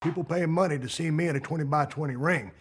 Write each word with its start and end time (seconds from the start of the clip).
People 0.00 0.22
paying 0.22 0.50
money 0.52 0.78
to 0.78 0.88
see 0.88 1.10
me 1.10 1.26
in 1.26 1.34
a 1.34 1.40
20 1.40 1.64
by 1.64 1.84
20 1.84 2.14
ring. 2.14 2.52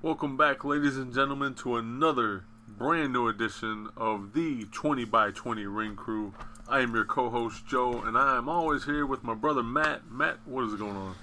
Welcome 0.00 0.36
back, 0.36 0.64
ladies 0.64 0.96
and 0.96 1.12
gentlemen, 1.12 1.54
to 1.54 1.74
another 1.78 2.44
brand 2.78 3.12
new 3.12 3.26
edition 3.26 3.88
of 3.96 4.32
the 4.34 4.64
20 4.70 5.04
by 5.06 5.32
20 5.32 5.66
Ring 5.66 5.96
Crew. 5.96 6.32
I 6.68 6.80
am 6.80 6.94
your 6.94 7.04
co 7.04 7.28
host, 7.28 7.66
Joe, 7.66 8.02
and 8.02 8.16
I 8.16 8.38
am 8.38 8.48
always 8.48 8.84
here 8.84 9.04
with 9.04 9.24
my 9.24 9.34
brother, 9.34 9.64
Matt. 9.64 10.08
Matt, 10.08 10.38
what 10.44 10.62
is 10.62 10.74
going 10.74 10.94
on? 10.94 11.16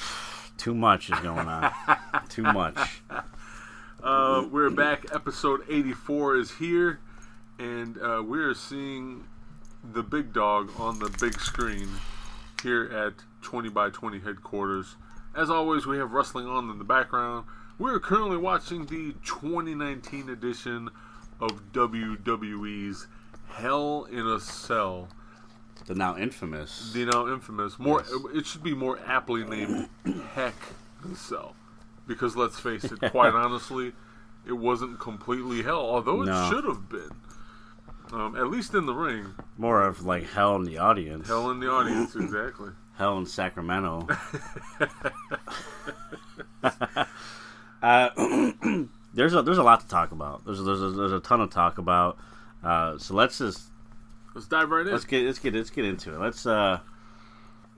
Too 0.56 0.74
much 0.74 1.10
is 1.10 1.18
going 1.20 1.48
on. 1.48 1.70
Too 2.30 2.44
much. 2.44 3.02
Uh, 4.02 4.46
we're 4.50 4.70
back. 4.70 5.04
Episode 5.14 5.60
84 5.68 6.36
is 6.36 6.50
here, 6.52 7.00
and 7.58 7.98
uh, 7.98 8.22
we're 8.26 8.54
seeing 8.54 9.24
the 9.92 10.02
big 10.02 10.32
dog 10.32 10.70
on 10.78 10.98
the 10.98 11.14
big 11.20 11.38
screen 11.40 11.90
here 12.62 12.84
at 12.84 13.22
20 13.42 13.68
by 13.68 13.90
20 13.90 14.20
headquarters. 14.20 14.96
As 15.34 15.50
always, 15.50 15.84
we 15.84 15.98
have 15.98 16.12
wrestling 16.12 16.46
on 16.46 16.70
in 16.70 16.78
the 16.78 16.84
background. 16.84 17.44
We're 17.78 17.98
currently 18.00 18.38
watching 18.38 18.86
the 18.86 19.12
2019 19.24 20.30
edition 20.30 20.90
of 21.40 21.72
WWE's 21.72 23.06
Hell 23.48 24.04
in 24.10 24.26
a 24.26 24.40
Cell. 24.40 25.08
The 25.86 25.94
now 25.94 26.16
infamous. 26.16 26.92
The 26.94 27.04
now 27.04 27.28
infamous, 27.28 27.78
more 27.78 28.02
Yes. 28.08 28.20
it 28.34 28.46
should 28.46 28.62
be 28.62 28.74
more 28.74 28.98
aptly 29.06 29.44
named 29.44 29.88
Heck 30.34 30.54
in 31.04 31.12
a 31.12 31.16
Cell, 31.16 31.54
because 32.06 32.34
let's 32.34 32.58
face 32.58 32.84
it, 32.84 32.98
quite 33.10 33.34
honestly, 33.34 33.92
it 34.46 34.54
wasn't 34.54 34.98
completely 34.98 35.62
hell, 35.62 35.78
although 35.80 36.22
it 36.22 36.26
No. 36.26 36.50
should 36.50 36.64
have 36.64 36.88
been. 36.88 37.10
Um, 38.12 38.36
at 38.36 38.48
least 38.48 38.72
in 38.74 38.86
the 38.86 38.94
ring, 38.94 39.34
More 39.58 39.82
of 39.82 40.04
like 40.06 40.30
hell 40.30 40.56
in 40.56 40.62
the 40.64 40.78
audience. 40.78 41.26
hell 41.28 41.50
in 41.50 41.60
the 41.60 41.70
audience, 41.70 42.16
exactly. 42.16 42.70
Hell 42.96 43.18
in 43.18 43.26
Sacramento. 43.26 44.08
uh, 47.86 48.84
there's 49.14 49.34
a 49.34 49.42
there's 49.42 49.58
a 49.58 49.62
lot 49.62 49.80
to 49.80 49.88
talk 49.88 50.12
about. 50.12 50.44
There's 50.44 50.62
there's 50.62 50.82
a, 50.82 50.90
there's 50.90 51.12
a 51.12 51.20
ton 51.20 51.40
of 51.40 51.50
talk 51.50 51.78
about. 51.78 52.18
Uh, 52.62 52.98
so 52.98 53.14
let's 53.14 53.38
just 53.38 53.70
Let's 54.34 54.48
dive 54.48 54.70
right 54.70 54.86
in. 54.86 54.92
let's 54.92 55.06
get 55.06 55.24
let's 55.24 55.38
get 55.38 55.54
let's 55.54 55.70
get 55.70 55.86
into 55.86 56.14
it. 56.14 56.20
Let's 56.20 56.44
uh 56.44 56.80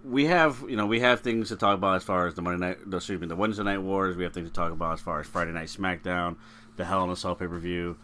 we 0.05 0.27
have 0.27 0.65
you 0.69 0.75
know 0.75 0.87
we 0.87 0.99
have 1.01 1.21
things 1.21 1.49
to 1.49 1.57
talk 1.57 1.75
about 1.75 1.95
as 1.95 2.03
far 2.03 2.27
as 2.27 2.35
the 2.35 2.43
Monday 2.43 2.67
night 2.67 2.79
the 2.85 2.97
excuse 2.97 3.21
me 3.21 3.29
the 3.29 3.37
Wednesday 3.37 3.63
night 3.63 3.79
wars. 3.79 4.17
We 4.17 4.25
have 4.25 4.33
things 4.33 4.49
to 4.49 4.55
talk 4.55 4.73
about 4.73 4.95
as 4.95 5.01
far 5.01 5.21
as 5.21 5.27
Friday 5.29 5.53
night 5.53 5.69
SmackDown, 5.69 6.35
the 6.77 6.85
Hell 6.85 7.05
in 7.05 7.11
a 7.11 7.17
Cell 7.17 7.37
pay 7.37 7.47
per 7.47 7.59
view. 7.59 7.97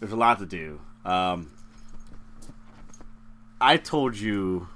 There's 0.00 0.10
a 0.10 0.16
lot 0.16 0.40
to 0.40 0.46
do. 0.46 0.80
Um, 1.04 1.52
I 3.60 3.76
told 3.76 4.16
you 4.16 4.66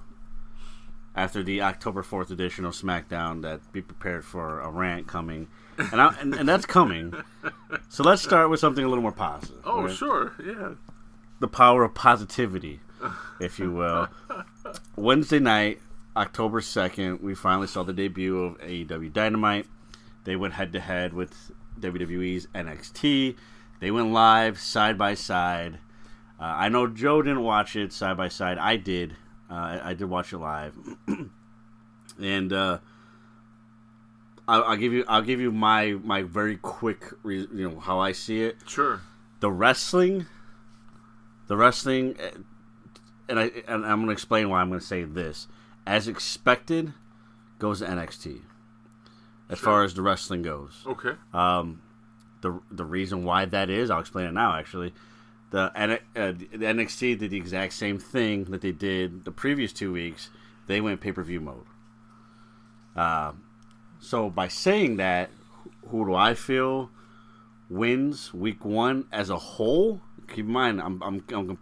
after 1.17 1.43
the 1.43 1.63
October 1.63 2.05
fourth 2.05 2.31
edition 2.31 2.65
of 2.65 2.75
SmackDown 2.75 3.43
that 3.43 3.73
be 3.73 3.83
prepared 3.83 4.25
for 4.25 4.61
a 4.61 4.71
rant 4.71 5.09
coming, 5.09 5.49
and 5.93 6.01
I, 6.01 6.15
and, 6.21 6.35
and 6.35 6.49
that's 6.49 6.67
coming. 6.67 7.15
So 7.89 8.03
let's 8.03 8.23
start 8.23 8.51
with 8.51 8.61
something 8.61 8.85
a 8.85 8.89
little 8.89 9.03
more 9.03 9.13
positive. 9.13 9.57
oh, 9.65 9.85
right? 9.85 9.95
sure, 9.95 10.33
yeah. 10.45 10.75
the 11.41 11.49
power 11.49 11.85
of 11.85 11.95
positivity, 11.95 12.81
if 13.41 13.59
you 13.59 13.73
will. 13.73 14.09
Wednesday 14.97 15.39
night, 15.39 15.81
October 16.17 16.61
2nd, 16.61 17.21
we 17.21 17.35
finally 17.35 17.67
saw 17.67 17.83
the 17.83 17.93
debut 17.93 18.43
of 18.43 18.59
AEW 18.59 19.13
Dynamite. 19.13 19.67
They 20.25 20.37
went 20.37 20.55
head 20.55 20.73
to 20.73 20.81
head 20.81 21.15
with 21.15 21.51
WWE's 21.79 22.47
NXT. 22.55 23.37
They 23.81 23.91
went 23.91 24.13
live 24.13 24.59
side 24.59 24.99
by 24.99 25.15
side. 25.15 25.79
Uh, 26.39 26.45
I 26.57 26.69
know 26.69 26.87
Joe 26.87 27.23
didn't 27.23 27.43
watch 27.43 27.77
it 27.77 27.93
side 27.93 28.17
by 28.17 28.29
side. 28.29 28.59
I 28.59 28.77
did. 28.77 29.17
Uh, 29.51 29.55
I, 29.55 29.91
I 29.91 29.95
did 29.95 30.09
watch 30.09 30.33
it 30.33 30.39
live, 30.39 30.75
and 32.21 32.53
uh, 32.53 32.79
I'll, 34.51 34.65
I'll 34.65 34.77
give 34.77 34.93
you. 34.93 35.05
I'll 35.09 35.23
give 35.23 35.41
you 35.41 35.53
my 35.53 35.93
my 36.03 36.23
very 36.23 36.57
quick, 36.57 37.05
re- 37.23 37.47
you 37.55 37.71
know, 37.71 37.79
how 37.81 38.01
I 38.01 38.13
see 38.13 38.43
it 38.43 38.57
Sure. 38.67 39.01
the 39.41 39.51
wrestling, 39.51 40.27
the 41.47 41.57
wrestling, 41.57 42.17
and 43.29 43.39
I 43.39 43.51
and 43.69 43.85
I'm 43.87 43.99
going 43.99 44.07
to 44.07 44.13
explain 44.13 44.49
why 44.51 44.61
I'm 44.61 44.69
going 44.69 44.81
to 44.81 44.87
say 44.87 45.05
this. 45.05 45.47
As 45.87 46.09
expected, 46.09 46.93
goes 47.59 47.79
to 47.79 47.87
NXT. 47.87 48.41
As 49.49 49.59
Sure. 49.59 49.65
far 49.67 49.85
as 49.85 49.95
the 49.95 50.03
wrestling 50.03 50.43
goes, 50.43 50.83
Okay. 50.87 51.13
um, 51.33 51.81
the 52.41 52.61
the 52.71 52.85
reason 52.85 53.25
why 53.25 53.45
that 53.47 53.71
is, 53.71 53.91
I'll 53.91 54.01
explain 54.01 54.27
it 54.27 54.33
now. 54.33 54.55
Actually, 54.57 54.93
the, 55.51 55.73
uh, 55.77 56.33
the 56.33 56.67
NXT 56.67 57.19
did 57.19 57.31
the 57.31 57.37
exact 57.37 57.73
same 57.73 57.99
thing 57.99 58.45
that 58.47 58.61
they 58.63 58.73
did 58.73 59.25
the 59.25 59.33
previous 59.33 59.73
two 59.73 59.93
weeks. 59.93 60.31
They 60.67 60.81
went 60.81 61.01
pay 61.01 61.13
per 61.13 61.23
view 61.23 61.41
mode. 61.41 61.67
Um, 62.97 63.43
so 64.01 64.31
by 64.31 64.49
saying 64.49 64.97
that, 64.97 65.31
who 65.89 66.05
do 66.07 66.15
I 66.15 66.35
feel 66.35 66.91
wins 67.69 68.33
week 68.35 68.65
one 68.65 69.07
as 69.13 69.31
a 69.31 69.37
whole? 69.39 70.01
Keep 70.29 70.47
in 70.47 70.53
mind, 70.53 70.81
I'm 70.81 71.03
I'm 71.03 71.25
I'm, 71.33 71.59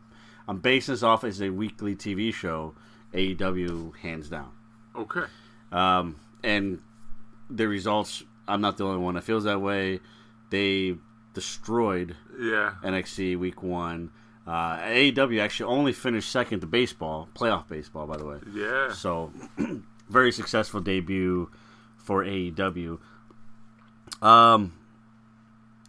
I'm 0.46 0.58
basing 0.58 0.94
this 0.94 1.02
off 1.02 1.24
as 1.24 1.40
a 1.40 1.50
weekly 1.50 1.94
TV 1.94 2.32
show. 2.32 2.74
AEW 3.14 3.96
hands 3.96 4.28
down. 4.28 4.50
Okay. 4.94 5.24
Um, 5.72 6.16
and 6.44 6.80
the 7.48 7.66
results, 7.66 8.22
I'm 8.46 8.60
not 8.60 8.76
the 8.76 8.84
only 8.84 8.98
one 8.98 9.14
that 9.14 9.24
feels 9.24 9.44
that 9.44 9.62
way. 9.62 10.00
They 10.50 10.96
destroyed 11.32 12.16
Yeah. 12.38 12.74
NXT 12.84 13.38
week 13.38 13.62
one. 13.62 14.10
Uh, 14.46 14.76
AEW 14.80 15.40
actually 15.40 15.70
only 15.72 15.92
finished 15.94 16.30
second 16.30 16.60
to 16.60 16.66
baseball, 16.66 17.28
playoff 17.34 17.66
baseball, 17.68 18.06
by 18.06 18.18
the 18.18 18.26
way. 18.26 18.38
Yeah. 18.52 18.92
So, 18.92 19.32
very 20.10 20.32
successful 20.32 20.80
debut 20.80 21.50
for 22.08 22.24
AEW. 22.24 22.98
Um, 24.22 24.72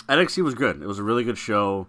NXT 0.10 0.44
was 0.44 0.54
good. 0.54 0.82
It 0.82 0.86
was 0.86 1.00
a 1.00 1.04
really 1.04 1.24
good 1.24 1.38
show, 1.38 1.88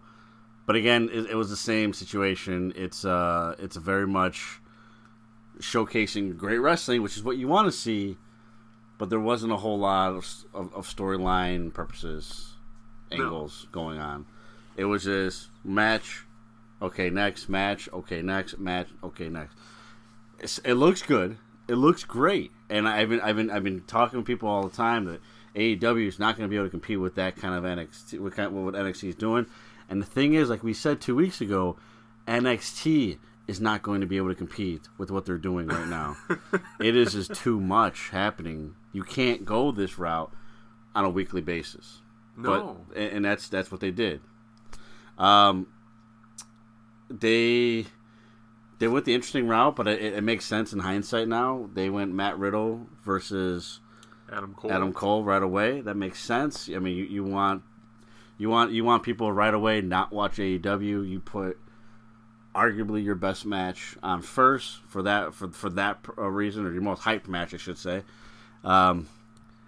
but 0.66 0.76
again, 0.76 1.10
it, 1.12 1.30
it 1.30 1.34
was 1.34 1.50
the 1.50 1.56
same 1.56 1.92
situation. 1.92 2.72
It's 2.76 3.04
uh, 3.04 3.56
it's 3.58 3.74
very 3.74 4.06
much 4.06 4.60
showcasing 5.58 6.36
great 6.36 6.58
wrestling, 6.58 7.02
which 7.02 7.16
is 7.16 7.24
what 7.24 7.38
you 7.38 7.48
want 7.48 7.66
to 7.66 7.72
see, 7.72 8.19
but 8.98 9.10
there 9.10 9.19
wasn't 9.19 9.52
a 9.52 9.56
whole 9.56 9.80
lot 9.80 10.12
of, 10.12 10.24
of, 10.54 10.72
of 10.76 10.86
storyline 10.86 11.74
purposes, 11.74 12.52
angles 13.10 13.66
going 13.72 13.98
on. 13.98 14.26
It 14.76 14.84
was 14.84 15.02
just 15.02 15.48
match, 15.64 16.24
okay, 16.80 17.10
next 17.10 17.48
match, 17.48 17.88
okay, 17.92 18.22
next 18.22 18.60
match, 18.60 18.86
okay, 19.02 19.28
next 19.28 19.56
it's, 20.38 20.58
it 20.58 20.74
looks 20.74 21.02
good. 21.02 21.36
It 21.66 21.74
looks 21.74 22.04
great, 22.04 22.52
and 22.70 22.88
I've 22.88 23.08
been 23.08 23.20
I've 23.20 23.36
been 23.36 23.50
I've 23.50 23.64
been 23.64 23.82
talking 23.82 24.20
to 24.20 24.25
people 24.25 24.48
all 24.48 24.66
the 24.66 24.76
time 24.76 25.04
that 25.06 25.20
AEW 25.54 26.06
is 26.06 26.19
not 26.19 26.36
going 26.36 26.48
to 26.48 26.50
be 26.50 26.56
able 26.56 26.66
to 26.66 26.70
compete 26.70 27.00
with 27.00 27.16
that 27.16 27.36
kind 27.36 27.54
of 27.54 27.64
NXT 27.64 28.20
with 28.20 28.36
kind 28.36 28.53
what 28.53 28.75
NXT 28.75 29.10
is 29.10 29.14
doing. 29.16 29.47
And 29.88 30.00
the 30.00 30.06
thing 30.06 30.34
is, 30.34 30.48
like 30.48 30.62
we 30.62 30.72
said 30.72 31.00
two 31.00 31.16
weeks 31.16 31.41
ago, 31.41 31.76
NXT 32.28 33.19
is 33.48 33.60
not 33.60 33.82
going 33.82 34.00
to 34.00 34.06
be 34.06 34.16
able 34.16 34.28
to 34.28 34.34
compete 34.36 34.82
with 34.97 35.10
what 35.10 35.26
they're 35.26 35.36
doing 35.36 35.66
right 35.66 35.88
now. 35.88 36.16
it 36.81 36.94
is 36.94 37.12
just 37.12 37.34
too 37.34 37.60
much 37.60 38.10
happening. 38.10 38.76
You 38.92 39.02
can't 39.02 39.44
go 39.44 39.72
this 39.72 39.98
route 39.98 40.32
on 40.94 41.04
a 41.04 41.10
weekly 41.10 41.41
basis. 41.41 42.00
No. 42.37 42.84
But 42.88 42.97
and 42.97 43.12
and 43.12 43.25
that's 43.25 43.48
that's 43.48 43.72
what 43.72 43.81
they 43.81 43.91
did. 43.91 44.20
Um, 45.19 45.66
they 47.11 47.87
they 48.81 48.88
went 48.88 49.05
the 49.05 49.15
interesting 49.15 49.47
route, 49.47 49.77
but 49.77 49.87
it, 49.87 50.03
it 50.03 50.25
makes 50.25 50.47
sense 50.47 50.73
in 50.73 50.81
hindsight 50.81 51.29
now. 51.29 51.69
They 51.75 51.91
went 51.91 52.12
Matt 52.12 52.38
Riddle 52.38 52.87
versus 53.05 53.81
Adam 54.32 54.55
Cole. 54.55 54.73
Adam 54.73 54.93
Cole 54.94 55.23
right 55.23 55.43
away. 55.43 55.82
That 55.82 55.97
makes 55.97 56.19
sense. 56.19 56.69
I 56.69 56.79
mean, 56.79 56.97
you, 56.97 57.05
you 57.05 57.23
want 57.23 57.62
you 58.38 58.49
want 58.49 58.73
you 58.73 58.82
want 58.82 59.03
people 59.03 59.31
right 59.31 59.53
away 59.53 59.82
not 59.82 60.12
watch 60.12 60.38
AEW. 60.38 61.09
You 61.09 61.21
put 61.21 61.59
arguably 62.55 63.05
your 63.05 63.15
best 63.15 63.44
match 63.44 63.97
on 64.03 64.23
first 64.23 64.79
for 64.88 65.03
that 65.03 65.35
for 65.35 65.50
for 65.50 65.69
that 65.71 65.99
uh, 66.17 66.23
reason, 66.23 66.65
or 66.67 66.73
your 66.73 66.82
most 66.82 67.03
hyped 67.03 67.29
match, 67.29 67.53
I 67.53 67.59
should 67.59 67.79
say. 67.79 68.03
Um, 68.65 69.09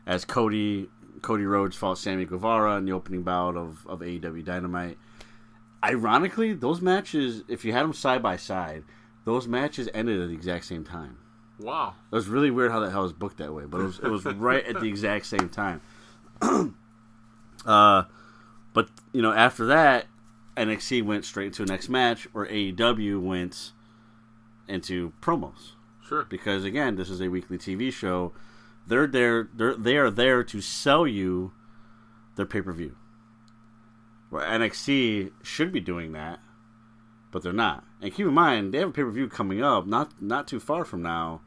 as 0.07 0.25
Cody 0.25 0.89
Cody 1.21 1.45
Rhodes 1.45 1.77
fought 1.77 1.99
Sammy 1.99 2.25
Guevara 2.25 2.79
in 2.79 2.87
the 2.87 2.93
opening 2.93 3.25
bout 3.25 3.59
of, 3.59 3.87
of 3.87 4.01
AEW 4.01 4.43
Dynamite. 4.43 4.97
Ironically, 5.85 6.55
those 6.55 6.81
matches, 6.81 7.43
if 7.49 7.65
you 7.65 7.73
had 7.73 7.83
them 7.83 7.93
side 7.93 8.23
by 8.23 8.37
side, 8.37 8.85
those 9.25 9.47
matches 9.47 9.89
ended 9.95 10.21
at 10.21 10.29
the 10.29 10.35
exact 10.35 10.65
same 10.65 10.85
time. 10.85 11.19
Wow. 11.59 11.95
It 12.11 12.15
was 12.15 12.29
really 12.29 12.51
weird 12.51 12.73
how 12.73 12.81
that 12.81 12.91
how 12.91 13.01
it 13.01 13.05
was 13.05 13.13
booked 13.13 13.39
that 13.39 13.55
way, 13.55 13.65
but 13.65 13.81
it 13.81 13.85
was 13.85 13.99
it 13.99 14.09
was 14.09 14.25
right 14.25 14.65
at 14.65 14.81
the 14.81 14.89
exact 14.89 15.27
same 15.27 15.49
time. 15.49 15.81
uh, 17.67 18.05
but 18.73 18.89
you 19.13 19.23
know, 19.23 19.33
after 19.33 19.67
that, 19.67 20.07
NXT 20.57 21.05
went 21.05 21.25
straight 21.25 21.53
to 21.55 21.63
a 21.63 21.67
next 21.67 21.89
match, 21.89 22.27
or 22.35 22.47
AEW 22.47 23.21
went 23.21 23.73
into 24.69 25.13
promos. 25.21 25.73
Sure. 26.07 26.25
Because 26.25 26.65
again, 26.65 26.97
this 26.97 27.09
is 27.09 27.21
a 27.21 27.29
weekly 27.29 27.59
TV 27.59 27.93
show. 27.93 28.33
They're 28.87 29.07
there. 29.07 29.49
They're 29.55 29.77
they 29.77 29.97
are 29.97 30.11
there 30.11 30.43
to 30.43 30.61
sell 30.61 31.07
you 31.07 31.53
their 32.37 32.47
pay 32.47 32.61
per 32.61 32.73
view. 32.73 32.97
Where 34.31 34.45
NXT 34.45 35.33
should 35.43 35.73
be 35.73 35.81
doing 35.81 36.13
that, 36.13 36.41
but 37.31 37.43
they're 37.43 37.53
not. 37.53 37.85
And 38.03 38.13
keep 38.13 38.27
in 38.27 38.35
mind, 38.35 38.75
they 38.75 38.79
have 38.79 38.89
a 38.89 38.93
pay 38.93 39.05
per 39.05 39.11
view 39.11 39.29
coming 39.29 39.63
up, 39.63 39.87
not 39.87 40.21
not 40.21 40.49
too 40.49 40.59
far 40.59 40.85
from 40.85 41.03
now, 41.03 41.41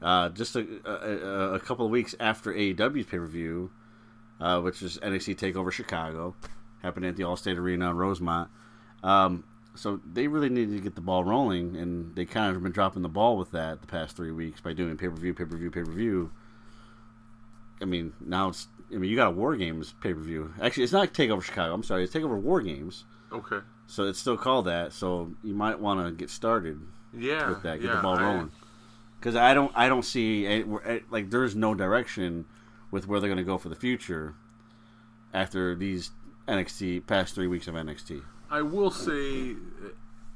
uh, 0.00 0.28
just 0.28 0.54
a, 0.54 0.64
a, 0.86 1.54
a 1.54 1.60
couple 1.60 1.84
of 1.84 1.90
weeks 1.90 2.14
after 2.20 2.54
AEW's 2.54 3.06
pay 3.06 3.18
per 3.18 3.26
view, 3.26 3.72
uh, 4.40 4.60
which 4.60 4.80
is 4.80 4.98
NXT 4.98 5.36
Takeover 5.36 5.72
Chicago, 5.72 6.36
happening 6.82 7.10
at 7.10 7.16
the 7.16 7.24
Allstate 7.24 7.58
Arena 7.58 7.90
in 7.90 7.96
Rosemont. 7.96 8.48
Um, 9.02 9.42
so 9.74 10.00
they 10.10 10.28
really 10.28 10.48
needed 10.48 10.76
to 10.76 10.80
get 10.80 10.94
the 10.94 11.00
ball 11.00 11.24
rolling, 11.24 11.76
and 11.76 12.14
they 12.14 12.24
kind 12.24 12.48
of 12.48 12.54
have 12.54 12.62
been 12.62 12.72
dropping 12.72 13.02
the 13.02 13.08
ball 13.08 13.36
with 13.36 13.50
that 13.50 13.80
the 13.80 13.86
past 13.88 14.16
three 14.16 14.32
weeks 14.32 14.60
by 14.60 14.72
doing 14.72 14.96
pay 14.96 15.08
per 15.08 15.16
view, 15.16 15.34
pay 15.34 15.44
per 15.44 15.56
view, 15.56 15.70
pay 15.70 15.82
per 15.82 15.90
view. 15.90 16.30
I 17.82 17.86
mean, 17.86 18.12
now 18.20 18.48
it's. 18.48 18.68
I 18.92 18.96
mean, 18.96 19.10
you 19.10 19.16
got 19.16 19.28
a 19.28 19.32
War 19.32 19.56
Games 19.56 19.94
pay 20.00 20.14
per 20.14 20.20
view. 20.20 20.54
Actually, 20.62 20.84
it's 20.84 20.92
not 20.92 21.12
Takeover 21.12 21.42
Chicago. 21.42 21.74
I'm 21.74 21.82
sorry, 21.82 22.04
it's 22.04 22.14
Takeover 22.14 22.40
War 22.40 22.60
Games. 22.60 23.04
Okay. 23.32 23.58
So 23.90 24.04
it's 24.04 24.18
still 24.18 24.36
called 24.36 24.66
that. 24.66 24.92
So 24.92 25.32
you 25.42 25.54
might 25.54 25.80
want 25.80 26.06
to 26.06 26.12
get 26.12 26.28
started 26.30 26.78
Yeah. 27.12 27.48
with 27.48 27.62
that, 27.62 27.80
get 27.80 27.88
yeah, 27.88 27.96
the 27.96 28.02
ball 28.02 28.18
rolling. 28.18 28.50
Because 29.18 29.34
I 29.34 29.54
don't, 29.54 29.72
I 29.74 29.88
don't 29.88 30.04
see 30.04 30.46
any- 30.46 30.64
eh, 30.84 31.00
like 31.10 31.30
there's 31.30 31.56
no 31.56 31.74
direction 31.74 32.44
with 32.90 33.08
where 33.08 33.18
they're 33.18 33.28
going 33.28 33.38
to 33.38 33.44
go 33.44 33.58
for 33.58 33.68
the 33.70 33.74
future 33.74 34.34
after 35.34 35.74
these 35.74 36.10
NXT 36.46 37.06
past 37.06 37.34
three 37.34 37.46
weeks 37.46 37.66
of 37.66 37.74
NXT. 37.74 38.22
I 38.50 38.62
will 38.62 38.90
say, 38.90 39.56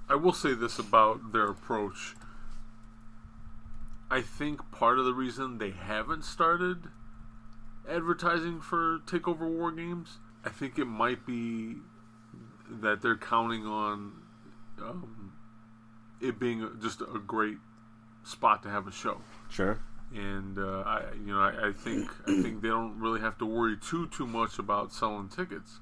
I 0.09 0.15
will 0.15 0.33
say 0.33 0.55
this 0.55 0.79
about 0.79 1.33
their 1.33 1.49
approach. 1.49 2.15
I 4.11 4.21
think 4.23 4.71
part 4.73 4.99
of 4.99 5.05
the 5.05 5.15
reason 5.15 5.59
they 5.59 5.71
haven't 5.71 6.25
started 6.25 6.89
advertising 7.89 8.61
for 8.61 8.99
Takeover 9.07 9.49
War 9.49 9.73
Games, 9.73 10.19
I 10.45 10.49
think 10.51 10.79
it 10.79 10.85
might 10.87 11.25
be 11.27 11.77
that 12.81 13.03
they're 13.03 13.17
counting 13.17 13.67
on 13.67 14.13
um, 14.81 15.33
it 16.21 16.39
being 16.39 16.69
just 16.81 17.01
a 17.01 17.19
great 17.19 17.59
spot 18.25 18.63
to 18.63 18.69
have 18.71 18.87
a 18.87 18.93
show 18.93 19.21
Sure. 19.51 19.79
and 20.15 20.59
uh, 20.59 20.83
I, 20.87 21.03
you 21.25 21.33
know, 21.35 21.41
I, 21.41 21.69
I 21.69 21.73
think 21.73 22.09
I 22.27 22.41
think 22.43 22.63
they 22.63 22.69
don't 22.69 22.99
really 22.99 23.21
have 23.21 23.37
to 23.39 23.47
worry 23.47 23.77
too 23.77 24.07
too 24.09 24.27
much 24.27 24.59
about 24.59 24.93
selling 24.93 25.29
tickets 25.29 25.81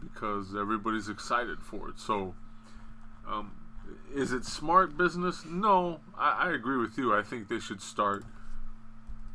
because 0.00 0.54
everybody's 0.54 1.08
excited 1.08 1.62
for 1.62 1.88
it. 1.90 1.98
So, 1.98 2.34
um, 3.28 3.52
is 4.14 4.32
it 4.32 4.44
smart 4.46 4.96
business? 4.96 5.44
No, 5.44 6.00
I, 6.18 6.48
I 6.48 6.52
agree 6.52 6.78
with 6.78 6.96
you. 6.96 7.14
I 7.14 7.22
think 7.22 7.48
they 7.48 7.58
should 7.58 7.82
start 7.82 8.24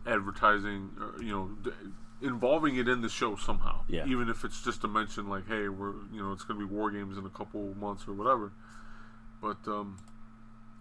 advertising, 0.08 0.92
or, 1.00 1.22
you 1.22 1.32
know, 1.32 1.72
involving 2.22 2.78
it 2.78 2.88
in 2.88 3.02
the 3.02 3.10
show 3.10 3.36
somehow. 3.36 3.82
Yeah. 3.88 4.06
Even 4.08 4.30
if 4.30 4.44
it's 4.44 4.62
just 4.62 4.82
to 4.82 4.88
mention, 4.88 5.30
like, 5.30 5.48
hey, 5.48 5.68
we're 5.70 5.94
you 6.12 6.22
know, 6.22 6.32
it's 6.32 6.44
going 6.44 6.60
to 6.60 6.68
be 6.68 6.74
war 6.74 6.92
games 6.92 7.18
in 7.18 7.26
a 7.26 7.30
couple 7.30 7.74
months 7.76 8.08
or 8.08 8.14
whatever. 8.14 8.52
But 9.42 9.58
um, 9.68 9.98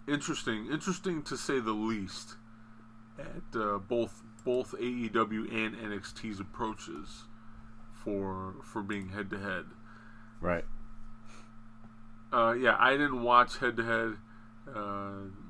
interesting, 0.07 0.67
interesting 0.71 1.21
to 1.23 1.37
say 1.37 1.59
the 1.59 1.71
least 1.71 2.35
at 3.19 3.59
uh, 3.59 3.77
both 3.77 4.23
both 4.43 4.73
AEW 4.73 5.51
and 5.51 5.75
NXT's 5.75 6.39
approaches 6.39 7.23
for 7.91 8.55
for 8.63 8.81
being 8.81 9.09
head 9.09 9.29
to 9.31 9.39
head. 9.39 9.65
Right. 10.39 10.65
Uh, 12.31 12.53
yeah, 12.53 12.75
I 12.79 12.91
didn't 12.91 13.23
watch 13.23 13.57
head 13.57 13.77
to 13.77 13.83
head. 13.83 14.17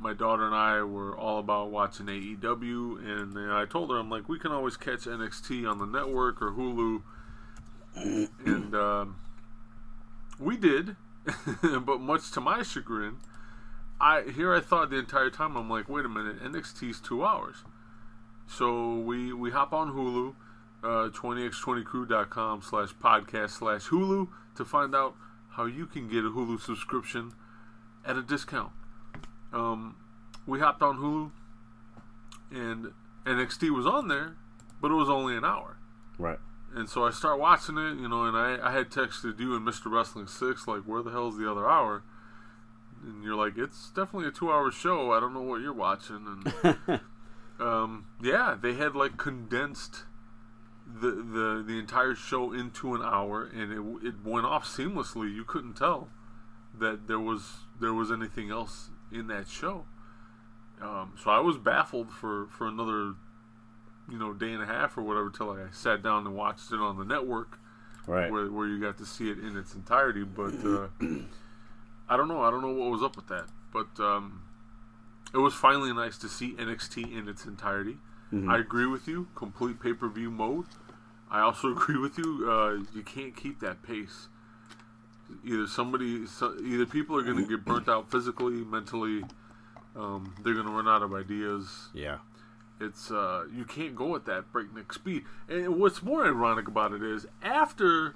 My 0.06 0.14
daughter 0.14 0.46
and 0.46 0.54
I 0.54 0.84
were 0.84 1.18
all 1.18 1.40
about 1.40 1.72
watching 1.72 2.06
AEW, 2.06 3.00
and 3.00 3.38
uh, 3.38 3.58
I 3.58 3.66
told 3.66 3.90
her, 3.90 3.98
I'm 3.98 4.10
like, 4.10 4.30
we 4.30 4.38
can 4.38 4.52
always 4.52 4.78
catch 4.78 5.06
NXT 5.06 5.68
on 5.68 5.80
the 5.80 5.86
network 5.86 6.42
or 6.42 6.52
Hulu, 6.52 7.02
and 8.46 8.76
um, 8.76 9.16
we 10.40 10.58
did. 10.58 10.96
but 11.64 12.00
much 12.00 12.30
to 12.32 12.40
my 12.40 12.62
chagrin, 12.62 13.18
I 14.00 14.24
here 14.36 14.54
I 14.54 14.60
thought 14.60 14.92
the 14.92 14.98
entire 14.98 15.32
time, 15.32 15.56
I'm 15.56 15.70
like, 15.70 15.90
wait 15.90 16.06
a 16.06 16.10
minute, 16.10 16.44
NXT's 16.44 17.00
two 17.00 17.26
hours. 17.26 17.64
So 18.48 18.98
we 18.98 19.34
we 19.34 19.50
hop 19.50 19.74
on 19.74 19.94
Hulu, 19.94 20.36
uh, 20.84 21.10
20x20crew.com 21.10 22.62
slash 22.62 22.94
podcast 22.94 23.52
slash 23.52 23.88
Hulu 23.88 24.28
to 24.56 24.64
find 24.64 24.94
out 24.94 25.16
how 25.52 25.66
you 25.66 25.88
can 25.88 26.08
get 26.08 26.20
a 26.20 26.30
Hulu 26.30 26.62
subscription 26.62 27.34
at 28.06 28.18
a 28.18 28.22
discount. 28.22 28.72
Um, 29.56 29.96
we 30.46 30.60
hopped 30.60 30.84
on 30.84 30.98
Hulu, 30.98 31.32
and 32.52 32.92
NXT 33.26 33.72
was 33.72 33.86
on 33.88 34.10
there, 34.10 34.36
but 34.82 34.92
it 34.92 34.96
was 34.96 35.10
only 35.10 35.36
an 35.36 35.46
hour. 35.46 35.78
Right. 36.20 36.40
And 36.74 36.90
so 36.90 37.06
I 37.06 37.12
start 37.12 37.40
watching 37.40 37.78
it, 37.78 37.98
you 38.00 38.10
know, 38.10 38.26
and 38.26 38.36
I, 38.36 38.60
I 38.62 38.72
had 38.74 38.90
texted 38.90 39.40
you 39.40 39.56
and 39.56 39.66
Mr. 39.66 39.90
Wrestling 39.90 40.28
6, 40.28 40.68
like, 40.68 40.82
where 40.82 41.02
the 41.02 41.12
hell's 41.12 41.38
the 41.38 41.50
other 41.50 41.68
hour? 41.70 42.04
And 43.02 43.24
you're 43.24 43.36
like, 43.36 43.58
it's 43.58 43.90
definitely 43.92 44.28
a 44.28 44.32
two 44.32 44.52
hour 44.52 44.72
show. 44.72 45.14
I 45.14 45.20
don't 45.20 45.34
know 45.34 45.42
what 45.42 45.62
you're 45.62 45.74
watching. 45.74 46.44
And 46.58 47.00
um, 47.60 48.08
yeah, 48.22 48.58
they 48.60 48.74
had 48.74 48.96
like 48.96 49.18
condensed 49.18 50.04
the, 50.88 51.12
the 51.12 51.64
the 51.66 51.78
entire 51.78 52.16
show 52.16 52.52
into 52.52 52.96
an 52.96 53.02
hour, 53.04 53.44
and 53.44 53.72
it, 53.72 54.08
it 54.08 54.16
went 54.24 54.46
off 54.46 54.66
seamlessly. 54.66 55.34
You 55.34 55.44
couldn't 55.44 55.74
tell 55.74 56.10
that 56.74 57.08
there 57.08 57.20
was 57.20 57.58
there 57.80 57.94
was 57.94 58.12
anything 58.12 58.50
else 58.50 58.90
in 59.12 59.28
that 59.28 59.48
show. 59.48 59.86
Um, 60.82 61.14
so 61.22 61.32
I 61.32 61.40
was 61.40 61.58
baffled 61.58 62.12
for, 62.12 62.48
for 62.48 62.68
another 62.68 63.14
you 64.10 64.20
know 64.20 64.34
day 64.34 64.52
and 64.52 64.62
a 64.62 64.66
half 64.66 64.98
or 64.98 65.02
whatever 65.02 65.30
till 65.32 65.50
I 65.52 65.66
sat 65.72 66.04
down 66.04 66.26
and 66.28 66.36
watched 66.36 66.72
it 66.72 66.80
on 66.80 66.98
the 66.98 67.06
network 67.06 67.60
Right. 68.08 68.32
where 68.32 68.52
where 68.52 68.68
you 68.68 68.80
got 68.80 68.98
to 69.00 69.06
see 69.06 69.30
it 69.32 69.40
in 69.40 69.58
its 69.58 69.74
entirety. 69.74 70.24
But 70.24 70.54
uh, 70.64 70.88
I 72.10 72.18
don't 72.18 72.28
know. 72.28 72.42
I 72.44 72.52
don't 72.52 72.62
know 72.62 72.72
what 72.74 72.92
was 72.92 73.02
up 73.02 73.16
with 73.16 73.28
that. 73.30 73.46
But 73.74 74.00
um, 74.04 74.44
it 75.34 75.40
was 75.40 75.54
finally 75.56 75.92
nice 75.92 76.18
to 76.20 76.30
see 76.30 76.54
NXT 76.54 77.18
in 77.18 77.28
its 77.28 77.46
entirety. 77.46 77.98
I 78.50 78.58
agree 78.58 78.86
with 78.86 79.08
you. 79.08 79.28
Complete 79.34 79.80
pay 79.80 79.94
per 79.94 80.10
view 80.10 80.30
mode. 80.30 80.66
I 81.32 81.40
also 81.40 81.72
agree 81.72 81.98
with 81.98 82.18
you. 82.18 82.46
Uh, 82.52 82.84
you 82.94 83.02
can't 83.02 83.34
keep 83.36 83.62
that 83.62 83.82
pace. 83.82 84.28
Either 85.44 85.68
somebody, 85.68 86.26
so, 86.28 86.56
either 86.64 86.86
people 86.86 87.18
are 87.18 87.24
going 87.24 87.38
to 87.38 87.48
get 87.48 87.66
burnt 87.66 87.88
out 87.90 88.10
physically, 88.12 88.54
mentally. 88.64 89.24
Um, 89.96 90.34
they're 90.44 90.54
going 90.54 90.66
to 90.68 90.72
run 90.72 90.88
out 90.88 91.02
of 91.04 91.14
ideas 91.14 91.90
Yeah. 91.94 92.18
it's 92.82 93.10
uh, 93.12 93.46
you 93.54 93.64
can't 93.66 93.96
go 93.96 94.16
at 94.16 94.26
that 94.26 94.52
breakneck 94.52 94.92
speed. 94.94 95.24
And 95.48 95.80
what's 95.80 96.04
more 96.04 96.26
ironic 96.26 96.68
about 96.68 96.92
it 96.94 97.02
is 97.02 97.26
after 97.42 98.16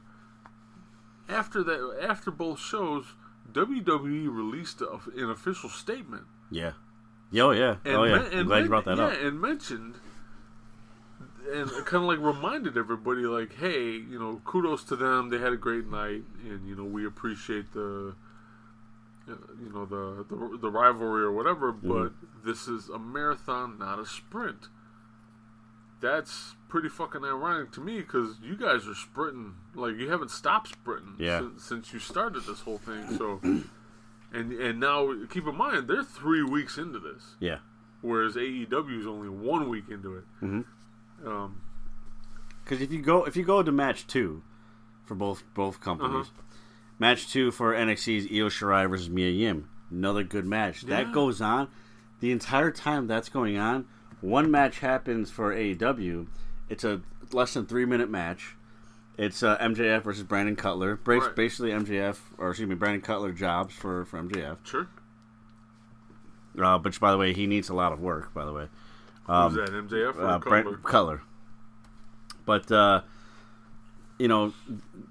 after 1.28 1.64
that 1.64 1.98
after 2.02 2.32
both 2.32 2.60
shows, 2.60 3.06
WWE 3.52 4.28
released 4.34 4.82
a, 4.82 5.00
an 5.16 5.30
official 5.30 5.70
statement 5.70 6.24
Yeah. 6.52 6.74
Yeah, 7.32 7.44
Oh 7.44 7.52
yeah. 7.52 7.76
and 7.86 7.96
oh 7.96 8.04
yeah. 8.06 8.16
men- 8.20 8.34
I'm 8.34 8.46
glad 8.48 8.64
you 8.64 8.70
brought 8.70 8.86
that 8.86 8.98
yeah, 8.98 9.06
up. 9.06 9.22
and 9.22 9.40
mentioned 9.40 9.96
and 11.54 11.70
it 11.72 11.86
kind 11.86 12.04
of 12.04 12.10
like 12.10 12.20
reminded 12.20 12.78
everybody 12.78 13.22
like, 13.22 13.56
hey, 13.56 13.92
you 13.92 14.20
know, 14.20 14.42
kudos 14.46 14.84
to 14.86 14.96
them. 14.96 15.30
They 15.30 15.40
had 15.40 15.54
a 15.54 15.58
great 15.58 15.88
night, 15.88 16.24
and 16.44 16.68
you 16.68 16.76
know, 16.76 16.84
we 16.86 17.06
appreciate 17.06 17.72
the 17.74 18.14
uh, 19.28 19.34
you 19.62 19.72
know 19.74 19.86
the, 19.86 20.26
the 20.30 20.58
the 20.58 20.70
rivalry 20.72 21.24
or 21.24 21.32
whatever. 21.32 21.74
Mm-hmm. 21.74 21.88
But 21.90 22.12
this 22.46 22.68
is 22.68 22.90
a 22.90 23.00
marathon, 23.00 23.78
not 23.80 24.00
a 24.00 24.06
sprint. 24.06 24.68
That's 26.02 26.56
pretty 26.70 26.88
fucking 26.88 27.26
ironic 27.26 27.72
to 27.74 27.82
me 27.82 27.98
because 28.00 28.38
you 28.42 28.56
guys 28.56 28.88
are 28.88 28.96
sprinting 28.96 29.56
like 29.76 29.98
you 29.98 30.10
haven't 30.10 30.32
stopped 30.32 30.70
sprinting 30.70 31.16
Yeah. 31.18 31.40
since, 31.40 31.64
since 31.64 31.94
you 31.94 32.00
started 32.00 32.44
this 32.46 32.62
whole 32.62 32.78
thing. 32.78 33.18
So, 33.18 33.40
and 34.32 34.54
and 34.54 34.80
now 34.80 35.14
keep 35.30 35.46
in 35.46 35.56
mind 35.58 35.88
they're 35.90 36.04
three 36.04 36.44
weeks 36.44 36.78
into 36.78 37.00
this 37.00 37.36
Yeah. 37.42 37.58
whereas 38.02 38.36
AEW 38.36 39.00
is 39.02 39.08
only 39.08 39.28
one 39.28 39.68
week 39.68 39.86
into 39.90 40.16
it. 40.16 40.24
Um, 41.26 41.62
Because 42.64 42.82
if 42.82 42.92
you 42.92 43.02
go 43.02 43.26
if 43.26 43.36
you 43.36 43.44
go 43.44 43.62
to 43.64 43.72
match 43.72 44.06
two 44.08 44.42
for 45.06 45.16
both 45.16 45.44
both 45.54 45.80
companies, 45.82 46.28
Uh-huh. 46.28 46.42
match 47.00 47.30
two 47.32 47.52
for 47.52 47.74
NXT's 47.74 48.26
Io 48.32 48.48
Shirai 48.50 48.90
versus 48.90 49.10
Mia 49.10 49.30
Yim, 49.32 49.68
another 49.92 50.24
good 50.24 50.46
match. 50.46 50.84
Yeah. 50.84 50.98
That 51.04 51.12
goes 51.14 51.42
on 51.42 51.68
the 52.20 52.32
entire 52.32 52.72
time 52.72 53.08
that's 53.08 53.30
going 53.30 53.58
on. 53.58 53.86
One 54.22 54.52
match 54.52 54.80
happens 54.80 55.32
for 55.32 55.54
AEW. 55.54 56.28
It's 56.70 56.84
a 56.84 57.02
less 57.32 57.54
than 57.54 57.66
three 57.66 57.86
minute 57.86 58.10
match. 58.10 58.56
It's 59.18 59.44
uh, 59.44 59.58
MJF 59.58 60.04
versus 60.04 60.24
Brandon 60.24 60.56
Cutler. 60.56 60.96
Bas- 60.98 61.24
Right. 61.24 61.36
Basically, 61.36 61.72
MJF 61.72 62.20
or 62.38 62.50
excuse 62.52 62.70
me, 62.70 62.76
Brandon 62.76 63.02
Cutler 63.02 63.32
jobs 63.32 63.74
for 63.76 64.06
for 64.06 64.18
MJF. 64.22 64.58
sure. 64.66 64.88
Uh, 66.62 66.78
which, 66.80 67.00
by 67.00 67.12
the 67.12 67.18
way, 67.18 67.34
he 67.34 67.48
needs 67.48 67.70
a 67.70 67.74
lot 67.74 67.94
of 67.94 68.00
work. 68.00 68.34
By 68.34 68.44
the 68.46 68.52
way, 68.52 68.68
Who's 69.30 69.56
that? 69.56 69.70
MJF 69.70 70.16
or 70.18 70.26
uh? 70.26 70.40
Brent 70.40 70.84
Cutler. 70.84 71.22
But 72.46 72.72
uh, 72.72 73.02
you 74.18 74.28
know, 74.28 74.54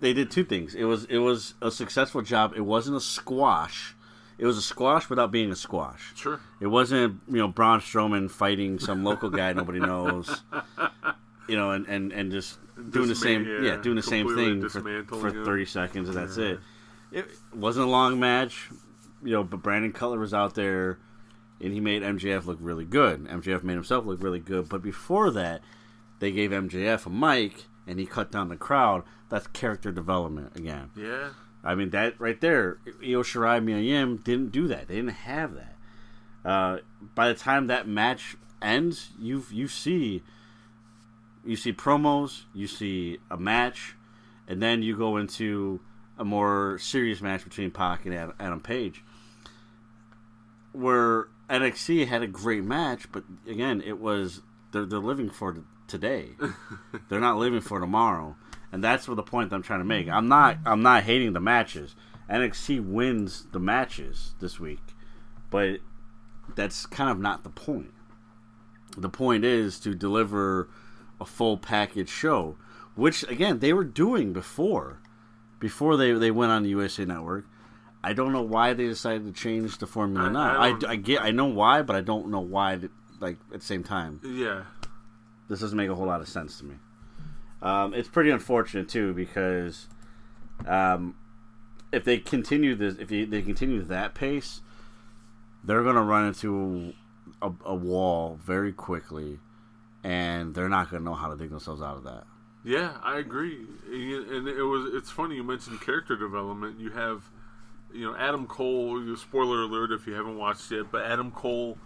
they 0.00 0.12
did 0.12 0.30
two 0.30 0.44
things. 0.44 0.74
It 0.74 0.84
was 0.84 1.04
it 1.04 1.18
was 1.18 1.54
a 1.62 1.70
successful 1.70 2.22
job. 2.22 2.52
It 2.56 2.62
wasn't 2.62 2.96
a 2.96 3.00
squash. 3.00 3.94
It 4.38 4.46
was 4.46 4.56
a 4.56 4.62
squash 4.62 5.08
without 5.10 5.30
being 5.32 5.50
a 5.50 5.56
squash. 5.56 6.12
Sure. 6.14 6.40
It 6.60 6.66
wasn't 6.68 7.20
you 7.28 7.38
know 7.38 7.48
Braun 7.48 7.80
Strowman 7.80 8.30
fighting 8.30 8.78
some 8.78 9.04
local 9.04 9.30
guy 9.30 9.52
nobody 9.54 9.80
knows. 9.80 10.42
You 11.48 11.56
know, 11.56 11.70
and, 11.70 11.86
and, 11.86 12.12
and 12.12 12.30
just 12.30 12.58
doing 12.90 13.08
the 13.08 13.14
same 13.14 13.46
yeah, 13.46 13.60
yeah, 13.62 13.76
doing 13.78 13.96
the 13.96 14.02
same 14.02 14.34
thing 14.36 14.68
for, 14.68 14.80
for 15.06 15.30
thirty 15.44 15.64
seconds 15.64 16.08
and 16.08 16.18
that's 16.18 16.36
Yeah. 16.36 16.44
it. 16.44 16.60
It 17.10 17.24
wasn't 17.54 17.86
a 17.86 17.90
long 17.90 18.20
match, 18.20 18.68
you 19.24 19.32
know, 19.32 19.42
but 19.42 19.62
Brandon 19.62 19.92
Cutler 19.92 20.18
was 20.18 20.34
out 20.34 20.54
there 20.54 20.98
and 21.60 21.72
he 21.72 21.80
made 21.80 22.02
MJF 22.02 22.46
look 22.46 22.58
really 22.60 22.84
good. 22.84 23.24
MJF 23.24 23.62
made 23.62 23.74
himself 23.74 24.06
look 24.06 24.22
really 24.22 24.38
good, 24.38 24.68
but 24.68 24.82
before 24.82 25.30
that, 25.30 25.62
they 26.20 26.30
gave 26.30 26.50
MJF 26.50 27.06
a 27.06 27.10
mic 27.10 27.64
and 27.86 27.98
he 27.98 28.06
cut 28.06 28.30
down 28.30 28.48
the 28.48 28.56
crowd. 28.56 29.02
That's 29.28 29.46
character 29.48 29.90
development 29.90 30.56
again. 30.56 30.90
Yeah. 30.96 31.30
I 31.64 31.74
mean 31.74 31.90
that 31.90 32.20
right 32.20 32.40
there, 32.40 32.78
Io 33.02 33.22
Shirai 33.22 33.62
Mia 33.62 33.78
Yim 33.78 34.18
didn't 34.18 34.52
do 34.52 34.68
that. 34.68 34.88
They 34.88 34.96
didn't 34.96 35.10
have 35.10 35.54
that. 35.54 35.74
Uh, 36.44 36.78
by 37.14 37.28
the 37.28 37.34
time 37.34 37.66
that 37.66 37.88
match 37.88 38.36
ends, 38.62 39.10
you 39.18 39.44
you 39.50 39.68
see 39.68 40.22
you 41.44 41.56
see 41.56 41.72
promos, 41.72 42.42
you 42.54 42.66
see 42.66 43.18
a 43.30 43.36
match, 43.36 43.96
and 44.46 44.62
then 44.62 44.82
you 44.82 44.96
go 44.96 45.16
into 45.16 45.80
a 46.16 46.24
more 46.24 46.78
serious 46.78 47.20
match 47.20 47.44
between 47.44 47.70
Pac 47.70 48.06
and 48.06 48.14
Adam, 48.14 48.34
Adam 48.38 48.60
Page, 48.60 49.02
where 50.72 51.28
NXT 51.50 52.06
had 52.06 52.22
a 52.22 52.26
great 52.26 52.64
match, 52.64 53.10
but 53.10 53.24
again, 53.46 53.82
it 53.84 53.98
was 53.98 54.42
they're 54.72 54.84
they're 54.84 54.98
living 54.98 55.30
for 55.30 55.56
today. 55.86 56.30
they're 57.08 57.20
not 57.20 57.38
living 57.38 57.60
for 57.60 57.80
tomorrow, 57.80 58.36
and 58.70 58.84
that's 58.84 59.08
what 59.08 59.16
the 59.16 59.22
point 59.22 59.52
I'm 59.52 59.62
trying 59.62 59.80
to 59.80 59.84
make. 59.84 60.08
I'm 60.08 60.28
not 60.28 60.58
I'm 60.66 60.82
not 60.82 61.04
hating 61.04 61.32
the 61.32 61.40
matches. 61.40 61.94
NXT 62.30 62.84
wins 62.84 63.46
the 63.52 63.58
matches 63.58 64.34
this 64.40 64.60
week, 64.60 64.82
but 65.50 65.80
that's 66.54 66.84
kind 66.86 67.10
of 67.10 67.18
not 67.18 67.42
the 67.42 67.50
point. 67.50 67.94
The 68.96 69.08
point 69.08 69.44
is 69.44 69.80
to 69.80 69.94
deliver 69.94 70.68
a 71.20 71.24
full 71.24 71.56
package 71.56 72.10
show, 72.10 72.56
which 72.94 73.22
again 73.28 73.60
they 73.60 73.72
were 73.72 73.84
doing 73.84 74.32
before, 74.32 75.00
before 75.58 75.96
they 75.96 76.12
they 76.12 76.30
went 76.30 76.52
on 76.52 76.62
the 76.62 76.70
USA 76.70 77.06
Network. 77.06 77.46
I 78.02 78.12
don't 78.12 78.32
know 78.32 78.42
why 78.42 78.74
they 78.74 78.86
decided 78.86 79.24
to 79.26 79.32
change 79.32 79.78
the 79.78 79.86
formula 79.86 80.28
I- 80.28 80.32
now. 80.32 80.58
I 80.58 80.68
I, 80.68 80.78
I 80.92 80.96
get 80.96 81.20
I 81.22 81.30
know 81.30 81.46
why, 81.46 81.82
but 81.82 81.96
I 81.96 82.00
don't 82.00 82.28
know 82.28 82.40
why. 82.40 82.78
Like 83.20 83.36
at 83.52 83.60
the 83.60 83.66
same 83.66 83.82
time, 83.82 84.20
Yeah. 84.22 84.62
this 85.48 85.58
doesn't 85.60 85.76
make 85.76 85.88
a 85.90 85.94
whole 85.96 86.06
lot 86.06 86.20
of 86.20 86.28
sense 86.28 86.58
to 86.58 86.64
me. 86.64 86.76
Um, 87.60 87.92
it's 87.94 88.08
pretty 88.08 88.30
unfortunate 88.30 88.88
too 88.88 89.12
because 89.12 89.88
um, 90.66 91.16
if 91.92 92.04
they 92.04 92.18
continue 92.18 92.76
this, 92.76 92.94
if 93.00 93.08
they, 93.08 93.24
they 93.24 93.42
continue 93.42 93.82
that 93.82 94.14
pace, 94.14 94.60
they're 95.64 95.82
going 95.82 95.96
to 95.96 96.02
run 96.02 96.26
into 96.26 96.92
a, 97.42 97.50
a 97.64 97.74
wall 97.74 98.38
very 98.44 98.72
quickly, 98.72 99.40
and 100.04 100.54
they're 100.54 100.68
not 100.68 100.90
going 100.90 101.02
to 101.02 101.04
know 101.04 101.16
how 101.16 101.28
to 101.28 101.36
dig 101.36 101.50
themselves 101.50 101.82
out 101.82 101.96
of 101.96 102.04
that. 102.04 102.24
Yeah, 102.64 102.92
I 103.02 103.18
agree. 103.18 103.66
And 103.86 104.46
it 104.46 104.62
was 104.62 104.94
it's 104.94 105.10
funny 105.10 105.34
you 105.34 105.42
mentioned 105.42 105.80
character 105.80 106.14
development. 106.16 106.78
You 106.78 106.90
have 106.90 107.24
you 107.92 108.04
know 108.10 108.16
Adam 108.16 108.46
Cole, 108.46 109.16
spoiler 109.16 109.62
alert 109.62 109.92
if 109.92 110.06
you 110.06 110.14
haven't 110.14 110.36
watched 110.38 110.70
yet, 110.70 110.90
but 110.90 111.04
Adam 111.04 111.30
Cole 111.30 111.78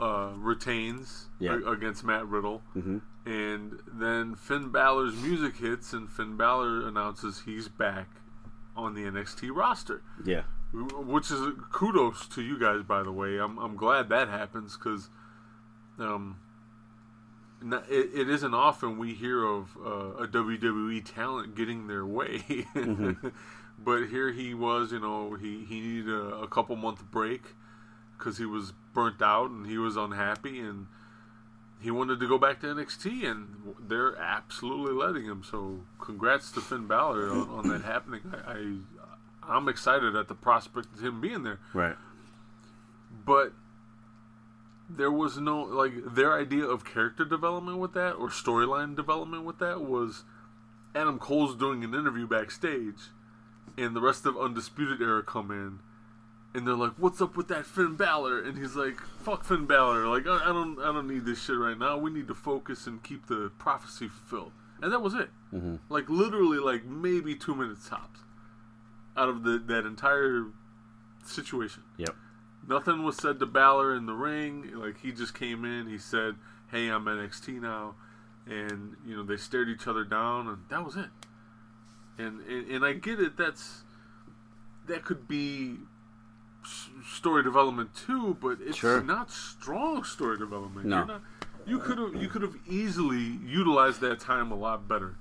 uh, 0.00 0.32
retains 0.36 1.26
Yeah. 1.40 1.54
a- 1.64 1.70
against 1.72 2.04
Matt 2.04 2.26
Riddle. 2.28 2.62
Mhm. 2.76 3.00
And 3.26 3.80
then 3.92 4.34
Finn 4.36 4.70
Balor's 4.70 5.14
music 5.16 5.56
hits 5.56 5.92
and 5.92 6.08
Finn 6.10 6.36
Balor 6.36 6.86
announces 6.86 7.40
he's 7.40 7.68
back 7.68 8.08
on 8.76 8.94
the 8.94 9.02
NXT 9.04 9.50
roster. 9.54 10.02
Yeah, 10.24 10.42
which 10.72 11.30
is 11.30 11.40
kudos 11.72 12.26
to 12.28 12.42
you 12.42 12.58
guys 12.58 12.82
by 12.82 13.02
the 13.02 13.10
way 13.10 13.38
i'm, 13.38 13.58
I'm 13.58 13.74
glad 13.74 14.08
that 14.10 14.28
happens 14.28 14.76
because 14.76 15.08
um, 15.98 16.36
it, 17.62 18.10
it 18.14 18.28
isn't 18.30 18.54
often 18.54 18.98
we 18.98 19.14
hear 19.14 19.42
of 19.44 19.76
uh, 19.84 20.22
a 20.22 20.28
wwe 20.28 21.02
talent 21.04 21.54
getting 21.56 21.86
their 21.88 22.04
way 22.06 22.66
but 23.78 24.08
here 24.08 24.32
he 24.32 24.54
was 24.54 24.92
you 24.92 25.00
know 25.00 25.34
he, 25.34 25.64
he 25.64 25.80
needed 25.80 26.10
a, 26.10 26.40
a 26.40 26.48
couple 26.48 26.76
month 26.76 27.04
break 27.10 27.42
because 28.16 28.38
he 28.38 28.46
was 28.46 28.72
burnt 28.92 29.22
out 29.22 29.50
and 29.50 29.66
he 29.66 29.78
was 29.78 29.96
unhappy 29.96 30.58
and 30.58 30.86
he 31.80 31.90
wanted 31.90 32.18
to 32.20 32.28
go 32.28 32.38
back 32.38 32.60
to 32.60 32.66
NXT, 32.66 33.24
and 33.24 33.74
they're 33.80 34.16
absolutely 34.16 34.92
letting 34.92 35.24
him. 35.24 35.44
So, 35.48 35.80
congrats 36.00 36.50
to 36.52 36.60
Finn 36.60 36.86
Balor 36.86 37.30
on, 37.30 37.48
on 37.50 37.68
that 37.68 37.82
happening. 37.84 38.20
I, 38.32 38.52
I, 38.52 39.56
I'm 39.56 39.68
excited 39.68 40.16
at 40.16 40.28
the 40.28 40.34
prospect 40.34 40.86
of 40.94 41.04
him 41.04 41.20
being 41.20 41.44
there. 41.44 41.60
right. 41.72 41.96
But 43.24 43.52
there 44.90 45.10
was 45.10 45.38
no 45.38 45.60
like 45.60 45.92
their 46.14 46.32
idea 46.38 46.64
of 46.64 46.84
character 46.84 47.24
development 47.24 47.78
with 47.78 47.92
that 47.92 48.12
or 48.12 48.28
storyline 48.28 48.96
development 48.96 49.44
with 49.44 49.58
that 49.58 49.82
was 49.82 50.24
Adam 50.94 51.18
Cole's 51.18 51.54
doing 51.54 51.84
an 51.84 51.94
interview 51.94 52.26
backstage, 52.26 53.10
and 53.78 53.94
the 53.94 54.00
rest 54.00 54.26
of 54.26 54.36
Undisputed 54.36 55.00
Era 55.00 55.22
come 55.22 55.50
in, 55.50 55.78
and 56.52 56.66
they're 56.66 56.74
like, 56.74 56.94
"What's 56.96 57.20
up 57.20 57.36
with 57.36 57.48
that 57.48 57.64
Finn 57.64 57.94
Balor?" 57.94 58.42
And 58.42 58.58
he's 58.58 58.74
like, 58.74 59.00
"Fuck 59.00 59.44
Finn 59.44 59.66
Balor! 59.66 60.06
Like 60.08 60.26
I, 60.26 60.50
I 60.50 60.52
don't, 60.52 60.78
I 60.80 60.92
don't 60.92 61.06
need 61.06 61.24
this 61.24 61.42
shit 61.42 61.56
right 61.56 61.78
now. 61.78 61.96
We 61.96 62.10
need 62.10 62.26
to 62.28 62.34
focus 62.34 62.86
and 62.86 63.02
keep 63.02 63.26
the 63.26 63.52
prophecy 63.58 64.08
fulfilled." 64.08 64.52
And 64.82 64.92
that 64.92 65.00
was 65.00 65.14
it. 65.14 65.30
Mm-hmm. 65.52 65.76
Like 65.88 66.08
literally, 66.08 66.58
like 66.58 66.84
maybe 66.84 67.34
two 67.34 67.54
minutes 67.54 67.88
tops 67.88 68.20
out 69.16 69.28
of 69.28 69.44
the 69.44 69.58
that 69.58 69.86
entire 69.86 70.46
situation. 71.24 71.84
Yep. 71.98 72.14
Nothing 72.66 73.04
was 73.04 73.16
said 73.16 73.38
to 73.38 73.46
Balor 73.46 73.94
in 73.94 74.06
the 74.06 74.12
ring. 74.12 74.72
Like 74.74 75.00
he 75.00 75.12
just 75.12 75.38
came 75.38 75.64
in, 75.64 75.86
he 75.86 75.98
said, 75.98 76.34
"Hey, 76.70 76.88
I'm 76.88 77.04
NXT 77.04 77.60
now," 77.60 77.94
and 78.46 78.96
you 79.06 79.16
know 79.16 79.22
they 79.22 79.36
stared 79.36 79.68
each 79.68 79.86
other 79.86 80.04
down, 80.04 80.48
and 80.48 80.58
that 80.68 80.84
was 80.84 80.96
it. 80.96 81.10
And 82.18 82.40
and, 82.48 82.70
and 82.70 82.84
I 82.84 82.92
get 82.94 83.20
it. 83.20 83.36
That's 83.36 83.82
that 84.86 85.04
could 85.04 85.28
be 85.28 85.76
story 87.06 87.42
development 87.42 87.90
too, 87.94 88.36
but 88.40 88.58
it's 88.60 88.78
Sure. 88.78 89.02
not 89.02 89.30
strong 89.30 90.04
story 90.04 90.38
development. 90.38 90.86
No. 90.86 90.96
You're 90.98 91.06
not, 91.06 91.22
you 91.66 91.78
could 91.78 91.98
have 91.98 92.22
you 92.22 92.28
could 92.28 92.42
have 92.42 92.56
easily 92.68 93.38
utilized 93.46 94.00
that 94.00 94.20
time 94.20 94.50
a 94.50 94.56
lot 94.56 94.88
better. 94.88 95.16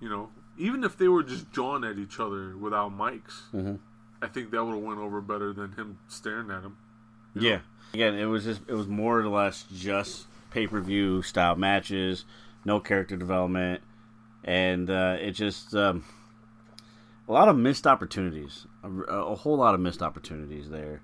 You 0.00 0.08
know, 0.08 0.30
even 0.58 0.82
if 0.84 0.96
they 0.96 1.08
were 1.08 1.22
just 1.22 1.50
jawing 1.52 1.84
at 1.84 1.98
each 1.98 2.18
other 2.20 2.56
without 2.56 2.96
mics. 2.96 3.50
Mhm. 3.54 3.78
I 4.22 4.26
think 4.26 4.50
that 4.50 4.62
would 4.64 4.74
have 4.74 4.82
went 4.82 4.98
over 5.00 5.20
better 5.22 5.52
than 5.52 5.72
him 5.72 5.98
staring 6.08 6.50
at 6.50 6.62
him. 6.62 6.76
Yeah. 7.34 7.60
Again, 7.94 8.14
it 8.14 8.26
was 8.26 8.44
just 8.44 8.62
it 8.66 8.74
was 8.74 8.86
more 8.86 9.18
or 9.20 9.28
less 9.28 9.64
just 9.74 10.26
pay 10.50 10.66
per 10.66 10.80
view 10.80 11.22
style 11.22 11.56
matches, 11.56 12.24
no 12.64 12.80
character 12.80 13.16
development, 13.16 13.82
and 14.44 14.90
uh, 14.90 15.16
it 15.20 15.32
just 15.32 15.74
um, 15.74 16.04
a 17.28 17.32
lot 17.32 17.48
of 17.48 17.56
missed 17.56 17.86
opportunities, 17.86 18.66
a, 18.82 18.88
a 18.88 19.34
whole 19.34 19.56
lot 19.56 19.74
of 19.74 19.80
missed 19.80 20.02
opportunities 20.02 20.68
there. 20.70 21.02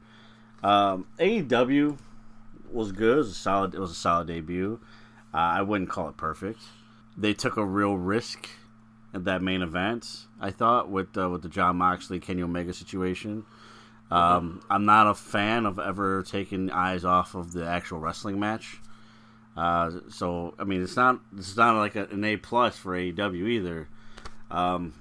Um, 0.62 1.06
AEW 1.18 1.98
was 2.70 2.92
good. 2.92 3.14
It 3.14 3.18
was 3.18 3.30
a 3.30 3.34
solid. 3.34 3.74
It 3.74 3.80
was 3.80 3.90
a 3.90 3.94
solid 3.94 4.26
debut. 4.26 4.80
Uh, 5.32 5.36
I 5.36 5.62
wouldn't 5.62 5.90
call 5.90 6.08
it 6.08 6.16
perfect. 6.16 6.60
They 7.16 7.34
took 7.34 7.56
a 7.56 7.64
real 7.64 7.96
risk 7.96 8.48
at 9.14 9.24
that 9.24 9.42
main 9.42 9.62
event. 9.62 10.26
I 10.40 10.50
thought 10.50 10.90
with 10.90 11.16
uh, 11.16 11.28
with 11.28 11.42
the 11.42 11.48
Jon 11.48 11.76
Moxley 11.76 12.20
Kenny 12.20 12.42
Omega 12.42 12.72
situation. 12.72 13.44
Um, 14.10 14.62
I'm 14.70 14.84
not 14.84 15.08
a 15.08 15.14
fan 15.14 15.66
of 15.66 15.80
ever 15.80 16.22
taking 16.22 16.70
eyes 16.70 17.04
off 17.04 17.34
of 17.34 17.52
the 17.52 17.66
actual 17.66 17.98
wrestling 17.98 18.38
match. 18.38 18.78
Uh, 19.56 19.90
so 20.10 20.54
I 20.58 20.64
mean, 20.64 20.82
it's 20.82 20.96
not 20.96 21.20
it's 21.36 21.56
not 21.56 21.76
like 21.76 21.96
a, 21.96 22.04
an 22.06 22.24
A 22.24 22.36
plus 22.36 22.76
for 22.76 22.92
AEW 22.96 23.48
either. 23.48 23.88
Um, 24.50 24.92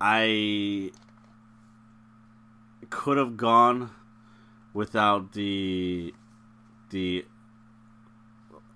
I 0.00 0.90
could 2.90 3.16
have 3.16 3.36
gone 3.36 3.90
without 4.72 5.32
the 5.32 6.12
the 6.90 7.24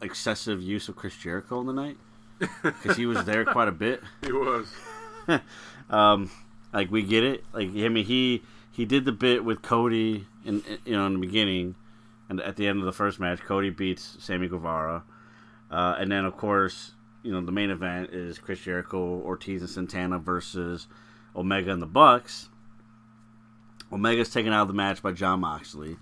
excessive 0.00 0.62
use 0.62 0.88
of 0.88 0.96
Chris 0.96 1.16
Jericho 1.16 1.60
in 1.60 1.66
the 1.66 1.72
night 1.72 1.96
because 2.62 2.96
he 2.96 3.06
was 3.06 3.24
there 3.24 3.44
quite 3.44 3.68
a 3.68 3.72
bit. 3.72 4.02
He 4.22 4.32
was. 4.32 4.68
Um, 5.90 6.30
like 6.72 6.90
we 6.90 7.02
get 7.02 7.24
it. 7.24 7.44
Like 7.54 7.68
I 7.68 7.88
mean, 7.88 8.04
he 8.04 8.42
he 8.70 8.84
did 8.84 9.06
the 9.06 9.12
bit 9.12 9.42
with 9.42 9.62
Cody 9.62 10.26
in 10.44 10.62
you 10.84 10.92
know 10.92 11.06
in 11.06 11.14
the 11.14 11.18
beginning, 11.18 11.76
and 12.28 12.40
at 12.40 12.56
the 12.56 12.66
end 12.66 12.80
of 12.80 12.84
the 12.84 12.92
first 12.92 13.20
match, 13.20 13.40
Cody 13.40 13.70
beats 13.70 14.16
Sammy 14.20 14.48
Guevara, 14.48 15.04
uh, 15.70 15.96
and 15.98 16.10
then 16.10 16.24
of 16.24 16.36
course 16.36 16.92
you 17.22 17.32
know 17.32 17.40
the 17.40 17.52
main 17.52 17.70
event 17.70 18.10
is 18.10 18.38
Chris 18.38 18.60
Jericho, 18.60 19.20
Ortiz, 19.22 19.62
and 19.62 19.70
Santana 19.70 20.18
versus 20.18 20.86
Omega 21.34 21.72
and 21.72 21.82
the 21.82 21.86
Bucks. 21.86 22.48
Omega's 23.90 24.30
taken 24.30 24.52
out 24.52 24.62
of 24.62 24.68
the 24.68 24.74
match 24.74 25.02
by 25.02 25.12
Jon 25.12 25.40
Moxley. 25.40 25.96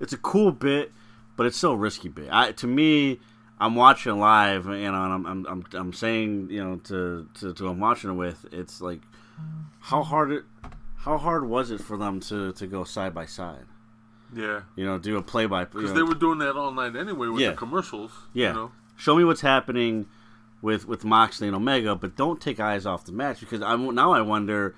It's 0.00 0.12
a 0.12 0.18
cool 0.18 0.52
bit, 0.52 0.92
but 1.36 1.46
it's 1.46 1.56
still 1.56 1.72
a 1.72 1.76
risky 1.76 2.08
bit. 2.08 2.28
I, 2.30 2.52
to 2.52 2.66
me, 2.66 3.20
I'm 3.58 3.74
watching 3.74 4.18
live, 4.18 4.66
you 4.66 4.70
know, 4.70 5.04
and 5.04 5.12
I'm 5.12 5.26
I'm 5.26 5.46
I'm, 5.46 5.64
I'm 5.72 5.92
saying, 5.92 6.48
you 6.50 6.62
know, 6.62 6.76
to, 6.84 7.28
to 7.40 7.54
to 7.54 7.68
I'm 7.68 7.80
watching 7.80 8.10
it 8.10 8.14
with, 8.14 8.46
it's 8.52 8.80
like 8.80 9.00
how 9.80 10.02
hard 10.02 10.32
it 10.32 10.44
how 10.96 11.18
hard 11.18 11.48
was 11.48 11.70
it 11.70 11.80
for 11.80 11.96
them 11.96 12.20
to 12.20 12.52
to 12.52 12.66
go 12.66 12.84
side 12.84 13.14
by 13.14 13.26
side? 13.26 13.66
Yeah, 14.34 14.62
You 14.76 14.84
know, 14.86 14.98
do 14.98 15.16
a 15.18 15.22
play 15.22 15.46
by 15.46 15.64
play. 15.64 15.82
because 15.82 15.94
they 15.94 16.02
were 16.02 16.14
doing 16.14 16.38
that 16.38 16.56
all 16.56 16.70
night 16.72 16.96
anyway 16.96 17.28
with 17.28 17.40
Yeah. 17.42 17.50
the 17.50 17.56
commercials. 17.56 18.10
Yeah. 18.32 18.48
you 18.48 18.54
know? 18.54 18.72
Show 18.96 19.16
me 19.16 19.24
what's 19.24 19.40
happening 19.42 20.06
with 20.62 20.86
with 20.86 21.04
Moxley 21.04 21.48
and 21.48 21.56
Omega, 21.56 21.94
but 21.96 22.16
don't 22.16 22.40
take 22.40 22.60
eyes 22.60 22.86
off 22.86 23.04
the 23.04 23.12
match 23.12 23.40
because 23.40 23.60
I'm 23.62 23.94
now 23.94 24.12
I 24.12 24.20
wonder 24.20 24.74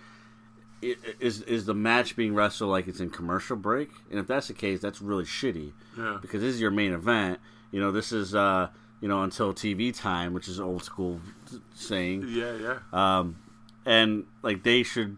is 0.82 1.40
is 1.42 1.66
the 1.66 1.74
match 1.74 2.14
being 2.16 2.34
wrestled 2.34 2.70
like 2.70 2.86
it's 2.88 3.00
in 3.00 3.10
commercial 3.10 3.56
break? 3.56 3.90
And 4.10 4.18
if 4.18 4.26
that's 4.26 4.48
the 4.48 4.54
case, 4.54 4.80
that's 4.80 5.00
really 5.00 5.24
shitty 5.24 5.72
yeah, 5.96 6.18
because 6.20 6.40
this 6.42 6.54
is 6.54 6.60
your 6.60 6.70
main 6.70 6.92
event. 6.92 7.38
You 7.70 7.80
know, 7.80 7.90
this 7.92 8.12
is 8.12 8.34
uh 8.34 8.68
you 9.00 9.08
know 9.08 9.22
until 9.22 9.52
TV 9.52 9.94
time, 9.94 10.32
which 10.32 10.48
is 10.48 10.58
old 10.60 10.82
school 10.84 11.20
saying. 11.74 12.26
yeah, 12.28 12.54
yeah. 12.56 12.78
Um, 12.92 13.36
and 13.84 14.24
like 14.42 14.62
they 14.62 14.82
should 14.82 15.16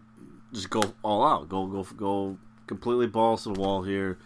just 0.53 0.69
go 0.69 0.81
all 1.03 1.25
out, 1.25 1.49
go 1.49 1.65
go 1.67 1.83
go 1.95 2.37
completely 2.67 3.07
balls 3.07 3.43
to 3.43 3.53
the 3.53 3.59
wall 3.59 3.83
here, 3.83 4.17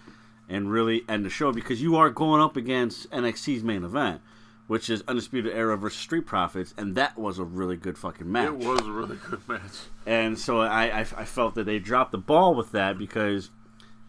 and 0.50 0.71
really 0.71 1.03
end 1.07 1.24
the 1.25 1.29
show 1.29 1.51
because 1.51 1.81
you 1.81 1.95
are 1.95 2.10
going 2.10 2.41
up 2.41 2.57
against 2.57 3.10
NXT's 3.12 3.63
main 3.63 3.83
event, 3.83 4.21
which 4.67 4.89
is 4.89 5.03
Undisputed 5.07 5.53
Era 5.53 5.77
versus 5.77 6.00
Street 6.00 6.25
Profits, 6.25 6.74
and 6.77 6.95
that 6.95 7.17
was 7.17 7.39
a 7.39 7.43
really 7.43 7.77
good 7.77 7.98
fucking 7.98 8.29
match. 8.29 8.48
It 8.48 8.57
was 8.57 8.81
a 8.81 8.91
really 8.91 9.17
good 9.29 9.48
match. 9.48 9.62
And 10.05 10.38
so 10.38 10.60
I, 10.60 11.00
I, 11.00 11.00
I 11.00 11.25
felt 11.25 11.55
that 11.55 11.65
they 11.65 11.79
dropped 11.79 12.12
the 12.12 12.17
ball 12.17 12.55
with 12.55 12.71
that 12.71 12.98
because 12.98 13.50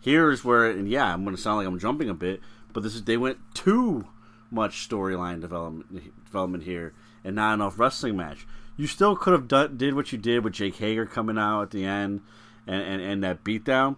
here's 0.01 0.45
where, 0.45 0.69
and 0.71 0.89
yeah, 0.89 1.13
I'm 1.13 1.25
going 1.25 1.37
to 1.37 1.41
sound 1.41 1.59
like 1.59 1.67
I'm 1.67 1.79
jumping 1.79 2.09
a 2.09 2.15
bit, 2.15 2.41
but 2.73 2.83
this 2.83 2.95
is 2.95 3.05
they 3.05 3.17
went 3.17 3.39
too 3.55 4.07
much 4.51 4.87
storyline 4.89 5.41
development 5.41 6.13
development 6.25 6.65
here 6.65 6.93
and 7.25 7.35
not 7.37 7.55
enough 7.55 7.79
wrestling 7.79 8.17
match. 8.17 8.47
You 8.77 8.87
still 8.87 9.17
could 9.17 9.33
have 9.33 9.49
done, 9.49 9.77
did 9.77 9.95
what 9.95 10.13
you 10.13 10.19
did 10.19 10.45
with 10.45 10.55
Jake 10.55 10.77
Hager 10.77 11.07
coming 11.07 11.39
out 11.39 11.63
at 11.63 11.71
the 11.71 11.85
end 11.85 12.21
and, 12.67 12.83
and, 12.83 13.03
and 13.03 13.25
that 13.25 13.45
beatdown, 13.45 13.97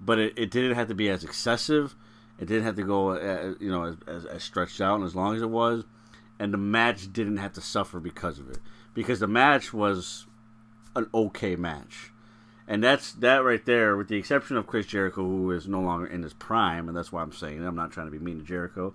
but 0.00 0.18
it, 0.18 0.34
it 0.36 0.50
didn't 0.50 0.74
have 0.74 0.88
to 0.88 0.94
be 0.94 1.08
as 1.08 1.24
excessive. 1.24 1.94
It 2.38 2.46
didn't 2.46 2.64
have 2.64 2.76
to 2.76 2.84
go, 2.84 3.10
uh, 3.10 3.54
you 3.60 3.70
know, 3.70 3.84
as, 3.84 3.96
as, 4.06 4.24
as 4.24 4.42
stretched 4.42 4.80
out 4.80 4.96
and 4.96 5.04
as 5.04 5.16
long 5.16 5.34
as 5.34 5.42
it 5.42 5.50
was, 5.50 5.84
and 6.38 6.52
the 6.52 6.58
match 6.58 7.12
didn't 7.12 7.38
have 7.38 7.52
to 7.54 7.60
suffer 7.60 7.98
because 7.98 8.38
of 8.38 8.48
it. 8.48 8.58
Because 8.94 9.20
the 9.20 9.26
match 9.26 9.72
was 9.72 10.26
an 10.94 11.08
okay 11.12 11.56
match. 11.56 12.12
And 12.66 12.84
that's 12.84 13.12
that 13.14 13.38
right 13.38 13.64
there, 13.64 13.96
with 13.96 14.08
the 14.08 14.16
exception 14.16 14.56
of 14.56 14.66
Chris 14.66 14.86
Jericho, 14.86 15.22
who 15.22 15.50
is 15.52 15.66
no 15.66 15.80
longer 15.80 16.06
in 16.06 16.22
his 16.22 16.34
prime, 16.34 16.86
and 16.86 16.96
that's 16.96 17.10
why 17.10 17.22
I'm 17.22 17.32
saying 17.32 17.62
it. 17.62 17.66
I'm 17.66 17.74
not 17.74 17.92
trying 17.92 18.06
to 18.06 18.10
be 18.10 18.18
mean 18.18 18.38
to 18.38 18.44
Jericho. 18.44 18.94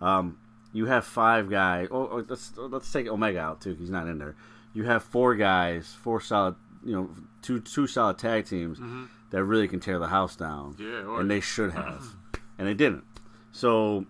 Um, 0.00 0.38
you 0.72 0.86
have 0.86 1.04
five 1.06 1.48
guys. 1.48 1.88
Oh, 1.92 2.08
oh, 2.10 2.24
let's 2.28 2.52
let's 2.56 2.90
take 2.90 3.06
Omega 3.06 3.38
out 3.38 3.60
too. 3.60 3.74
he's 3.74 3.90
not 3.90 4.08
in 4.08 4.18
there. 4.18 4.34
You 4.72 4.82
have 4.84 5.04
four 5.04 5.36
guys, 5.36 5.94
four 6.02 6.20
solid, 6.20 6.56
you 6.84 6.92
know, 6.92 7.10
two 7.40 7.60
two 7.60 7.86
solid 7.86 8.18
tag 8.18 8.46
teams 8.46 8.80
that 9.34 9.44
really 9.44 9.66
can 9.66 9.80
tear 9.80 9.98
the 9.98 10.06
house 10.08 10.36
down. 10.36 10.76
Yeah, 10.78 11.02
or- 11.02 11.20
and 11.20 11.28
they 11.30 11.40
should 11.40 11.72
have, 11.72 12.14
and 12.58 12.68
they 12.68 12.74
didn't. 12.74 13.02
So, 13.52 14.06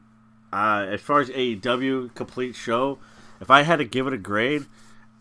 uh, 0.52 0.86
as 0.88 1.00
far 1.00 1.20
as 1.20 1.30
AEW 1.30 2.14
complete 2.14 2.54
show, 2.54 2.98
if 3.40 3.50
I 3.50 3.62
had 3.62 3.76
to 3.76 3.84
give 3.84 4.06
it 4.06 4.12
a 4.12 4.18
grade, 4.18 4.66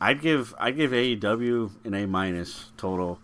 I'd 0.02 0.22
give 0.22 0.54
I'd 0.60 0.76
give 0.76 0.92
AEW 0.92 1.72
an 1.86 1.94
A 1.94 2.06
minus 2.06 2.72
total. 2.78 3.20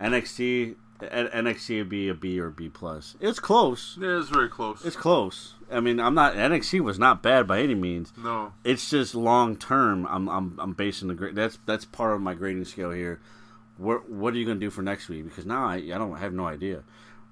NXT 0.00 0.76
NXT 1.00 1.78
would 1.78 1.88
be 1.88 2.08
a 2.08 2.14
B 2.14 2.38
or 2.38 2.50
B 2.50 2.68
plus. 2.68 3.16
It's 3.20 3.40
close. 3.40 3.96
Yeah, 4.00 4.18
it's 4.18 4.28
very 4.28 4.48
close. 4.48 4.84
It's 4.84 4.96
close. 4.96 5.54
I 5.72 5.80
mean, 5.80 5.98
I'm 5.98 6.14
not 6.14 6.34
NXT 6.34 6.80
was 6.80 6.98
not 6.98 7.22
bad 7.22 7.46
by 7.46 7.60
any 7.60 7.74
means. 7.74 8.12
no, 8.16 8.52
It's 8.64 8.90
just 8.90 9.14
long 9.14 9.56
term. 9.56 10.06
I'm 10.08 10.28
I'm 10.28 10.58
I'm 10.60 10.72
basing 10.74 11.08
the 11.08 11.14
grade. 11.14 11.34
That's 11.34 11.58
that's 11.66 11.84
part 11.84 12.14
of 12.14 12.20
my 12.20 12.34
grading 12.34 12.64
scale 12.66 12.90
here. 12.92 13.20
What 13.80 14.10
what 14.10 14.34
are 14.34 14.36
you 14.36 14.46
gonna 14.46 14.60
do 14.60 14.70
for 14.70 14.82
next 14.82 15.08
week? 15.08 15.24
Because 15.24 15.46
now 15.46 15.66
I, 15.66 15.76
I 15.76 15.98
don't 15.98 16.14
I 16.14 16.18
have 16.18 16.34
no 16.34 16.46
idea. 16.46 16.82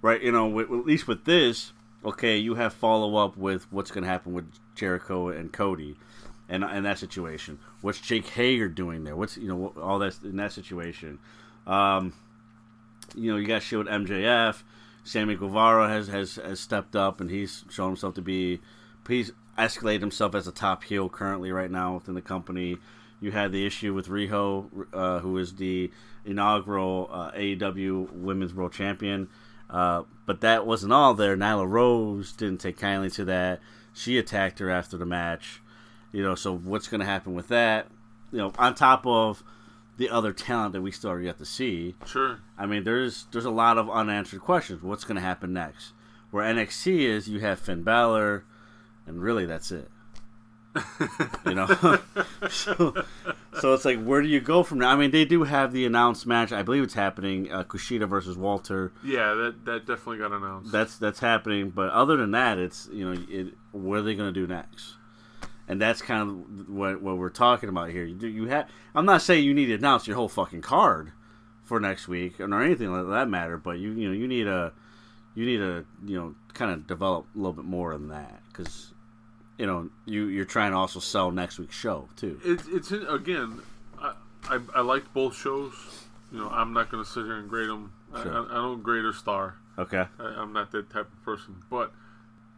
Right? 0.00 0.22
You 0.22 0.32
know, 0.32 0.46
with, 0.46 0.70
at 0.70 0.86
least 0.86 1.08
with 1.08 1.24
this, 1.24 1.72
okay, 2.04 2.36
you 2.38 2.54
have 2.54 2.72
follow 2.72 3.16
up 3.16 3.36
with 3.36 3.70
what's 3.72 3.90
gonna 3.90 4.06
happen 4.06 4.32
with 4.32 4.50
Jericho 4.74 5.28
and 5.28 5.52
Cody, 5.52 5.96
and 6.48 6.64
and 6.64 6.86
that 6.86 6.98
situation. 6.98 7.58
What's 7.82 8.00
Jake 8.00 8.26
Hager 8.28 8.68
doing 8.68 9.04
there? 9.04 9.14
What's 9.14 9.36
you 9.36 9.48
know 9.48 9.74
all 9.80 9.98
that 9.98 10.18
in 10.22 10.36
that 10.36 10.52
situation. 10.52 11.18
Um, 11.66 12.14
you 13.14 13.30
know, 13.30 13.36
you 13.36 13.46
got 13.46 13.62
shit 13.62 13.78
with 13.78 13.88
MJF. 13.88 14.62
Sammy 15.04 15.36
Guevara 15.36 15.88
has, 15.88 16.08
has 16.08 16.36
has 16.36 16.60
stepped 16.60 16.96
up 16.96 17.20
and 17.20 17.30
he's 17.30 17.64
shown 17.70 17.88
himself 17.90 18.14
to 18.14 18.22
be 18.22 18.60
he's 19.06 19.32
escalated 19.58 20.00
himself 20.00 20.34
as 20.34 20.46
a 20.46 20.52
top 20.52 20.84
heel 20.84 21.08
currently 21.08 21.50
right 21.50 21.70
now 21.70 21.94
within 21.94 22.14
the 22.14 22.22
company. 22.22 22.76
You 23.20 23.32
had 23.32 23.50
the 23.50 23.66
issue 23.66 23.94
with 23.94 24.08
Riho, 24.08 24.86
uh, 24.92 25.18
who 25.18 25.38
is 25.38 25.54
the 25.54 25.90
inaugural 26.28 27.08
uh, 27.10 27.30
AEW 27.32 28.12
Women's 28.12 28.54
World 28.54 28.72
Champion. 28.72 29.28
Uh, 29.70 30.02
but 30.26 30.40
that 30.40 30.66
wasn't 30.66 30.92
all 30.92 31.14
there. 31.14 31.36
Nyla 31.36 31.68
Rose 31.68 32.32
didn't 32.32 32.60
take 32.60 32.78
kindly 32.78 33.10
to 33.10 33.24
that. 33.26 33.60
She 33.92 34.18
attacked 34.18 34.58
her 34.60 34.70
after 34.70 34.96
the 34.96 35.06
match. 35.06 35.60
You 36.12 36.22
know, 36.22 36.34
so 36.34 36.56
what's 36.56 36.88
going 36.88 37.00
to 37.00 37.06
happen 37.06 37.34
with 37.34 37.48
that? 37.48 37.86
You 38.32 38.38
know, 38.38 38.52
on 38.58 38.74
top 38.74 39.06
of 39.06 39.42
the 39.98 40.08
other 40.08 40.32
talent 40.32 40.72
that 40.72 40.80
we 40.80 40.92
still 40.92 41.10
are 41.10 41.20
yet 41.20 41.38
to 41.38 41.44
see. 41.44 41.96
sure. 42.06 42.38
I 42.56 42.66
mean, 42.66 42.84
there's 42.84 43.26
there's 43.32 43.44
a 43.44 43.50
lot 43.50 43.78
of 43.78 43.90
unanswered 43.90 44.40
questions. 44.40 44.82
What's 44.82 45.04
going 45.04 45.16
to 45.16 45.22
happen 45.22 45.52
next? 45.52 45.92
Where 46.30 46.44
NXT 46.44 47.00
is, 47.00 47.28
you 47.28 47.40
have 47.40 47.58
Finn 47.58 47.82
Balor, 47.82 48.44
and 49.06 49.22
really 49.22 49.44
that's 49.44 49.70
it. 49.72 49.90
You 51.46 51.54
know, 51.54 51.66
so, 52.50 53.04
so 53.60 53.74
it's 53.74 53.84
like, 53.84 54.02
where 54.02 54.22
do 54.22 54.28
you 54.28 54.40
go 54.40 54.62
from 54.62 54.78
now? 54.78 54.90
I 54.90 54.96
mean, 54.96 55.10
they 55.10 55.24
do 55.24 55.44
have 55.44 55.72
the 55.72 55.84
announced 55.86 56.26
match. 56.26 56.52
I 56.52 56.62
believe 56.62 56.82
it's 56.82 56.94
happening. 56.94 57.50
Uh, 57.50 57.64
Kushida 57.64 58.08
versus 58.08 58.36
Walter. 58.36 58.92
Yeah, 59.04 59.34
that 59.34 59.64
that 59.64 59.86
definitely 59.86 60.18
got 60.18 60.32
announced. 60.32 60.72
That's 60.72 60.98
that's 60.98 61.20
happening. 61.20 61.70
But 61.70 61.90
other 61.90 62.16
than 62.16 62.32
that, 62.32 62.58
it's 62.58 62.88
you 62.92 63.12
know, 63.12 63.24
it, 63.28 63.54
what 63.72 63.98
are 63.98 64.02
they 64.02 64.14
going 64.14 64.32
to 64.32 64.40
do 64.40 64.46
next? 64.46 64.94
And 65.66 65.80
that's 65.80 66.00
kind 66.00 66.22
of 66.22 66.68
what 66.68 67.02
what 67.02 67.18
we're 67.18 67.28
talking 67.28 67.68
about 67.68 67.90
here. 67.90 68.04
You, 68.04 68.14
do- 68.14 68.28
you 68.28 68.46
have. 68.46 68.68
I'm 68.94 69.04
not 69.06 69.22
saying 69.22 69.44
you 69.44 69.54
need 69.54 69.66
to 69.66 69.74
announce 69.74 70.06
your 70.06 70.16
whole 70.16 70.28
fucking 70.28 70.62
card 70.62 71.12
for 71.64 71.78
next 71.78 72.08
week 72.08 72.40
or 72.40 72.62
anything 72.62 72.90
like 72.90 73.08
that 73.10 73.28
matter, 73.28 73.58
but 73.58 73.78
you 73.78 73.92
you 73.92 74.08
know 74.08 74.14
you 74.14 74.26
need 74.26 74.46
a 74.46 74.72
you 75.34 75.44
need 75.44 75.58
to 75.58 75.84
you 76.06 76.18
know 76.18 76.34
kind 76.54 76.72
of 76.72 76.86
develop 76.86 77.26
a 77.34 77.38
little 77.38 77.52
bit 77.52 77.64
more 77.64 77.92
than 77.92 78.08
that 78.08 78.42
because 78.48 78.92
you 79.58 79.66
know 79.66 79.90
you 80.06 80.26
you're 80.26 80.44
trying 80.44 80.70
to 80.70 80.78
also 80.78 81.00
sell 81.00 81.30
next 81.30 81.58
week's 81.58 81.76
show 81.76 82.08
too. 82.16 82.40
It's 82.44 82.66
it's 82.68 82.90
in, 82.92 83.06
again. 83.06 83.60
I, 84.00 84.14
I 84.48 84.60
I 84.76 84.80
liked 84.80 85.12
both 85.12 85.36
shows. 85.36 85.72
You 86.32 86.38
know, 86.38 86.48
I'm 86.48 86.72
not 86.72 86.90
going 86.90 87.02
to 87.02 87.08
sit 87.08 87.24
here 87.24 87.36
and 87.36 87.48
grade 87.48 87.68
them. 87.68 87.92
I, 88.12 88.22
Sure. 88.22 88.32
I, 88.32 88.52
I 88.52 88.54
don't 88.56 88.82
grade 88.82 89.04
or 89.04 89.12
star. 89.12 89.56
Okay. 89.78 90.04
I, 90.18 90.24
I'm 90.24 90.52
not 90.52 90.70
that 90.72 90.90
type 90.90 91.10
of 91.12 91.24
person. 91.24 91.56
But 91.68 91.92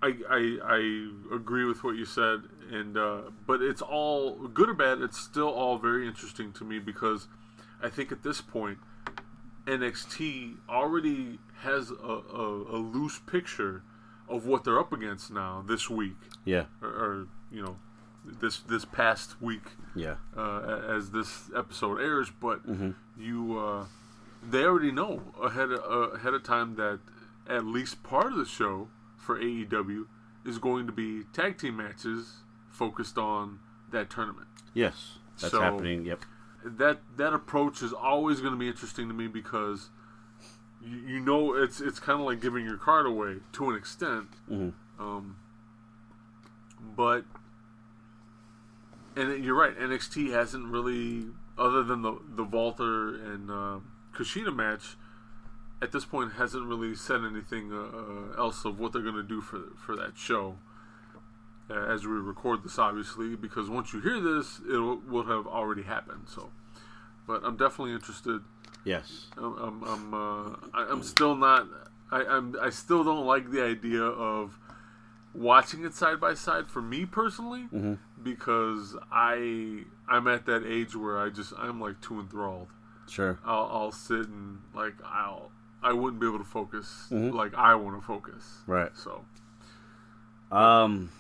I 0.03 0.15
I, 0.29 0.59
I 0.65 1.35
agree 1.35 1.65
with 1.65 1.83
what 1.83 1.97
you 1.97 2.05
said, 2.05 2.43
and 2.71 2.97
uh, 2.97 3.23
but 3.47 3.63
it's 3.63 3.83
all 3.83 4.35
good 4.49 4.69
or 4.69 4.75
bad. 4.75 5.01
It's 5.01 5.19
still 5.19 5.49
all 5.49 5.79
very 5.79 6.07
interesting 6.07 6.53
to 6.55 6.65
me 6.65 6.79
because 6.79 7.29
I 7.83 7.89
think 7.89 8.13
at 8.13 8.23
this 8.23 8.41
point 8.41 8.79
NXT 9.67 10.57
already 10.69 11.39
has 11.63 11.91
a, 11.91 11.95
a, 11.95 12.77
a 12.77 12.79
loose 12.79 13.19
picture 13.21 13.83
of 14.31 14.47
what 14.47 14.65
they're 14.65 14.79
up 14.79 14.93
against 14.93 15.31
now 15.31 15.63
this 15.67 15.91
week, 15.91 16.17
Yeah. 16.45 16.65
or, 16.83 16.89
or 16.89 17.27
you 17.51 17.63
know, 17.63 17.77
this 18.25 18.61
this 18.61 18.85
past 18.85 19.41
week 19.43 19.63
Yeah. 19.95 20.17
uh, 20.37 20.61
as 20.89 21.11
this 21.11 21.51
episode 21.57 22.01
airs, 22.01 22.31
but 22.31 22.61
you 23.19 23.59
uh, 23.59 23.87
they 24.49 24.65
already 24.65 24.93
know 24.93 25.23
ahead 25.43 25.71
of, 25.73 25.81
uh, 25.81 26.15
ahead 26.17 26.35
of 26.35 26.43
time 26.43 26.77
that 26.77 27.01
at 27.49 27.65
least 27.65 28.03
part 28.03 28.27
of 28.33 28.39
the 28.39 28.45
show 28.47 28.89
for 29.19 29.39
AEW 29.39 30.07
is 30.45 30.59
going 30.59 30.87
to 30.87 30.93
be 30.93 31.25
tag 31.33 31.59
team 31.59 31.77
matches 31.77 32.37
focused 32.71 33.19
on 33.19 33.59
that 33.91 34.09
tournament. 34.09 34.47
Yes. 34.73 35.19
That's 35.41 35.53
So- 35.53 35.61
happening. 35.61 36.05
Yep. 36.05 36.25
That 36.65 37.01
that 37.17 37.33
approach 37.33 37.83
is 37.83 37.93
always 37.95 38.41
going 38.41 38.53
to 38.53 38.59
be 38.59 38.69
interesting 38.69 39.09
to 39.09 39.15
me 39.15 39.27
because 39.29 39.89
you, 40.85 40.97
you 40.99 41.21
know 41.21 41.55
it's 41.55 41.81
it's 41.81 41.99
kind 41.99 42.21
of 42.21 42.27
like 42.27 42.41
giving 42.41 42.65
your 42.65 42.77
card 42.77 43.07
away 43.07 43.37
to 43.53 43.71
an 43.71 43.77
extent. 43.77 44.29
Mhm. 44.51 44.73
Um, 44.99 45.37
but 46.97 47.25
and 49.17 49.45
you're 49.45 49.57
right, 49.57 49.77
NXT 49.77 50.31
hasn't 50.33 50.67
really, 50.67 51.27
other 51.59 51.83
than 51.83 52.03
the 52.03 52.19
the 52.37 52.45
Walter 52.45 53.15
and 53.15 53.51
uh, 53.51 53.81
Kushida 54.15 54.55
match, 54.55 54.97
at 55.83 55.93
this 55.93 56.05
point 56.05 56.35
hasn't 56.35 56.67
really 56.67 56.95
said 56.95 57.23
anything 57.25 57.73
uh, 57.73 58.37
uh, 58.37 58.41
else 58.43 58.65
of 58.65 58.79
what 58.79 58.93
they're 58.93 59.03
going 59.03 59.15
to 59.15 59.23
do 59.23 59.41
for 59.41 59.63
for 59.77 59.97
that 59.97 60.17
show. 60.17 60.57
Uh, 61.69 61.85
as 61.87 62.05
we 62.05 62.13
record 62.15 62.65
this, 62.65 62.81
obviously, 62.81 63.37
because 63.37 63.71
once 63.71 63.93
you 63.93 64.01
hear 64.01 64.19
this, 64.21 64.61
it 64.69 64.77
will 64.77 65.25
have 65.25 65.47
already 65.47 65.83
happened. 65.83 66.23
So, 66.27 66.51
but 67.29 67.45
I'm 67.45 67.57
definitely 67.57 67.93
interested. 67.95 68.41
Yes. 68.85 69.27
I'm 69.37 69.55
I'm 69.59 69.85
I'm, 69.85 70.15
uh, 70.15 70.57
I, 70.75 70.87
I'm 70.91 71.03
still 71.03 71.35
not. 71.37 71.67
I, 72.11 72.25
I'm 72.25 72.57
I 72.61 72.71
still 72.71 73.05
don't 73.05 73.27
like 73.27 73.51
the 73.51 73.63
idea 73.63 74.03
of 74.03 74.59
watching 75.35 75.85
it 75.85 75.95
side 75.95 76.19
by 76.21 76.35
side 76.35 76.69
for 76.69 76.83
me 76.83 77.07
personally 77.07 77.69
Mm-hmm. 77.73 77.95
because 78.23 78.97
I 79.13 79.85
I'm 80.09 80.27
at 80.27 80.47
that 80.47 80.65
age 80.67 80.97
where 80.97 81.19
I 81.19 81.31
just 81.31 81.53
I'm 81.59 81.81
like 81.81 82.01
too 82.01 82.19
enthralled. 82.21 82.69
Sure. 83.09 83.39
I'll, 83.45 83.69
I'll 83.73 83.93
sit 83.93 84.27
and 84.29 84.61
like 84.75 84.95
I'll 85.05 85.51
I 85.83 85.93
wouldn't 85.93 86.21
be 86.21 86.27
able 86.27 86.39
to 86.39 86.45
focus 86.45 87.07
Mhm. 87.11 87.33
like 87.33 87.55
I 87.55 87.75
want 87.75 88.01
to 88.01 88.05
focus. 88.07 88.59
Right. 88.67 88.91
So 88.97 89.25
Um, 90.51 91.11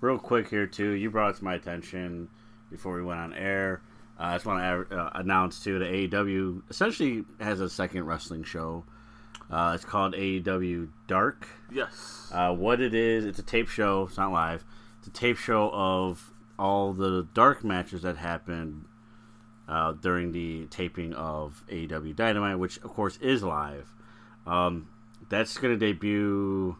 real 0.00 0.18
quick 0.18 0.48
here 0.48 0.66
too. 0.66 0.90
You 0.90 1.10
brought 1.10 1.30
it 1.34 1.38
to 1.38 1.44
my 1.44 1.54
attention 1.54 2.28
before 2.70 2.94
we 2.96 3.02
went 3.02 3.20
on 3.20 3.32
air. 3.32 3.80
Uh, 4.18 4.22
I 4.24 4.34
just 4.34 4.46
want 4.46 4.88
to 4.90 4.96
uh, 4.96 5.10
announce 5.14 5.62
too 5.62 5.78
that 5.78 5.90
AEW 5.90 6.62
essentially 6.70 7.24
has 7.40 7.60
a 7.60 7.68
second 7.68 8.04
wrestling 8.06 8.44
show. 8.44 8.84
Uh, 9.50 9.72
it's 9.74 9.84
called 9.84 10.14
AEW 10.14 10.88
Dark. 11.06 11.46
yes, 11.70 12.28
Uh, 12.32 12.52
what 12.52 12.80
it 12.80 12.94
is, 12.94 13.24
it's 13.24 13.38
a 13.38 13.42
tape 13.44 13.68
show. 13.68 14.04
It's 14.08 14.16
not 14.16 14.32
live. 14.32 14.64
It's 14.98 15.06
a 15.08 15.10
tape 15.10 15.36
show 15.36 15.70
of 15.72 16.32
all 16.58 16.92
the 16.92 17.28
dark 17.34 17.62
matches 17.62 18.02
that 18.02 18.16
happened 18.16 18.86
uh, 19.68 19.92
during 19.92 20.32
the 20.32 20.66
taping 20.66 21.12
of 21.14 21.62
AEW 21.70 22.16
Dynamite, 22.16 22.58
which 22.58 22.78
of 22.78 22.92
course 22.94 23.18
is 23.18 23.42
live. 23.44 23.92
Um, 24.46 24.88
that's 25.28 25.58
going 25.58 25.78
to 25.78 25.86
debut 25.86 26.76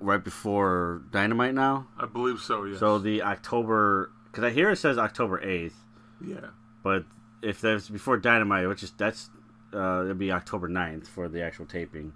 right 0.00 0.22
before 0.24 1.02
Dynamite 1.12 1.54
now. 1.54 1.86
I 1.98 2.06
believe 2.06 2.40
so. 2.40 2.64
Yes. 2.64 2.80
So 2.80 2.98
the 2.98 3.22
October, 3.22 4.10
because 4.30 4.44
I 4.44 4.50
hear 4.50 4.70
it 4.70 4.76
says 4.76 4.96
October 4.98 5.40
eighth, 5.42 5.84
yeah, 6.24 6.48
but 6.82 7.04
if 7.42 7.60
that's 7.60 7.88
before 7.88 8.16
Dynamite, 8.16 8.68
which 8.68 8.82
is 8.82 8.92
that's 8.92 9.30
uh, 9.72 10.02
it'll 10.02 10.14
be 10.14 10.32
October 10.32 10.68
9th 10.68 11.06
for 11.06 11.28
the 11.28 11.42
actual 11.42 11.66
taping 11.66 12.12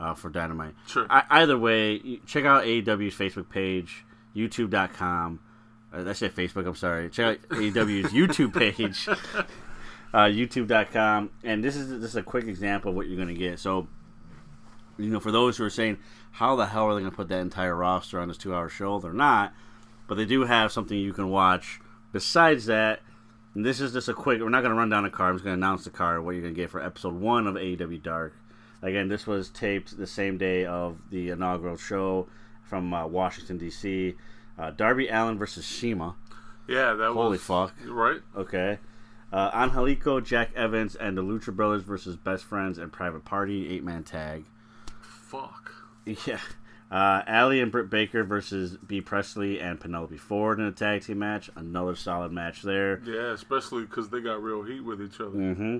uh, 0.00 0.14
for 0.14 0.30
Dynamite. 0.30 0.74
sure. 0.86 1.06
I, 1.10 1.24
either 1.30 1.58
way, 1.58 2.20
check 2.26 2.44
out 2.44 2.64
AEW's 2.64 3.14
Facebook 3.14 3.48
page, 3.48 4.04
YouTube.com. 4.34 5.40
Uh, 5.92 6.08
I 6.08 6.12
say 6.12 6.28
Facebook? 6.28 6.66
I'm 6.66 6.74
sorry. 6.74 7.08
Check 7.10 7.26
out 7.26 7.48
AEW's 7.50 8.12
YouTube 8.12 8.54
page, 8.54 9.08
uh, 10.12 10.26
YouTube.com. 10.26 11.30
And 11.42 11.62
this 11.62 11.76
is 11.76 11.88
this 12.00 12.10
is 12.10 12.16
a 12.16 12.22
quick 12.22 12.46
example 12.46 12.90
of 12.90 12.96
what 12.96 13.06
you're 13.06 13.16
going 13.16 13.28
to 13.28 13.34
get. 13.34 13.58
So, 13.58 13.88
you 14.98 15.10
know, 15.10 15.20
for 15.20 15.30
those 15.30 15.56
who 15.56 15.64
are 15.64 15.70
saying, 15.70 15.98
how 16.32 16.56
the 16.56 16.66
hell 16.66 16.86
are 16.86 16.94
they 16.94 17.00
going 17.00 17.10
to 17.10 17.16
put 17.16 17.28
that 17.28 17.40
entire 17.40 17.76
roster 17.76 18.18
on 18.18 18.28
this 18.28 18.38
two 18.38 18.54
hour 18.54 18.68
show? 18.68 18.98
They're 18.98 19.12
not. 19.12 19.52
But 20.06 20.16
they 20.16 20.26
do 20.26 20.44
have 20.44 20.72
something 20.72 20.98
you 20.98 21.12
can 21.12 21.30
watch. 21.30 21.80
Besides 22.12 22.66
that, 22.66 23.00
and 23.54 23.64
this 23.64 23.80
is 23.80 23.92
just 23.92 24.08
a 24.08 24.14
quick. 24.14 24.40
We're 24.40 24.48
not 24.48 24.60
going 24.62 24.72
to 24.72 24.78
run 24.78 24.88
down 24.88 25.04
the 25.04 25.10
card. 25.10 25.30
I'm 25.30 25.36
just 25.36 25.44
going 25.44 25.58
to 25.58 25.66
announce 25.66 25.84
the 25.84 25.90
card. 25.90 26.24
What 26.24 26.32
you're 26.32 26.42
going 26.42 26.54
to 26.54 26.60
get 26.60 26.70
for 26.70 26.82
episode 26.82 27.14
one 27.14 27.46
of 27.46 27.54
AEW 27.54 28.02
Dark. 28.02 28.34
Again, 28.82 29.08
this 29.08 29.26
was 29.26 29.48
taped 29.48 29.96
the 29.96 30.06
same 30.06 30.36
day 30.38 30.64
of 30.66 30.98
the 31.10 31.30
inaugural 31.30 31.76
show 31.76 32.28
from 32.62 32.92
uh, 32.92 33.06
Washington 33.06 33.56
D.C. 33.58 34.14
Uh, 34.58 34.70
Darby 34.70 35.08
Allin 35.08 35.38
versus 35.38 35.64
Shima. 35.66 36.14
yeah, 36.68 36.92
that 36.94 37.08
was 37.08 37.14
Holy 37.14 37.30
was 37.30 37.42
fuck. 37.42 37.74
right. 37.86 38.20
Okay. 38.36 38.78
Uh, 39.32 39.50
Angelico, 39.54 40.20
Jack 40.20 40.50
Evans, 40.54 40.94
and 40.94 41.16
the 41.18 41.22
Lucha 41.22 41.52
Brothers 41.54 41.82
versus 41.82 42.14
Best 42.16 42.44
Friends 42.44 42.78
and 42.78 42.92
Private 42.92 43.24
Party 43.24 43.68
eight 43.74 43.82
man 43.82 44.02
tag. 44.04 44.44
Fuck. 45.00 45.72
Yeah. 46.26 46.38
Uh, 46.94 47.24
Allie 47.26 47.60
and 47.60 47.72
Britt 47.72 47.90
Baker 47.90 48.22
versus 48.22 48.76
Bea 48.76 49.00
Priestley 49.00 49.60
and 49.60 49.80
Penelope 49.80 50.16
Ford 50.16 50.60
in 50.60 50.66
a 50.66 50.70
tag 50.70 51.02
team 51.02 51.18
match. 51.18 51.50
Another 51.56 51.96
solid 51.96 52.30
match 52.30 52.62
there. 52.62 53.02
Yeah, 53.04 53.32
especially 53.32 53.82
because 53.82 54.10
they 54.10 54.20
got 54.20 54.40
real 54.40 54.62
heat 54.62 54.78
with 54.78 55.02
each 55.02 55.18
other. 55.18 55.30
hmm 55.30 55.78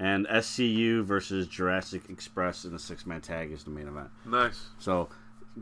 And 0.00 0.26
SCU 0.26 1.04
versus 1.04 1.46
Jurassic 1.46 2.10
Express 2.10 2.64
in 2.64 2.74
a 2.74 2.78
six 2.80 3.06
man 3.06 3.20
tag 3.20 3.52
is 3.52 3.62
the 3.62 3.70
main 3.70 3.86
event. 3.86 4.08
Nice. 4.26 4.70
So 4.80 5.10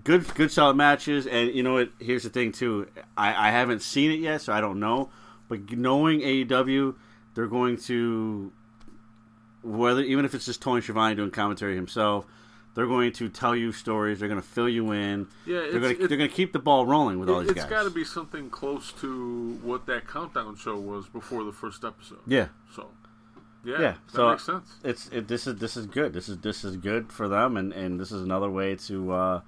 good, 0.03 0.35
good, 0.35 0.51
solid 0.51 0.77
matches. 0.77 1.27
And 1.27 1.55
you 1.55 1.63
know 1.63 1.75
what? 1.75 1.91
Here's 1.99 2.23
the 2.23 2.31
thing 2.31 2.53
too. 2.53 2.89
I, 3.19 3.49
I 3.49 3.51
haven't 3.51 3.83
seen 3.83 4.11
it 4.11 4.21
yet, 4.21 4.41
so 4.41 4.55
I 4.55 4.63
don't 4.63 4.81
know. 4.81 5.11
But 5.49 5.73
knowing 5.73 6.21
AEW, 6.21 6.95
they're 7.35 7.49
going 7.49 7.77
to 7.83 8.51
whether 9.63 10.01
even 10.01 10.25
if 10.25 10.35
it's 10.35 10.47
just 10.47 10.63
Tony 10.63 10.81
Schiavone 10.81 11.15
doing 11.17 11.31
commentary 11.31 11.75
himself, 11.77 12.25
they're 12.77 12.87
going 12.87 13.11
to 13.15 13.29
tell 13.29 13.57
you 13.57 13.73
stories. 13.73 14.21
They're 14.21 14.29
going 14.29 14.41
to 14.41 14.47
fill 14.47 14.69
you 14.69 14.93
in. 14.93 15.27
Yeah, 15.47 15.61
They're 15.71 15.81
going 15.81 15.97
to 15.97 16.07
they're 16.09 16.17
going 16.19 16.31
to 16.31 16.37
keep 16.37 16.53
the 16.53 16.61
ball 16.61 16.87
rolling 16.87 17.19
with 17.19 17.29
all 17.29 17.41
these 17.41 17.51
it's 17.51 17.55
guys. 17.57 17.65
It's 17.65 17.71
got 17.73 17.83
to 17.83 17.91
be 17.91 18.05
something 18.05 18.51
close 18.51 18.93
to 19.01 19.59
what 19.63 19.87
that 19.87 20.07
countdown 20.07 20.55
show 20.57 20.77
was 20.79 21.09
before 21.09 21.43
the 21.43 21.53
first 21.53 21.85
episode. 21.85 22.21
yeah. 22.27 22.49
So, 22.73 22.89
yeah, 23.65 23.73
Yeah, 23.73 23.79
that 23.81 23.99
so- 24.13 24.31
makes 24.31 24.45
sense. 24.47 24.75
it's 24.85 25.09
it, 25.09 25.27
this 25.27 25.47
is 25.49 25.57
this 25.57 25.77
is 25.77 25.87
good. 25.87 26.13
This 26.13 26.29
is 26.29 26.39
this 26.39 26.63
is 26.65 26.77
good 26.77 27.11
for 27.13 27.27
them, 27.27 27.57
and, 27.57 27.73
and 27.73 27.99
this 27.99 28.13
is 28.13 28.23
another 28.23 28.49
way 28.51 28.77
to 28.77 29.11
uh, 29.13 29.41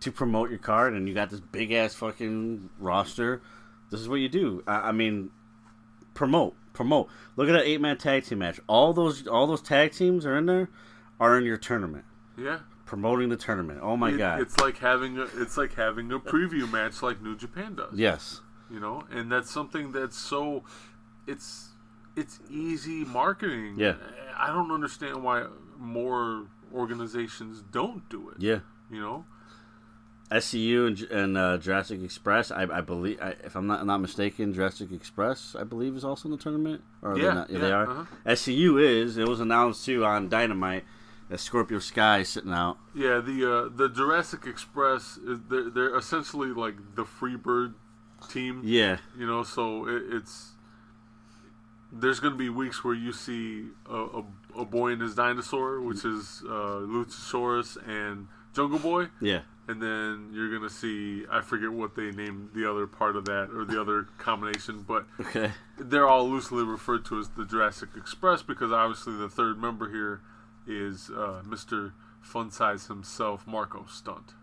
to 0.00 0.10
promote 0.10 0.50
your 0.50 0.58
card. 0.58 0.94
And 0.94 1.06
you 1.06 1.14
got 1.14 1.30
this 1.30 1.40
big 1.40 1.70
ass 1.72 1.94
fucking 1.94 2.70
roster. 2.80 3.40
This 3.90 4.00
is 4.00 4.08
what 4.08 4.16
you 4.16 4.28
do. 4.28 4.62
I, 4.66 4.88
I 4.88 4.92
mean, 4.92 5.30
promote, 6.14 6.54
promote. 6.72 7.08
Look 7.36 7.48
at 7.48 7.52
that 7.52 7.64
eight 7.66 7.80
man 7.80 7.96
tag 7.98 8.24
team 8.24 8.38
match. 8.38 8.58
All 8.66 8.92
those 8.92 9.26
all 9.28 9.46
those 9.46 9.62
tag 9.62 9.92
teams 9.92 10.26
are 10.26 10.36
in 10.36 10.46
there, 10.46 10.68
are 11.20 11.38
in 11.38 11.44
your 11.44 11.56
tournament, 11.58 12.04
Yeah. 12.38 12.60
promoting 12.86 13.28
the 13.28 13.36
tournament. 13.36 13.80
Oh 13.82 13.96
my 13.96 14.10
It- 14.10 14.18
god. 14.18 14.40
It's 14.40 14.58
like 14.58 14.78
having 14.78 15.18
a 15.18 15.24
it's 15.36 15.56
like 15.56 15.74
having 15.74 16.10
a 16.12 16.18
preview 16.18 16.70
match 16.70 17.02
like 17.02 17.20
New 17.20 17.36
Japan 17.36 17.74
does. 17.74 17.92
yes. 17.94 18.40
You 18.70 18.80
know, 18.80 19.04
and 19.10 19.30
that's 19.32 19.50
something 19.50 19.92
that's 19.92 20.16
so 20.16 20.62
it's 21.26 21.70
it's 22.16 22.38
easy 22.50 23.04
marketing. 23.04 23.74
Yeah. 23.78 23.94
I 24.36 24.48
don't 24.48 24.70
understand 24.70 25.22
why 25.22 25.46
more 25.78 26.46
organizations 26.74 27.62
don't 27.70 28.08
do 28.08 28.28
it. 28.30 28.36
Yeah. 28.40 28.60
You 28.90 29.00
know? 29.00 29.24
SCU 30.30 30.86
and, 30.86 31.00
and 31.10 31.38
uh, 31.38 31.56
Jurassic 31.58 32.02
Express. 32.02 32.50
I, 32.50 32.64
I 32.64 32.82
believe, 32.82 33.18
I, 33.20 33.30
if 33.44 33.56
I'm 33.56 33.66
not 33.66 33.86
not 33.86 33.98
mistaken, 33.98 34.52
Jurassic 34.52 34.92
Express, 34.92 35.56
I 35.58 35.64
believe, 35.64 35.96
is 35.96 36.04
also 36.04 36.28
in 36.28 36.32
the 36.32 36.36
tournament. 36.42 36.82
Or 37.00 37.16
Yeah, 37.16 37.28
they 37.28 37.34
not? 37.34 37.50
yeah, 37.50 37.58
they 37.58 37.72
are. 37.72 37.88
uh-huh. 37.90 38.04
SCU 38.26 38.78
is. 38.82 39.16
It 39.16 39.26
was 39.26 39.40
announced 39.40 39.86
too 39.86 40.04
on 40.04 40.28
Dynamite 40.28 40.84
that 41.28 41.40
Scorpio 41.40 41.78
Sky 41.78 42.22
sitting 42.22 42.52
out. 42.52 42.78
Yeah, 42.94 43.20
the 43.20 43.44
uh, 43.44 43.76
the 43.76 43.88
Jurassic 43.88 44.46
Express 44.46 45.16
is 45.18 45.40
they're, 45.48 45.70
they're 45.70 45.96
essentially 45.96 46.48
like 46.48 46.76
the 46.94 47.04
Freebird 47.04 47.74
team. 48.30 48.62
Yeah, 48.64 48.98
You 49.16 49.26
know, 49.26 49.42
so 49.42 49.86
it, 49.86 50.02
it's 50.10 50.52
there's 51.92 52.20
going 52.20 52.34
to 52.34 52.38
be 52.38 52.48
weeks 52.48 52.84
where 52.84 52.94
you 52.94 53.12
see 53.12 53.66
a, 53.88 53.96
a, 53.96 54.24
a 54.58 54.64
boy 54.64 54.92
and 54.92 55.00
his 55.00 55.14
dinosaur, 55.14 55.80
which 55.80 56.04
is 56.04 56.42
uh, 56.46 56.82
Luchasaurus 56.84 57.76
and 57.86 58.28
Jungle 58.54 58.78
Boy, 58.78 59.08
yeah, 59.20 59.42
and 59.68 59.80
then 59.80 60.30
you're 60.32 60.50
going 60.50 60.68
to 60.68 60.74
see 60.74 61.24
I 61.30 61.40
forget 61.42 61.70
what 61.70 61.94
they 61.94 62.10
named 62.10 62.50
the 62.54 62.68
other 62.68 62.86
part 62.86 63.16
of 63.16 63.24
that 63.26 63.50
or 63.54 63.64
the 63.64 63.80
other 63.80 64.08
combination, 64.18 64.84
but 64.86 65.06
okay, 65.20 65.52
they're 65.78 66.08
all 66.08 66.28
loosely 66.28 66.64
referred 66.64 67.04
to 67.06 67.18
as 67.18 67.28
the 67.30 67.44
Jurassic 67.44 67.90
Express 67.96 68.42
because 68.42 68.72
obviously 68.72 69.16
the 69.16 69.28
third 69.28 69.60
member 69.60 69.90
here 69.90 70.20
is 70.68 71.10
uh, 71.10 71.42
Mr. 71.46 71.92
Fun 72.20 72.50
Size 72.50 72.86
himself, 72.86 73.46
Marko 73.46 73.86
Stunt. 73.88 74.34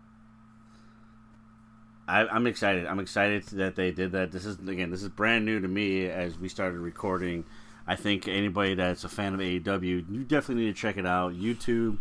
I, 2.08 2.26
I'm 2.26 2.46
excited. 2.46 2.86
I'm 2.86 3.00
excited 3.00 3.44
that 3.52 3.74
they 3.76 3.90
did 3.90 4.12
that. 4.12 4.30
This 4.32 4.44
is 4.46 4.58
again, 4.60 4.90
this 4.90 5.02
is 5.02 5.08
brand 5.08 5.44
new 5.44 5.60
to 5.60 5.68
me 5.68 6.06
as 6.06 6.38
we 6.38 6.48
started 6.48 6.78
recording. 6.78 7.44
I 7.86 7.96
think 7.96 8.28
anybody 8.28 8.74
that's 8.74 9.04
a 9.04 9.08
fan 9.08 9.34
of 9.34 9.40
AEW, 9.40 10.04
you 10.10 10.24
definitely 10.24 10.64
need 10.64 10.74
to 10.74 10.80
check 10.80 10.96
it 10.96 11.06
out. 11.06 11.34
YouTube, 11.34 11.98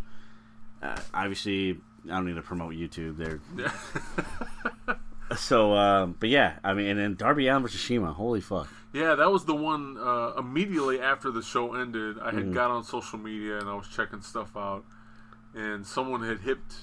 uh, 0.81 0.99
obviously, 1.13 1.79
I 2.05 2.15
don't 2.15 2.25
need 2.25 2.35
to 2.35 2.41
promote 2.41 2.73
YouTube. 2.73 3.17
There, 3.17 3.39
Yeah. 3.55 4.95
so, 5.37 5.73
um, 5.73 6.15
but 6.19 6.29
yeah, 6.29 6.57
I 6.63 6.73
mean, 6.73 6.87
and 6.87 6.99
then 6.99 7.15
Darby 7.15 7.47
Allin 7.47 7.63
versus 7.63 7.79
Shima. 7.79 8.13
Holy 8.13 8.41
fuck! 8.41 8.67
Yeah, 8.95 9.15
that 9.15 9.29
was 9.29 9.43
the 9.43 9.53
one 9.53 9.97
uh, 9.97 10.35
immediately 10.37 11.01
after 11.01 11.29
the 11.29 11.41
show 11.41 11.73
ended. 11.73 12.17
I 12.17 12.31
had 12.31 12.53
got 12.53 12.71
on 12.71 12.85
social 12.85 13.19
media 13.19 13.59
and 13.59 13.67
I 13.67 13.73
was 13.73 13.89
checking 13.89 14.21
stuff 14.21 14.55
out, 14.55 14.85
and 15.53 15.85
someone 15.85 16.23
had 16.23 16.39
hipped 16.39 16.75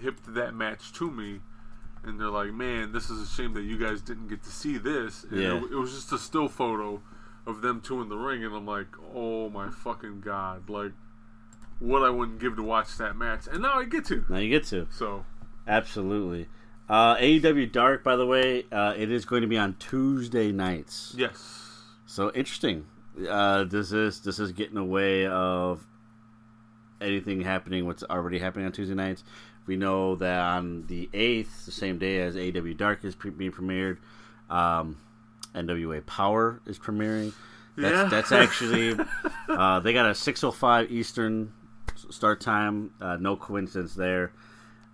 hipped 0.00 0.32
that 0.34 0.54
match 0.54 0.92
to 0.92 1.10
me, 1.10 1.40
and 2.04 2.20
they're 2.20 2.28
like, 2.28 2.52
"Man, 2.52 2.92
this 2.92 3.10
is 3.10 3.20
a 3.20 3.26
shame 3.26 3.54
that 3.54 3.62
you 3.62 3.76
guys 3.76 4.00
didn't 4.00 4.28
get 4.28 4.44
to 4.44 4.48
see 4.48 4.78
this." 4.78 5.24
And 5.24 5.40
Yeah. 5.40 5.56
it, 5.56 5.72
it 5.72 5.74
was 5.74 5.92
just 5.92 6.12
a 6.12 6.18
still 6.18 6.48
photo 6.48 7.02
of 7.44 7.62
them 7.62 7.80
two 7.80 8.00
in 8.00 8.08
the 8.08 8.16
ring, 8.16 8.44
and 8.44 8.54
I'm 8.54 8.64
like, 8.66 8.86
"Oh 9.12 9.50
my 9.50 9.70
fucking 9.70 10.20
god!" 10.20 10.70
Like, 10.70 10.92
what 11.80 12.04
I 12.04 12.10
wouldn't 12.10 12.38
give 12.38 12.54
to 12.56 12.62
watch 12.62 12.96
that 12.98 13.16
match, 13.16 13.48
and 13.50 13.62
now 13.62 13.74
I 13.74 13.86
get 13.86 14.04
to. 14.04 14.24
Now 14.28 14.36
you 14.36 14.50
get 14.50 14.66
to 14.66 14.86
So 14.92 15.24
absolutely. 15.66 16.46
Uh, 16.90 17.14
AEW 17.18 17.70
Dark, 17.70 18.02
by 18.02 18.16
the 18.16 18.26
way, 18.26 18.64
uh, 18.72 18.92
it 18.96 19.12
is 19.12 19.24
going 19.24 19.42
to 19.42 19.46
be 19.48 19.56
on 19.56 19.76
Tuesday 19.78 20.50
nights. 20.50 21.14
yes, 21.16 21.78
So 22.06 22.32
interesting. 22.34 22.84
Uh, 23.28 23.62
this 23.64 23.92
is 23.92 24.20
this 24.22 24.38
is 24.40 24.50
getting 24.52 24.76
away 24.76 25.26
of 25.26 25.86
anything 27.00 27.42
happening. 27.42 27.86
What's 27.86 28.02
already 28.02 28.38
happening 28.40 28.66
on 28.66 28.72
Tuesday 28.72 28.94
nights. 28.94 29.22
We 29.66 29.76
know 29.76 30.16
that 30.16 30.40
on 30.40 30.86
the 30.88 31.08
eighth, 31.14 31.64
the 31.66 31.70
same 31.72 31.98
day 31.98 32.20
as 32.22 32.36
AW 32.36 32.72
Dark 32.76 33.04
is 33.04 33.14
pre- 33.14 33.30
being 33.30 33.52
premiered, 33.52 33.98
um, 34.48 34.96
NWA 35.54 36.04
Power 36.06 36.60
is 36.66 36.76
premiering. 36.78 37.32
That's, 37.76 37.94
Yeah. 37.94 38.04
that's 38.08 38.32
actually 38.32 38.96
uh, 39.48 39.78
they 39.80 39.92
got 39.92 40.10
a 40.10 40.14
six 40.14 40.42
oh 40.42 40.50
five 40.50 40.90
Eastern 40.90 41.52
start 42.10 42.40
time. 42.40 42.90
Uh, 43.00 43.16
no 43.20 43.36
coincidence 43.36 43.94
there. 43.94 44.32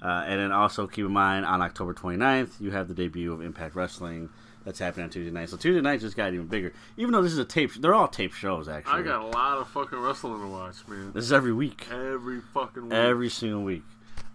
Uh, 0.02 0.24
and 0.26 0.38
then 0.40 0.52
also 0.52 0.86
keep 0.86 1.06
in 1.06 1.12
mind 1.12 1.44
on 1.46 1.62
October 1.62 1.94
29th, 1.94 2.60
you 2.60 2.70
have 2.70 2.86
the 2.88 2.94
debut 2.94 3.32
of 3.32 3.40
Impact 3.40 3.74
Wrestling 3.74 4.28
that's 4.64 4.78
happening 4.78 5.04
on 5.04 5.10
Tuesday 5.10 5.30
night. 5.32 5.48
So 5.48 5.56
Tuesday 5.56 5.80
night 5.80 6.00
just 6.00 6.16
got 6.16 6.34
even 6.34 6.46
bigger. 6.46 6.72
Even 6.96 7.12
though 7.12 7.22
this 7.22 7.32
is 7.32 7.38
a 7.38 7.44
tape, 7.44 7.72
they're 7.74 7.94
all 7.94 8.08
tape 8.08 8.32
shows 8.34 8.68
actually. 8.68 9.00
I 9.00 9.02
got 9.02 9.22
a 9.22 9.26
lot 9.26 9.58
of 9.58 9.68
fucking 9.68 9.98
wrestling 9.98 10.40
to 10.42 10.48
watch, 10.48 10.76
man. 10.88 11.12
This 11.12 11.24
is 11.24 11.32
every 11.32 11.52
week, 11.52 11.86
Every 11.90 12.40
fucking 12.40 12.84
week. 12.84 12.92
every 12.92 13.30
single 13.30 13.62
week. 13.62 13.84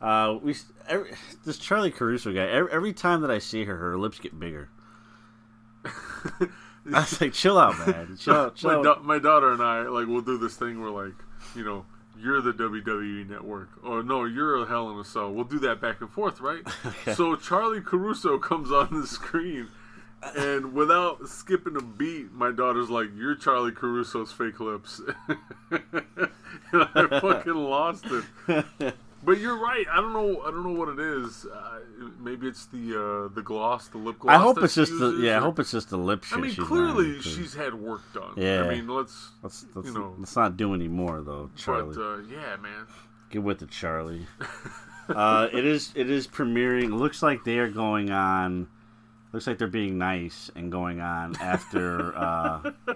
Uh, 0.02 0.38
we 0.42 0.56
every, 0.88 1.12
this 1.46 1.60
Charly 1.60 1.94
Caruso 1.94 2.34
guy. 2.34 2.48
Every, 2.48 2.72
every 2.72 2.94
time 2.94 3.22
that 3.22 3.30
I 3.30 3.38
see 3.38 3.66
her, 3.66 3.78
her 3.78 3.98
lips 4.00 4.18
get 4.20 4.40
bigger. 4.40 4.70
I 5.86 6.48
was 6.86 7.22
like, 7.22 7.34
chill 7.34 7.58
out, 7.60 7.78
man. 7.88 8.18
Chill 8.20 8.34
out. 8.36 8.56
Chill 8.56 8.72
my, 8.72 8.76
out. 8.78 8.84
da- 8.84 9.04
my 9.04 9.20
daughter 9.20 9.52
and 9.52 9.62
I 9.62 9.84
like 9.84 10.08
we'll 10.08 10.22
do 10.22 10.38
this 10.38 10.56
thing 10.56 10.82
where 10.82 10.90
like 10.90 11.14
you 11.56 11.64
know 11.64 11.86
you're 12.20 12.42
the 12.42 12.54
WWE 12.54 13.30
network 13.30 13.70
or 13.84 14.04
no 14.04 14.26
you're 14.26 14.64
a 14.64 14.66
Hell 14.66 14.90
in 14.92 15.00
a 15.00 15.04
Cell. 15.04 15.32
We'll 15.32 15.46
do 15.46 15.60
that 15.60 15.82
back 15.82 16.02
and 16.02 16.10
forth, 16.10 16.40
right? 16.42 16.64
So 17.16 17.36
Charly 17.36 17.84
Caruso 17.84 18.38
comes 18.38 18.72
on 18.72 18.90
the 19.02 19.08
screen. 19.08 19.70
And 20.38 20.74
without 20.74 21.28
skipping 21.28 21.76
a 21.76 21.82
beat, 21.82 22.32
my 22.32 22.52
daughter's 22.52 22.92
like, 22.92 23.08
"You're 23.16 23.36
Charly 23.36 23.72
Caruso's 23.72 24.32
fake 24.32 24.60
lips," 24.60 25.02
and 25.72 26.04
I 26.74 27.08
fucking 27.22 27.56
lost 27.56 28.06
it. 28.48 28.94
But 29.24 29.38
you're 29.40 29.58
right. 29.58 29.86
I 29.92 29.98
don't 30.02 30.14
know. 30.14 30.42
I 30.42 30.52
don't 30.52 30.64
know 30.64 30.80
what 30.80 30.90
it 30.90 31.00
is. 31.00 31.46
Uh, 31.46 31.80
maybe 32.20 32.48
it's 32.48 32.66
the 32.68 33.28
uh, 33.30 33.34
the 33.36 33.42
gloss, 33.44 33.88
the 33.88 33.98
lip 34.00 34.18
gloss. 34.20 34.36
I 34.36 34.40
hope 34.40 34.58
it's 34.64 34.74
just 34.76 34.92
the 34.98 35.20
yeah. 35.22 35.38
I 35.38 35.40
hope 35.42 35.60
it's 35.60 35.72
just 35.72 35.90
the 35.90 35.98
lip. 35.98 36.24
I 36.32 36.38
mean, 36.38 36.52
she's 36.52 36.64
clearly 36.66 37.16
'cause- 37.16 37.26
she's 37.26 37.54
had 37.54 37.74
work 37.76 38.02
done. 38.14 38.34
Yeah. 38.36 38.64
I 38.64 38.76
mean, 38.76 38.88
let's. 38.88 39.30
Let's 39.44 39.66
let's, 39.76 39.88
you 39.90 39.94
know. 39.94 40.16
let's 40.18 40.36
not 40.36 40.58
do 40.58 40.74
any 40.74 40.88
more 40.88 41.22
though, 41.22 41.50
Charly. 41.56 41.96
But 41.96 42.02
uh, 42.02 42.18
yeah, 42.30 42.56
man. 42.58 42.88
Get 43.30 43.44
with 43.44 43.62
it, 43.62 43.70
Charly. 43.70 44.26
uh, 45.10 45.48
it 45.54 45.66
is 45.66 45.92
it 45.96 46.10
is 46.10 46.28
premiering. 46.28 46.98
Looks 46.98 47.22
like 47.22 47.44
they 47.44 47.60
are 47.60 47.70
going 47.70 48.10
on. 48.10 48.68
Looks 49.34 49.48
like 49.48 49.58
they're 49.60 49.68
being 49.68 49.98
nice 49.98 50.50
and 50.58 50.70
going 50.72 51.00
on 51.00 51.38
after 51.40 52.14
uh, 52.18 52.72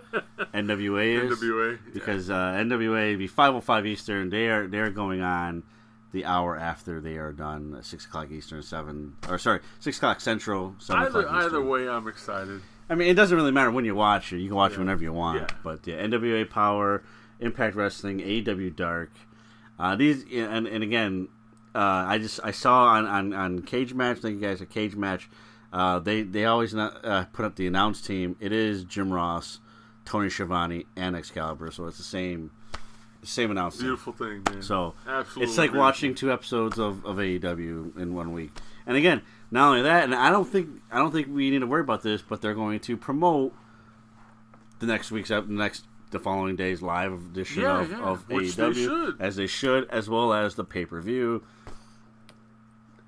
NWA 0.54 1.32
is 1.32 1.40
NWA. 1.40 1.80
because 1.94 2.30
uh, 2.30 2.34
NWA 2.58 3.18
be 3.18 3.28
five 3.28 3.54
oh 3.54 3.62
five 3.62 3.86
Eastern. 3.86 4.30
They 4.30 4.48
are 4.50 4.68
they 4.68 4.80
are 4.80 4.90
going 4.90 5.22
on 5.22 5.64
the 6.12 6.26
hour 6.26 6.58
after 6.58 7.02
they 7.02 7.18
are 7.18 7.32
done, 7.34 7.80
six 7.82 8.06
o'clock 8.06 8.32
Eastern, 8.32 8.62
seven 8.62 9.16
or 9.28 9.38
sorry, 9.38 9.60
six 9.80 9.98
o'clock 9.98 10.22
Central, 10.22 10.76
seven 10.80 11.04
Either 11.04 11.20
o'clock 11.22 11.36
Eastern. 11.36 11.56
either 11.56 11.62
way, 11.62 11.90
I'm 11.90 12.08
excited. 12.08 12.62
I 12.90 12.96
mean, 12.96 13.10
it 13.10 13.16
doesn't 13.16 13.36
really 13.36 13.52
matter 13.52 13.72
when 13.72 13.84
you 13.86 13.96
watch 13.96 14.32
it. 14.32 14.40
You 14.40 14.48
can 14.48 14.56
watch 14.56 14.74
it 14.74 14.80
whenever 14.80 15.02
you 15.02 15.12
want. 15.12 15.40
Yeah. 15.42 15.58
But 15.64 15.86
yeah, 15.88 16.06
NWA 16.06 16.50
Power, 16.50 17.04
Impact 17.40 17.76
Wrestling, 17.76 18.20
AEW 18.20 18.76
Dark. 18.76 19.12
Uh, 19.80 19.96
these 19.96 20.24
and 20.32 20.68
and 20.68 20.84
again, 20.84 21.28
uh, 21.74 22.06
I 22.08 22.18
just 22.20 22.40
I 22.44 22.52
saw 22.52 22.86
on, 22.86 23.06
on, 23.06 23.34
on 23.34 23.62
Cage 23.64 23.94
Match. 23.94 24.20
Thank 24.20 24.36
you 24.36 24.42
guys. 24.48 24.62
A 24.62 24.66
Cage 24.66 24.96
Match. 24.96 25.30
Uh, 25.74 26.00
they 26.00 26.22
they 26.22 26.46
always 26.46 26.74
not, 26.74 27.04
uh, 27.04 27.26
put 27.34 27.44
up 27.44 27.56
the 27.56 27.68
announce 27.68 28.02
team. 28.02 28.38
It 28.40 28.54
is 28.54 28.86
Jim 28.86 29.12
Ross, 29.12 29.60
Tony 30.06 30.30
Schiavone, 30.30 30.86
and 30.96 31.16
Excalibur. 31.16 31.72
So 31.72 31.88
it's 31.88 31.98
the 31.98 32.04
same 32.04 32.52
same 33.26 33.52
announcement. 33.52 33.84
Beautiful 33.88 34.14
thing, 34.14 34.44
man. 34.50 34.62
So 34.62 34.94
Absolutely 35.08 35.44
it's 35.44 35.58
like 35.58 35.66
beautiful. 35.72 35.80
watching 35.82 36.16
two 36.16 36.32
episodes 36.32 36.78
of, 36.80 37.06
of 37.06 37.18
AEW 37.18 37.98
in 37.98 38.14
one 38.14 38.32
week. 38.34 38.52
And 38.86 38.96
again, 38.98 39.22
not 39.52 39.70
only 39.70 39.82
that, 39.84 40.04
and 40.04 40.14
I 40.16 40.30
don't 40.30 40.48
think 40.48 40.70
I 40.92 40.98
don't 41.00 41.12
think 41.12 41.28
we 41.30 41.50
need 41.50 41.60
to 41.60 41.68
worry 41.68 41.82
about 41.82 42.04
this, 42.04 42.22
but 42.22 42.42
they're 42.42 42.54
going 42.54 42.80
to 42.82 42.98
promote 42.98 43.54
the 44.80 44.86
next 44.86 45.12
week's 45.12 45.32
up, 45.32 45.48
the 45.48 45.54
next 45.54 45.86
the 46.12 46.20
following 46.20 46.56
day's 46.56 46.82
live 46.82 47.14
edition 47.14 47.64
Yeah, 47.64 47.82
of, 47.82 47.92
yeah, 47.92 48.00
of 48.04 48.30
which 48.30 48.56
AEW 48.56 48.74
should. 48.76 49.22
as 49.22 49.36
they 49.36 49.48
should, 49.48 49.90
as 49.90 50.10
well 50.10 50.34
as 50.34 50.56
the 50.56 50.64
pay 50.64 50.86
per 50.86 51.02
view. 51.02 51.44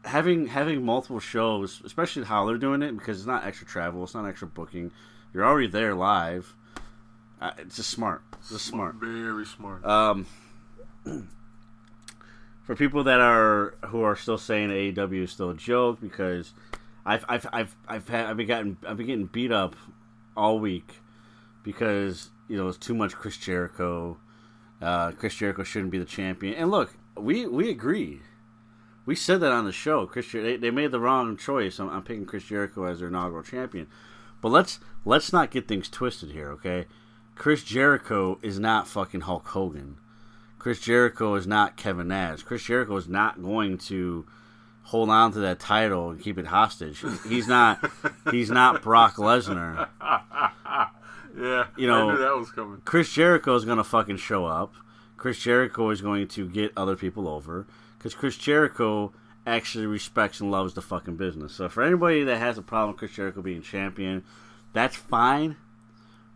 Having 0.06 0.48
having 0.48 0.86
multiple 0.86 1.20
shows, 1.20 1.82
especially 1.84 2.24
how 2.24 2.46
they're 2.46 2.58
doing 2.58 2.82
it, 2.82 2.98
because 2.98 3.18
it's 3.18 3.28
not 3.28 3.46
extra 3.46 3.68
travel, 3.68 4.04
it's 4.04 4.14
not 4.16 4.26
extra 4.26 4.48
booking. 4.48 4.92
You're 5.34 5.46
already 5.46 5.68
there 5.68 5.94
live. 5.94 6.56
Uh, 7.40 7.52
it's 7.58 7.76
just 7.76 7.90
smart. 7.90 8.22
It's 8.40 8.50
just 8.50 8.66
smart. 8.66 8.96
Very 8.96 9.46
smart. 9.46 9.86
Um, 9.86 10.26
for 12.64 12.76
people 12.76 13.04
that 13.04 13.20
are 13.20 13.76
who 13.88 14.02
are 14.02 14.16
still 14.16 14.38
saying 14.38 14.70
AEW 14.70 15.24
is 15.24 15.32
still 15.32 15.52
a 15.52 15.56
joke 15.56 16.02
because 16.02 16.54
I've 17.06 17.24
I've 17.30 17.48
I've 17.54 17.76
I've 17.88 18.10
had 18.10 18.26
I've 18.26 18.38
been 18.38 18.48
getting 18.48 18.78
I've 18.88 18.98
been 18.98 19.08
getting 19.08 19.26
beat 19.28 19.52
up 19.52 19.76
all 20.36 20.60
week 20.60 20.96
because 21.64 22.30
you 22.48 22.58
know 22.58 22.68
it's 22.68 22.78
too 22.78 22.94
much 22.94 23.14
Chris 23.14 23.38
Jericho. 23.38 24.18
Uh, 24.82 25.12
Chris 25.12 25.36
Jericho 25.36 25.64
shouldn't 25.64 25.92
be 25.92 25.98
the 25.98 26.06
champion. 26.06 26.56
And 26.56 26.72
look, 26.72 26.96
we 27.16 27.46
we 27.46 27.70
agree. 27.70 28.22
We 29.06 29.16
said 29.16 29.40
that 29.40 29.54
on 29.54 29.64
the 29.64 29.72
show. 29.72 30.06
Chris, 30.06 30.30
they, 30.34 30.58
they 30.58 30.70
made 30.70 30.92
the 30.92 31.00
wrong 31.00 31.38
choice. 31.38 31.80
I'm, 31.80 31.90
I'm 31.90 32.04
picking 32.04 32.26
Chris 32.26 32.44
Jericho 32.44 32.84
as 32.84 33.00
their 33.00 33.08
inaugural 33.08 33.42
champion. 33.44 33.88
But 34.42 34.50
let's 34.50 34.80
let's 35.06 35.32
not 35.32 35.52
get 35.52 35.68
things 35.68 35.88
twisted 35.88 36.32
here, 36.32 36.50
okay? 36.52 36.86
Chris 37.38 37.64
Jericho 37.64 38.40
is 38.42 38.60
not 38.60 38.88
fucking 38.88 39.22
Hulk 39.22 39.48
Hogan. 39.48 39.98
Chris 40.60 40.80
Jericho 40.80 41.36
is 41.36 41.48
not 41.48 41.78
Kevin 41.78 42.08
Nash. 42.10 42.44
Chris 42.44 42.64
Jericho 42.64 42.96
is 42.98 43.08
not 43.08 43.42
going 43.42 43.78
to 43.78 44.26
hold 44.84 45.10
on 45.10 45.32
to 45.34 45.40
that 45.40 45.60
title 45.60 46.10
and 46.10 46.22
keep 46.22 46.38
it 46.38 46.48
hostage. 46.48 47.04
He's 47.28 47.48
not. 47.48 47.80
he's 48.32 48.50
not 48.50 48.82
Brock 48.82 49.16
Lesnar. 49.16 49.88
yeah, 51.38 51.66
you 51.78 51.88
know- 51.88 52.10
I 52.10 52.14
knew 52.14 52.20
that 52.20 52.36
was 52.38 52.52
coming. 52.52 52.82
Chris 52.86 53.12
Jericho 53.14 53.56
is 53.56 53.66
going 53.66 53.78
to 53.78 53.84
fucking 53.84 54.18
show 54.18 54.46
up. 54.46 54.74
Chris 55.16 55.40
Jericho 55.40 55.90
is 55.90 56.02
going 56.02 56.28
to 56.30 56.48
get 56.48 56.72
other 56.78 56.96
people 56.96 57.28
over 57.28 57.66
because 57.98 58.14
Chris 58.14 58.38
Jericho 58.38 59.14
actually 59.46 59.86
respects 59.86 60.40
and 60.42 60.52
loves 60.52 60.74
the 60.74 60.82
fucking 60.82 61.16
business. 61.16 61.54
So 61.54 61.70
for 61.70 61.82
anybody 61.82 62.24
that 62.26 62.38
has 62.38 62.58
a 62.58 62.62
problem 62.62 62.90
with 62.92 62.98
Chris 63.00 63.12
Jericho 63.12 63.42
being 63.42 63.62
champion, 63.62 64.24
that's 64.74 64.96
fine. 64.96 65.56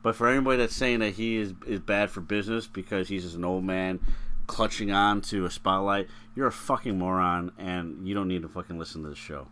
But 0.03 0.15
for 0.15 0.27
anybody 0.27 0.57
that's 0.57 0.75
saying 0.75 0.99
that 0.99 1.13
he 1.13 1.37
is 1.37 1.53
is 1.67 1.79
bad 1.79 2.09
for 2.09 2.21
business 2.21 2.67
because 2.67 3.07
he's 3.07 3.23
just 3.23 3.35
an 3.35 3.45
old 3.45 3.63
man 3.63 3.99
clutching 4.47 4.91
on 4.91 5.21
to 5.21 5.45
a 5.45 5.51
spotlight, 5.51 6.07
you're 6.35 6.47
a 6.47 6.51
fucking 6.51 6.97
moron, 6.97 7.51
and 7.57 8.07
you 8.07 8.13
don't 8.13 8.27
need 8.27 8.41
to 8.41 8.49
fucking 8.49 8.77
listen 8.77 9.03
to 9.03 9.09
the 9.09 9.15
show. 9.15 9.47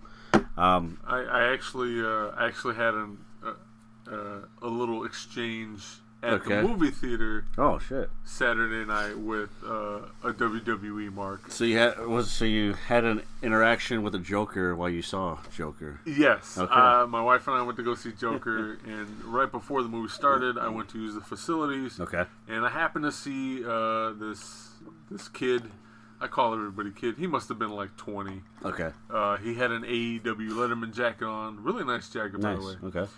Um, 0.57 0.99
I, 1.05 1.19
I 1.21 1.53
actually 1.53 2.01
uh, 2.03 2.31
actually 2.39 2.75
had 2.75 2.93
an, 2.93 3.17
uh, 3.43 3.53
uh, 4.11 4.41
a 4.61 4.67
little 4.67 5.05
exchange 5.05 5.83
at 6.21 6.33
Okay. 6.33 6.55
the 6.61 6.63
movie 6.67 6.91
theater 6.91 7.45
oh 7.57 7.79
shit! 7.79 8.09
Saturday 8.25 8.85
night 8.85 9.17
with 9.17 9.49
uh, 9.65 9.99
a 10.23 10.33
WWE 10.33 11.13
mark. 11.13 11.51
So 11.51 11.63
you 11.63 11.77
had 11.77 12.05
was 12.05 12.29
so 12.29 12.45
you 12.45 12.73
had 12.73 13.03
an 13.05 13.21
interaction 13.41 14.03
with 14.03 14.13
a 14.15 14.19
Joker 14.19 14.75
while 14.75 14.89
you 14.89 15.01
saw 15.01 15.37
Joker. 15.55 15.99
Yes. 16.05 16.57
Okay. 16.57 16.73
Uh, 16.73 17.07
my 17.07 17.21
wife 17.21 17.47
and 17.47 17.55
I 17.55 17.61
went 17.61 17.77
to 17.77 17.83
go 17.83 17.95
see 17.95 18.11
Joker, 18.11 18.77
and 18.85 19.23
right 19.23 19.51
before 19.51 19.81
the 19.81 19.89
movie 19.89 20.09
started, 20.09 20.57
I 20.57 20.67
went 20.69 20.89
to 20.89 20.97
use 20.99 21.13
the 21.15 21.21
facilities. 21.21 21.99
Okay. 21.99 22.25
And 22.47 22.65
I 22.65 22.69
happened 22.69 23.05
to 23.05 23.11
see 23.11 23.63
uh, 23.65 24.11
this 24.11 24.71
this 25.09 25.27
kid. 25.29 25.63
I 26.21 26.27
call 26.27 26.53
everybody 26.53 26.91
kid. 26.91 27.15
He 27.17 27.27
must 27.27 27.47
have 27.47 27.57
been 27.59 27.71
like 27.71 27.95
20. 27.95 28.41
Okay. 28.65 28.89
Uh, 29.09 29.37
he 29.37 29.53
had 29.55 29.71
an 29.71 29.83
AEW 29.83 30.49
Letterman 30.51 30.93
jacket 30.93 31.23
on. 31.25 31.63
Really 31.63 31.85
nice 31.85 32.09
jacket, 32.09 32.41
by 32.41 32.55
the 32.55 32.61
way. 32.61 32.73
Okay. 32.83 33.09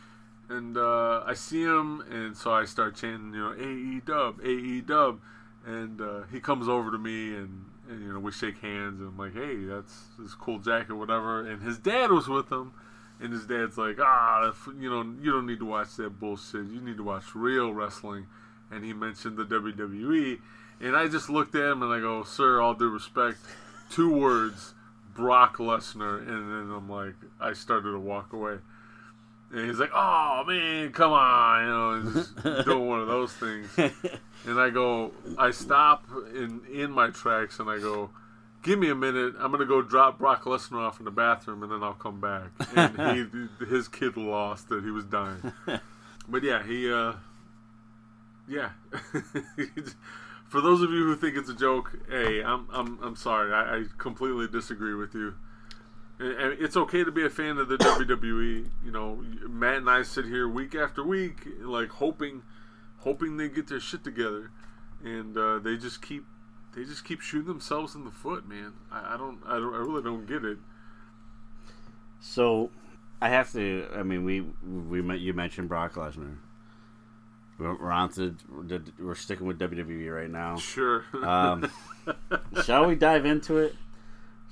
And 0.52 0.78
uh, 0.78 1.24
I 1.26 1.34
see 1.34 1.62
him, 1.62 2.04
and 2.10 2.36
so 2.36 2.52
I 2.52 2.66
start 2.66 2.96
chanting, 2.96 3.34
you 3.34 3.40
know, 3.40 3.54
AE 3.54 4.02
Dub, 4.06 4.42
AE 4.44 4.82
Dub. 4.82 5.22
And 5.66 6.02
uh, 6.02 6.24
he 6.32 6.42
comes 6.42 6.68
over 6.68 6.92
to 6.92 6.98
me, 6.98 7.36
and, 7.36 7.66
and, 7.90 8.02
you 8.02 8.14
know, 8.14 8.20
we 8.20 8.32
shake 8.32 8.58
hands, 8.58 9.00
and 9.00 9.10
I'm 9.10 9.18
like, 9.18 9.34
hey, 9.34 9.64
that's 9.64 10.08
this 10.20 10.34
cool 10.34 10.60
jacket, 10.60 10.96
whatever. 10.96 11.48
And 11.48 11.62
his 11.62 11.78
dad 11.78 12.12
was 12.12 12.28
with 12.28 12.52
him, 12.52 12.74
and 13.22 13.32
his 13.32 13.46
dad's 13.46 13.78
like, 13.78 13.98
ah, 14.02 14.52
you 14.78 14.90
know, 14.90 15.16
you 15.22 15.32
don't 15.32 15.46
need 15.46 15.60
to 15.60 15.66
watch 15.66 15.96
that 15.98 16.20
bullshit. 16.20 16.66
You 16.66 16.82
need 16.82 16.98
to 16.98 17.04
watch 17.04 17.36
real 17.36 17.72
wrestling. 17.74 18.26
And 18.72 18.84
he 18.84 18.94
mentioned 18.94 19.38
the 19.38 19.46
WWE, 19.46 20.40
and 20.82 20.96
I 20.98 21.08
just 21.08 21.30
looked 21.30 21.56
at 21.56 21.64
him 21.64 21.84
and 21.84 21.94
I 21.94 22.00
go, 22.00 22.24
sir, 22.24 22.60
all 22.60 22.74
due 22.74 22.90
respect, 22.90 23.38
two 23.92 24.12
words, 24.12 24.74
Brock 25.14 25.58
Lesnar. 25.58 26.20
And 26.20 26.52
then 26.52 26.76
I'm 26.76 26.90
like, 26.90 27.14
I 27.40 27.54
started 27.54 27.92
to 27.92 28.00
walk 28.00 28.34
away. 28.34 28.58
And 29.54 29.68
he's 29.68 29.80
like, 29.80 29.92
"Oh 29.94 30.44
man, 30.48 30.92
come 30.92 31.12
on!" 31.12 32.06
You 32.06 32.44
know, 32.44 32.64
doing 32.64 32.88
one 32.88 33.02
of 33.02 33.08
those 33.08 33.34
things. 33.34 33.70
And 34.46 34.60
I 34.60 34.70
go, 34.70 35.12
I 35.38 35.52
stop 35.52 36.06
in 36.34 36.62
in 36.72 36.92
my 36.92 37.10
tracks, 37.10 37.60
and 37.60 37.70
I 37.70 37.78
go, 37.80 38.12
"Give 38.64 38.80
me 38.80 38.90
a 38.90 38.96
minute. 38.96 39.36
I'm 39.40 39.52
gonna 39.52 39.66
go 39.66 39.82
drop 39.82 40.20
Brock 40.20 40.44
Lesnar 40.46 40.80
off 40.80 41.00
in 41.00 41.06
the 41.06 41.12
bathroom, 41.12 41.64
and 41.64 41.72
then 41.72 41.84
I'll 41.84 41.94
come 41.94 42.22
back." 42.22 42.50
And 42.76 43.50
he, 43.60 43.66
his 43.66 43.88
kid 43.88 44.16
lost 44.18 44.72
it. 44.72 44.84
He 44.84 44.92
was 44.92 45.04
dying. 45.06 45.52
But 46.28 46.44
yeah, 46.44 46.64
he, 46.64 46.92
uh, 46.92 47.14
yeah. 48.48 48.70
For 50.48 50.60
those 50.60 50.82
of 50.82 50.92
you 50.92 51.06
who 51.06 51.16
think 51.16 51.38
it's 51.38 51.50
a 51.50 51.54
joke, 51.54 51.98
hey, 52.10 52.42
I'm 52.44 52.68
I'm 52.72 53.00
I'm 53.02 53.16
sorry. 53.16 53.54
I, 53.54 53.78
I 53.78 53.84
completely 53.98 54.48
disagree 54.48 54.94
with 54.94 55.14
you. 55.14 55.36
And- 56.22 56.62
it's 56.62 56.78
okay 56.78 57.04
to 57.04 57.12
be 57.12 57.26
a 57.26 57.30
fan 57.30 57.58
of 57.58 57.68
the 57.68 57.78
WWE. 57.78 58.70
You 58.86 58.92
know, 58.92 59.24
Matt 59.50 59.78
and 59.78 59.90
I 59.90 60.04
sit 60.04 60.26
here 60.26 60.48
week 60.48 60.76
after 60.76 61.04
week, 61.04 61.48
like 61.62 61.90
hoping, 61.90 62.44
hoping 63.00 63.38
they 63.38 63.50
get 63.50 63.68
their 63.68 63.80
shit 63.80 64.04
together, 64.04 64.52
and 65.04 65.36
uh, 65.38 65.60
they 65.60 65.78
just 65.78 66.02
keep 66.02 66.26
they 66.76 66.84
just 66.84 67.04
keep 67.04 67.22
shooting 67.22 67.48
themselves 67.48 67.96
in 67.96 68.06
the 68.06 68.12
foot, 68.12 68.48
man. 68.48 68.74
I, 68.92 69.16
I 69.16 69.18
don't, 69.18 69.40
I 69.46 69.56
don't, 69.56 69.74
I 69.74 69.78
really 69.78 70.04
don't 70.04 70.26
get 70.26 70.46
it. 70.46 70.58
So, 72.22 72.70
I 73.22 73.30
have 73.30 73.52
to. 73.54 73.88
I 73.96 74.04
mean, 74.04 74.24
we 74.24 74.42
we 74.42 75.02
met, 75.02 75.20
you 75.20 75.34
mentioned 75.34 75.70
Brock 75.70 75.96
Lesnar. 75.96 76.38
We're, 77.58 77.76
we're 77.76 77.92
on 77.92 78.10
to 78.14 78.36
we're 79.00 79.16
sticking 79.16 79.48
with 79.48 79.60
WWE 79.60 80.14
right 80.16 80.30
now. 80.30 80.56
Sure. 80.58 81.04
Um, 81.24 81.72
shall 82.64 82.86
we 82.86 82.96
dive 82.96 83.26
into 83.26 83.58
it? 83.58 83.76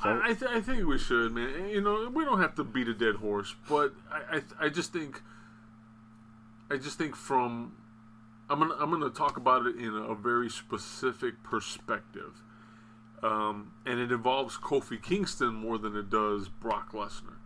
I, 0.02 0.30
I, 0.30 0.34
th- 0.34 0.52
I 0.52 0.62
think 0.62 0.88
we 0.88 0.98
should, 0.98 1.34
man. 1.34 1.70
You 1.70 1.82
know, 1.82 2.10
we 2.10 2.24
don't 2.24 2.40
have 2.40 2.56
to 2.56 2.64
beat 2.64 2.88
a 2.88 2.94
dead 2.94 3.16
horse, 3.16 3.56
but 3.68 3.94
I, 4.12 4.38
I, 4.38 4.66
I 4.66 4.70
just 4.70 4.94
think, 4.94 5.22
I 6.72 6.78
just 6.78 6.98
think 6.98 7.16
from, 7.16 7.74
I'm 8.50 8.60
gonna, 8.60 8.76
I'm 8.80 8.90
gonna 8.92 9.10
talk 9.10 9.38
about 9.38 9.66
it 9.66 9.76
in 9.76 9.96
a, 9.96 10.16
very 10.16 10.50
specific 10.50 11.44
perspective, 11.44 12.42
um, 13.22 13.74
and 13.86 14.00
it 14.00 14.12
involves 14.12 14.58
Kofi 14.58 15.02
Kingston 15.02 15.54
more 15.54 15.78
than 15.78 15.96
it 15.96 16.10
does 16.10 16.48
Brock 16.48 16.94
Lesnar. 16.94 17.38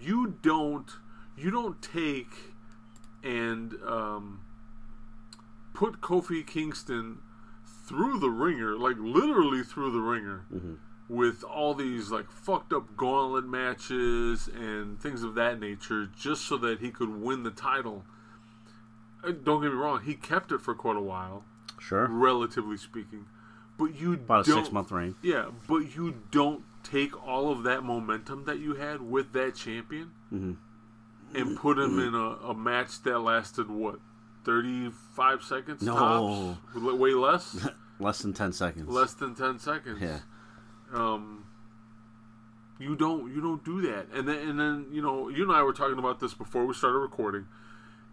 You 0.00 0.36
don't, 0.40 0.90
you 1.36 1.50
don't 1.50 1.82
take 1.82 2.32
and 3.24 3.74
um, 3.86 4.40
put 5.74 6.00
Kofi 6.00 6.46
Kingston 6.46 7.18
through 7.86 8.20
the 8.20 8.30
ringer, 8.30 8.76
like 8.76 8.96
literally 8.98 9.64
through 9.64 9.90
the 9.90 10.00
ringer. 10.00 10.44
Mm-hmm 10.52 10.74
with 11.08 11.44
all 11.44 11.74
these 11.74 12.10
like 12.10 12.30
fucked 12.30 12.72
up 12.72 12.96
gauntlet 12.96 13.46
matches 13.46 14.48
and 14.48 15.00
things 15.00 15.22
of 15.22 15.34
that 15.34 15.60
nature 15.60 16.08
just 16.16 16.46
so 16.46 16.56
that 16.56 16.80
he 16.80 16.90
could 16.90 17.20
win 17.20 17.42
the 17.42 17.50
title. 17.50 18.04
Uh, 19.24 19.32
don't 19.32 19.62
get 19.62 19.72
me 19.72 19.78
wrong, 19.78 20.00
he 20.02 20.14
kept 20.14 20.52
it 20.52 20.60
for 20.60 20.74
quite 20.74 20.96
a 20.96 21.02
while. 21.02 21.44
Sure. 21.78 22.06
Relatively 22.06 22.76
speaking. 22.76 23.26
But 23.78 23.98
you 23.98 24.14
about 24.14 24.46
a 24.46 24.52
six 24.52 24.70
month 24.70 24.92
reign. 24.92 25.16
Yeah, 25.22 25.46
but 25.68 25.96
you 25.96 26.22
don't 26.30 26.64
take 26.84 27.26
all 27.26 27.50
of 27.50 27.62
that 27.64 27.82
momentum 27.82 28.44
that 28.44 28.58
you 28.58 28.74
had 28.74 29.00
with 29.00 29.32
that 29.32 29.54
champion 29.54 30.12
mm-hmm. 30.32 30.52
and 31.36 31.56
put 31.56 31.78
him 31.78 31.98
in 31.98 32.14
a, 32.14 32.48
a, 32.48 32.54
match 32.54 33.02
that 33.02 33.18
lasted 33.18 33.70
what, 33.70 33.98
thirty 34.44 34.90
five 35.16 35.42
seconds 35.42 35.82
no. 35.82 36.58
tops? 36.74 36.80
Way 36.98 37.14
less. 37.14 37.66
less 37.98 38.20
than 38.20 38.32
ten 38.34 38.52
seconds. 38.52 38.88
Less 38.88 39.14
than 39.14 39.34
ten 39.34 39.58
seconds. 39.58 40.00
Yeah 40.00 40.20
um, 40.92 41.44
you 42.78 42.96
don't 42.96 43.32
you 43.34 43.40
don't 43.40 43.64
do 43.64 43.80
that. 43.82 44.08
And 44.12 44.28
then 44.28 44.48
and 44.48 44.60
then 44.60 44.86
you 44.90 45.02
know 45.02 45.28
you 45.28 45.42
and 45.42 45.52
I 45.52 45.62
were 45.62 45.72
talking 45.72 45.98
about 45.98 46.20
this 46.20 46.34
before 46.34 46.66
we 46.66 46.74
started 46.74 46.98
recording, 46.98 47.46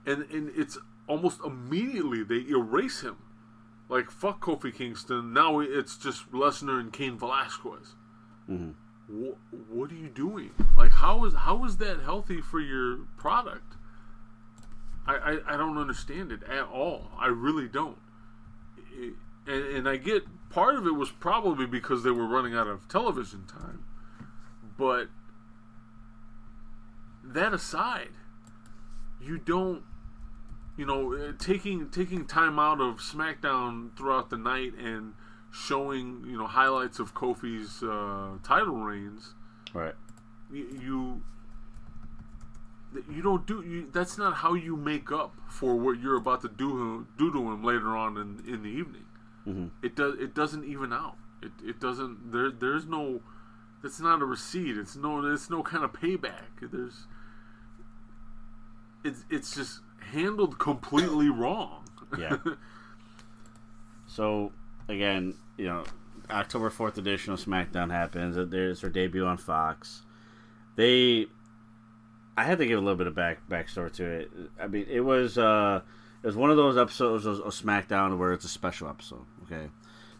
and 0.05 0.23
and 0.31 0.51
it's 0.55 0.77
almost 1.07 1.39
immediately 1.43 2.23
they 2.23 2.49
erase 2.49 3.01
him. 3.01 3.17
Like 3.89 4.11
fuck 4.11 4.41
Kofi 4.41 4.73
Kingston. 4.73 5.33
Now 5.33 5.59
it's 5.59 5.97
just 5.97 6.31
Lesnar 6.31 6.79
and 6.79 6.93
Cain 6.93 7.17
Velasquez. 7.17 7.95
Mm-hmm. 8.49 8.71
What, 9.07 9.37
what 9.69 9.91
are 9.91 9.95
you 9.95 10.09
doing? 10.09 10.51
Like 10.77 10.91
how 10.91 11.25
is 11.25 11.33
how 11.33 11.65
is 11.65 11.77
that 11.77 12.01
healthy 12.01 12.41
for 12.41 12.59
your 12.59 12.97
product? 13.17 13.75
I, 15.07 15.15
I, 15.15 15.53
I 15.55 15.57
don't 15.57 15.79
understand 15.79 16.31
it 16.31 16.43
at 16.43 16.65
all. 16.65 17.09
I 17.17 17.27
really 17.27 17.67
don't. 17.67 17.97
It, 18.93 19.13
and, 19.47 19.63
and 19.77 19.89
I 19.89 19.97
get 19.97 20.23
part 20.49 20.75
of 20.75 20.85
it 20.85 20.95
was 20.95 21.11
probably 21.11 21.65
because 21.65 22.03
they 22.03 22.11
were 22.11 22.25
running 22.25 22.55
out 22.55 22.67
of 22.67 22.87
television 22.87 23.45
time. 23.45 23.85
But 24.77 25.07
that 27.23 27.53
aside, 27.53 28.11
you 29.21 29.37
don't 29.37 29.83
you 30.77 30.85
know 30.85 31.13
uh, 31.13 31.33
taking 31.37 31.89
taking 31.89 32.25
time 32.25 32.57
out 32.57 32.81
of 32.81 32.97
SmackDown 32.97 33.95
throughout 33.97 34.29
the 34.29 34.37
night 34.37 34.73
and 34.77 35.13
showing 35.51 36.23
you 36.25 36.37
know 36.37 36.47
highlights 36.47 36.99
of 36.99 37.13
Kofi's 37.13 37.83
uh, 37.83 38.37
title 38.47 38.77
reigns. 38.77 39.33
Right. 39.73 39.95
You, 40.51 40.67
you 40.81 41.23
you 43.11 43.21
don't 43.21 43.45
do 43.45 43.61
you, 43.61 43.89
that's 43.91 44.17
not 44.17 44.35
how 44.35 44.53
you 44.53 44.75
make 44.75 45.11
up 45.11 45.35
for 45.47 45.75
what 45.75 45.99
you're 45.99 46.17
about 46.17 46.41
to 46.41 46.49
do 46.49 47.05
do 47.17 47.31
to 47.31 47.37
him 47.37 47.63
later 47.63 47.95
on 47.95 48.17
in 48.17 48.43
in 48.51 48.63
the 48.63 48.69
evening. 48.69 49.05
Mm-hmm. 49.47 49.67
It 49.83 49.95
does. 49.95 50.15
It 50.19 50.33
doesn't 50.35 50.65
even 50.65 50.93
out. 50.93 51.15
It, 51.41 51.51
it 51.63 51.79
doesn't. 51.79 52.31
There. 52.31 52.51
There's 52.51 52.85
no. 52.85 53.21
It's 53.83 53.99
not 53.99 54.21
a 54.21 54.25
receipt. 54.25 54.77
It's 54.77 54.95
no. 54.95 55.25
It's 55.25 55.49
no 55.49 55.63
kind 55.63 55.83
of 55.83 55.93
payback. 55.93 56.59
There's. 56.61 57.07
It's 59.03 59.23
it's 59.29 59.55
just 59.55 59.79
handled 60.11 60.59
completely 60.59 61.29
wrong. 61.29 61.85
Yeah. 62.17 62.37
so 64.07 64.51
again, 64.87 65.35
you 65.57 65.67
know, 65.67 65.83
October 66.29 66.69
fourth 66.69 66.97
edition 66.97 67.33
of 67.33 67.39
SmackDown 67.43 67.91
happens. 67.91 68.35
There's 68.49 68.81
her 68.81 68.89
debut 68.89 69.25
on 69.25 69.37
Fox. 69.37 70.01
They, 70.75 71.27
I 72.37 72.43
had 72.43 72.57
to 72.59 72.65
give 72.65 72.77
a 72.77 72.81
little 72.81 72.97
bit 72.97 73.07
of 73.07 73.15
back 73.15 73.39
backstory 73.49 73.91
to 73.93 74.05
it. 74.05 74.31
I 74.61 74.67
mean, 74.67 74.85
it 74.89 75.01
was. 75.01 75.37
uh 75.37 75.81
it 76.21 76.27
was 76.27 76.35
one 76.35 76.49
of 76.49 76.57
those 76.57 76.77
episodes 76.77 77.25
of, 77.25 77.37
SmackDown 77.39 78.17
where 78.17 78.33
it's 78.33 78.45
a 78.45 78.49
special 78.49 78.89
episode. 78.89 79.25
Okay, 79.43 79.69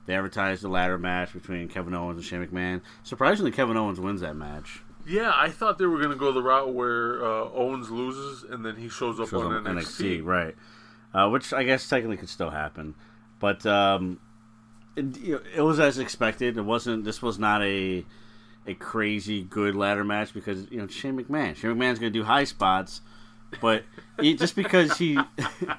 they 0.05 0.15
advertised 0.15 0.63
the 0.63 0.69
ladder 0.69 0.97
match 0.97 1.33
between 1.33 1.67
Kevin 1.67 1.93
Owens 1.93 2.17
and 2.17 2.25
Shane 2.25 2.45
McMahon. 2.45 2.81
Surprisingly, 3.03 3.51
Kevin 3.51 3.77
Owens 3.77 3.99
wins 3.99 4.21
that 4.21 4.35
match. 4.35 4.81
Yeah, 5.05 5.31
I 5.35 5.49
thought 5.49 5.77
they 5.77 5.85
were 5.85 5.97
going 5.97 6.12
to 6.12 6.15
go 6.15 6.31
the 6.31 6.41
route 6.41 6.73
where 6.73 7.23
uh, 7.23 7.49
Owens 7.51 7.89
loses 7.89 8.43
and 8.43 8.65
then 8.65 8.75
he 8.75 8.89
shows 8.89 9.19
up 9.19 9.29
shows 9.29 9.43
on, 9.43 9.63
NXT. 9.63 10.21
NXT. 10.21 10.25
Right, 10.25 10.55
uh, 11.13 11.29
which 11.29 11.51
I 11.51 11.63
guess 11.63 11.88
technically 11.88 12.17
could 12.17 12.29
still 12.29 12.51
happen, 12.51 12.95
but 13.39 13.65
um, 13.65 14.19
it, 14.95 15.17
it 15.55 15.62
was 15.62 15.79
as 15.79 15.97
expected. 15.97 16.57
It 16.57 16.62
wasn't. 16.62 17.03
This 17.03 17.21
was 17.21 17.38
not 17.38 17.62
a 17.63 18.05
a 18.67 18.73
crazy 18.75 19.41
good 19.41 19.75
ladder 19.75 20.03
match 20.03 20.33
because 20.33 20.69
you 20.71 20.77
know 20.77 20.88
Shane 20.88 21.21
McMahon. 21.21 21.55
Shane 21.55 21.71
McMahon's 21.71 21.99
going 21.99 22.13
to 22.13 22.19
do 22.19 22.23
high 22.23 22.45
spots 22.45 23.01
but 23.62 23.83
he, 24.21 24.34
just 24.36 24.55
because 24.55 24.97
he 24.97 25.17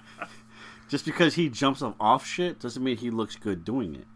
just 0.88 1.04
because 1.04 1.34
he 1.34 1.48
jumps 1.48 1.82
off 1.82 2.26
shit 2.26 2.60
doesn't 2.60 2.82
mean 2.82 2.96
he 2.96 3.10
looks 3.10 3.36
good 3.36 3.64
doing 3.64 3.94
it. 3.94 4.06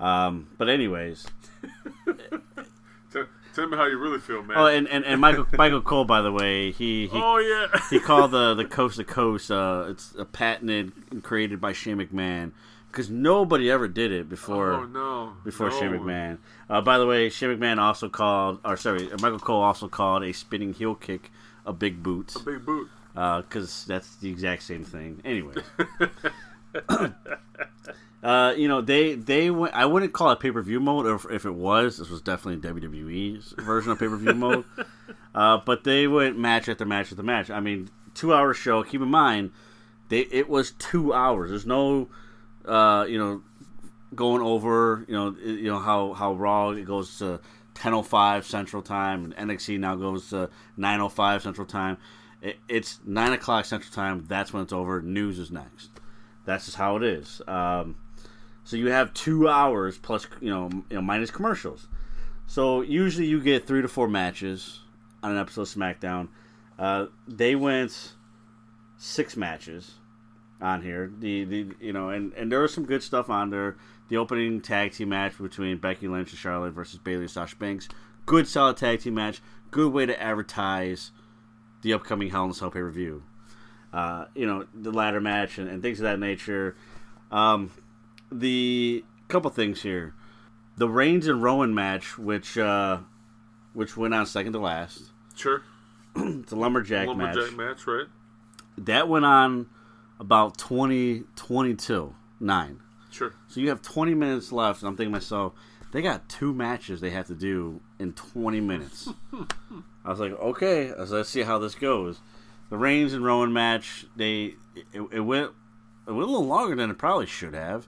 Um, 0.00 0.48
but 0.58 0.68
anyways, 0.68 1.26
tell, 3.12 3.26
tell, 3.54 3.68
me 3.68 3.76
how 3.76 3.86
you 3.86 3.98
really 3.98 4.18
feel, 4.18 4.42
man. 4.42 4.56
Oh, 4.56 4.66
and, 4.66 4.88
and, 4.88 5.04
and 5.04 5.20
Michael 5.20 5.46
Michael 5.52 5.80
Cole, 5.80 6.04
by 6.04 6.22
the 6.22 6.32
way, 6.32 6.72
he, 6.72 7.06
he 7.06 7.20
oh 7.20 7.38
yeah 7.38 7.80
he 7.90 8.00
called 8.00 8.32
the 8.32 8.54
the 8.54 8.64
coast 8.64 8.96
to 8.96 9.04
coast. 9.04 9.50
Uh, 9.50 9.86
it's 9.88 10.14
a 10.18 10.24
patented 10.24 10.92
and 11.10 11.22
created 11.22 11.60
by 11.60 11.72
Shane 11.72 11.98
McMahon 11.98 12.52
because 12.90 13.10
nobody 13.10 13.70
ever 13.70 13.86
did 13.86 14.10
it 14.10 14.28
before. 14.28 14.72
Oh 14.72 14.86
no! 14.86 15.34
Before 15.44 15.70
no. 15.70 15.78
Shane 15.78 15.90
McMahon. 15.90 16.38
Uh, 16.68 16.80
by 16.80 16.98
the 16.98 17.06
way, 17.06 17.28
Shane 17.28 17.56
McMahon 17.56 17.78
also 17.78 18.08
called, 18.08 18.58
or 18.64 18.76
sorry, 18.76 19.08
Michael 19.20 19.38
Cole 19.38 19.62
also 19.62 19.88
called 19.88 20.24
a 20.24 20.32
spinning 20.32 20.72
heel 20.72 20.94
kick 20.94 21.30
a 21.64 21.72
big 21.72 22.02
boot. 22.02 22.34
A 22.36 22.40
big 22.40 22.64
boot. 22.64 22.88
Because 23.14 23.84
uh, 23.84 23.94
that's 23.94 24.16
the 24.16 24.30
exact 24.30 24.62
same 24.62 24.84
thing. 24.84 25.20
Anyway. 25.24 25.54
uh, 28.22 28.54
you 28.56 28.68
know, 28.68 28.80
they 28.80 29.14
they 29.14 29.50
went. 29.50 29.74
I 29.74 29.86
wouldn't 29.86 30.12
call 30.12 30.30
it 30.30 30.40
pay 30.40 30.50
per 30.50 30.62
view 30.62 30.80
mode, 30.80 31.06
or 31.06 31.14
if, 31.16 31.26
if, 31.30 31.44
it 31.44 31.54
was, 31.54 31.98
this 31.98 32.08
was 32.08 32.22
definitely 32.22 32.68
WWE's 32.68 33.54
version 33.58 33.92
of 33.92 33.98
pay 33.98 34.08
per 34.08 34.16
view 34.16 34.34
mode. 34.34 34.64
Uh, 35.34 35.56
but 35.64 35.82
they 35.82 36.06
went 36.06 36.38
match 36.38 36.68
after 36.68 36.84
match 36.84 37.10
after 37.10 37.22
match. 37.22 37.48
I 37.48 37.58
mean, 37.58 37.88
two 38.12 38.34
hour 38.34 38.52
show. 38.52 38.82
Keep 38.82 39.00
in 39.00 39.08
mind, 39.08 39.50
they 40.10 40.20
it 40.20 40.46
was 40.46 40.72
two 40.72 41.14
hours. 41.14 41.48
There's 41.48 41.64
no, 41.64 42.10
uh, 42.66 43.06
you 43.08 43.16
know, 43.16 43.42
going 44.14 44.42
over. 44.42 45.06
You 45.08 45.14
know, 45.14 45.34
you 45.42 45.70
know 45.70 45.78
how 45.78 46.12
how 46.12 46.34
Raw 46.34 46.72
it 46.72 46.84
goes 46.84 47.16
to 47.20 47.40
10:05 47.74 48.44
Central 48.44 48.82
Time, 48.82 49.24
and 49.24 49.50
NXT 49.50 49.78
now 49.78 49.94
goes 49.94 50.28
to 50.28 50.50
9:05 50.78 51.40
Central 51.40 51.66
Time. 51.66 51.96
It, 52.42 52.58
it's 52.68 53.00
nine 53.06 53.32
o'clock 53.32 53.64
Central 53.64 53.92
Time. 53.92 54.26
That's 54.28 54.52
when 54.52 54.62
it's 54.62 54.72
over. 54.72 55.00
News 55.00 55.38
is 55.38 55.50
next. 55.50 55.90
That's 56.44 56.66
just 56.66 56.76
how 56.76 56.96
it 56.96 57.02
is. 57.02 57.40
Um, 57.46 57.96
so 58.64 58.76
you 58.76 58.90
have 58.90 59.14
two 59.14 59.48
hours 59.48 59.96
plus, 59.96 60.26
you 60.40 60.50
know, 60.50 60.68
you 60.90 60.96
know, 60.96 61.02
minus 61.02 61.30
commercials. 61.30 61.88
So 62.46 62.82
usually 62.82 63.26
you 63.26 63.40
get 63.40 63.66
three 63.66 63.82
to 63.82 63.88
four 63.88 64.08
matches 64.08 64.80
on 65.22 65.32
an 65.32 65.38
episode 65.38 65.62
of 65.62 65.68
SmackDown. 65.68 66.28
Uh, 66.78 67.06
they 67.26 67.54
went 67.54 68.12
six 68.98 69.36
matches 69.36 69.94
on 70.60 70.82
here. 70.82 71.10
The 71.18 71.44
the 71.44 71.66
you 71.80 71.92
know, 71.92 72.10
and 72.10 72.32
and 72.34 72.50
there 72.50 72.60
was 72.60 72.74
some 72.74 72.84
good 72.84 73.02
stuff 73.02 73.30
on 73.30 73.50
there 73.50 73.76
the 74.12 74.18
opening 74.18 74.60
tag 74.60 74.92
team 74.92 75.08
match 75.08 75.38
between 75.38 75.78
Becky 75.78 76.06
Lynch 76.06 76.30
and 76.30 76.38
Charlotte 76.38 76.72
versus 76.72 76.98
Bayley 76.98 77.22
and 77.22 77.30
Sasha 77.30 77.56
Banks. 77.56 77.88
Good, 78.26 78.46
solid 78.46 78.76
tag 78.76 79.00
team 79.00 79.14
match. 79.14 79.40
Good 79.70 79.90
way 79.90 80.04
to 80.04 80.22
advertise 80.22 81.12
the 81.82 81.92
upcoming 81.92 82.30
Hell 82.30 82.44
in 82.44 82.50
a 82.50 82.54
Cell 82.54 82.70
pay 82.70 82.80
per 82.80 82.90
view. 82.90 83.22
Uh, 83.92 84.26
you 84.34 84.46
know, 84.46 84.66
the 84.74 84.90
ladder 84.90 85.20
match 85.20 85.58
and, 85.58 85.68
and 85.68 85.82
things 85.82 86.00
of 86.00 86.04
that 86.04 86.18
nature. 86.18 86.76
Um, 87.30 87.70
the 88.30 89.04
couple 89.28 89.50
things 89.50 89.82
here. 89.82 90.14
The 90.76 90.88
Reigns 90.88 91.26
and 91.26 91.42
Rowan 91.42 91.74
match, 91.74 92.16
which 92.18 92.56
uh, 92.56 92.98
which 93.74 93.96
went 93.96 94.14
on 94.14 94.24
second 94.26 94.54
to 94.54 94.58
last. 94.58 95.02
Sure. 95.34 95.62
it's 96.16 96.52
a 96.52 96.56
lumberjack, 96.56 97.08
match. 97.08 97.16
lumberjack 97.16 97.56
match. 97.56 97.76
match, 97.78 97.86
right? 97.86 98.06
That 98.78 99.08
went 99.08 99.24
on 99.24 99.68
about 100.18 100.56
20, 100.56 101.24
22, 101.36 102.14
9. 102.40 102.80
Sure. 103.10 103.34
So 103.48 103.60
you 103.60 103.68
have 103.68 103.82
20 103.82 104.14
minutes 104.14 104.52
left, 104.52 104.80
and 104.80 104.88
I'm 104.88 104.96
thinking 104.96 105.12
to 105.12 105.16
myself, 105.18 105.52
they 105.92 106.00
got 106.00 106.28
two 106.28 106.54
matches 106.54 107.00
they 107.00 107.10
have 107.10 107.26
to 107.26 107.34
do 107.34 107.80
in 107.98 108.14
20 108.14 108.60
minutes. 108.60 109.08
I 110.04 110.10
was 110.10 110.20
like, 110.20 110.32
okay, 110.32 110.92
was 110.92 111.12
let's 111.12 111.28
see 111.28 111.42
how 111.42 111.58
this 111.58 111.74
goes. 111.74 112.20
The 112.70 112.78
Reigns 112.78 113.12
and 113.12 113.24
Rowan 113.24 113.52
match, 113.52 114.06
they 114.16 114.56
it, 114.92 115.02
it 115.12 115.20
went 115.20 115.52
it 116.06 116.12
went 116.12 116.28
a 116.28 116.30
little 116.30 116.46
longer 116.46 116.74
than 116.74 116.90
it 116.90 116.98
probably 116.98 117.26
should 117.26 117.54
have, 117.54 117.86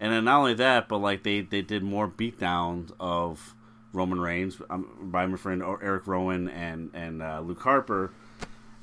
and 0.00 0.12
then 0.12 0.24
not 0.24 0.40
only 0.40 0.54
that, 0.54 0.88
but 0.88 0.98
like 0.98 1.22
they 1.22 1.40
they 1.40 1.62
did 1.62 1.82
more 1.82 2.08
beatdowns 2.08 2.92
of 3.00 3.54
Roman 3.92 4.20
Reigns 4.20 4.60
um, 4.68 5.08
by 5.12 5.26
my 5.26 5.36
friend 5.36 5.62
Eric 5.62 6.06
Rowan 6.06 6.48
and 6.48 6.90
and 6.92 7.22
uh, 7.22 7.40
Luke 7.40 7.60
Harper. 7.60 8.12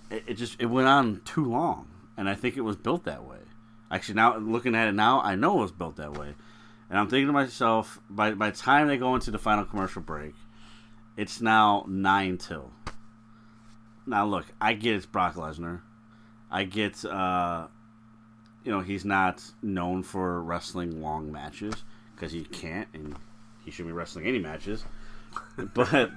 It, 0.10 0.24
it 0.28 0.34
just 0.36 0.60
it 0.60 0.68
went 0.68 0.88
on 0.88 1.22
too 1.26 1.46
long, 1.46 1.88
and 2.18 2.30
I 2.30 2.34
think 2.36 2.58
it 2.58 2.62
was 2.62 2.78
built 2.78 3.04
that 3.04 3.26
way. 3.26 3.38
Actually, 3.92 4.16
now 4.16 4.38
looking 4.38 4.74
at 4.74 4.88
it 4.88 4.94
now, 4.94 5.22
I 5.22 5.36
know 5.36 5.60
it 5.60 5.64
was 5.64 5.72
built 5.72 5.98
that 5.98 6.18
way. 6.18 6.34
And 6.90 7.00
I'm 7.00 7.08
thinking 7.08 7.28
to 7.28 7.34
myself, 7.34 8.00
by 8.10 8.32
by 8.34 8.50
the 8.50 8.58
time 8.58 8.88
they 8.88 8.98
go 8.98 9.16
into 9.16 9.32
the 9.32 9.38
final 9.38 9.66
commercial 9.66 10.02
break, 10.02 10.34
it's 11.22 11.40
now 11.40 11.86
nine 11.88 12.40
till. 12.40 12.72
Now 14.08 14.26
look, 14.26 14.48
I 14.60 14.74
get 14.74 14.96
it's 14.96 15.06
Brock 15.06 15.36
Lesnar. 15.36 15.82
I 16.50 16.64
get 16.64 17.06
uh 17.06 17.68
you 18.64 18.72
know, 18.72 18.82
he's 18.82 19.06
not 19.06 19.44
known 19.62 20.02
for 20.02 20.42
wrestling 20.42 21.00
long 21.00 21.32
matches 21.32 21.76
because 22.16 22.32
he 22.32 22.44
can't 22.44 22.88
and 22.96 23.16
he 23.64 23.70
shouldn't 23.70 23.94
be 23.94 23.98
wrestling 23.98 24.26
any 24.26 24.40
matches. 24.40 24.84
but 25.76 26.10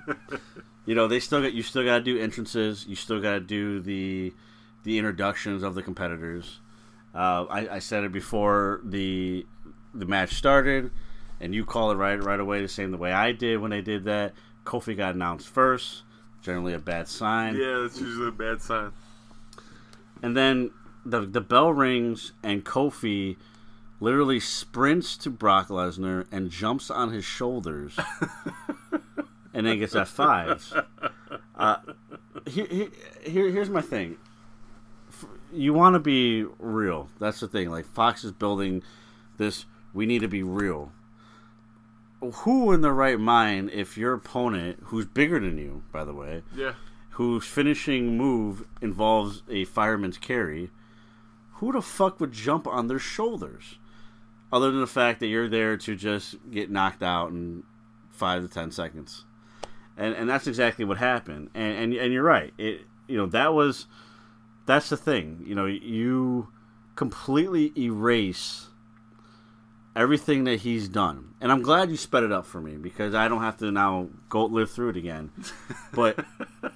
you 0.87 0.95
know, 0.95 1.07
they 1.07 1.21
still 1.21 1.43
got 1.43 1.53
you 1.53 1.63
still 1.63 1.85
got 1.85 1.99
to 1.99 2.05
do 2.05 2.19
entrances, 2.19 2.87
you 2.89 2.97
still 2.97 3.21
got 3.21 3.33
to 3.33 3.41
do 3.41 3.81
the 3.81 4.33
the 4.85 4.97
introductions 4.97 5.63
of 5.63 5.75
the 5.75 5.83
competitors. 5.83 6.61
Uh, 7.15 7.45
I, 7.51 7.69
I 7.75 7.79
said 7.79 8.05
it 8.05 8.13
before 8.13 8.81
the 8.83 9.45
the 9.93 10.07
match 10.07 10.33
started, 10.33 10.91
and 11.41 11.55
you 11.55 11.67
call 11.67 11.91
it 11.91 11.97
right 11.97 12.23
right 12.23 12.41
away 12.41 12.63
the 12.63 12.69
same 12.69 12.91
the 12.91 12.97
way 12.97 13.13
I 13.13 13.33
did 13.33 13.61
when 13.61 13.71
they 13.71 13.83
did 13.83 14.05
that. 14.05 14.33
Kofi 14.65 14.97
got 14.97 15.15
announced 15.15 15.49
first, 15.49 16.03
generally 16.43 16.75
a 16.75 16.79
bad 16.79 17.09
sign. 17.09 17.57
Yeah, 17.57 17.81
that's 17.83 18.01
usually 18.01 18.29
a 18.29 18.33
bad 18.33 18.61
sign. 18.61 18.93
And 20.23 20.37
then 20.37 20.71
the 21.05 21.21
the 21.21 21.41
bell 21.41 21.73
rings 21.73 22.33
and 22.43 22.65
Kofi 22.65 23.37
literally 24.01 24.41
sprints 24.41 25.17
to 25.19 25.31
Brock 25.31 25.69
Lesnar 25.69 26.27
and 26.33 26.51
jumps 26.51 26.91
on 26.91 27.11
his 27.11 27.25
shoulders, 27.25 27.99
and 29.55 29.67
then 29.67 29.79
gets 29.79 29.95
F 29.95 30.09
fives. 30.09 30.75
Uh, 31.55 31.77
here, 32.47 32.67
here, 33.23 33.51
here's 33.51 33.71
my 33.71 33.81
thing. 33.81 34.17
You 35.53 35.73
want 35.73 35.95
to 35.95 36.01
be 36.01 36.45
real. 36.59 37.09
That's 37.21 37.41
the 37.41 37.49
thing. 37.49 37.71
Like 37.71 37.87
Fox 37.87 38.25
is 38.25 38.33
building 38.33 38.83
this. 39.37 39.67
We 39.93 40.07
need 40.07 40.21
to 40.21 40.29
be 40.29 40.43
real. 40.43 40.93
Who 42.33 42.73
in 42.73 42.81
their 42.81 42.93
right 42.95 43.19
mind, 43.19 43.71
if 43.71 43.97
your 43.97 44.13
opponent, 44.15 44.79
who's 44.85 45.07
bigger 45.07 45.39
than 45.41 45.59
you, 45.59 45.83
by 45.93 46.05
the 46.05 46.13
way, 46.15 46.43
Yeah. 46.55 46.75
whose 47.11 47.45
finishing 47.47 48.17
move 48.17 48.67
involves 48.81 49.43
a 49.49 49.65
fireman's 49.65 50.19
carry, 50.19 50.71
who 51.55 51.73
the 51.73 51.83
fuck 51.83 52.21
would 52.21 52.33
jump 52.33 52.67
on 52.67 52.89
their 52.89 52.99
shoulders? 52.99 53.79
Other 54.53 54.71
than 54.71 54.81
the 54.81 54.87
fact 54.87 55.21
that 55.21 55.27
you're 55.27 55.49
there 55.49 55.77
to 55.77 55.97
just 55.97 56.37
get 56.51 56.71
knocked 56.71 57.03
out 57.03 57.31
in 57.31 57.65
five 58.11 58.43
to 58.43 58.49
ten 58.49 58.71
seconds, 58.71 59.25
and 59.97 60.15
and 60.15 60.29
that's 60.29 60.47
exactly 60.47 60.85
what 60.85 60.99
happened. 60.99 61.51
And 61.55 61.77
and, 61.77 61.95
and 61.95 62.13
you're 62.13 62.23
right. 62.23 62.53
It 62.59 62.83
you 63.09 63.17
know 63.17 63.27
that 63.27 63.53
was 63.53 63.87
that's 64.67 64.89
the 64.91 64.97
thing. 64.97 65.43
You 65.45 65.57
know 65.57 65.67
you 65.67 66.49
completely 66.95 67.73
erase 67.77 68.69
everything 69.97 70.45
that 70.45 70.61
he's 70.61 70.89
done. 70.89 71.35
And 71.41 71.53
I'm 71.53 71.63
glad 71.63 71.91
you 71.91 71.97
sped 71.97 72.25
it 72.25 72.33
up 72.33 72.47
for 72.47 72.61
me 72.61 72.77
because 72.77 73.15
I 73.15 73.29
don't 73.29 73.41
have 73.41 73.59
to 73.59 73.71
now 73.71 74.09
go 74.29 74.47
live 74.47 74.71
through 74.71 74.91
it 74.91 74.97
again. 74.97 75.31
But 75.93 76.25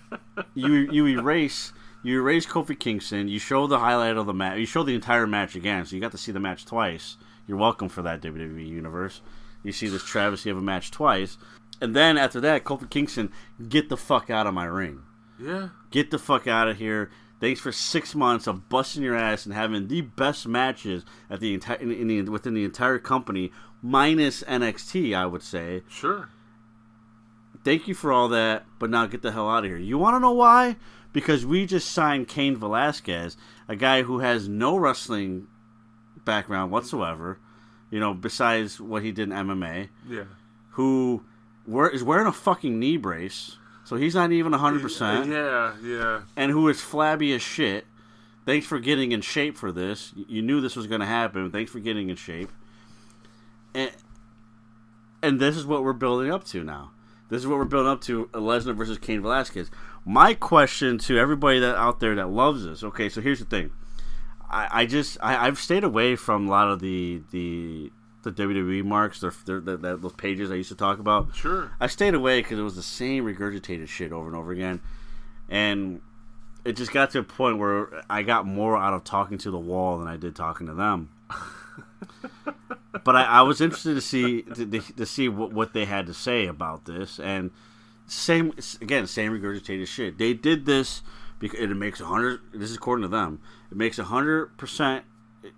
you 0.55 0.73
you 0.73 1.07
erase 1.07 1.73
you 2.03 2.21
erase 2.21 2.47
Kofi 2.47 2.79
Kingston. 2.79 3.29
You 3.29 3.39
show 3.39 3.67
the 3.67 3.81
highlight 3.81 4.17
of 4.17 4.27
the 4.27 4.35
match. 4.35 4.59
You 4.59 4.67
show 4.67 4.83
the 4.83 4.95
entire 4.95 5.27
match 5.27 5.57
again, 5.57 5.85
so 5.85 5.97
you 5.97 6.01
got 6.01 6.13
to 6.13 6.19
see 6.19 6.33
the 6.33 6.41
match 6.41 6.65
twice. 6.65 7.17
You're 7.47 7.59
welcome 7.59 7.89
for 7.89 8.03
that 8.03 8.21
WWE 8.21 8.67
universe. 8.67 9.21
You 9.65 9.73
see 9.73 9.89
this 9.89 10.05
travesty 10.05 10.51
of 10.51 10.57
a 10.57 10.63
match 10.63 10.91
twice, 10.91 11.39
and 11.81 11.97
then 11.97 12.17
after 12.17 12.41
that, 12.41 12.65
Kofi 12.65 12.89
Kingston, 12.89 13.33
get 13.69 13.89
the 13.89 13.97
fuck 13.97 14.31
out 14.31 14.47
of 14.47 14.55
my 14.55 14.65
ring. 14.65 15.03
Yeah. 15.41 15.69
Get 15.91 16.11
the 16.11 16.19
fuck 16.19 16.47
out 16.47 16.69
of 16.69 16.79
here. 16.79 17.11
Thanks 17.41 17.61
for 17.61 17.71
six 17.71 18.15
months 18.17 18.47
of 18.49 18.69
busting 18.69 19.03
your 19.03 19.15
ass 19.15 19.47
and 19.47 19.55
having 19.55 19.87
the 19.87 20.01
best 20.01 20.47
matches 20.49 21.05
at 21.31 21.39
the 21.41 21.55
entire 21.55 21.77
in, 21.77 21.93
in 21.93 22.09
the, 22.09 22.23
within 22.33 22.55
the 22.55 22.65
entire 22.65 22.99
company, 22.99 23.53
minus 23.81 24.43
NXT. 24.43 25.15
I 25.17 25.27
would 25.27 25.43
say. 25.43 25.83
Sure. 25.89 26.29
Thank 27.65 27.87
you 27.89 27.95
for 27.95 28.13
all 28.13 28.29
that, 28.29 28.65
but 28.79 28.89
now 28.91 29.07
get 29.07 29.23
the 29.23 29.33
hell 29.33 29.49
out 29.49 29.65
of 29.65 29.71
here. 29.71 29.77
You 29.79 29.99
want 29.99 30.15
to 30.17 30.21
know 30.21 30.33
why? 30.33 30.77
Because 31.13 31.45
we 31.45 31.67
just 31.67 31.91
signed 31.91 32.29
Cain 32.29 32.57
Velasquez, 32.57 33.37
a 33.69 33.77
guy 33.77 34.03
who 34.03 34.21
has 34.21 34.49
no 34.49 34.77
wrestling 34.77 35.49
background 36.25 36.71
whatsoever. 36.73 37.39
You 37.91 38.01
know, 38.01 38.15
besides 38.15 38.81
what 38.81 39.03
he 39.03 39.13
did 39.13 39.31
in 39.31 39.35
MMA, 39.35 39.89
Yeah. 40.09 40.25
who 40.71 41.25
wear, 41.67 41.89
is 41.89 42.03
wearing 42.05 42.27
a 42.27 42.33
fucking 42.33 42.79
knee 42.79 42.97
brace, 42.97 43.58
so 43.89 43.97
he's 43.97 44.15
not 44.15 44.33
even 44.33 44.53
hundred 44.53 44.81
uh, 44.81 44.83
percent 44.83 45.31
Yeah, 45.31 45.75
yeah. 45.83 46.21
and 46.37 46.51
who 46.51 46.69
is 46.69 46.79
flabby 46.79 47.33
as 47.33 47.41
shit. 47.41 47.87
Thanks 48.45 48.67
for 48.67 48.79
getting 48.79 49.13
in 49.13 49.23
shape 49.23 49.57
for 49.57 49.73
this. 49.73 50.13
You 50.15 50.43
knew 50.43 50.61
this 50.61 50.77
was 50.77 50.87
going 50.87 51.01
to 51.01 51.07
happen. 51.07 51.51
Thanks 51.51 51.71
for 51.73 51.81
getting 51.81 52.11
in 52.11 52.17
shape. 52.17 52.51
And, 53.75 53.91
and 55.23 55.41
this 55.41 55.57
is 55.57 55.65
what 55.65 55.85
we're 55.85 55.95
building 55.95 56.31
up 56.31 56.45
to 56.49 56.63
now. 56.63 56.91
This 57.31 57.41
is 57.41 57.47
what 57.47 57.57
we're 57.57 57.65
building 57.65 57.91
up 57.91 58.03
to 58.03 58.27
Lesnar 58.35 58.77
versus 58.77 58.99
Cain 58.99 59.23
Velasquez. 59.23 59.71
My 60.05 60.35
question 60.35 60.99
to 60.99 61.19
everybody 61.19 61.59
that 61.61 61.77
out 61.77 61.99
there 61.99 62.15
that 62.15 62.29
loves 62.29 62.65
this. 62.65 62.85
Okay, 62.85 63.09
so 63.09 63.23
here's 63.23 63.39
the 63.39 63.47
thing. 63.47 63.71
I, 64.51 64.69
I 64.83 64.87
just 64.87 65.17
I, 65.23 65.47
I've 65.47 65.59
stayed 65.59 65.85
away 65.85 66.15
from 66.15 66.47
a 66.47 66.51
lot 66.51 66.69
of 66.69 66.81
the 66.81 67.23
the 67.31 67.91
the 68.31 68.43
WWE 68.43 68.85
marks, 68.85 69.21
their, 69.21 69.33
their, 69.45 69.61
their, 69.61 69.77
their- 69.77 69.97
those 69.97 70.13
pages 70.13 70.51
I 70.51 70.55
used 70.55 70.69
to 70.71 70.75
talk 70.75 70.99
about. 70.99 71.35
Sure. 71.35 71.71
I 71.81 71.87
stayed 71.87 72.15
away 72.15 72.41
because 72.41 72.59
it 72.59 72.63
was 72.63 72.77
the 72.77 72.83
same 72.83 73.25
regurgitated 73.25 73.89
shit 73.89 74.13
over 74.13 74.27
and 74.29 74.37
over 74.37 74.53
again, 74.53 74.81
and 75.49 76.01
it 76.65 76.77
just 76.77 76.93
got 76.93 77.11
to 77.13 77.21
a 77.21 77.23
point 77.23 77.59
where 77.59 78.03
I 78.11 78.23
got 78.23 78.47
more 78.47 78.77
out 78.77 78.95
of 78.95 79.05
talking 79.05 79.39
to 79.39 79.51
the 79.51 79.59
wall 79.59 79.99
than 79.99 80.09
I 80.09 80.17
did 80.17 80.37
talking 80.37 80.67
to 80.67 80.75
them. 80.75 81.11
but 83.05 83.17
I, 83.17 83.25
I 83.25 83.43
was 83.43 83.61
interested 83.61 83.95
to 83.95 84.01
see 84.01 84.43
to, 84.43 84.67
to, 84.67 84.81
to 84.81 85.07
see 85.07 85.29
what, 85.29 85.53
what 85.53 85.73
they 85.73 85.85
had 85.85 86.07
to 86.07 86.15
say 86.15 86.47
about 86.47 86.85
this, 86.85 87.19
and 87.19 87.51
same 88.07 88.53
again, 88.81 89.07
same 89.07 89.33
regurgitated 89.33 89.87
shit. 89.87 90.19
They 90.19 90.35
did 90.35 90.67
this 90.67 91.03
because 91.39 91.61
it 91.61 91.69
makes 91.69 92.01
a 92.01 92.07
hundred. 92.07 92.41
This 92.53 92.71
is 92.71 92.77
according 92.77 93.03
to 93.03 93.09
them. 93.09 93.41
It 93.71 93.77
makes 93.77 93.99
a 93.99 94.05
hundred 94.05 94.57
percent 94.57 95.05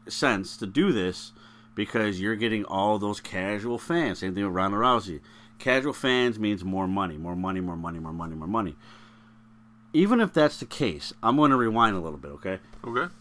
sense 0.09 0.57
to 0.59 0.67
do 0.67 0.93
this 0.93 1.33
because 1.75 2.21
you're 2.21 2.37
getting 2.37 2.65
all 2.65 2.99
those 2.99 3.21
casual 3.21 3.79
fans. 3.79 4.19
Same 4.19 4.35
thing 4.35 4.45
with 4.45 4.55
Ronda 4.55 4.77
Rousey. 4.79 5.21
Casual 5.59 5.93
fans 5.93 6.39
means 6.39 6.65
more 6.65 6.89
money, 6.89 7.17
more 7.17 7.37
money, 7.37 7.61
more 7.61 7.77
money, 7.77 7.99
more 7.99 8.13
money, 8.13 8.35
more 8.35 8.49
money. 8.49 8.77
Even 9.93 10.21
if 10.21 10.33
that's 10.33 10.59
the 10.59 10.67
case, 10.67 11.13
I'm 11.23 11.37
going 11.37 11.51
to 11.51 11.57
rewind 11.57 11.97
a 11.97 12.01
little 12.01 12.19
bit, 12.19 12.31
okay? 12.33 12.59
Okay. 12.87 13.13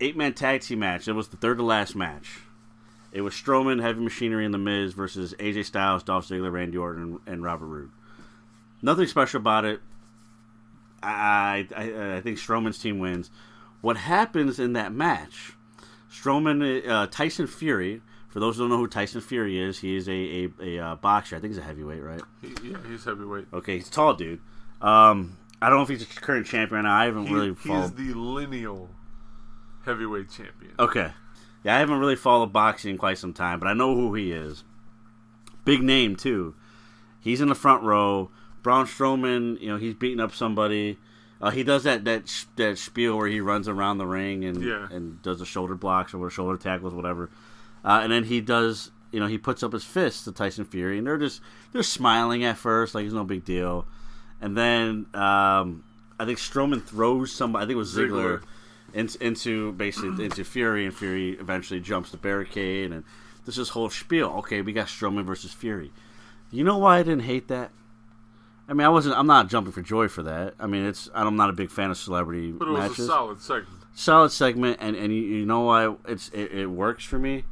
Eight 0.00 0.16
man 0.16 0.34
tag 0.34 0.62
team 0.62 0.80
match. 0.80 1.08
It 1.08 1.12
was 1.12 1.28
the 1.28 1.36
third 1.36 1.58
to 1.58 1.64
last 1.64 1.94
match. 1.94 2.40
It 3.12 3.22
was 3.22 3.34
Strowman, 3.34 3.80
Heavy 3.80 4.00
Machinery, 4.00 4.44
and 4.44 4.52
The 4.52 4.58
Miz 4.58 4.92
versus 4.92 5.34
AJ 5.38 5.64
Styles, 5.64 6.02
Dolph 6.02 6.28
Ziggler, 6.28 6.52
Randy 6.52 6.76
Orton, 6.76 7.18
and 7.26 7.42
Robert 7.42 7.66
Roode. 7.66 7.90
Nothing 8.82 9.06
special 9.06 9.40
about 9.40 9.64
it. 9.64 9.80
I, 11.02 11.66
I 11.74 12.16
I 12.16 12.20
think 12.20 12.38
Strowman's 12.38 12.78
team 12.78 12.98
wins. 12.98 13.30
What 13.80 13.96
happens 13.96 14.58
in 14.58 14.74
that 14.74 14.92
match? 14.92 15.52
Strowman, 16.22 16.88
uh, 16.88 17.06
Tyson 17.08 17.46
Fury. 17.46 18.02
For 18.28 18.40
those 18.40 18.56
who 18.56 18.62
don't 18.62 18.70
know 18.70 18.76
who 18.78 18.88
Tyson 18.88 19.20
Fury 19.20 19.58
is, 19.58 19.78
he 19.78 19.96
is 19.96 20.08
a 20.08 20.12
a, 20.12 20.48
a 20.78 20.78
uh, 20.78 20.94
boxer. 20.96 21.36
I 21.36 21.40
think 21.40 21.52
he's 21.54 21.58
a 21.58 21.62
heavyweight, 21.64 22.02
right? 22.02 22.20
He, 22.42 22.48
yeah, 22.70 22.76
he's 22.88 23.04
heavyweight. 23.04 23.46
Okay, 23.52 23.76
he's 23.76 23.88
a 23.88 23.90
tall 23.90 24.14
dude. 24.14 24.40
Um, 24.82 25.38
I 25.62 25.68
don't 25.70 25.78
know 25.78 25.82
if 25.82 25.88
he's 25.88 26.02
a 26.02 26.06
current 26.06 26.46
champion. 26.46 26.84
I 26.84 27.06
haven't 27.06 27.26
He, 27.26 27.34
really 27.34 27.48
he's 27.48 27.58
followed. 27.58 27.96
the 27.96 28.12
lineal 28.14 28.90
heavyweight 29.84 30.30
champion. 30.30 30.72
Okay. 30.78 31.12
Yeah, 31.64 31.76
I 31.76 31.78
haven't 31.78 31.98
really 31.98 32.16
followed 32.16 32.52
boxing 32.52 32.92
in 32.92 32.98
quite 32.98 33.18
some 33.18 33.32
time, 33.32 33.58
but 33.58 33.66
I 33.68 33.72
know 33.72 33.94
who 33.94 34.14
he 34.14 34.32
is. 34.32 34.64
Big 35.64 35.82
name 35.82 36.14
too. 36.14 36.54
He's 37.20 37.40
in 37.40 37.48
the 37.48 37.54
front 37.54 37.82
row. 37.82 38.30
Braun 38.62 38.86
Strowman, 38.86 39.60
you 39.60 39.68
know, 39.68 39.76
he's 39.76 39.94
beating 39.94 40.20
up 40.20 40.34
somebody. 40.34 40.98
Uh, 41.40 41.50
he 41.50 41.62
does 41.62 41.84
that 41.84 42.04
that 42.04 42.28
sh- 42.28 42.44
that 42.56 42.78
spiel 42.78 43.16
where 43.16 43.28
he 43.28 43.40
runs 43.40 43.68
around 43.68 43.98
the 43.98 44.06
ring 44.06 44.44
and 44.44 44.62
Yeah. 44.62 44.88
and 44.90 45.20
does 45.22 45.38
the 45.38 45.46
shoulder 45.46 45.74
blocks 45.74 46.14
or 46.14 46.30
shoulder 46.30 46.56
tackles, 46.56 46.94
whatever. 46.94 47.28
Uh, 47.84 48.00
and 48.02 48.10
then 48.10 48.24
he 48.24 48.40
does, 48.40 48.90
you 49.12 49.20
know, 49.20 49.26
he 49.26 49.36
puts 49.38 49.62
up 49.62 49.72
his 49.72 49.84
fist 49.84 50.24
to 50.24 50.32
Tyson 50.32 50.64
Fury, 50.64 50.98
and 50.98 51.06
they're 51.06 51.18
just 51.18 51.40
they're 51.72 51.82
smiling 51.82 52.42
at 52.44 52.56
first, 52.56 52.94
like 52.94 53.04
it's 53.04 53.14
no 53.14 53.24
big 53.24 53.44
deal. 53.44 53.86
And 54.40 54.56
then 54.56 55.06
um, 55.14 55.84
I 56.18 56.24
think 56.24 56.38
Strowman 56.38 56.82
throws 56.82 57.32
somebody. 57.32 57.64
I 57.64 57.66
think 57.66 57.74
it 57.74 57.78
was 57.78 57.94
Ziggler, 57.94 58.40
Ziggler. 58.40 58.42
in, 58.94 59.08
into 59.20 59.72
basically 59.72 60.24
into 60.24 60.42
Fury, 60.44 60.84
and 60.86 60.94
Fury 60.94 61.32
eventually 61.32 61.80
jumps 61.80 62.10
the 62.10 62.16
barricade, 62.16 62.92
and 62.92 63.04
This 63.44 63.58
is 63.58 63.68
whole 63.70 63.90
spiel. 63.90 64.28
Okay, 64.38 64.62
we 64.62 64.72
got 64.72 64.86
Strowman 64.88 65.24
versus 65.24 65.52
Fury. 65.52 65.92
You 66.50 66.64
know 66.64 66.78
why 66.78 66.98
I 66.98 67.02
didn't 67.02 67.24
hate 67.24 67.48
that? 67.48 67.70
I 68.68 68.72
mean, 68.72 68.84
I 68.84 68.88
wasn't. 68.88 69.16
I'm 69.16 69.26
not 69.26 69.48
jumping 69.48 69.72
for 69.72 69.82
joy 69.82 70.08
for 70.08 70.22
that. 70.24 70.54
I 70.58 70.66
mean, 70.66 70.84
it's. 70.84 71.08
I'm 71.14 71.36
not 71.36 71.50
a 71.50 71.52
big 71.52 71.70
fan 71.70 71.90
of 71.90 71.96
celebrity 71.96 72.50
But 72.52 72.68
it 72.68 72.72
was 72.72 72.80
matches. 72.90 72.98
a 73.00 73.06
solid 73.06 73.40
segment. 73.40 73.68
solid 73.94 74.30
segment, 74.32 74.78
and 74.80 74.96
and 74.96 75.14
you, 75.14 75.22
you 75.22 75.46
know 75.46 75.60
why 75.60 75.94
it's 76.08 76.28
it, 76.30 76.52
it 76.52 76.66
works 76.66 77.04
for 77.04 77.18
me 77.18 77.44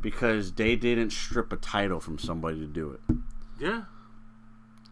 because 0.00 0.52
they 0.52 0.76
didn't 0.76 1.10
strip 1.10 1.52
a 1.52 1.56
title 1.56 1.98
from 2.00 2.18
somebody 2.18 2.58
to 2.60 2.66
do 2.66 2.90
it. 2.92 3.16
Yeah. 3.58 3.82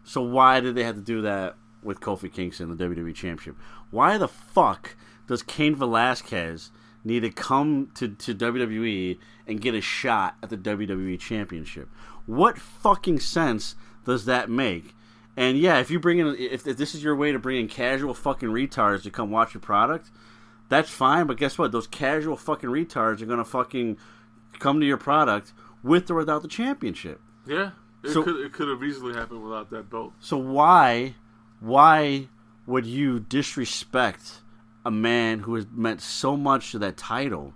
So 0.03 0.21
why 0.21 0.59
did 0.59 0.75
they 0.75 0.83
have 0.83 0.95
to 0.95 1.01
do 1.01 1.21
that 1.21 1.55
with 1.83 1.99
Kofi 2.01 2.31
Kingston, 2.31 2.75
the 2.75 2.83
WWE 2.85 3.13
Championship? 3.15 3.55
Why 3.91 4.17
the 4.17 4.27
fuck 4.27 4.95
does 5.27 5.41
Cain 5.43 5.75
Velasquez 5.75 6.71
need 7.03 7.21
to 7.21 7.29
come 7.29 7.89
to, 7.95 8.09
to 8.09 8.35
WWE 8.35 9.17
and 9.47 9.61
get 9.61 9.73
a 9.75 9.81
shot 9.81 10.35
at 10.43 10.49
the 10.49 10.57
WWE 10.57 11.19
Championship? 11.19 11.87
What 12.25 12.57
fucking 12.59 13.19
sense 13.19 13.75
does 14.05 14.25
that 14.25 14.49
make? 14.49 14.93
And 15.37 15.57
yeah, 15.57 15.79
if 15.79 15.89
you 15.89 15.99
bring 15.99 16.19
in, 16.19 16.35
if, 16.37 16.67
if 16.67 16.77
this 16.77 16.93
is 16.95 17.03
your 17.03 17.15
way 17.15 17.31
to 17.31 17.39
bring 17.39 17.59
in 17.59 17.67
casual 17.67 18.13
fucking 18.13 18.49
retards 18.49 19.03
to 19.03 19.11
come 19.11 19.31
watch 19.31 19.53
your 19.53 19.61
product, 19.61 20.09
that's 20.67 20.89
fine. 20.89 21.27
But 21.27 21.37
guess 21.37 21.57
what? 21.57 21.71
Those 21.71 21.87
casual 21.87 22.35
fucking 22.35 22.69
retards 22.69 23.21
are 23.21 23.25
gonna 23.25 23.45
fucking 23.45 23.97
come 24.59 24.79
to 24.79 24.85
your 24.85 24.97
product 24.97 25.53
with 25.83 26.09
or 26.11 26.15
without 26.15 26.41
the 26.41 26.47
championship. 26.47 27.21
Yeah. 27.47 27.71
It 28.03 28.11
So- 28.11 28.23
could 28.23 28.37
it 28.37 28.53
could 28.53 28.67
have 28.67 28.83
easily 28.83 29.13
happened 29.13 29.43
without 29.43 29.69
that 29.71 29.89
belt. 29.89 30.13
So 30.19 30.37
why, 30.37 31.15
why 31.59 32.27
would 32.65 32.85
you 32.85 33.19
disrespect 33.19 34.41
a 34.85 34.91
man 34.91 35.39
who 35.39 35.55
has 35.55 35.67
meant 35.71 36.01
so 36.01 36.35
much 36.37 36.71
to 36.71 36.79
that 36.79 36.97
title 36.97 37.53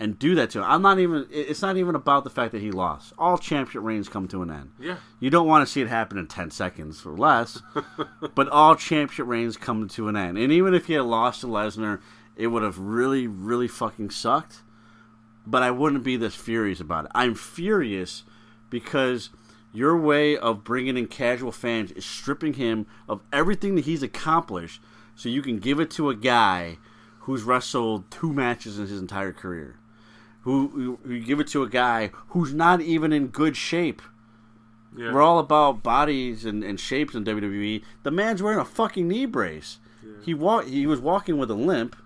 and 0.00 0.18
do 0.18 0.34
that 0.36 0.50
to 0.50 0.58
him? 0.58 0.64
I'm 0.64 0.82
not 0.82 0.98
even. 0.98 1.26
It's 1.30 1.62
not 1.62 1.76
even 1.76 1.94
about 1.94 2.24
the 2.24 2.30
fact 2.30 2.52
that 2.52 2.60
he 2.60 2.70
lost. 2.70 3.12
All 3.18 3.38
championship 3.38 3.82
reigns 3.82 4.08
come 4.08 4.28
to 4.28 4.42
an 4.42 4.50
end. 4.50 4.72
Yeah. 4.78 4.96
You 5.20 5.30
don't 5.30 5.46
want 5.46 5.66
to 5.66 5.72
see 5.72 5.80
it 5.80 5.88
happen 5.88 6.18
in 6.18 6.26
10 6.26 6.50
seconds 6.50 7.04
or 7.04 7.16
less, 7.16 7.62
but 8.34 8.48
all 8.48 8.76
championship 8.76 9.26
reigns 9.26 9.56
come 9.56 9.88
to 9.88 10.08
an 10.08 10.16
end. 10.16 10.38
And 10.38 10.52
even 10.52 10.74
if 10.74 10.86
he 10.86 10.94
had 10.94 11.04
lost 11.04 11.40
to 11.40 11.46
Lesnar, 11.46 12.00
it 12.36 12.48
would 12.48 12.62
have 12.62 12.78
really, 12.78 13.26
really 13.26 13.68
fucking 13.68 14.10
sucked. 14.10 14.62
But 15.46 15.62
I 15.62 15.70
wouldn't 15.70 16.04
be 16.04 16.16
this 16.16 16.34
furious 16.34 16.78
about 16.78 17.06
it. 17.06 17.10
I'm 17.14 17.34
furious 17.34 18.22
because 18.70 19.30
your 19.72 19.96
way 19.96 20.36
of 20.36 20.64
bringing 20.64 20.96
in 20.96 21.06
casual 21.06 21.52
fans 21.52 21.90
is 21.92 22.04
stripping 22.04 22.54
him 22.54 22.86
of 23.08 23.22
everything 23.32 23.74
that 23.74 23.84
he's 23.84 24.02
accomplished 24.02 24.80
so 25.14 25.28
you 25.28 25.42
can 25.42 25.58
give 25.58 25.80
it 25.80 25.90
to 25.92 26.10
a 26.10 26.14
guy 26.14 26.78
who's 27.20 27.42
wrestled 27.42 28.10
two 28.10 28.32
matches 28.32 28.78
in 28.78 28.86
his 28.86 29.00
entire 29.00 29.32
career. 29.32 29.76
Who, 30.48 30.68
who, 30.68 30.98
who 31.04 31.20
give 31.20 31.40
it 31.40 31.48
to 31.48 31.62
a 31.62 31.68
guy 31.68 32.10
who's 32.28 32.54
not 32.54 32.80
even 32.80 33.12
in 33.12 33.26
good 33.26 33.54
shape. 33.54 34.00
Yeah. 34.96 35.12
We're 35.12 35.20
all 35.20 35.38
about 35.38 35.82
bodies 35.82 36.46
and, 36.46 36.64
and 36.64 36.80
shapes 36.80 37.14
in 37.14 37.26
WWE. 37.26 37.82
The 38.02 38.10
man's 38.10 38.42
wearing 38.42 38.58
a 38.58 38.64
fucking 38.64 39.06
knee 39.06 39.26
brace. 39.26 39.78
He 40.24 40.32
walk 40.32 40.64
he 40.66 40.86
was 40.86 41.00
walking 41.00 41.36
with 41.36 41.50
a 41.50 41.54
limp. 41.54 41.96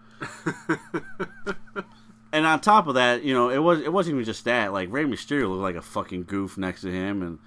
and 2.32 2.44
on 2.44 2.58
top 2.58 2.88
of 2.88 2.94
that, 2.94 3.22
you 3.22 3.32
know, 3.32 3.48
it 3.48 3.58
was 3.58 3.80
it 3.80 3.92
wasn't 3.92 4.14
even 4.14 4.24
just 4.24 4.44
that. 4.44 4.72
Like 4.72 4.90
Rey 4.90 5.04
Mysterio 5.04 5.48
looked 5.48 5.62
like 5.62 5.76
a 5.76 5.80
fucking 5.80 6.24
goof 6.24 6.58
next 6.58 6.80
to 6.80 6.90
him, 6.90 7.22
and 7.22 7.38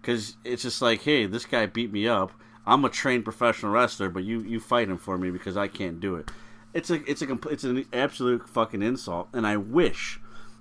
because 0.00 0.36
it's 0.42 0.64
just 0.64 0.82
like, 0.82 1.02
hey, 1.02 1.26
this 1.26 1.46
guy 1.46 1.66
beat 1.66 1.92
me 1.92 2.08
up. 2.08 2.32
I'm 2.66 2.84
a 2.84 2.88
trained 2.88 3.22
professional 3.22 3.70
wrestler, 3.70 4.08
but 4.08 4.24
you 4.24 4.40
you 4.40 4.58
fight 4.58 4.88
him 4.88 4.98
for 4.98 5.16
me 5.16 5.30
because 5.30 5.56
I 5.56 5.68
can't 5.68 6.00
do 6.00 6.16
it. 6.16 6.28
It's 6.72 6.90
a 6.90 7.08
it's 7.08 7.22
a 7.22 7.38
it's 7.48 7.62
an 7.62 7.86
absolute 7.92 8.48
fucking 8.48 8.82
insult, 8.82 9.28
and 9.32 9.46
I 9.46 9.58
wish 9.58 10.18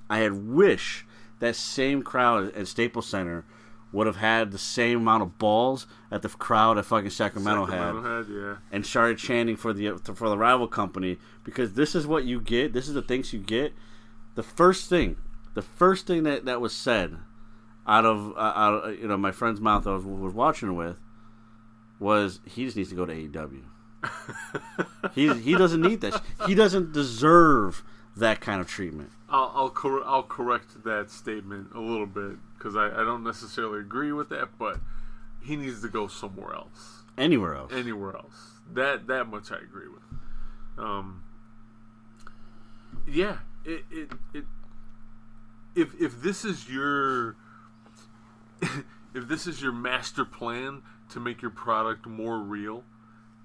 I 0.09 0.19
had 0.19 0.47
wish 0.47 1.05
that 1.39 1.55
same 1.55 2.03
crowd 2.03 2.53
at 2.55 2.67
Staples 2.67 3.07
Center 3.07 3.45
would 3.91 4.07
have 4.07 4.15
had 4.15 4.51
the 4.51 4.57
same 4.57 4.99
amount 5.01 5.21
of 5.21 5.37
balls 5.37 5.85
that 6.09 6.23
the 6.23 6.29
crowd 6.29 6.77
at 6.79 6.85
fucking 6.85 7.11
Sacramento, 7.11 7.65
had 7.65 7.79
Sacramento 7.79 8.23
had, 8.23 8.33
yeah. 8.33 8.55
and 8.71 8.85
started 8.85 9.19
chanting 9.19 9.55
for 9.55 9.71
the 9.71 9.97
for 10.15 10.29
the 10.29 10.37
rival 10.37 10.67
company 10.67 11.19
because 11.43 11.73
this 11.73 11.93
is 11.93 12.07
what 12.07 12.25
you 12.25 12.41
get. 12.41 12.73
This 12.73 12.87
is 12.87 12.95
the 12.95 13.01
things 13.03 13.33
you 13.33 13.39
get. 13.39 13.73
The 14.35 14.43
first 14.43 14.89
thing, 14.89 15.17
the 15.53 15.61
first 15.61 16.07
thing 16.07 16.23
that, 16.23 16.45
that 16.45 16.59
was 16.59 16.73
said 16.73 17.17
out 17.85 18.05
of 18.05 18.31
uh, 18.35 18.53
out 18.55 18.73
of, 18.83 18.99
you 18.99 19.07
know 19.07 19.17
my 19.17 19.31
friend's 19.31 19.61
mouth 19.61 19.85
I 19.85 19.91
was, 19.91 20.05
was 20.05 20.33
watching 20.33 20.75
with 20.75 20.97
was 21.99 22.39
he 22.45 22.65
just 22.65 22.75
needs 22.75 22.89
to 22.89 22.95
go 22.95 23.05
to 23.05 23.13
AEW. 23.13 23.63
he 25.13 25.33
he 25.35 25.55
doesn't 25.55 25.81
need 25.81 26.01
that. 26.01 26.15
sh- 26.15 26.47
He 26.47 26.55
doesn't 26.55 26.93
deserve 26.93 27.83
that 28.17 28.41
kind 28.41 28.61
of 28.61 28.67
treatment. 28.67 29.09
I'll 29.29 29.51
I'll, 29.55 29.69
cor- 29.69 30.05
I'll 30.05 30.23
correct 30.23 30.83
that 30.83 31.09
statement 31.09 31.69
a 31.73 31.79
little 31.79 32.05
bit 32.05 32.37
because 32.57 32.75
I, 32.75 32.87
I 32.87 33.03
don't 33.03 33.23
necessarily 33.23 33.79
agree 33.79 34.11
with 34.11 34.29
that, 34.29 34.57
but 34.59 34.79
he 35.43 35.55
needs 35.55 35.81
to 35.81 35.87
go 35.89 36.07
somewhere 36.07 36.53
else, 36.53 37.03
Anywhere 37.17 37.55
else. 37.55 37.71
anywhere 37.73 38.15
else. 38.15 38.51
That 38.73 39.07
that 39.07 39.27
much 39.27 39.51
I 39.51 39.57
agree 39.57 39.87
with. 39.87 40.03
Um, 40.77 41.23
yeah, 43.07 43.37
it, 43.65 43.83
it 43.91 44.11
it 44.33 44.45
if 45.75 45.99
if 45.99 46.21
this 46.21 46.45
is 46.45 46.69
your 46.69 47.35
if 48.61 49.27
this 49.27 49.47
is 49.47 49.61
your 49.61 49.71
master 49.73 50.23
plan 50.25 50.81
to 51.09 51.19
make 51.19 51.41
your 51.41 51.51
product 51.51 52.05
more 52.07 52.37
real, 52.39 52.83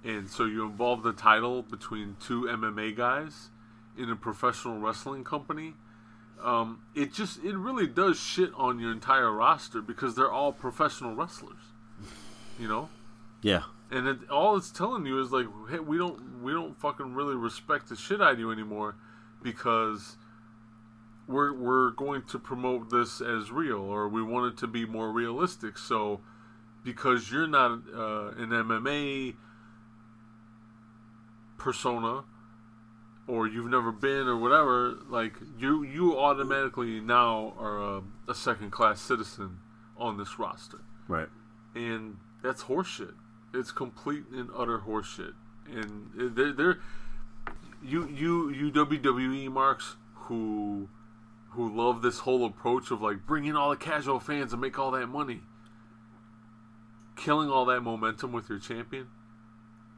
and 0.05 0.29
so 0.31 0.45
you 0.45 0.65
involve 0.65 1.03
the 1.03 1.13
title 1.13 1.63
between 1.63 2.17
two 2.21 2.43
MMA 2.43 2.95
guys 2.97 3.51
in 3.99 4.11
a 4.11 4.17
professional 4.17 4.79
wrestling 4.79 5.25
company, 5.25 5.75
um, 6.43 6.83
it 6.95 7.13
just 7.13 7.43
it 7.45 7.57
really 7.57 7.87
does 7.87 8.19
shit 8.19 8.51
on 8.55 8.79
your 8.79 8.93
entire 8.93 9.33
roster 9.33 9.83
because 9.83 10.15
they're 10.15 10.31
all 10.31 10.53
professional 10.53 11.15
wrestlers, 11.15 11.61
you 12.59 12.69
know. 12.69 12.89
Yeah. 13.43 13.63
And 13.91 14.07
it, 14.07 14.31
all 14.31 14.57
it's 14.57 14.71
telling 14.71 15.07
you 15.07 15.21
is 15.21 15.33
like, 15.33 15.47
hey, 15.71 15.79
we 15.81 15.99
don't 15.99 16.43
we 16.43 16.53
don't 16.53 16.79
fucking 16.79 17.15
really 17.15 17.35
respect 17.35 17.89
the 17.89 17.97
shit 17.97 18.21
out 18.21 18.33
of 18.33 18.39
you 18.39 18.53
anymore 18.53 18.97
because 19.43 20.17
we're 21.27 21.53
we're 21.53 21.91
going 21.91 22.23
to 22.23 22.39
promote 22.39 22.91
this 22.91 23.21
as 23.21 23.51
real 23.51 23.81
or 23.81 24.09
we 24.09 24.23
want 24.23 24.53
it 24.53 24.59
to 24.59 24.67
be 24.67 24.87
more 24.87 25.11
realistic. 25.11 25.77
So 25.77 26.21
because 26.85 27.31
you're 27.31 27.49
not 27.49 27.81
uh, 27.95 28.29
an 28.37 28.51
MMA 28.51 29.35
persona 31.57 32.25
or 33.29 33.47
you've 33.47 33.71
never 33.71 33.93
been 33.93 34.27
or 34.27 34.37
whatever, 34.37 34.97
like 35.09 35.35
you 35.59 35.83
you 35.85 36.19
automatically 36.19 36.99
now 37.01 37.55
are 37.59 37.79
a, 37.99 38.03
a 38.29 38.35
second 38.35 38.71
class 38.73 39.01
citizen 39.01 39.59
on 39.97 40.17
this 40.17 40.39
roster 40.39 40.81
Right. 41.07 41.29
and 41.75 42.17
that's 42.43 42.65
horseshit. 42.65 43.15
It's 43.55 43.71
complete 43.73 44.25
and 44.33 44.49
utter 44.57 44.79
horseshit. 44.79 45.35
And 45.71 46.11
they're, 46.37 46.53
they're 46.53 46.79
you 47.83 48.09
you 48.09 48.49
you 48.51 48.71
WWE 48.73 49.51
marks 49.51 49.97
who 50.15 50.89
who 51.51 51.75
love 51.75 52.01
this 52.03 52.21
whole 52.21 52.45
approach 52.47 52.91
of 52.91 53.01
like 53.03 53.27
bring 53.27 53.45
in 53.47 53.57
all 53.57 53.71
the 53.71 53.77
casual 53.77 54.21
fans 54.21 54.53
and 54.53 54.61
make 54.63 54.79
all 54.79 54.91
that 54.93 55.07
money. 55.09 55.41
Killing 57.17 57.51
all 57.51 57.65
that 57.67 57.81
momentum 57.81 58.33
with 58.33 58.49
your 58.49 58.59
champion 58.61 59.09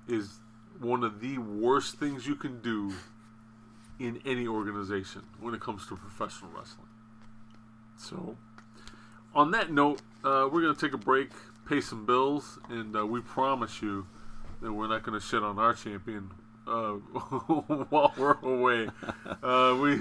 is 0.09 0.39
one 0.79 1.05
of 1.05 1.21
the 1.21 1.37
worst 1.39 1.97
things 1.97 2.27
you 2.27 2.35
can 2.35 2.61
do 2.63 2.93
in 4.01 4.21
any 4.25 4.49
organization 4.49 5.23
when 5.41 5.55
it 5.55 5.61
comes 5.61 5.87
to 5.87 5.95
professional 5.95 6.51
wrestling. 6.51 6.89
So, 7.99 8.37
on 9.35 9.51
that 9.51 9.71
note, 9.71 10.01
uh, 10.25 10.49
we're 10.51 10.63
going 10.63 10.75
to 10.75 10.81
take 10.81 10.95
a 10.95 10.99
break, 10.99 11.31
pay 11.69 11.83
some 11.83 12.07
bills, 12.07 12.59
and 12.71 12.97
uh, 12.97 13.07
we 13.07 13.21
promise 13.21 13.83
you 13.83 14.07
that 14.63 14.73
we're 14.73 14.89
not 14.89 15.03
going 15.03 15.21
to 15.21 15.25
shit 15.25 15.43
on 15.43 15.59
our 15.59 15.75
champion 15.75 16.31
uh, 16.67 16.93
while 17.91 18.13
we're 18.17 18.39
away. 18.43 18.89
Uh, 19.43 19.77
we 19.81 20.01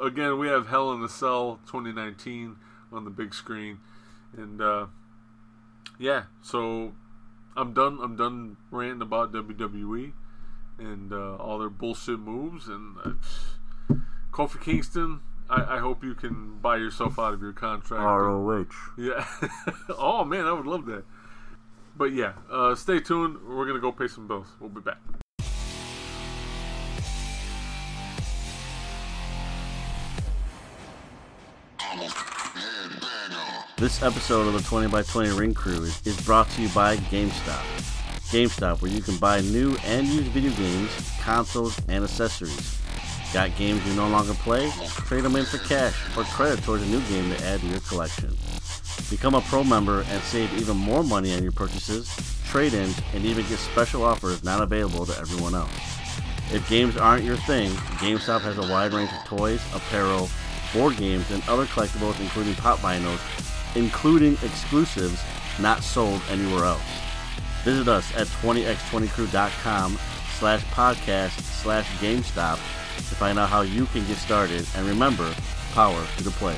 again, 0.00 0.38
we 0.38 0.46
have 0.46 0.68
Hell 0.68 0.92
in 0.92 1.00
the 1.00 1.08
Cell 1.08 1.58
2019 1.66 2.56
on 2.92 3.04
the 3.04 3.10
big 3.10 3.32
screen, 3.32 3.78
and 4.36 4.60
uh, 4.60 4.86
yeah, 5.98 6.24
so 6.42 6.92
I'm 7.56 7.72
done. 7.72 7.98
I'm 8.02 8.14
done 8.14 8.58
ranting 8.70 9.00
about 9.00 9.32
WWE 9.32 10.12
and 10.78 11.12
uh, 11.12 11.36
all 11.36 11.58
their 11.58 11.70
bullshit 11.70 12.18
moves 12.18 12.68
and. 12.68 12.96
Uh, 13.04 13.10
Kofi 14.38 14.60
Kingston, 14.60 15.18
I, 15.50 15.76
I 15.76 15.78
hope 15.78 16.04
you 16.04 16.14
can 16.14 16.58
buy 16.58 16.76
yourself 16.76 17.18
out 17.18 17.34
of 17.34 17.42
your 17.42 17.52
contract. 17.52 18.00
ROH. 18.00 18.66
Yeah. 18.96 19.26
oh 19.98 20.24
man, 20.24 20.44
I 20.44 20.52
would 20.52 20.66
love 20.66 20.86
that. 20.86 21.04
But 21.96 22.12
yeah, 22.12 22.34
uh, 22.48 22.76
stay 22.76 23.00
tuned. 23.00 23.38
We're 23.48 23.66
gonna 23.66 23.80
go 23.80 23.90
pay 23.90 24.06
some 24.06 24.28
bills. 24.28 24.46
We'll 24.60 24.70
be 24.70 24.80
back. 24.80 24.98
This 33.76 34.02
episode 34.02 34.46
of 34.46 34.54
the 34.54 34.60
20 34.60 34.88
by 34.88 35.02
20 35.02 35.30
Ring 35.30 35.54
Crew 35.54 35.82
is, 35.82 36.04
is 36.06 36.20
brought 36.20 36.48
to 36.50 36.62
you 36.62 36.68
by 36.70 36.96
GameStop. 36.96 37.97
GameStop, 38.28 38.82
where 38.82 38.90
you 38.90 39.00
can 39.00 39.16
buy 39.16 39.40
new 39.40 39.74
and 39.84 40.06
used 40.06 40.28
video 40.32 40.52
games, 40.52 40.90
consoles, 41.22 41.80
and 41.88 42.04
accessories. 42.04 42.78
Got 43.32 43.56
games 43.56 43.84
you 43.86 43.94
no 43.94 44.06
longer 44.08 44.34
play? 44.34 44.70
Trade 44.88 45.24
them 45.24 45.36
in 45.36 45.46
for 45.46 45.56
cash 45.58 45.94
or 46.14 46.24
credit 46.24 46.62
towards 46.62 46.82
a 46.82 46.86
new 46.86 47.00
game 47.02 47.30
to 47.34 47.44
add 47.44 47.60
to 47.60 47.66
your 47.66 47.80
collection. 47.80 48.36
Become 49.08 49.34
a 49.34 49.40
pro 49.42 49.64
member 49.64 50.02
and 50.08 50.22
save 50.24 50.52
even 50.58 50.76
more 50.76 51.02
money 51.02 51.34
on 51.34 51.42
your 51.42 51.52
purchases, 51.52 52.14
trade 52.44 52.74
ins, 52.74 53.00
and 53.14 53.24
even 53.24 53.46
get 53.48 53.58
special 53.58 54.02
offers 54.02 54.44
not 54.44 54.60
available 54.60 55.06
to 55.06 55.18
everyone 55.18 55.54
else. 55.54 55.70
If 56.52 56.66
games 56.68 56.98
aren't 56.98 57.24
your 57.24 57.36
thing, 57.36 57.70
GameStop 57.96 58.42
has 58.42 58.58
a 58.58 58.62
wide 58.62 58.92
range 58.92 59.10
of 59.10 59.24
toys, 59.24 59.62
apparel, 59.74 60.28
board 60.74 60.98
games, 60.98 61.30
and 61.30 61.42
other 61.48 61.64
collectibles, 61.64 62.20
including 62.20 62.54
pop 62.56 62.78
vinyls, 62.80 63.20
including 63.74 64.34
exclusives 64.42 65.22
not 65.60 65.82
sold 65.82 66.20
anywhere 66.30 66.64
else. 66.64 67.07
Visit 67.64 67.88
us 67.88 68.14
at 68.16 68.26
20x20crew.com 68.26 69.98
slash 70.38 70.64
podcast 70.66 71.40
slash 71.62 71.86
GameStop 71.98 72.56
to 72.96 73.14
find 73.14 73.38
out 73.38 73.48
how 73.48 73.62
you 73.62 73.86
can 73.86 74.06
get 74.06 74.16
started. 74.16 74.66
And 74.76 74.86
remember, 74.86 75.34
power 75.72 76.04
to 76.16 76.24
the 76.24 76.30
play. 76.30 76.56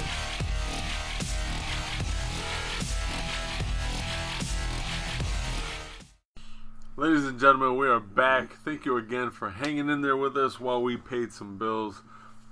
Ladies 6.96 7.24
and 7.24 7.40
gentlemen, 7.40 7.78
we 7.78 7.88
are 7.88 7.98
back. 7.98 8.52
Thank 8.62 8.84
you 8.84 8.98
again 8.98 9.30
for 9.30 9.48
hanging 9.48 9.88
in 9.88 10.02
there 10.02 10.18
with 10.18 10.36
us 10.36 10.60
while 10.60 10.82
we 10.82 10.98
paid 10.98 11.32
some 11.32 11.56
bills. 11.56 12.02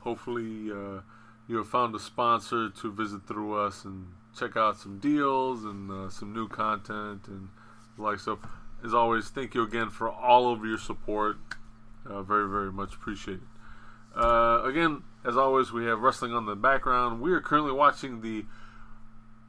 Hopefully, 0.01 0.71
uh, 0.73 1.03
you 1.47 1.59
have 1.59 1.69
found 1.69 1.95
a 1.95 1.99
sponsor 1.99 2.71
to 2.71 2.91
visit 2.91 3.27
through 3.27 3.61
us 3.61 3.85
and 3.85 4.07
check 4.39 4.57
out 4.57 4.79
some 4.79 5.01
deals 5.01 5.65
and 5.65 5.91
uh, 5.91 6.09
some 6.09 6.33
new 6.33 6.49
content 6.49 7.29
and 7.29 7.51
like 7.99 8.19
so. 8.19 8.39
As 8.85 8.95
always, 8.95 9.29
thank 9.29 9.55
you 9.55 9.63
again 9.63 9.91
for 9.91 10.09
all 10.09 10.53
of 10.53 10.65
your 10.65 10.79
support. 10.79 11.37
Uh, 12.07 12.23
very, 12.23 12.49
very 12.49 12.73
much 12.73 12.95
appreciated. 12.95 13.43
Uh, 14.17 14.63
again, 14.65 15.03
as 15.25 15.37
always, 15.37 15.73
we 15.73 15.85
have 15.87 16.01
wrestling 16.01 16.33
on 16.33 16.47
the 16.47 16.57
background. 16.57 17.21
We 17.21 17.33
are 17.33 17.41
currently 17.41 17.73
watching 17.73 18.21
the 18.21 18.47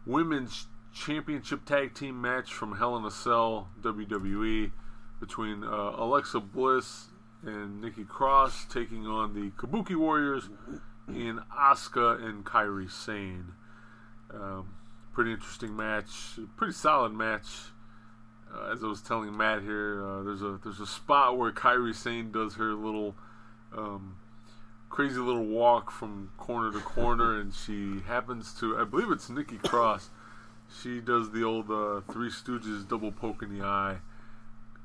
women's 0.05 0.67
championship 0.93 1.65
tag 1.65 1.93
team 1.93 2.19
match 2.19 2.51
from 2.51 2.77
Hell 2.77 2.97
in 2.97 3.05
a 3.05 3.11
Cell 3.11 3.69
WWE 3.81 4.71
between 5.19 5.63
uh, 5.63 5.93
Alexa 5.97 6.39
Bliss 6.39 7.07
and 7.45 7.81
Nikki 7.81 8.03
Cross 8.03 8.65
taking 8.65 9.05
on 9.05 9.33
the 9.33 9.51
Kabuki 9.51 9.95
Warriors 9.95 10.49
in 11.07 11.39
Asuka 11.57 12.23
and 12.23 12.45
Kairi 12.45 12.89
Sane. 12.89 13.53
Um, 14.33 14.69
pretty 15.13 15.31
interesting 15.31 15.75
match, 15.75 16.39
pretty 16.57 16.73
solid 16.73 17.13
match. 17.13 17.47
Uh, 18.53 18.71
as 18.71 18.83
I 18.83 18.87
was 18.87 19.01
telling 19.01 19.35
Matt 19.35 19.61
here, 19.61 20.05
uh, 20.05 20.23
there's 20.23 20.41
a 20.41 20.59
there's 20.63 20.79
a 20.79 20.87
spot 20.87 21.37
where 21.37 21.51
Kairi 21.51 21.95
Sane 21.95 22.31
does 22.31 22.55
her 22.55 22.73
little 22.73 23.15
um, 23.75 24.15
crazy 24.89 25.19
little 25.19 25.45
walk 25.45 25.91
from 25.91 26.31
corner 26.37 26.71
to 26.71 26.79
corner, 26.79 27.39
and 27.39 27.53
she 27.53 28.01
happens 28.07 28.53
to 28.59 28.77
I 28.77 28.85
believe 28.85 29.11
it's 29.11 29.29
Nikki 29.29 29.57
Cross. 29.57 30.09
She 30.81 30.99
does 30.99 31.31
the 31.31 31.43
old 31.43 31.69
uh, 31.69 32.01
Three 32.11 32.29
Stooges 32.29 32.87
double 32.87 33.11
poke 33.11 33.43
in 33.43 33.57
the 33.57 33.65
eye, 33.65 33.97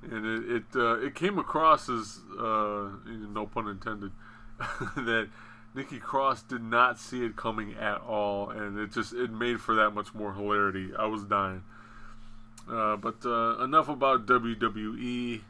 and 0.03 0.27
it 0.27 0.57
it, 0.57 0.65
uh, 0.77 0.99
it 0.99 1.15
came 1.15 1.39
across 1.39 1.89
as 1.89 2.21
uh, 2.39 2.91
no 3.07 3.47
pun 3.47 3.69
intended 3.69 4.12
that 4.97 5.29
Nikki 5.75 5.99
Cross 5.99 6.43
did 6.45 6.62
not 6.62 6.99
see 6.99 7.25
it 7.25 7.35
coming 7.35 7.75
at 7.75 8.01
all, 8.01 8.51
and 8.51 8.79
it 8.79 8.93
just 8.93 9.12
it 9.12 9.31
made 9.33 9.61
for 9.61 9.75
that 9.75 9.91
much 9.91 10.15
more 10.15 10.35
hilarity. 10.35 10.91
I 10.99 11.07
was 11.07 11.25
dying. 11.25 11.65
Uh, 12.71 12.97
but 12.97 13.17
uh, 13.27 13.62
enough 13.62 13.89
about 13.89 14.27
WWE. 14.27 15.41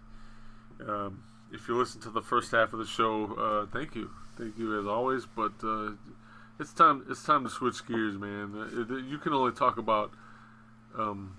Um, 0.87 1.23
if 1.53 1.69
you 1.69 1.77
listen 1.77 2.01
to 2.03 2.11
the 2.11 2.23
first 2.23 2.51
half 2.51 2.73
of 2.73 2.79
the 2.81 2.87
show, 2.87 3.35
uh, 3.35 3.67
thank 3.77 3.95
you, 3.95 4.11
thank 4.37 4.59
you 4.59 4.79
as 4.81 4.87
always. 4.87 5.25
But 5.27 5.53
uh, 5.63 5.93
it's 6.59 6.73
time 6.73 7.05
it's 7.09 7.23
time 7.23 7.45
to 7.45 7.51
switch 7.51 7.87
gears, 7.87 8.17
man. 8.19 8.53
Uh, 8.57 8.81
it- 8.97 9.05
you 9.05 9.19
can 9.19 9.33
only 9.33 9.53
talk 9.53 9.79
about 9.79 10.11
um, 10.99 11.37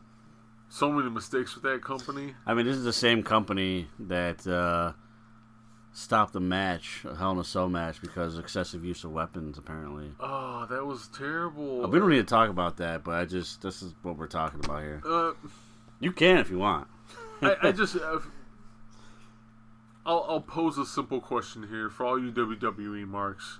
so 0.69 0.91
many 0.91 1.09
mistakes 1.09 1.53
with 1.55 1.63
that 1.63 1.81
company. 1.83 2.33
I 2.45 2.53
mean, 2.53 2.65
this 2.65 2.77
is 2.77 2.85
the 2.85 2.93
same 2.93 3.23
company 3.23 3.87
that 3.99 4.47
uh, 4.47 4.93
stopped 5.91 6.31
the 6.33 6.39
match, 6.39 7.01
a 7.05 7.15
Hell 7.15 7.31
in 7.31 7.39
a 7.39 7.43
Cell 7.43 7.67
match, 7.69 8.01
because 8.01 8.37
excessive 8.37 8.85
use 8.85 9.03
of 9.03 9.11
weapons, 9.11 9.57
apparently. 9.57 10.11
Oh, 10.21 10.65
that 10.69 10.85
was 10.85 11.07
terrible. 11.09 11.85
We 11.89 11.99
don't 11.99 12.09
need 12.09 12.17
to 12.17 12.23
talk 12.23 12.49
about 12.49 12.77
that, 12.77 13.03
but 13.03 13.15
I 13.15 13.25
just, 13.25 13.61
this 13.61 13.81
is 13.81 13.93
what 14.01 14.17
we're 14.17 14.27
talking 14.27 14.61
about 14.63 14.81
here. 14.81 15.01
You 16.05 16.11
can 16.11 16.37
if 16.37 16.51
you 16.51 16.59
want. 16.59 16.87
I, 17.41 17.55
I 17.63 17.71
just. 17.71 17.95
Uh, 17.95 18.19
I'll, 20.05 20.23
I'll 20.29 20.39
pose 20.39 20.77
a 20.77 20.85
simple 20.85 21.19
question 21.19 21.67
here 21.67 21.89
for 21.89 22.05
all 22.05 22.23
you 22.23 22.31
WWE 22.31 23.07
marks. 23.07 23.57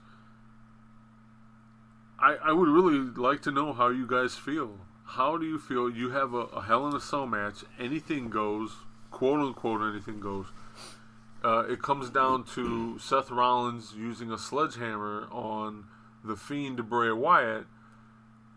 I, 2.19 2.35
I 2.35 2.51
would 2.51 2.69
really 2.69 2.99
like 2.99 3.41
to 3.41 3.51
know 3.51 3.73
how 3.73 3.87
you 3.87 4.05
guys 4.05 4.35
feel. 4.35 4.77
How 5.05 5.37
do 5.37 5.45
you 5.47 5.57
feel? 5.57 5.89
You 5.89 6.11
have 6.11 6.35
a, 6.35 6.45
a 6.53 6.61
Hell 6.61 6.87
in 6.87 6.95
a 6.95 6.99
Cell 6.99 7.25
match. 7.25 7.63
Anything 7.79 8.29
goes, 8.29 8.73
quote 9.09 9.39
unquote, 9.39 9.81
anything 9.81 10.19
goes. 10.19 10.45
Uh, 11.43 11.63
it 11.67 11.81
comes 11.81 12.11
down 12.11 12.43
to 12.53 12.99
Seth 12.99 13.31
Rollins 13.31 13.95
using 13.97 14.31
a 14.31 14.37
sledgehammer 14.37 15.27
on 15.31 15.85
the 16.23 16.35
Fiend 16.35 16.87
Bray 16.87 17.11
Wyatt. 17.11 17.65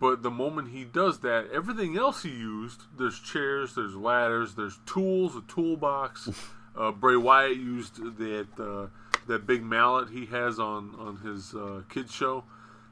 But 0.01 0.23
the 0.23 0.31
moment 0.31 0.71
he 0.71 0.85
does 0.85 1.21
that, 1.21 1.49
everything 1.53 1.97
else 1.97 2.23
he 2.23 2.31
used, 2.31 2.83
there's 2.97 3.19
chairs, 3.19 3.75
there's 3.75 3.97
ladders, 3.97 4.55
there's 4.55 4.79
tools, 4.87 5.35
a 5.35 5.43
toolbox. 5.43 6.31
uh, 6.77 6.93
Bray 6.93 7.17
Wyatt 7.17 7.57
used 7.57 7.97
that 8.19 8.49
uh, 8.59 8.87
that 9.27 9.47
big 9.47 9.63
mallet 9.65 10.11
he 10.11 10.27
has 10.27 10.59
on 10.59 10.95
on 10.99 11.17
his 11.17 11.55
uh, 11.55 11.83
kids 11.89 12.15
show. 12.15 12.45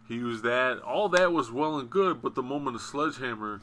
He 0.09 0.15
used 0.15 0.45
that. 0.45 0.81
All 0.81 1.09
that 1.11 1.33
was 1.33 1.51
well 1.51 1.79
and 1.79 1.91
good, 1.91 2.23
but 2.23 2.35
the 2.35 2.43
moment 2.43 2.77
a 2.77 2.81
sledgehammer 2.81 3.61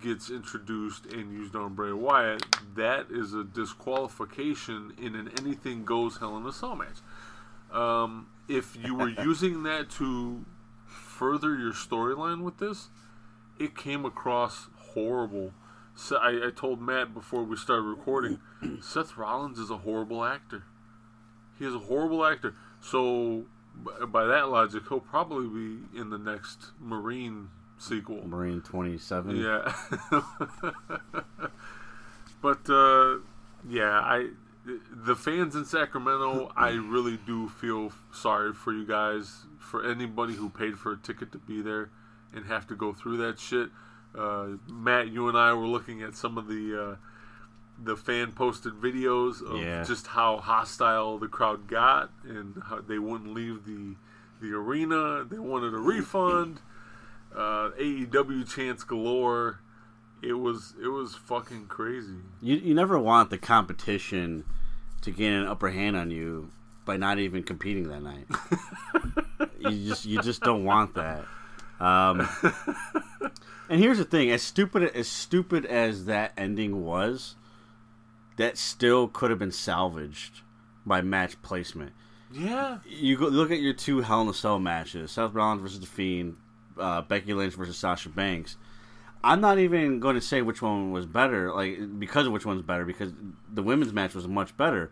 gets 0.00 0.30
introduced 0.30 1.06
and 1.06 1.32
used 1.32 1.54
on 1.56 1.74
Bray 1.74 1.92
Wyatt, 1.92 2.44
that 2.74 3.06
is 3.10 3.34
a 3.34 3.44
disqualification 3.44 4.92
in 4.98 5.14
an 5.14 5.30
anything 5.38 5.84
goes 5.84 6.18
Hell 6.18 6.36
in 6.36 6.46
a 6.46 6.52
Cell 6.52 6.76
match. 6.76 6.98
Um, 7.72 8.26
if 8.48 8.76
you 8.76 8.94
were 8.94 9.08
using 9.22 9.62
that 9.62 9.90
to 9.92 10.44
further 11.22 11.56
your 11.56 11.72
storyline 11.72 12.42
with 12.42 12.58
this, 12.58 12.88
it 13.56 13.76
came 13.76 14.04
across 14.04 14.66
horrible. 14.92 15.52
So 15.94 16.16
I, 16.16 16.48
I 16.48 16.50
told 16.50 16.80
Matt 16.80 17.14
before 17.14 17.44
we 17.44 17.56
started 17.56 17.82
recording, 17.82 18.40
Seth 18.82 19.16
Rollins 19.16 19.60
is 19.60 19.70
a 19.70 19.76
horrible 19.76 20.24
actor. 20.24 20.64
He 21.60 21.64
is 21.64 21.76
a 21.76 21.78
horrible 21.78 22.26
actor. 22.26 22.56
So 22.80 23.44
b- 23.84 24.06
by 24.06 24.24
that 24.24 24.48
logic, 24.48 24.82
he'll 24.88 24.98
probably 24.98 25.46
be 25.46 25.96
in 25.96 26.10
the 26.10 26.18
next 26.18 26.72
Marine 26.80 27.50
sequel. 27.78 28.26
Marine 28.26 28.60
27. 28.60 29.36
Yeah. 29.36 29.72
but 32.42 32.68
uh, 32.68 33.18
yeah, 33.68 34.00
I 34.00 34.30
the 34.64 35.16
fans 35.16 35.56
in 35.56 35.64
Sacramento, 35.64 36.52
I 36.56 36.70
really 36.70 37.18
do 37.26 37.48
feel 37.48 37.92
sorry 38.12 38.52
for 38.52 38.72
you 38.72 38.86
guys, 38.86 39.46
for 39.58 39.84
anybody 39.88 40.34
who 40.34 40.48
paid 40.50 40.78
for 40.78 40.92
a 40.92 40.96
ticket 40.96 41.32
to 41.32 41.38
be 41.38 41.60
there 41.62 41.90
and 42.32 42.46
have 42.46 42.66
to 42.68 42.74
go 42.76 42.92
through 42.92 43.16
that 43.18 43.38
shit. 43.38 43.70
Uh, 44.16 44.48
Matt, 44.68 45.08
you 45.08 45.28
and 45.28 45.36
I 45.36 45.52
were 45.54 45.66
looking 45.66 46.02
at 46.02 46.14
some 46.14 46.38
of 46.38 46.46
the 46.46 46.80
uh, 46.92 46.96
the 47.82 47.96
fan 47.96 48.32
posted 48.32 48.74
videos 48.74 49.42
of 49.42 49.58
Yeah. 49.60 49.82
just 49.82 50.06
how 50.08 50.36
hostile 50.36 51.18
the 51.18 51.26
crowd 51.28 51.66
got 51.66 52.10
and 52.24 52.62
how 52.68 52.80
they 52.80 52.98
wouldn't 52.98 53.32
leave 53.34 53.64
the 53.64 53.96
the 54.40 54.52
arena. 54.54 55.24
They 55.28 55.38
wanted 55.38 55.72
a 55.74 55.78
refund. 55.78 56.60
Uh, 57.34 57.70
AEW 57.80 58.48
chants 58.48 58.84
galore. 58.84 59.60
It 60.22 60.34
was 60.34 60.74
it 60.80 60.88
was 60.88 61.14
fucking 61.16 61.66
crazy. 61.66 62.14
You, 62.40 62.56
you 62.56 62.74
never 62.74 62.98
want 62.98 63.30
the 63.30 63.38
competition 63.38 64.44
to 65.02 65.10
gain 65.10 65.32
an 65.32 65.46
upper 65.46 65.70
hand 65.70 65.96
on 65.96 66.10
you 66.10 66.50
by 66.84 66.96
not 66.96 67.18
even 67.18 67.42
competing 67.42 67.88
that 67.88 68.02
night. 68.02 68.26
you 69.58 69.88
just 69.88 70.04
you 70.04 70.22
just 70.22 70.42
don't 70.42 70.64
want 70.64 70.94
that. 70.94 71.24
Um, 71.80 72.28
and 73.68 73.80
here's 73.80 73.98
the 73.98 74.04
thing: 74.04 74.30
as 74.30 74.42
stupid 74.42 74.84
as 74.94 75.08
stupid 75.08 75.66
as 75.66 76.04
that 76.04 76.32
ending 76.36 76.84
was, 76.84 77.34
that 78.36 78.56
still 78.56 79.08
could 79.08 79.30
have 79.30 79.40
been 79.40 79.50
salvaged 79.50 80.42
by 80.86 81.00
match 81.02 81.40
placement. 81.42 81.92
Yeah, 82.32 82.78
You 82.86 83.18
go 83.18 83.26
look 83.26 83.50
at 83.50 83.60
your 83.60 83.74
two 83.74 84.00
Hell 84.00 84.22
in 84.22 84.28
a 84.28 84.34
Cell 84.34 84.60
matches: 84.60 85.10
Seth 85.10 85.34
Rollins 85.34 85.62
versus 85.62 85.80
the 85.80 85.86
Fiend, 85.86 86.36
uh, 86.78 87.02
Becky 87.02 87.34
Lynch 87.34 87.54
versus 87.54 87.76
Sasha 87.76 88.08
Banks. 88.08 88.56
I'm 89.24 89.40
not 89.40 89.58
even 89.58 90.00
going 90.00 90.14
to 90.14 90.20
say 90.20 90.42
which 90.42 90.62
one 90.62 90.90
was 90.92 91.06
better, 91.06 91.52
like 91.52 91.98
because 91.98 92.26
of 92.26 92.32
which 92.32 92.46
one's 92.46 92.62
better, 92.62 92.84
because 92.84 93.12
the 93.52 93.62
women's 93.62 93.92
match 93.92 94.14
was 94.14 94.26
much 94.26 94.56
better. 94.56 94.90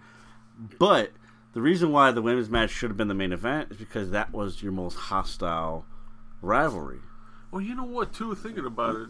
But 0.78 1.12
the 1.52 1.60
reason 1.60 1.90
why 1.92 2.10
the 2.12 2.22
women's 2.22 2.50
match 2.50 2.70
should 2.70 2.90
have 2.90 2.96
been 2.96 3.08
the 3.08 3.14
main 3.14 3.32
event 3.32 3.72
is 3.72 3.76
because 3.76 4.10
that 4.10 4.32
was 4.32 4.62
your 4.62 4.72
most 4.72 4.96
hostile 4.96 5.84
rivalry. 6.42 7.00
Well, 7.50 7.60
you 7.60 7.74
know 7.74 7.84
what? 7.84 8.12
Too 8.12 8.34
thinking 8.34 8.66
about 8.66 8.96
it, 8.96 9.08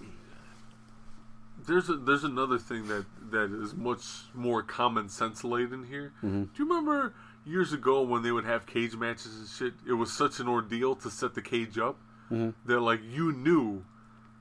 there's 1.67 1.91
a, 1.91 1.97
there's 1.97 2.25
another 2.25 2.59
thing 2.59 2.89
that 2.89 3.05
that 3.31 3.53
is 3.53 3.75
much 3.75 4.03
more 4.35 4.63
common 4.63 5.09
sense 5.09 5.45
laden 5.45 5.87
here. 5.87 6.13
Mm-hmm. 6.23 6.45
Do 6.45 6.51
you 6.57 6.69
remember? 6.69 7.15
years 7.45 7.73
ago 7.73 8.03
when 8.03 8.23
they 8.23 8.31
would 8.31 8.45
have 8.45 8.67
cage 8.67 8.97
matches 8.97 9.37
and 9.37 9.49
shit, 9.49 9.75
it 9.89 9.95
was 9.95 10.13
such 10.13 10.41
an 10.41 10.49
ordeal 10.49 10.95
to 10.95 11.11
set 11.11 11.35
the 11.35 11.43
cage 11.43 11.79
up 11.79 11.99
mm-hmm. 12.31 12.51
that 12.67 12.81
like 12.81 13.01
you 13.03 13.33
knew 13.33 13.85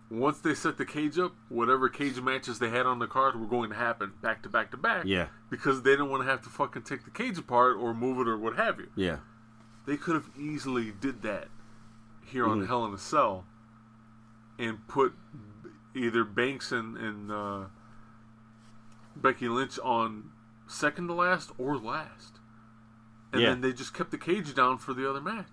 once 0.10 0.40
they 0.40 0.54
set 0.56 0.78
the 0.78 0.86
cage 0.86 1.20
up, 1.20 1.34
whatever 1.50 1.88
cage 1.88 2.20
matches 2.20 2.58
they 2.60 2.70
had 2.70 2.86
on 2.86 2.98
the 3.00 3.08
card 3.08 3.40
were 3.40 3.46
going 3.46 3.70
to 3.70 3.76
happen 3.76 4.12
back 4.22 4.42
to 4.44 4.50
back 4.50 4.72
to 4.72 4.78
back. 4.78 5.06
Yeah. 5.06 5.28
Because 5.50 5.84
they 5.84 5.92
didn't 5.92 6.10
want 6.10 6.24
to 6.24 6.30
have 6.30 6.42
to 6.44 6.50
fucking 6.50 6.82
take 6.84 7.06
the 7.06 7.12
cage 7.12 7.38
apart 7.38 7.78
or 7.78 7.94
move 7.94 8.20
it 8.20 8.28
or 8.30 8.38
what 8.38 8.56
have 8.56 8.80
you. 8.80 8.90
Yeah. 8.96 9.18
They 9.86 9.98
could 9.98 10.16
have 10.16 10.30
easily 10.38 10.92
did 10.92 11.22
that 11.22 11.48
here 12.26 12.48
on 12.48 12.66
Hell 12.66 12.86
in 12.86 12.94
a 12.94 12.98
Cell 12.98 13.46
and 14.58 14.88
put 14.88 15.14
either 15.96 16.24
Banks 16.24 16.72
and, 16.72 16.96
and 16.98 17.32
uh, 17.32 17.64
Becky 19.16 19.48
Lynch 19.48 19.80
on 19.80 20.32
second 20.68 21.08
to 21.08 21.14
last 21.14 21.52
or 21.58 21.78
last. 21.78 22.40
And 23.32 23.42
Yeah. 23.42 23.50
then 23.50 23.62
they 23.62 23.74
just 23.74 23.94
kept 23.94 24.12
the 24.12 24.18
cage 24.18 24.54
down 24.56 24.78
for 24.80 24.94
the 24.94 25.08
other 25.10 25.22
match 25.22 25.46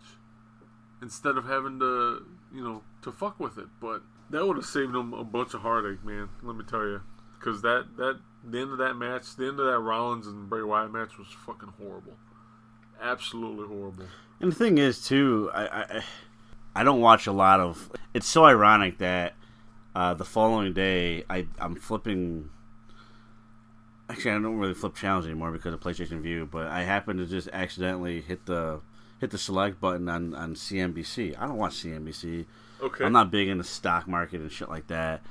instead 1.03 1.37
of 1.37 1.45
having 1.47 1.79
to, 1.81 2.27
you 2.55 2.63
know, 2.65 2.83
to 3.03 3.13
fuck 3.13 3.39
with 3.39 3.59
it. 3.59 3.69
But 3.81 4.03
that 4.31 4.47
would 4.47 4.57
have 4.57 4.67
saved 4.67 4.93
them 4.93 5.13
a 5.13 5.25
bunch 5.25 5.55
of 5.55 5.61
heartache, 5.61 6.05
man. 6.05 6.29
Let 6.43 6.57
me 6.57 6.65
tell 6.65 6.85
you, 6.85 7.01
because 7.39 7.63
that 7.63 7.97
that 7.97 8.21
the 8.45 8.61
end 8.61 8.73
of 8.73 8.79
that 8.79 8.95
match, 8.95 9.37
the 9.37 9.47
end 9.47 9.61
of 9.61 9.67
that 9.67 9.79
Rollins 9.79 10.27
and 10.27 10.49
Bray 10.49 10.63
Wyatt 10.63 10.93
match 10.93 11.19
was 11.19 11.29
fucking 11.29 11.73
horrible, 11.81 12.15
absolutely 13.01 13.67
horrible. 13.67 14.07
And 14.41 14.53
the 14.53 14.57
thing 14.57 14.79
is, 14.79 15.05
too, 15.05 15.51
I 15.55 15.67
I, 15.67 16.05
I 16.75 16.85
don't 16.85 17.01
watch 17.01 17.27
a 17.27 17.33
lot 17.33 17.61
of. 17.61 17.91
It's 18.15 18.27
so 18.27 18.45
ironic 18.45 18.99
that 18.99 19.35
uh, 19.95 20.15
the 20.15 20.25
following 20.25 20.73
day 20.73 21.25
I 21.29 21.47
I'm 21.59 21.77
flipping. 21.77 22.51
Actually, 24.09 24.33
I 24.33 24.35
don't 24.35 24.59
really 24.59 24.75
flip 24.75 24.95
channels 24.95 25.25
anymore 25.25 25.51
because 25.51 25.75
of 25.75 25.81
PlayStation 25.81 26.21
Vue, 26.21 26.47
but 26.47 26.69
I 26.69 26.83
happened 26.83 27.19
to 27.19 27.27
just 27.27 27.49
accidentally 27.53 28.21
hit 28.21 28.47
the 28.47 28.81
hit 29.21 29.31
the 29.31 29.39
select 29.39 29.81
button 29.81 30.09
on 30.09 30.35
on 30.35 30.55
CNBC. 30.55 31.37
I 31.39 31.47
don't 31.47 31.57
watch 31.57 31.77
CNBC. 31.77 32.47
Okay, 32.83 33.05
I'm 33.05 33.13
not 33.13 33.31
big 33.31 33.49
in 33.49 33.59
the 33.59 33.65
stock 33.65 34.07
market 34.07 34.41
and 34.41 34.51
shit 34.51 34.69
like 34.69 34.87
that. 34.89 35.23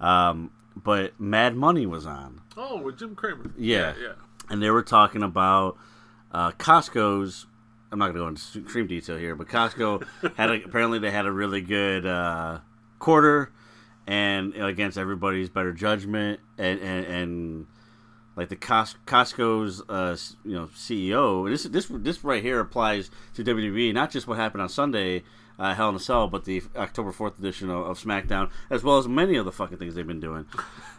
Um, 0.00 0.50
but 0.76 1.18
Mad 1.20 1.56
Money 1.56 1.86
was 1.86 2.06
on. 2.06 2.40
Oh, 2.56 2.80
with 2.80 2.98
Jim 2.98 3.14
Cramer. 3.14 3.50
Yeah. 3.56 3.94
yeah. 4.00 4.12
and 4.48 4.62
they 4.62 4.70
were 4.70 4.82
talking 4.82 5.22
about 5.22 5.76
uh, 6.32 6.52
Costco's. 6.52 7.46
I'm 7.92 7.98
not 7.98 8.06
going 8.06 8.14
to 8.14 8.20
go 8.20 8.28
into 8.28 8.60
extreme 8.60 8.86
detail 8.86 9.16
here, 9.16 9.34
but 9.34 9.48
Costco 9.48 10.06
had 10.36 10.50
a, 10.50 10.62
apparently 10.64 10.98
they 10.98 11.10
had 11.10 11.26
a 11.26 11.32
really 11.32 11.60
good 11.60 12.06
uh, 12.06 12.60
quarter, 12.98 13.52
and 14.06 14.54
against 14.54 14.96
everybody's 14.96 15.48
better 15.48 15.72
judgment, 15.72 16.40
and 16.56 16.80
and, 16.80 17.06
and 17.06 17.66
like 18.40 18.48
the 18.48 18.56
Cos- 18.56 18.96
Costco's 19.06 19.82
uh, 19.90 20.16
you 20.46 20.54
know 20.54 20.66
CEO. 20.68 21.46
This 21.50 21.64
this 21.64 21.88
this 21.90 22.24
right 22.24 22.42
here 22.42 22.58
applies 22.58 23.10
to 23.34 23.44
WWE, 23.44 23.92
not 23.92 24.10
just 24.10 24.26
what 24.26 24.38
happened 24.38 24.62
on 24.62 24.70
Sunday. 24.70 25.24
Uh, 25.58 25.74
Hell 25.74 25.90
in 25.90 25.94
a 25.94 26.00
Cell, 26.00 26.26
but 26.26 26.46
the 26.46 26.62
October 26.74 27.12
4th 27.12 27.38
edition 27.38 27.68
of, 27.68 27.86
of 27.86 28.02
SmackDown, 28.02 28.48
as 28.70 28.82
well 28.82 28.96
as 28.96 29.06
many 29.06 29.36
of 29.36 29.44
the 29.44 29.52
fucking 29.52 29.76
things 29.76 29.94
they've 29.94 30.06
been 30.06 30.18
doing. 30.18 30.46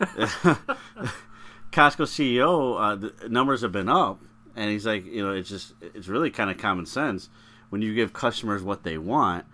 Costco 1.71 2.05
CEO, 2.05 2.79
uh, 2.79 2.95
the 2.95 3.27
numbers 3.27 3.61
have 3.61 3.71
been 3.71 3.89
up, 3.89 4.21
and 4.55 4.69
he's 4.69 4.85
like, 4.85 5.03
you 5.03 5.25
know, 5.25 5.33
it's 5.33 5.49
just, 5.49 5.73
it's 5.81 6.07
really 6.07 6.29
kind 6.29 6.51
of 6.51 6.59
common 6.59 6.85
sense. 6.85 7.27
When 7.69 7.81
you 7.81 7.95
give 7.95 8.13
customers 8.13 8.61
what 8.61 8.83
they 8.83 8.99
want, 8.99 9.45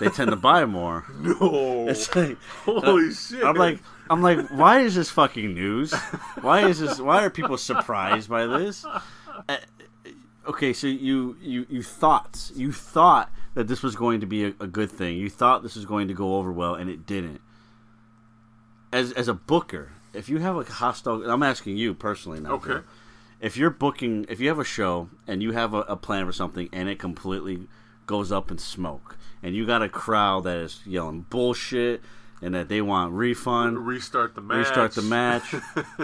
they 0.00 0.08
tend 0.08 0.30
to 0.30 0.36
buy 0.36 0.64
more. 0.64 1.04
No. 1.22 1.88
It's 1.88 2.14
like, 2.14 2.36
Holy 2.64 3.12
shit. 3.12 3.44
I'm 3.44 3.56
like, 3.56 3.80
I'm 4.10 4.22
like, 4.22 4.48
why 4.50 4.80
is 4.80 4.94
this 4.94 5.10
fucking 5.10 5.54
news? 5.54 5.94
Why 6.40 6.66
is 6.66 6.80
this? 6.80 7.00
Why 7.00 7.24
are 7.24 7.30
people 7.30 7.56
surprised 7.56 8.28
by 8.28 8.46
this? 8.46 8.84
Uh, 8.84 9.56
okay, 10.46 10.72
so 10.72 10.86
you 10.86 11.36
you 11.40 11.66
you 11.68 11.82
thought 11.82 12.50
you 12.54 12.72
thought 12.72 13.30
that 13.54 13.68
this 13.68 13.82
was 13.82 13.94
going 13.96 14.20
to 14.20 14.26
be 14.26 14.44
a, 14.46 14.48
a 14.60 14.66
good 14.66 14.90
thing. 14.90 15.16
You 15.16 15.30
thought 15.30 15.62
this 15.62 15.76
was 15.76 15.86
going 15.86 16.08
to 16.08 16.14
go 16.14 16.36
over 16.36 16.52
well, 16.52 16.74
and 16.74 16.90
it 16.90 17.06
didn't. 17.06 17.40
As 18.92 19.12
as 19.12 19.28
a 19.28 19.34
booker, 19.34 19.92
if 20.12 20.28
you 20.28 20.38
have 20.38 20.56
a 20.56 20.64
hostile, 20.64 21.28
I'm 21.30 21.42
asking 21.42 21.76
you 21.76 21.94
personally 21.94 22.40
now. 22.40 22.52
Okay. 22.52 22.72
Joe. 22.72 22.82
If 23.40 23.56
you're 23.56 23.70
booking, 23.70 24.26
if 24.28 24.38
you 24.38 24.48
have 24.48 24.60
a 24.60 24.64
show 24.64 25.08
and 25.26 25.42
you 25.42 25.50
have 25.52 25.74
a, 25.74 25.80
a 25.80 25.96
plan 25.96 26.26
for 26.26 26.32
something 26.32 26.68
and 26.72 26.88
it 26.88 27.00
completely 27.00 27.66
goes 28.06 28.32
up 28.32 28.50
in 28.50 28.58
smoke, 28.58 29.16
and 29.42 29.54
you 29.54 29.66
got 29.66 29.82
a 29.82 29.88
crowd 29.88 30.44
that 30.44 30.58
is 30.58 30.80
yelling 30.86 31.26
bullshit 31.28 32.02
and 32.42 32.54
that 32.54 32.68
they 32.68 32.82
want 32.82 33.12
refund, 33.12 33.86
restart 33.86 34.34
the 34.34 34.40
match. 34.40 34.58
restart 34.58 34.92
the 34.92 35.02
match. 35.02 35.54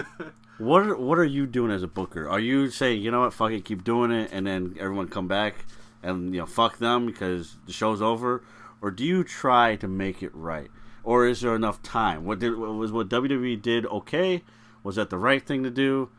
what 0.57 0.83
are, 0.83 0.95
what 0.95 1.19
are 1.19 1.25
you 1.25 1.45
doing 1.45 1.71
as 1.71 1.83
a 1.83 1.87
booker? 1.87 2.27
Are 2.27 2.39
you 2.39 2.69
saying 2.69 3.01
you 3.01 3.11
know 3.11 3.21
what, 3.21 3.33
fuck 3.33 3.51
it, 3.51 3.65
keep 3.65 3.83
doing 3.83 4.11
it, 4.11 4.29
and 4.31 4.47
then 4.47 4.75
everyone 4.79 5.09
come 5.09 5.27
back 5.27 5.65
and 6.01 6.33
you 6.33 6.39
know 6.39 6.45
fuck 6.45 6.77
them 6.77 7.05
because 7.05 7.57
the 7.65 7.73
show's 7.73 8.01
over, 8.01 8.43
or 8.81 8.89
do 8.91 9.03
you 9.03 9.23
try 9.23 9.75
to 9.75 9.87
make 9.87 10.23
it 10.23 10.33
right, 10.33 10.71
or 11.03 11.27
is 11.27 11.41
there 11.41 11.55
enough 11.55 11.81
time? 11.83 12.25
What 12.25 12.39
did 12.39 12.55
was 12.55 12.91
what 12.91 13.09
WWE 13.09 13.61
did 13.61 13.85
okay? 13.85 14.43
Was 14.81 14.95
that 14.95 15.09
the 15.09 15.17
right 15.17 15.45
thing 15.45 15.63
to 15.63 15.69
do 15.69 16.09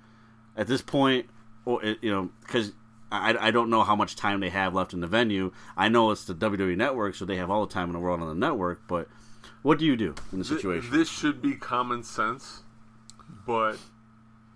at 0.57 0.67
this 0.67 0.83
point, 0.83 1.27
or 1.65 1.83
you 1.83 2.11
know 2.11 2.31
because. 2.43 2.73
I, 3.13 3.49
I 3.49 3.51
don't 3.51 3.71
know 3.71 3.83
how 3.83 3.97
much 3.97 4.15
time 4.17 4.41
they 4.41 4.51
have 4.51 4.75
left 4.75 4.93
in 4.93 5.01
the 5.01 5.07
venue. 5.07 5.53
I 5.77 5.89
know 5.89 6.11
it's 6.11 6.25
the 6.25 6.35
WWE 6.35 6.77
network, 6.77 7.15
so 7.15 7.25
they 7.25 7.37
have 7.37 7.51
all 7.51 7.67
the 7.67 7.73
time 7.73 7.89
in 7.89 7.93
the 7.93 7.99
world 7.99 8.21
on 8.21 8.29
the 8.29 8.35
network. 8.35 8.83
But 8.87 9.09
what 9.63 9.79
do 9.79 9.85
you 9.85 9.97
do 9.97 10.15
in 10.33 10.39
the 10.39 10.45
Th- 10.45 10.59
situation? 10.61 10.91
This 10.91 11.09
should 11.09 11.43
be 11.43 11.55
common 11.55 12.03
sense, 12.03 12.63
but 13.47 13.77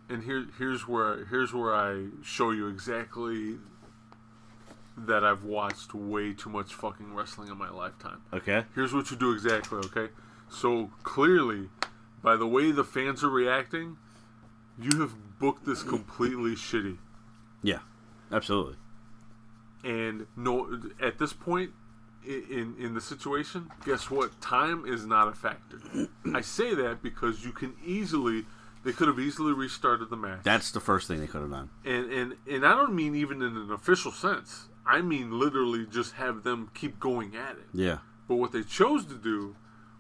and 0.09 0.23
here 0.23 0.47
here's 0.59 0.87
where 0.87 1.25
here's 1.27 1.53
where 1.53 1.75
I 1.75 2.07
show 2.23 2.51
you 2.51 2.69
exactly 2.69 3.57
that 4.97 5.25
I've 5.25 5.43
watched 5.43 5.93
way 5.93 6.33
too 6.33 6.51
much 6.51 6.73
fucking 6.75 7.15
wrestling 7.15 7.49
in 7.49 7.59
my 7.59 7.71
lifetime. 7.71 8.23
okay. 8.33 8.65
Here's 8.77 8.93
what 8.95 9.11
you 9.11 9.17
do 9.17 9.33
exactly, 9.33 9.79
okay? 9.87 10.13
So 10.49 10.93
clearly, 11.03 11.69
by 12.23 12.37
the 12.37 12.47
way 12.47 12.71
the 12.71 12.85
fans 12.85 13.25
are 13.25 13.29
reacting, 13.31 13.97
you 14.79 15.01
have 15.01 15.39
booked 15.41 15.67
this 15.67 15.83
completely 15.83 16.53
shitty. 16.55 16.99
Yeah, 17.63 17.81
absolutely. 18.33 18.77
And 19.83 20.27
no, 20.37 20.81
at 21.01 21.19
this 21.19 21.33
point 21.33 21.71
in 22.27 22.75
in 22.79 22.95
the 22.95 23.01
situation, 23.01 23.71
guess 23.85 24.11
what? 24.11 24.41
Time 24.41 24.85
is 24.87 25.05
not 25.07 25.29
a 25.29 25.33
factor. 25.33 25.81
I 26.35 26.41
say 26.41 26.75
that 26.75 27.03
because 27.03 27.45
you 27.45 27.53
can 27.53 27.75
easily, 27.85 28.47
they 28.85 28.93
could 28.93 29.09
have 29.09 29.19
easily 29.19 29.53
restarted 29.53 30.09
the 30.09 30.17
match. 30.17 30.41
That's 30.43 30.71
the 30.71 30.81
first 30.81 31.07
thing 31.07 31.21
they 31.21 31.27
could 31.27 31.43
have 31.43 31.51
done. 31.51 31.69
and 31.85 32.11
and 32.11 32.35
and 32.51 32.67
I 32.67 32.71
don't 32.75 32.95
mean 32.95 33.15
even 33.15 33.43
in 33.43 33.57
an 33.57 33.71
official 33.71 34.11
sense. 34.13 34.69
I 34.87 35.01
mean 35.03 35.39
literally 35.39 35.87
just 35.87 36.13
have 36.15 36.45
them 36.45 36.71
keep 36.75 36.99
going 36.99 37.37
at 37.37 37.53
it. 37.53 37.67
Yeah. 37.75 37.99
But 38.27 38.37
what 38.37 38.53
they 38.53 38.63
chose 38.63 39.05
to 39.07 39.15
do 39.17 39.57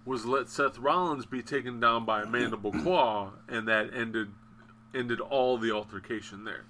was 0.07 0.25
let 0.27 0.49
Seth 0.49 0.79
Rollins 0.79 1.25
be 1.27 1.43
taken 1.43 1.79
down 1.81 2.05
by 2.07 2.23
a 2.23 2.27
mandible 2.27 2.73
claw, 2.83 3.33
and 3.49 3.69
that 3.69 3.91
ended 3.95 4.29
ended 4.95 5.21
all 5.21 5.59
the 5.59 5.73
altercation 5.73 6.45
there. 6.45 6.65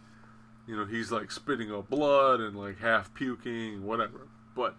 You 0.67 0.77
know, 0.77 0.85
he's 0.87 1.12
like 1.12 1.31
spitting 1.31 1.73
up 1.73 1.91
blood 1.91 2.41
and 2.41 2.57
like 2.57 2.79
half 2.79 3.12
puking, 3.15 3.85
whatever. 3.85 4.29
But 4.55 4.77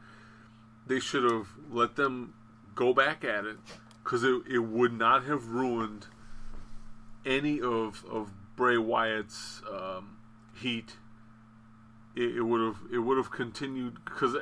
they 0.87 0.99
should 0.99 1.23
have 1.23 1.47
let 1.71 1.95
them 1.95 2.33
go 2.73 2.93
back 2.93 3.23
at 3.23 3.45
it 3.45 3.57
because 4.03 4.23
it, 4.23 4.41
it 4.49 4.59
would 4.59 4.93
not 4.93 5.25
have 5.25 5.47
ruined 5.47 6.07
any 7.25 7.59
of 7.59 8.03
of 8.09 8.31
Bray 8.55 8.77
Wyatt's 8.77 9.61
um, 9.71 10.17
heat. 10.59 10.97
It, 12.15 12.37
it 12.37 12.43
would 12.43 12.61
have 12.61 12.77
it 12.91 12.99
would 12.99 13.17
have 13.17 13.31
continued 13.31 13.97
because 14.05 14.35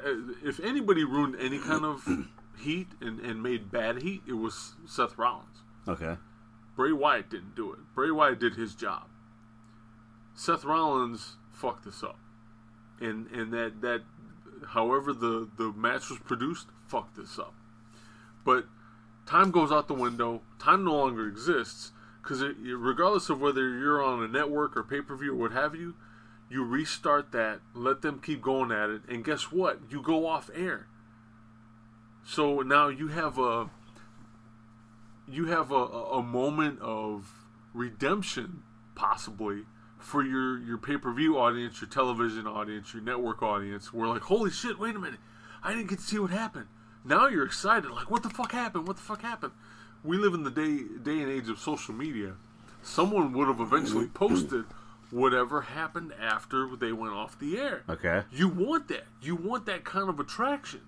if 0.44 0.60
anybody 0.60 1.04
ruined 1.04 1.36
any 1.40 1.60
kind 1.60 1.84
of 1.84 2.08
heat 2.60 2.90
and, 3.02 3.20
and 3.20 3.42
made 3.42 3.72
bad 3.72 4.02
heat, 4.02 4.22
it 4.28 4.34
was 4.34 4.76
Seth 4.86 5.18
Rollins. 5.18 5.64
Okay. 5.88 6.18
Bray 6.76 6.92
Wyatt 6.92 7.30
didn't 7.30 7.56
do 7.56 7.72
it. 7.74 7.80
Bray 7.94 8.12
Wyatt 8.12 8.40
did 8.40 8.56
his 8.56 8.74
job. 8.74 9.08
Seth 10.36 10.64
Rollins 10.64 11.38
fucked 11.52 11.86
this 11.86 12.04
up, 12.04 12.20
and 13.00 13.28
and 13.28 13.54
that 13.54 13.82
that 13.82 14.02
however 14.70 15.14
the 15.14 15.50
the 15.58 15.72
match 15.72 16.10
was 16.10 16.20
produced 16.20 16.68
fucked 16.88 17.16
this 17.16 17.38
up. 17.38 17.54
But 18.44 18.66
time 19.26 19.52
goes 19.52 19.72
out 19.72 19.88
the 19.88 19.94
window. 19.94 20.42
Time 20.60 20.84
no 20.84 20.96
longer 20.96 21.28
exists 21.28 21.92
because 22.22 22.44
regardless 22.64 23.30
of 23.30 23.42
whether 23.42 23.70
you're 23.70 24.04
on 24.04 24.24
a 24.24 24.28
network 24.28 24.78
or 24.78 24.84
pay 24.84 25.02
per 25.02 25.16
view 25.16 25.34
or 25.34 25.36
what 25.36 25.52
have 25.52 25.76
you, 25.76 25.96
you 26.50 26.64
restart 26.64 27.32
that, 27.32 27.60
let 27.74 28.02
them 28.02 28.20
keep 28.20 28.42
going 28.42 28.72
at 28.72 28.90
it, 28.90 29.02
and 29.08 29.26
guess 29.26 29.52
what? 29.52 29.80
You 29.90 30.02
go 30.02 30.28
off 30.28 30.50
air. 30.54 30.88
So 32.26 32.62
now 32.62 32.88
you 32.88 33.10
have 33.10 33.38
a 33.38 33.70
you 35.28 35.46
have 35.46 35.72
a, 35.72 35.76
a 35.76 36.20
a 36.20 36.24
moment 36.24 36.80
of 36.82 37.32
redemption 37.74 38.64
possibly 38.96 39.64
for 40.04 40.24
your 40.24 40.60
your 40.60 40.78
pay-per-view 40.78 41.38
audience 41.38 41.82
your 41.82 41.90
television 41.90 42.46
audience 42.46 42.94
your 42.94 43.04
network 43.04 43.42
audience 43.42 43.94
we're 43.94 44.08
like 44.08 44.22
holy 44.24 44.52
shit 44.52 44.80
wait 44.80 44.96
a 44.96 45.00
minute 45.00 45.20
i 45.64 45.74
didn't 45.74 45.88
get 45.88 46.00
to 46.00 46.06
see 46.06 46.20
what 46.20 46.32
happened 46.32 46.68
now 47.04 47.28
you're 47.28 47.46
excited 47.46 47.90
like 47.90 48.12
what 48.12 48.24
the 48.24 48.30
fuck 48.30 48.52
happened 48.52 48.88
what 48.88 48.98
the 48.98 49.04
fuck 49.04 49.22
happened 49.22 49.54
we 50.04 50.18
live 50.18 50.34
in 50.34 50.44
the 50.44 50.52
day 50.52 50.84
day 51.02 51.22
and 51.22 51.32
age 51.32 51.50
of 51.50 51.60
social 51.60 51.94
media 51.94 52.34
someone 52.82 53.34
would 53.34 53.48
have 53.48 53.60
eventually 53.60 54.06
mm-hmm. 54.06 54.14
posted 54.14 54.66
whatever 55.14 55.62
happened 55.62 56.12
after 56.20 56.76
they 56.76 56.92
went 56.92 57.14
off 57.14 57.38
the 57.38 57.60
air. 57.60 57.84
Okay. 57.88 58.24
You 58.32 58.50
want 58.50 58.88
that. 58.88 59.06
You 59.22 59.36
want 59.36 59.66
that 59.68 59.84
kind 59.84 60.10
of 60.10 60.20
attraction. 60.20 60.82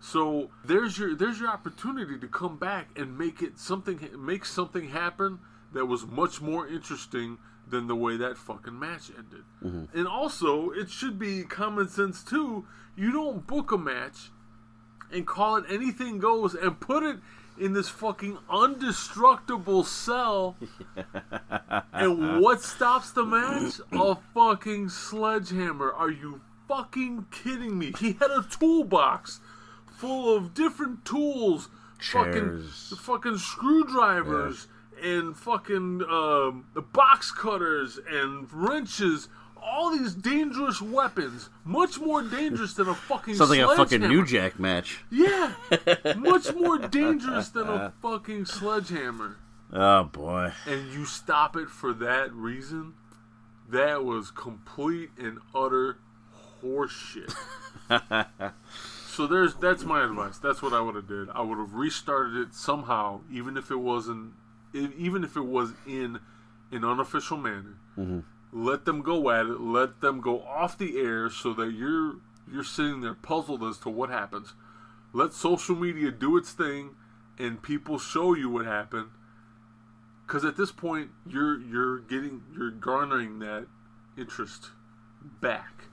So 0.00 0.50
there's 0.64 0.98
your 0.98 1.14
there's 1.14 1.40
your 1.40 1.48
opportunity 1.48 2.18
to 2.18 2.28
come 2.28 2.58
back 2.58 2.88
and 2.96 3.16
make 3.16 3.40
it 3.40 3.58
something 3.58 4.10
make 4.18 4.44
something 4.44 4.88
happen 4.88 5.38
that 5.72 5.86
was 5.86 6.06
much 6.06 6.40
more 6.40 6.66
interesting 6.66 7.38
than 7.72 7.88
the 7.88 7.96
way 7.96 8.16
that 8.18 8.36
fucking 8.36 8.78
match 8.78 9.10
ended. 9.18 9.42
Mm-hmm. 9.64 9.98
And 9.98 10.06
also, 10.06 10.70
it 10.70 10.88
should 10.88 11.18
be 11.18 11.42
common 11.42 11.88
sense 11.88 12.22
too. 12.22 12.66
You 12.94 13.10
don't 13.10 13.44
book 13.44 13.72
a 13.72 13.78
match 13.78 14.30
and 15.10 15.26
call 15.26 15.56
it 15.56 15.64
anything 15.68 16.18
goes 16.18 16.54
and 16.54 16.78
put 16.78 17.02
it 17.02 17.16
in 17.58 17.72
this 17.72 17.88
fucking 17.88 18.38
undestructible 18.48 19.84
cell. 19.84 20.56
and 21.92 22.40
what 22.40 22.62
stops 22.62 23.10
the 23.10 23.24
match? 23.24 23.80
A 23.90 24.16
fucking 24.34 24.90
sledgehammer. 24.90 25.92
Are 25.92 26.10
you 26.10 26.42
fucking 26.68 27.26
kidding 27.30 27.78
me? 27.78 27.94
He 27.98 28.12
had 28.12 28.30
a 28.30 28.46
toolbox 28.48 29.40
full 29.86 30.36
of 30.36 30.52
different 30.52 31.04
tools, 31.04 31.70
Chairs. 31.98 32.90
fucking 32.90 32.98
fucking 32.98 33.38
screwdrivers 33.38 34.66
and 35.02 35.36
fucking 35.36 36.02
um, 36.02 36.66
the 36.74 36.82
box 36.82 37.30
cutters 37.30 37.98
and 38.08 38.46
wrenches. 38.52 39.28
All 39.64 39.96
these 39.96 40.12
dangerous 40.14 40.82
weapons, 40.82 41.48
much 41.64 42.00
more 42.00 42.20
dangerous 42.20 42.74
than 42.74 42.88
a 42.88 42.94
fucking 42.96 43.36
Sounds 43.36 43.50
like 43.50 43.60
a 43.60 43.76
fucking. 43.76 44.00
New 44.00 44.26
Jack 44.26 44.58
match. 44.58 45.04
Yeah, 45.08 45.52
much 46.16 46.52
more 46.52 46.78
dangerous 46.78 47.50
than 47.50 47.68
a 47.68 47.92
fucking 48.02 48.46
sledgehammer. 48.46 49.36
Oh 49.72 50.04
boy. 50.04 50.52
And 50.66 50.92
you 50.92 51.04
stop 51.04 51.56
it 51.56 51.68
for 51.68 51.92
that 51.94 52.32
reason? 52.32 52.94
That 53.70 54.04
was 54.04 54.30
complete 54.30 55.10
and 55.16 55.38
utter 55.54 55.98
horseshit. 56.62 57.34
so 59.06 59.26
there's 59.26 59.54
that's 59.54 59.84
my 59.84 60.04
advice. 60.04 60.38
That's 60.38 60.60
what 60.60 60.72
I 60.72 60.80
would 60.80 60.94
have 60.94 61.08
did. 61.08 61.28
I 61.30 61.40
would 61.40 61.58
have 61.58 61.72
restarted 61.74 62.36
it 62.36 62.54
somehow, 62.54 63.20
even 63.30 63.56
if 63.56 63.70
it 63.70 63.76
wasn't, 63.76 64.32
if, 64.72 64.92
even 64.96 65.24
if 65.24 65.36
it 65.36 65.44
was 65.44 65.72
in 65.86 66.18
an 66.70 66.84
unofficial 66.84 67.36
manner. 67.36 67.76
Let 68.54 68.84
them 68.84 69.00
go 69.02 69.30
at 69.30 69.46
it. 69.46 69.60
Let 69.60 70.00
them 70.00 70.20
go 70.20 70.42
off 70.42 70.76
the 70.76 70.98
air 71.00 71.30
so 71.30 71.52
that 71.54 71.72
you're 71.72 72.16
you're 72.52 72.64
sitting 72.64 73.00
there 73.00 73.14
puzzled 73.14 73.62
as 73.62 73.78
to 73.78 73.88
what 73.88 74.10
happens. 74.10 74.54
Let 75.14 75.32
social 75.32 75.74
media 75.76 76.10
do 76.10 76.36
its 76.36 76.52
thing, 76.52 76.90
and 77.38 77.62
people 77.62 77.98
show 77.98 78.34
you 78.34 78.50
what 78.50 78.66
happened. 78.66 79.08
Because 80.26 80.44
at 80.44 80.56
this 80.56 80.70
point, 80.72 81.10
you're 81.26 81.60
you're 81.60 81.98
getting 82.00 82.42
you're 82.54 82.70
garnering 82.70 83.38
that 83.40 83.66
interest 84.18 84.70
back. 85.40 85.84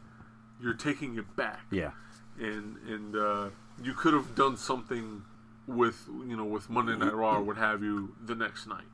You're 0.61 0.73
taking 0.73 1.17
it 1.17 1.35
back 1.37 1.61
Yeah. 1.71 1.91
and 2.37 2.75
and 2.87 3.15
uh, 3.15 3.49
you 3.81 3.93
could 3.93 4.13
have 4.13 4.35
done 4.35 4.57
something 4.57 5.23
with 5.69 6.07
you 6.27 6.35
know 6.35 6.45
with 6.45 6.69
Monday 6.69 6.95
Night 6.95 7.13
Raw 7.13 7.37
or 7.37 7.41
what 7.41 7.57
have 7.57 7.81
you 7.83 8.15
the 8.25 8.35
next 8.35 8.67
night. 8.67 8.85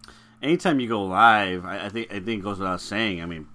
Anytime 0.42 0.80
you 0.80 0.88
go 0.88 1.04
live, 1.06 1.66
I, 1.66 1.86
I 1.86 1.90
think 1.90 2.12
I 2.12 2.16
think 2.20 2.40
it 2.40 2.44
goes 2.44 2.60
without 2.60 2.82
saying. 2.82 3.22
I 3.22 3.26
mean, 3.26 3.48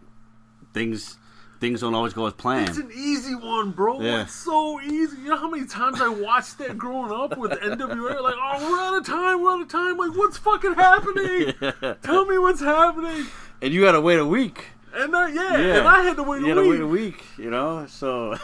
things 0.74 1.16
things 1.60 1.82
don't 1.82 1.94
always 1.94 2.14
go 2.14 2.26
as 2.26 2.32
planned. 2.32 2.70
It's 2.70 2.78
an 2.78 2.90
easy 2.94 3.34
one, 3.34 3.70
bro. 3.70 4.00
Yeah. 4.00 4.22
It's 4.22 4.34
so 4.34 4.80
easy. 4.80 5.18
You 5.18 5.28
know 5.28 5.36
how 5.36 5.50
many 5.50 5.66
times 5.66 6.00
I 6.00 6.08
watched 6.08 6.56
that 6.58 6.78
growing 6.78 7.12
up 7.12 7.36
with 7.36 7.52
NWA? 7.52 8.20
Like, 8.22 8.34
oh, 8.38 8.70
we're 8.70 8.80
out 8.80 8.96
of 8.96 9.06
time. 9.06 9.42
We're 9.42 9.52
out 9.52 9.60
of 9.60 9.68
time. 9.68 9.98
Like, 9.98 10.16
what's 10.16 10.38
fucking 10.38 10.74
happening? 10.74 11.52
Tell 12.02 12.24
me 12.24 12.38
what's 12.38 12.60
happening. 12.60 13.26
and 13.60 13.74
you 13.74 13.82
got 13.82 13.92
to 13.92 14.00
wait 14.00 14.18
a 14.18 14.26
week. 14.26 14.68
And 14.94 15.14
uh, 15.14 15.26
yeah, 15.32 15.58
Yeah. 15.58 15.78
and 15.80 15.86
I 15.88 16.02
had 16.02 16.16
to 16.16 16.22
wait 16.22 16.40
You 16.40 16.46
a 16.52 16.54
got 16.54 16.62
to 16.62 16.68
wait 16.70 16.80
a 16.80 16.86
week. 16.86 17.22
You 17.36 17.50
know, 17.50 17.84
so 17.88 18.36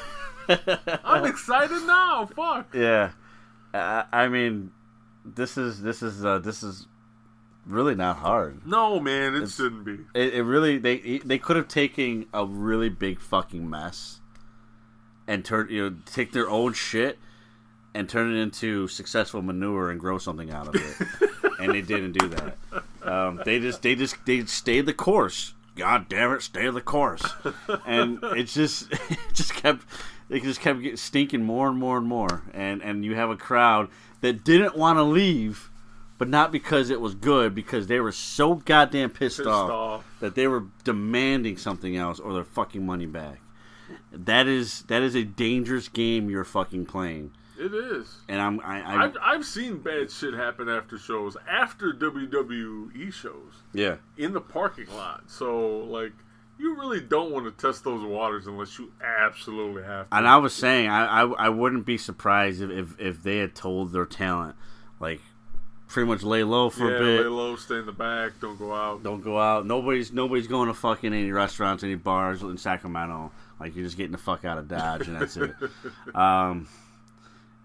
I'm 1.03 1.25
excited 1.25 1.83
now. 1.87 2.27
Fuck. 2.27 2.67
yeah. 2.75 3.13
I, 3.77 4.25
I 4.25 4.29
mean, 4.29 4.73
this 5.25 5.57
is 5.57 5.83
this 5.83 6.03
is 6.03 6.25
uh, 6.25 6.39
this 6.39 6.63
is 6.63 6.87
really 7.67 7.95
not 7.95 8.19
hard. 8.19 8.67
No, 8.67 9.01
man, 9.01 9.35
it 9.35 9.49
shouldn't 9.49 9.85
be. 9.85 9.99
It, 10.15 10.35
it 10.35 10.43
really 10.43 10.79
they 10.79 11.19
they 11.25 11.39
could 11.39 11.57
have 11.57 11.69
taken 11.69 12.27
a 12.33 12.45
really 12.47 12.89
big 12.89 13.21
fucking 13.21 13.69
mess 13.69 14.21
and 15.27 15.45
turn 15.45 15.69
you 15.71 15.91
know 15.91 15.97
take 16.07 16.33
their 16.33 16.49
own 16.49 16.73
shit 16.73 17.19
and 17.95 18.09
turn 18.09 18.35
it 18.35 18.41
into 18.41 18.87
successful 18.89 19.43
manure 19.43 19.91
and 19.91 19.99
grow 19.99 20.19
something 20.19 20.51
out 20.51 20.69
of 20.69 20.75
it. 20.75 21.41
and 21.59 21.73
they 21.73 21.81
didn't 21.81 22.13
do 22.13 22.29
that. 22.29 22.57
Um, 23.03 23.41
they 23.45 23.59
just 23.59 23.83
they 23.83 23.95
just 23.95 24.17
they 24.27 24.45
stayed 24.45 24.87
the 24.87 24.93
course. 24.93 25.55
God 25.77 26.09
damn 26.09 26.33
it, 26.33 26.43
stay 26.43 26.71
the 26.71 26.81
course. 26.81 27.25
And 27.87 28.19
it 28.23 28.45
just 28.45 28.91
it 29.11 29.19
just 29.33 29.55
kept 29.55 29.85
it 30.29 30.43
just 30.43 30.61
kept 30.61 30.81
getting 30.83 30.97
stinking 30.97 31.45
more 31.45 31.69
and 31.69 31.79
more 31.79 31.99
and 31.99 32.07
more. 32.07 32.43
And 32.55 32.83
and 32.83 33.05
you 33.05 33.15
have 33.15 33.31
a 33.31 33.37
crowd 33.37 33.89
that 34.21 34.45
didn't 34.45 34.77
want 34.77 34.99
to 34.99 35.03
leave. 35.03 35.71
But 36.19 36.31
not 36.31 36.51
because 36.51 36.89
it 36.89 36.99
was 37.03 37.15
good, 37.15 37.55
because 37.55 37.89
they 37.89 38.01
were 38.01 38.11
so 38.11 38.55
goddamn 38.55 39.11
pissed, 39.11 39.37
Pissed 39.37 39.47
off, 39.47 39.71
off. 39.71 40.05
that 40.21 40.35
they 40.35 40.47
were 40.47 40.65
demanding 40.83 41.59
something 41.59 41.95
else 41.95 42.19
or 42.19 42.33
their 42.33 42.43
fucking 42.43 42.87
money 42.87 43.05
back. 43.05 43.39
That 44.11 44.47
is 44.47 44.81
that 44.89 45.03
is 45.03 45.15
a 45.15 45.25
dangerous 45.25 45.89
game 45.89 46.31
you're 46.31 46.43
fucking 46.45 46.87
playing, 46.87 47.33
It 47.59 47.75
is. 47.75 48.17
and 48.29 48.41
I'm 48.41 48.61
I, 48.61 48.81
I 48.81 49.05
I've, 49.05 49.17
I've 49.21 49.45
seen 49.45 49.77
bad 49.77 50.11
shit 50.11 50.33
happen 50.33 50.71
after 50.71 50.97
shows, 50.99 51.37
after 51.47 51.93
WWE 51.93 53.13
shows, 53.13 53.53
yeah 53.75 53.97
in 54.17 54.33
the 54.33 54.41
parking 54.41 54.87
lot. 54.97 55.25
So, 55.27 55.81
like, 55.85 56.13
you 56.59 56.77
really 56.77 57.01
don't 57.01 57.33
want 57.33 57.45
to 57.45 57.51
test 57.51 57.85
those 57.85 58.05
waters 58.05 58.47
unless 58.47 58.79
you 58.79 58.93
absolutely 59.03 59.83
have 59.83 60.09
to. 60.09 60.17
And 60.17 60.27
I 60.27 60.37
was 60.39 60.55
saying, 60.55 60.89
I, 60.89 61.23
I, 61.23 61.27
I 61.27 61.49
wouldn't 61.49 61.87
be 61.87 61.99
surprised 61.99 62.63
if, 62.63 62.71
if, 62.71 63.01
if 63.01 63.23
they 63.23 63.39
had 63.39 63.55
told 63.55 63.93
their 63.93 64.07
talent, 64.07 64.57
like, 65.01 65.21
pretty 65.89 66.09
much 66.09 66.23
lay 66.23 66.45
low 66.45 66.71
for 66.71 66.91
yeah, 66.91 66.97
a 66.97 67.01
bit. 67.01 67.21
lay 67.23 67.27
low, 67.29 67.57
stay 67.57 67.79
in 67.79 67.87
the 67.87 67.93
back, 67.93 68.33
don't 68.41 68.59
go 68.59 68.75
out. 68.75 69.03
Don't 69.03 69.23
go 69.23 69.39
out. 69.39 69.67
Nobody's 69.67 70.13
nobody's 70.13 70.47
going 70.47 70.69
to 70.69 70.75
fucking 70.75 71.13
any 71.13 71.33
restaurants, 71.33 71.85
any 71.85 71.95
bars 71.95 72.43
in 72.43 72.59
Sacramento. 72.59 73.33
Like 73.61 73.75
you're 73.75 73.85
just 73.85 73.97
getting 73.97 74.13
the 74.13 74.19
fuck 74.19 74.45
out 74.45 74.59
of 74.59 74.69
Dodge, 74.69 75.09
and 75.09 75.21
that's 75.21 75.37
it. 75.37 75.55
um, 76.15 76.69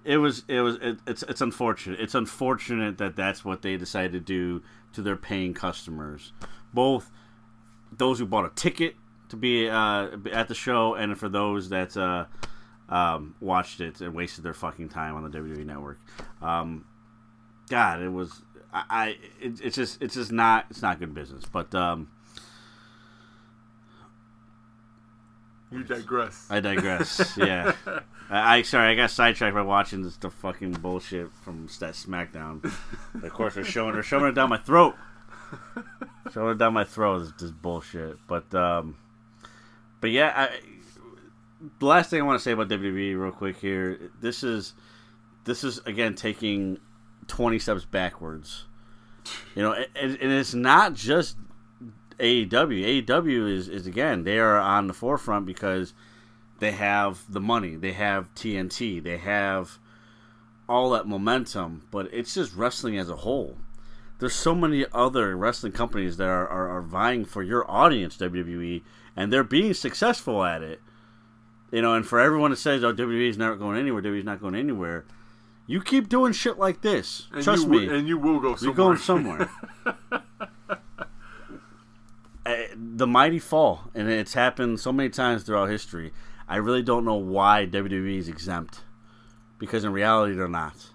it 0.03 0.17
was 0.17 0.43
it 0.47 0.61
was 0.61 0.75
it, 0.77 0.99
it's 1.07 1.23
it's 1.23 1.41
unfortunate. 1.41 1.99
It's 1.99 2.15
unfortunate 2.15 2.97
that 2.99 3.15
that's 3.15 3.43
what 3.43 3.61
they 3.61 3.77
decided 3.77 4.13
to 4.13 4.19
do 4.19 4.63
to 4.93 5.01
their 5.01 5.15
paying 5.17 5.53
customers, 5.53 6.31
both 6.73 7.11
those 7.91 8.19
who 8.19 8.25
bought 8.25 8.45
a 8.45 8.49
ticket 8.55 8.95
to 9.29 9.35
be 9.35 9.69
uh, 9.69 10.07
at 10.31 10.47
the 10.47 10.55
show, 10.55 10.95
and 10.95 11.17
for 11.17 11.29
those 11.29 11.69
that 11.69 11.95
uh, 11.97 12.25
um, 12.89 13.35
watched 13.39 13.79
it 13.79 14.01
and 14.01 14.13
wasted 14.13 14.43
their 14.43 14.53
fucking 14.53 14.89
time 14.89 15.15
on 15.15 15.23
the 15.23 15.37
WWE 15.37 15.65
network. 15.65 15.99
Um, 16.41 16.85
God, 17.69 18.01
it 18.01 18.09
was 18.09 18.41
I, 18.73 18.83
I 18.89 19.07
it, 19.39 19.61
it's 19.63 19.75
just 19.75 20.01
it's 20.01 20.15
just 20.15 20.31
not 20.31 20.65
it's 20.69 20.81
not 20.81 20.99
good 20.99 21.13
business. 21.13 21.45
But 21.45 21.73
um, 21.73 22.09
You 25.71 25.83
digress. 25.83 26.47
I 26.49 26.59
digress. 26.59 27.37
yeah, 27.37 27.73
I, 28.29 28.57
I 28.57 28.61
sorry 28.63 28.91
I 28.91 28.95
got 28.95 29.09
sidetracked 29.11 29.55
by 29.55 29.61
watching 29.61 30.01
this 30.03 30.17
the 30.17 30.29
fucking 30.29 30.73
bullshit 30.73 31.31
from 31.43 31.67
that 31.79 31.93
SmackDown. 31.93 32.63
of 33.23 33.33
course, 33.33 33.55
they're 33.55 33.63
showing 33.63 33.93
they're 33.93 34.03
showing 34.03 34.25
it 34.25 34.33
down 34.35 34.49
my 34.49 34.57
throat. 34.57 34.95
Showing 36.33 36.51
it 36.51 36.57
down 36.57 36.73
my 36.73 36.83
throat 36.83 37.21
is 37.21 37.33
just 37.39 37.61
bullshit. 37.61 38.17
But 38.27 38.53
um, 38.53 38.97
but 39.99 40.11
yeah, 40.11 40.33
I, 40.35 40.59
the 41.79 41.85
last 41.85 42.09
thing 42.09 42.21
I 42.21 42.25
want 42.25 42.39
to 42.39 42.43
say 42.43 42.51
about 42.51 42.69
WWE 42.69 43.19
real 43.19 43.31
quick 43.31 43.57
here. 43.57 44.11
This 44.19 44.43
is 44.43 44.73
this 45.45 45.63
is 45.63 45.79
again 45.85 46.15
taking 46.15 46.79
twenty 47.27 47.59
steps 47.59 47.85
backwards. 47.85 48.65
You 49.55 49.61
know, 49.61 49.73
and, 49.73 50.17
and 50.19 50.31
it's 50.31 50.53
not 50.53 50.95
just 50.95 51.37
AEW. 52.19 53.05
AEW 53.05 53.51
is, 53.51 53.67
is 53.67 53.87
again 53.87 54.23
they 54.23 54.39
are 54.39 54.57
on 54.57 54.87
the 54.87 54.93
forefront 54.93 55.45
because 55.45 55.93
they 56.59 56.71
have 56.71 57.23
the 57.27 57.41
money, 57.41 57.75
they 57.75 57.91
have 57.91 58.33
TNT, 58.35 59.03
they 59.03 59.17
have 59.17 59.79
all 60.69 60.91
that 60.91 61.07
momentum. 61.07 61.87
But 61.91 62.09
it's 62.13 62.33
just 62.33 62.55
wrestling 62.55 62.97
as 62.97 63.09
a 63.09 63.17
whole. 63.17 63.57
There's 64.21 64.33
so 64.35 64.53
many 64.55 64.85
other 64.93 65.35
wrestling 65.35 65.71
companies 65.73 66.15
that 66.17 66.27
are, 66.29 66.47
are, 66.47 66.69
are 66.69 66.81
vying 66.81 67.25
for 67.25 67.41
your 67.41 67.69
audience, 67.69 68.15
WWE, 68.17 68.83
and 69.15 69.33
they're 69.33 69.43
being 69.43 69.73
successful 69.73 70.43
at 70.43 70.61
it. 70.61 70.79
You 71.71 71.81
know, 71.81 71.95
and 71.95 72.05
for 72.05 72.19
everyone 72.19 72.51
that 72.51 72.57
says, 72.57 72.83
"Oh, 72.83 72.93
WWE 72.93 73.27
is 73.29 73.37
not 73.37 73.57
going 73.57 73.79
anywhere," 73.79 74.01
WWE 74.03 74.19
is 74.19 74.23
not 74.23 74.39
going 74.39 74.53
anywhere. 74.55 75.05
You 75.65 75.81
keep 75.81 76.07
doing 76.07 76.33
shit 76.33 76.59
like 76.59 76.81
this. 76.81 77.27
And 77.33 77.43
Trust 77.43 77.67
me, 77.67 77.87
will- 77.87 77.95
And 77.95 78.07
you 78.07 78.17
will 78.17 78.39
go 78.39 78.49
you're 78.49 78.57
somewhere. 78.57 78.75
going 78.75 78.97
somewhere. 78.97 79.49
Uh, 82.43 82.55
the 82.75 83.05
mighty 83.05 83.37
fall, 83.37 83.83
and 83.93 84.09
it's 84.09 84.33
happened 84.33 84.79
so 84.79 84.91
many 84.91 85.09
times 85.09 85.43
throughout 85.43 85.69
history. 85.69 86.11
I 86.47 86.55
really 86.55 86.81
don't 86.81 87.05
know 87.05 87.13
why 87.15 87.67
WWE 87.67 88.17
is 88.17 88.27
exempt, 88.27 88.81
because 89.59 89.83
in 89.83 89.93
reality 89.93 90.33
they're 90.33 90.47
not. 90.47 90.89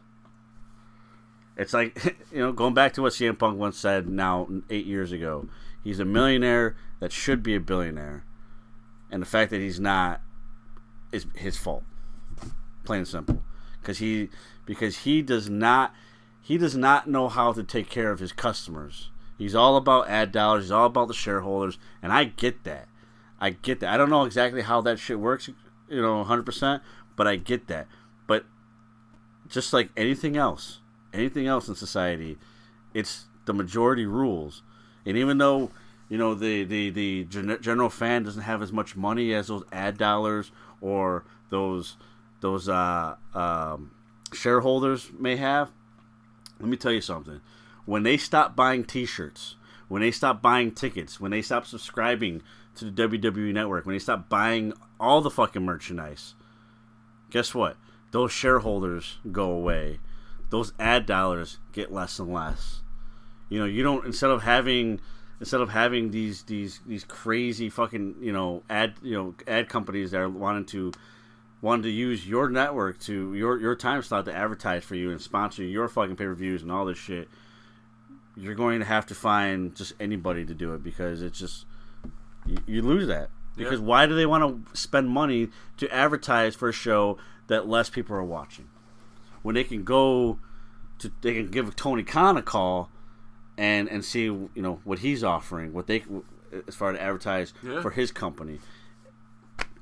It's 1.56 1.72
like 1.72 2.16
you 2.32 2.38
know, 2.38 2.52
going 2.52 2.74
back 2.74 2.92
to 2.94 3.02
what 3.02 3.12
CM 3.12 3.38
Punk 3.38 3.58
once 3.58 3.78
said 3.78 4.08
now 4.08 4.48
eight 4.70 4.86
years 4.86 5.12
ago. 5.12 5.48
He's 5.82 6.00
a 6.00 6.04
millionaire 6.04 6.76
that 6.98 7.12
should 7.12 7.42
be 7.42 7.54
a 7.54 7.60
billionaire, 7.60 8.24
and 9.10 9.22
the 9.22 9.26
fact 9.26 9.50
that 9.52 9.60
he's 9.60 9.78
not 9.78 10.20
is 11.12 11.26
his 11.36 11.56
fault. 11.56 11.84
Plain 12.84 12.98
and 12.98 13.08
simple, 13.08 13.42
because 13.80 13.98
he 13.98 14.28
because 14.64 14.98
he 14.98 15.22
does 15.22 15.48
not 15.48 15.94
he 16.42 16.58
does 16.58 16.76
not 16.76 17.08
know 17.08 17.28
how 17.28 17.52
to 17.52 17.62
take 17.62 17.88
care 17.88 18.10
of 18.10 18.20
his 18.20 18.32
customers. 18.32 19.10
He's 19.38 19.54
all 19.54 19.76
about 19.76 20.08
ad 20.08 20.32
dollars. 20.32 20.64
He's 20.64 20.70
all 20.70 20.86
about 20.86 21.08
the 21.08 21.14
shareholders, 21.14 21.78
and 22.02 22.12
I 22.12 22.24
get 22.24 22.64
that. 22.64 22.88
I 23.40 23.50
get 23.50 23.80
that. 23.80 23.92
I 23.92 23.96
don't 23.96 24.10
know 24.10 24.24
exactly 24.24 24.62
how 24.62 24.80
that 24.82 24.98
shit 24.98 25.18
works, 25.18 25.48
you 25.88 26.00
know, 26.00 26.24
100%, 26.24 26.80
but 27.16 27.26
I 27.26 27.36
get 27.36 27.66
that. 27.66 27.86
But 28.26 28.46
just 29.48 29.72
like 29.72 29.90
anything 29.96 30.36
else, 30.36 30.80
anything 31.16 31.46
else 31.46 31.68
in 31.68 31.74
society, 31.74 32.38
it's 32.94 33.26
the 33.46 33.54
majority 33.54 34.06
rules. 34.06 34.62
And 35.04 35.16
even 35.16 35.38
though, 35.38 35.70
you 36.08 36.18
know, 36.18 36.34
the, 36.34 36.64
the, 36.64 36.90
the 36.90 37.24
general 37.24 37.90
fan 37.90 38.24
doesn't 38.24 38.42
have 38.42 38.62
as 38.62 38.72
much 38.72 38.96
money 38.96 39.34
as 39.34 39.48
those 39.48 39.64
ad 39.72 39.98
dollars 39.98 40.50
or 40.80 41.24
those 41.50 41.96
those 42.40 42.68
uh, 42.68 43.16
um, 43.34 43.90
shareholders 44.32 45.10
may 45.18 45.36
have, 45.36 45.70
let 46.60 46.68
me 46.68 46.76
tell 46.76 46.92
you 46.92 47.00
something. 47.00 47.40
When 47.84 48.02
they 48.02 48.16
stop 48.16 48.54
buying 48.56 48.84
T-shirts, 48.84 49.56
when 49.88 50.02
they 50.02 50.10
stop 50.10 50.42
buying 50.42 50.72
tickets, 50.72 51.20
when 51.20 51.30
they 51.30 51.42
stop 51.42 51.66
subscribing 51.66 52.42
to 52.76 52.90
the 52.90 53.08
WWE 53.08 53.52
Network, 53.52 53.86
when 53.86 53.94
they 53.94 54.00
stop 54.00 54.28
buying 54.28 54.72
all 54.98 55.20
the 55.20 55.30
fucking 55.30 55.64
merchandise, 55.64 56.34
guess 57.30 57.54
what? 57.54 57.76
Those 58.10 58.32
shareholders 58.32 59.18
go 59.30 59.50
away. 59.50 59.98
Those 60.50 60.72
ad 60.78 61.06
dollars 61.06 61.58
get 61.72 61.92
less 61.92 62.18
and 62.18 62.32
less. 62.32 62.82
You 63.48 63.58
know, 63.58 63.64
you 63.64 63.82
don't 63.82 64.04
instead 64.04 64.30
of 64.30 64.42
having 64.42 65.00
instead 65.40 65.60
of 65.60 65.70
having 65.70 66.10
these 66.10 66.42
these 66.44 66.80
these 66.86 67.04
crazy 67.04 67.68
fucking 67.68 68.16
you 68.20 68.32
know 68.32 68.62
ad 68.70 68.94
you 69.02 69.14
know 69.14 69.34
ad 69.46 69.68
companies 69.68 70.10
that 70.12 70.20
are 70.20 70.28
wanting 70.28 70.64
to 70.66 70.92
wanting 71.60 71.84
to 71.84 71.90
use 71.90 72.26
your 72.26 72.48
network 72.48 72.98
to 73.00 73.34
your 73.34 73.58
your 73.58 73.74
time 73.74 74.02
slot 74.02 74.24
to 74.24 74.34
advertise 74.34 74.84
for 74.84 74.94
you 74.94 75.10
and 75.10 75.20
sponsor 75.20 75.62
your 75.62 75.88
fucking 75.88 76.16
pay 76.16 76.24
per 76.24 76.34
views 76.34 76.62
and 76.62 76.72
all 76.72 76.84
this 76.84 76.98
shit, 76.98 77.28
you're 78.36 78.54
going 78.54 78.78
to 78.78 78.84
have 78.84 79.06
to 79.06 79.14
find 79.14 79.74
just 79.74 79.92
anybody 80.00 80.44
to 80.44 80.54
do 80.54 80.74
it 80.74 80.82
because 80.82 81.22
it's 81.22 81.38
just 81.38 81.66
you, 82.46 82.58
you 82.66 82.82
lose 82.82 83.06
that. 83.08 83.30
Because 83.56 83.80
why 83.80 84.04
do 84.04 84.14
they 84.14 84.26
want 84.26 84.66
to 84.66 84.76
spend 84.78 85.08
money 85.08 85.48
to 85.78 85.90
advertise 85.90 86.54
for 86.54 86.68
a 86.68 86.72
show 86.72 87.16
that 87.46 87.66
less 87.66 87.88
people 87.88 88.14
are 88.14 88.22
watching? 88.22 88.68
When 89.46 89.54
they 89.54 89.62
can 89.62 89.84
go 89.84 90.40
to 90.98 91.12
they 91.20 91.34
can 91.34 91.46
give 91.52 91.76
Tony 91.76 92.02
Khan 92.02 92.36
a 92.36 92.42
call 92.42 92.90
and 93.56 93.88
and 93.88 94.04
see 94.04 94.24
you 94.24 94.50
know 94.56 94.80
what 94.82 94.98
he's 94.98 95.22
offering, 95.22 95.72
what 95.72 95.86
they 95.86 96.02
as 96.66 96.74
far 96.74 96.90
to 96.90 97.00
advertise 97.00 97.54
Yeah. 97.62 97.80
for 97.80 97.90
his 97.92 98.10
company. 98.10 98.58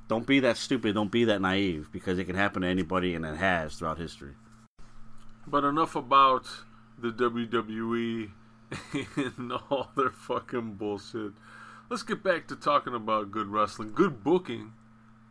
Don't 0.07 0.27
be 0.27 0.39
that 0.41 0.59
stupid. 0.59 0.95
Don't 0.95 1.11
be 1.11 1.25
that 1.25 1.41
naive 1.41 1.89
because 1.91 2.19
it 2.19 2.27
can 2.27 2.37
happen 2.37 2.61
to 2.61 2.69
anybody, 2.69 3.15
and 3.15 3.25
it 3.25 3.37
has 3.39 3.77
throughout 3.77 3.97
history. 3.97 4.35
But 5.47 5.65
enough 5.65 5.97
about 5.97 6.47
the 6.99 7.11
WWE 7.11 8.33
and 9.17 9.51
all 9.71 9.93
their 9.97 10.11
fucking 10.11 10.75
bullshit. 10.75 11.33
Let's 11.89 12.03
get 12.03 12.23
back 12.23 12.49
to 12.49 12.57
talking 12.57 12.95
about 12.95 13.31
good 13.31 13.47
wrestling, 13.47 13.93
good 13.95 14.23
booking, 14.23 14.75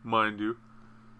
mind 0.02 0.40
you, 0.40 0.56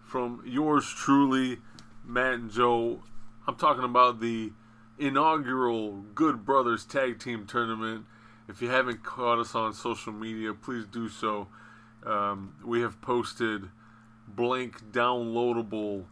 from 0.05 0.41
yours 0.45 0.85
truly, 0.93 1.59
Matt 2.05 2.33
and 2.35 2.51
Joe. 2.51 3.01
I'm 3.47 3.55
talking 3.55 3.83
about 3.83 4.19
the 4.19 4.51
inaugural 4.97 6.03
Good 6.13 6.45
Brothers 6.45 6.85
Tag 6.85 7.19
Team 7.19 7.45
Tournament. 7.45 8.05
If 8.47 8.61
you 8.61 8.69
haven't 8.69 9.03
caught 9.03 9.39
us 9.39 9.55
on 9.55 9.73
social 9.73 10.13
media, 10.13 10.53
please 10.53 10.85
do 10.85 11.09
so. 11.09 11.47
Um, 12.05 12.55
we 12.63 12.81
have 12.81 13.01
posted 13.01 13.69
blank 14.27 14.91
downloadable 14.91 16.05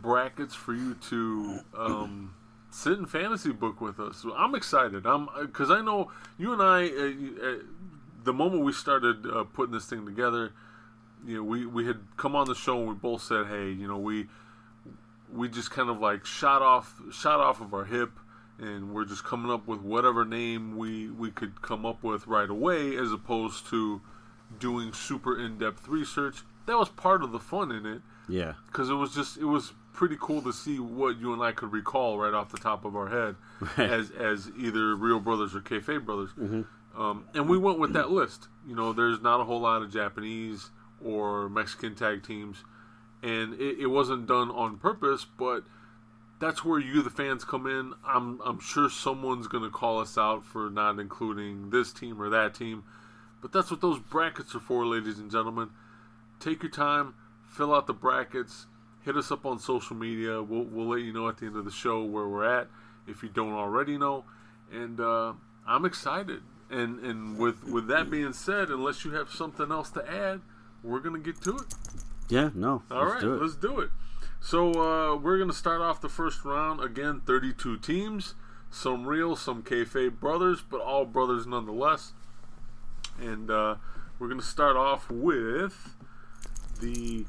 brackets 0.00 0.54
for 0.54 0.74
you 0.74 0.94
to 0.94 1.60
um, 1.76 2.34
sit 2.70 2.94
in 2.98 3.06
fantasy 3.06 3.52
book 3.52 3.80
with 3.80 4.00
us. 4.00 4.24
I'm 4.36 4.54
excited. 4.54 5.06
I'm 5.06 5.28
because 5.40 5.70
I 5.70 5.80
know 5.82 6.10
you 6.38 6.52
and 6.52 6.62
I. 6.62 6.84
Uh, 6.88 7.04
you- 7.04 7.38
uh, 7.42 7.64
the 8.24 8.32
moment 8.32 8.64
we 8.64 8.72
started 8.72 9.24
uh, 9.24 9.44
putting 9.44 9.72
this 9.72 9.86
thing 9.86 10.04
together, 10.04 10.52
you 11.26 11.36
know, 11.36 11.42
we 11.42 11.66
we 11.66 11.86
had 11.86 11.98
come 12.16 12.36
on 12.36 12.46
the 12.46 12.54
show 12.54 12.78
and 12.78 12.88
we 12.88 12.94
both 12.94 13.22
said, 13.22 13.46
hey, 13.46 13.70
you 13.70 13.88
know, 13.88 13.98
we 13.98 14.26
we 15.32 15.48
just 15.48 15.70
kind 15.70 15.90
of 15.90 15.98
like 15.98 16.24
shot 16.24 16.62
off 16.62 17.00
shot 17.12 17.40
off 17.40 17.60
of 17.60 17.74
our 17.74 17.84
hip 17.84 18.12
and 18.58 18.94
we're 18.94 19.04
just 19.04 19.24
coming 19.24 19.50
up 19.50 19.66
with 19.66 19.80
whatever 19.80 20.24
name 20.24 20.76
we 20.76 21.10
we 21.10 21.30
could 21.30 21.60
come 21.62 21.84
up 21.84 22.02
with 22.02 22.26
right 22.26 22.48
away 22.48 22.96
as 22.96 23.12
opposed 23.12 23.66
to 23.66 24.00
doing 24.58 24.92
super 24.92 25.38
in-depth 25.38 25.88
research. 25.88 26.42
That 26.66 26.78
was 26.78 26.88
part 26.88 27.22
of 27.22 27.32
the 27.32 27.40
fun 27.40 27.70
in 27.72 27.86
it. 27.86 28.02
Yeah, 28.28 28.54
because 28.66 28.88
it 28.88 28.94
was 28.94 29.14
just 29.14 29.36
it 29.36 29.44
was 29.44 29.72
pretty 29.92 30.16
cool 30.20 30.42
to 30.42 30.52
see 30.52 30.78
what 30.78 31.18
you 31.18 31.32
and 31.32 31.42
I 31.42 31.52
could 31.52 31.72
recall 31.72 32.18
right 32.18 32.34
off 32.34 32.50
the 32.50 32.58
top 32.58 32.84
of 32.84 32.94
our 32.96 33.08
head 33.08 33.36
as 33.76 34.10
as 34.10 34.50
either 34.58 34.94
real 34.94 35.20
brothers 35.20 35.54
or 35.54 35.60
kayfabe 35.60 36.04
brothers. 36.04 36.30
Um, 36.96 37.26
and 37.34 37.48
we 37.48 37.58
went 37.58 37.78
with 37.78 37.92
that 37.92 38.10
list. 38.10 38.48
You 38.66 38.74
know, 38.74 38.92
there's 38.92 39.20
not 39.20 39.40
a 39.40 39.44
whole 39.44 39.60
lot 39.60 39.82
of 39.82 39.92
Japanese 39.92 40.70
or 41.04 41.48
Mexican 41.48 41.94
tag 41.94 42.22
teams, 42.22 42.64
and 43.22 43.54
it, 43.54 43.78
it 43.80 43.86
wasn't 43.86 44.26
done 44.26 44.50
on 44.50 44.78
purpose, 44.78 45.24
but 45.24 45.64
that's 46.38 46.64
where 46.64 46.78
you, 46.78 47.02
the 47.02 47.10
fans, 47.10 47.44
come 47.44 47.66
in. 47.66 47.94
I'm 48.04 48.40
I'm 48.44 48.60
sure 48.60 48.90
someone's 48.90 49.48
gonna 49.48 49.70
call 49.70 50.00
us 50.00 50.18
out 50.18 50.44
for 50.44 50.70
not 50.70 50.98
including 50.98 51.70
this 51.70 51.92
team 51.92 52.20
or 52.20 52.28
that 52.30 52.54
team, 52.54 52.84
but 53.40 53.52
that's 53.52 53.70
what 53.70 53.80
those 53.80 53.98
brackets 53.98 54.54
are 54.54 54.60
for, 54.60 54.84
ladies 54.84 55.18
and 55.18 55.30
gentlemen. 55.30 55.70
Take 56.38 56.62
your 56.62 56.72
time, 56.72 57.14
fill 57.48 57.74
out 57.74 57.86
the 57.86 57.94
brackets, 57.94 58.66
hit 59.02 59.16
us 59.16 59.30
up 59.30 59.46
on 59.46 59.58
social 59.58 59.96
media. 59.96 60.42
We'll 60.42 60.64
we'll 60.64 60.88
let 60.88 61.00
you 61.00 61.12
know 61.12 61.28
at 61.28 61.38
the 61.38 61.46
end 61.46 61.56
of 61.56 61.64
the 61.64 61.70
show 61.70 62.04
where 62.04 62.28
we're 62.28 62.44
at 62.44 62.68
if 63.06 63.22
you 63.22 63.28
don't 63.28 63.52
already 63.52 63.96
know. 63.96 64.24
And 64.70 65.00
uh, 65.00 65.34
I'm 65.66 65.84
excited. 65.84 66.42
And 66.68 66.98
and 67.00 67.38
with 67.38 67.64
with 67.64 67.86
that 67.88 68.10
being 68.10 68.32
said, 68.32 68.68
unless 68.68 69.04
you 69.04 69.12
have 69.12 69.30
something 69.30 69.70
else 69.70 69.90
to 69.90 70.06
add, 70.10 70.40
we're 70.82 71.00
gonna 71.00 71.18
get 71.18 71.40
to 71.42 71.56
it. 71.56 71.74
yeah, 72.28 72.50
no. 72.54 72.82
All 72.90 73.02
let's 73.02 73.12
right, 73.14 73.20
do 73.20 73.34
it. 73.34 73.42
let's 73.42 73.56
do 73.56 73.80
it. 73.80 73.90
So 74.40 74.70
uh, 74.74 75.16
we're 75.16 75.38
gonna 75.38 75.52
start 75.52 75.80
off 75.80 76.00
the 76.00 76.08
first 76.08 76.44
round 76.44 76.80
again. 76.80 77.20
Thirty-two 77.26 77.78
teams, 77.78 78.34
some 78.70 79.06
real, 79.06 79.34
some 79.36 79.62
kayfabe 79.62 80.20
brothers, 80.20 80.62
but 80.62 80.80
all 80.80 81.04
brothers 81.04 81.46
nonetheless. 81.46 82.12
And 83.20 83.50
uh, 83.50 83.76
we're 84.18 84.28
gonna 84.28 84.42
start 84.42 84.76
off 84.76 85.10
with 85.10 85.94
the. 86.80 87.26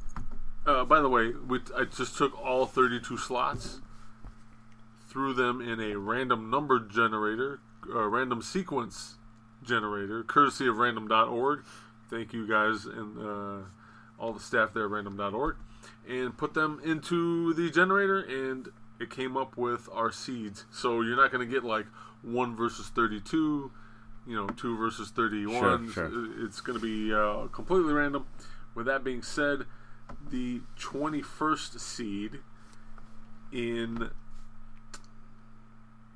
Uh, 0.66 0.84
by 0.84 1.00
the 1.00 1.08
way, 1.10 1.30
we, 1.32 1.60
I 1.76 1.86
just 1.86 2.18
took 2.18 2.38
all 2.44 2.66
thirty-two 2.66 3.18
slots, 3.18 3.80
threw 5.10 5.34
them 5.34 5.62
in 5.62 5.80
a 5.80 5.96
random 5.98 6.50
number 6.50 6.80
generator, 6.80 7.62
uh, 7.90 8.08
random 8.08 8.42
sequence 8.42 9.16
generator, 9.64 10.24
courtesy 10.24 10.68
of 10.68 10.78
random.org. 10.78 11.64
Thank 12.10 12.34
you 12.34 12.48
guys 12.48 12.86
and 12.86 13.18
uh, 13.18 13.66
all 14.20 14.34
the 14.34 14.40
staff 14.40 14.74
there 14.74 14.86
at 14.86 14.92
random.org. 14.92 15.56
And 16.08 16.38
put 16.38 16.54
them 16.54 16.80
into 16.84 17.54
the 17.54 17.70
generator, 17.70 18.20
and 18.20 18.70
it 19.00 19.10
came 19.10 19.36
up 19.36 19.58
with 19.58 19.90
our 19.92 20.12
seeds. 20.12 20.66
So 20.72 21.02
you're 21.02 21.18
not 21.18 21.32
going 21.32 21.48
to 21.48 21.54
get 21.54 21.64
like 21.64 21.86
1 22.22 22.56
versus 22.56 22.88
32, 22.88 23.72
you 24.26 24.36
know, 24.36 24.48
2 24.48 24.78
versus 24.78 25.10
31. 25.10 25.92
Sure, 25.92 26.10
sure. 26.10 26.46
It's 26.46 26.62
going 26.62 26.80
to 26.80 26.84
be 26.84 27.14
uh, 27.14 27.48
completely 27.48 27.94
random. 27.94 28.26
With 28.74 28.86
that 28.86 29.04
being 29.04 29.22
said, 29.22 29.66
the 30.30 30.62
21st 30.80 31.80
seed 31.80 32.40
in 33.52 34.10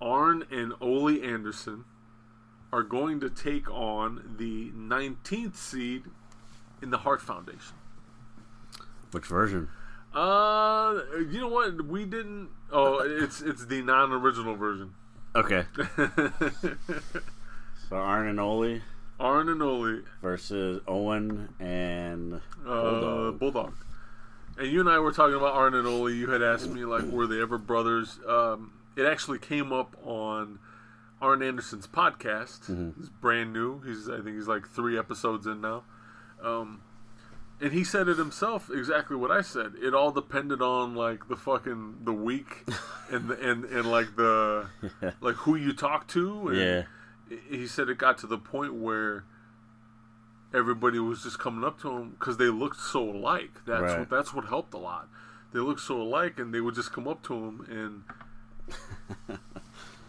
Arn 0.02 0.46
and 0.52 0.74
Ole 0.80 1.24
Anderson 1.24 1.86
are 2.74 2.84
going 2.84 3.20
to 3.20 3.30
take 3.30 3.70
on 3.70 4.36
the 4.38 4.72
19th 4.72 5.56
seed 5.56 6.04
in 6.82 6.90
the 6.90 7.00
Hart 7.00 7.22
Foundation. 7.22 7.76
Which 9.12 9.26
version? 9.26 9.70
Uh, 10.14 11.02
you 11.30 11.40
know 11.40 11.48
what? 11.48 11.86
We 11.86 12.06
didn't. 12.06 12.50
Oh, 12.72 13.00
it's 13.00 13.42
it's 13.42 13.66
the 13.66 13.82
non-original 13.82 14.56
version. 14.56 14.94
Okay. 15.36 15.66
So 17.90 17.98
Arn 17.98 18.26
and 18.26 18.40
Ole 18.40 18.80
Arn 19.22 19.50
and 19.50 19.62
Ole, 19.62 20.00
versus 20.22 20.82
Owen 20.88 21.54
and 21.60 22.42
uh, 22.66 22.92
Bulldog. 22.92 23.40
Bulldog. 23.40 23.74
And 24.58 24.72
you 24.72 24.80
and 24.80 24.90
I 24.90 24.98
were 24.98 25.12
talking 25.12 25.36
about 25.36 25.54
Arn 25.54 25.76
and 25.76 25.86
Ole. 25.86 26.10
You 26.10 26.32
had 26.32 26.42
asked 26.42 26.70
me 26.70 26.86
like, 26.86 27.04
were 27.04 27.28
they 27.28 27.40
ever 27.40 27.60
brothers? 27.60 28.20
Um, 28.28 28.74
it 28.96 29.06
actually 29.06 29.38
came 29.38 29.72
up 29.72 29.96
on 30.04 30.58
Arn 31.22 31.44
Anderson's 31.44 31.88
podcast. 31.88 32.62
Mm-hmm. 32.70 33.00
He's 33.00 33.10
brand 33.10 33.54
new. 33.54 33.82
He's 33.82 34.10
I 34.10 34.18
think 34.22 34.36
he's 34.36 34.48
like 34.48 34.68
three 34.68 34.98
episodes 34.98 35.46
in 35.48 35.62
now. 35.62 35.84
Um, 36.44 36.82
And 37.62 37.72
he 37.74 37.84
said 37.84 38.08
it 38.08 38.18
himself, 38.18 38.70
exactly 38.74 39.16
what 39.16 39.30
I 39.30 39.42
said. 39.42 39.74
It 39.80 39.94
all 39.94 40.12
depended 40.12 40.62
on 40.64 40.96
like 40.96 41.28
the 41.28 41.36
fucking 41.36 41.98
the 42.04 42.14
week, 42.14 42.66
and 43.12 43.30
the, 43.30 43.40
and 43.40 43.66
and 43.66 43.92
like 43.92 44.16
the 44.16 44.66
like 45.22 45.36
who 45.36 45.56
you 45.56 45.74
talk 45.74 46.08
to. 46.10 46.48
And 46.50 46.58
Yeah. 46.58 46.84
He 47.50 47.66
said 47.68 47.88
it 47.88 47.98
got 47.98 48.18
to 48.20 48.28
the 48.28 48.38
point 48.40 48.74
where 48.74 49.24
everybody 50.54 51.00
was 51.00 51.24
just 51.24 51.40
coming 51.40 51.64
up 51.64 51.80
to 51.82 51.90
him 51.90 52.10
because 52.20 52.36
they 52.38 52.50
looked 52.50 52.80
so 52.82 53.04
alike. 53.10 53.52
That's 53.66 53.82
Right. 53.84 54.00
what 54.00 54.10
that's 54.10 54.34
what 54.34 54.46
helped 54.46 54.74
a 54.74 54.78
lot. 54.80 55.08
They 55.54 55.60
looked 55.60 55.82
so 55.82 56.02
alike, 56.02 56.40
and 56.40 56.54
they 56.54 56.62
would 56.62 56.76
just 56.76 56.92
come 56.92 57.08
up 57.08 57.22
to 57.24 57.34
him 57.36 57.66
and. 57.70 59.38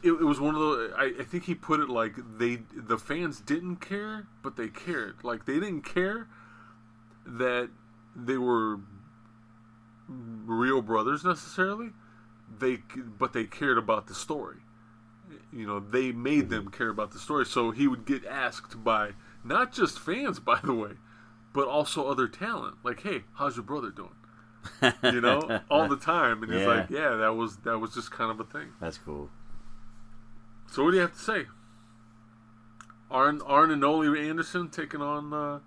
It, 0.03 0.13
it 0.13 0.25
was 0.25 0.41
one 0.41 0.55
of 0.55 0.61
the. 0.61 0.95
I, 0.97 1.13
I 1.21 1.25
think 1.25 1.45
he 1.45 1.55
put 1.55 1.81
it 1.81 1.89
like 1.89 2.15
they 2.39 2.63
the 2.75 2.99
fans 2.99 3.41
didn't 3.41 3.77
care, 3.77 4.27
but 4.43 4.57
they 4.57 4.69
cared. 4.69 5.23
Like 5.23 5.47
they 5.47 5.55
didn't 5.55 5.83
care 5.83 6.29
that 7.25 7.71
they 8.17 8.37
were 8.37 8.81
real 10.09 10.83
brothers 10.83 11.25
necessarily. 11.25 11.91
They 12.59 12.79
but 13.19 13.33
they 13.33 13.45
cared 13.45 13.79
about 13.79 14.07
the 14.07 14.15
story. 14.15 14.59
You 15.53 15.67
know, 15.67 15.81
they 15.81 16.13
made 16.13 16.51
them 16.51 16.71
care 16.71 16.89
about 16.89 17.13
the 17.13 17.19
story. 17.19 17.47
So 17.47 17.71
he 17.71 17.87
would 17.87 18.05
get 18.05 18.25
asked 18.27 18.83
by 18.83 19.13
not 19.45 19.73
just 19.73 19.99
fans, 19.99 20.41
by 20.41 20.61
the 20.63 20.75
way, 20.75 20.93
but 21.53 21.69
also 21.69 22.09
other 22.09 22.29
talent. 22.29 22.79
Like, 22.83 23.03
hey, 23.03 23.25
how's 23.35 23.57
your 23.57 23.65
brother 23.65 23.91
doing? 23.91 24.15
You 25.03 25.21
know, 25.21 25.61
all 25.71 25.89
the 25.89 25.97
time, 25.97 26.43
and 26.43 26.53
he's 26.53 26.67
like, 26.67 26.91
yeah, 26.91 27.17
that 27.17 27.35
was 27.35 27.57
that 27.59 27.79
was 27.79 27.95
just 27.95 28.11
kind 28.11 28.31
of 28.31 28.41
a 28.41 28.45
thing. 28.45 28.69
That's 28.81 28.99
cool. 28.99 29.31
So 30.73 30.85
what 30.85 30.93
do 30.93 30.97
you 30.97 31.03
have 31.03 31.13
to 31.13 31.19
say? 31.19 31.45
Arn 33.11 33.43
Arn 33.45 33.71
and 33.73 33.85
Ole 33.85 34.17
Anderson 34.17 34.71
taking 34.71 35.03
on 35.03 35.31
uh, 35.35 35.59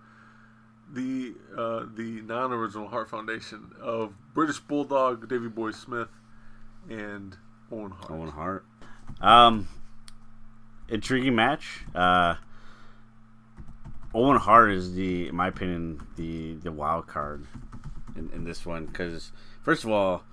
the 0.91 1.36
uh, 1.56 1.86
the 1.95 2.24
non-original 2.24 2.88
Hart 2.88 3.12
Foundation 3.12 3.74
of 3.80 4.16
British 4.34 4.60
Bulldog 4.60 5.30
Davy 5.30 5.47
Boy 5.47 5.70
Smith 5.70 6.08
and 6.89 7.38
Owen 7.72 7.91
Hart. 7.91 8.12
Owen 8.12 8.30
Hart. 8.30 8.66
Um, 9.22 9.68
intriguing 10.89 11.36
match. 11.36 11.82
Uh, 11.93 12.38
Owen 14.12 14.38
Hart 14.38 14.72
is 14.72 14.95
the, 14.95 15.28
in 15.28 15.36
my 15.36 15.49
opinion, 15.49 16.01
the 16.16 16.56
the 16.56 16.72
wild 16.72 17.06
card 17.06 17.45
in, 18.16 18.32
in 18.34 18.43
this 18.43 18.66
one 18.66 18.88
because 18.88 19.32
first 19.62 19.84
of 19.84 19.91
all, 19.91 20.24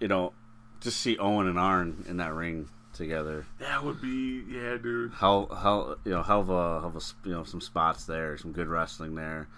you 0.00 0.08
know, 0.08 0.32
just 0.80 0.98
see 1.00 1.18
Owen 1.18 1.46
and 1.46 1.58
Arn 1.58 2.06
in 2.08 2.16
that 2.16 2.32
ring 2.32 2.70
together. 3.00 3.44
That 3.58 3.82
would 3.84 4.00
be 4.00 4.44
yeah, 4.48 4.76
dude. 4.76 5.12
Hell, 5.14 5.46
hell, 5.48 5.96
you 6.04 6.12
know, 6.12 6.22
hell 6.22 6.40
of 6.40 6.50
a, 6.50 6.52
of 6.52 6.96
a, 6.96 7.00
you 7.28 7.34
know, 7.34 7.42
some 7.42 7.60
spots 7.60 8.04
there, 8.04 8.36
some 8.38 8.52
good 8.52 8.68
wrestling 8.68 9.16
there. 9.16 9.48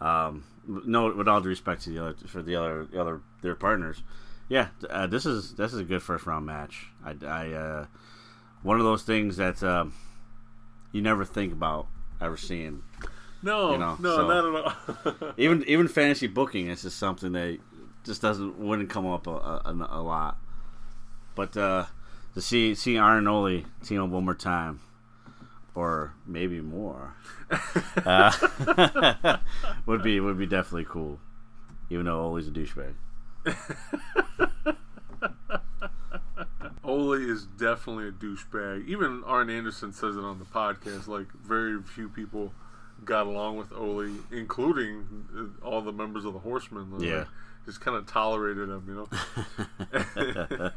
Um, 0.00 0.42
no, 0.66 1.14
with 1.14 1.28
all 1.28 1.40
due 1.40 1.48
respect 1.50 1.82
to 1.82 1.90
the 1.90 1.98
other, 2.02 2.14
for 2.26 2.42
the 2.42 2.56
other, 2.56 2.84
the 2.90 3.00
other, 3.00 3.20
their 3.42 3.54
partners, 3.54 4.02
yeah, 4.48 4.68
uh, 4.90 5.06
this 5.06 5.24
is 5.26 5.54
this 5.54 5.72
is 5.72 5.78
a 5.78 5.84
good 5.84 6.02
first 6.02 6.26
round 6.26 6.44
match. 6.46 6.86
I, 7.04 7.14
I 7.24 7.52
uh, 7.52 7.86
one 8.62 8.78
of 8.78 8.84
those 8.84 9.02
things 9.04 9.36
that 9.36 9.62
um, 9.62 9.94
you 10.92 11.00
never 11.02 11.24
think 11.24 11.52
about 11.52 11.86
ever 12.20 12.36
seeing. 12.36 12.82
No, 13.42 13.72
You 13.72 13.78
know, 13.78 13.96
no, 14.00 14.16
so- 14.16 14.26
not 14.28 14.44
at 15.06 15.14
all. 15.22 15.32
Even 15.36 15.62
even 15.68 15.86
fantasy 15.88 16.26
booking, 16.26 16.68
it's 16.68 16.82
just 16.82 16.98
something 16.98 17.32
that 17.32 17.58
just 18.04 18.22
doesn't 18.22 18.58
wouldn't 18.58 18.88
come 18.90 19.06
up 19.06 19.26
a, 19.26 19.30
a, 19.30 19.88
a 19.90 20.02
lot. 20.02 20.38
But 21.34 21.56
uh, 21.56 21.84
to 22.36 22.40
see 22.42 22.74
see 22.76 22.96
Arn 22.98 23.26
Ole 23.26 23.64
team 23.82 24.00
up 24.02 24.10
one 24.10 24.24
more 24.24 24.34
time, 24.34 24.78
or 25.74 26.12
maybe 26.26 26.60
more, 26.60 27.14
uh, 28.04 28.30
would 29.86 30.02
be 30.02 30.20
would 30.20 30.38
be 30.38 30.46
definitely 30.46 30.84
cool. 30.88 31.18
Even 31.90 32.04
though 32.06 32.20
Ole's 32.20 32.46
a 32.46 32.50
douchebag. 32.50 32.94
Ole 36.84 37.12
is 37.14 37.46
definitely 37.46 38.08
a 38.08 38.12
douchebag. 38.12 38.86
Even 38.86 39.22
Arn 39.24 39.50
Anderson 39.50 39.92
says 39.92 40.16
it 40.16 40.22
on 40.24 40.38
the 40.38 40.44
podcast. 40.44 41.08
Like 41.08 41.26
very 41.44 41.80
few 41.82 42.08
people 42.08 42.52
got 43.04 43.26
along 43.26 43.56
with 43.56 43.72
Ole, 43.72 44.10
including 44.30 45.54
all 45.62 45.80
the 45.80 45.92
members 45.92 46.24
of 46.24 46.32
the 46.32 46.38
Horsemen. 46.40 46.90
Like, 46.92 47.02
Yeah. 47.08 47.24
just 47.64 47.80
kind 47.80 47.96
of 47.96 48.06
tolerated 48.06 48.68
him, 48.68 48.84
you 48.88 48.94
know. 48.94 50.70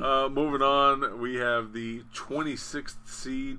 Uh, 0.00 0.28
moving 0.28 0.62
on, 0.62 1.20
we 1.20 1.36
have 1.36 1.72
the 1.72 2.02
26th 2.14 2.94
seed 3.04 3.58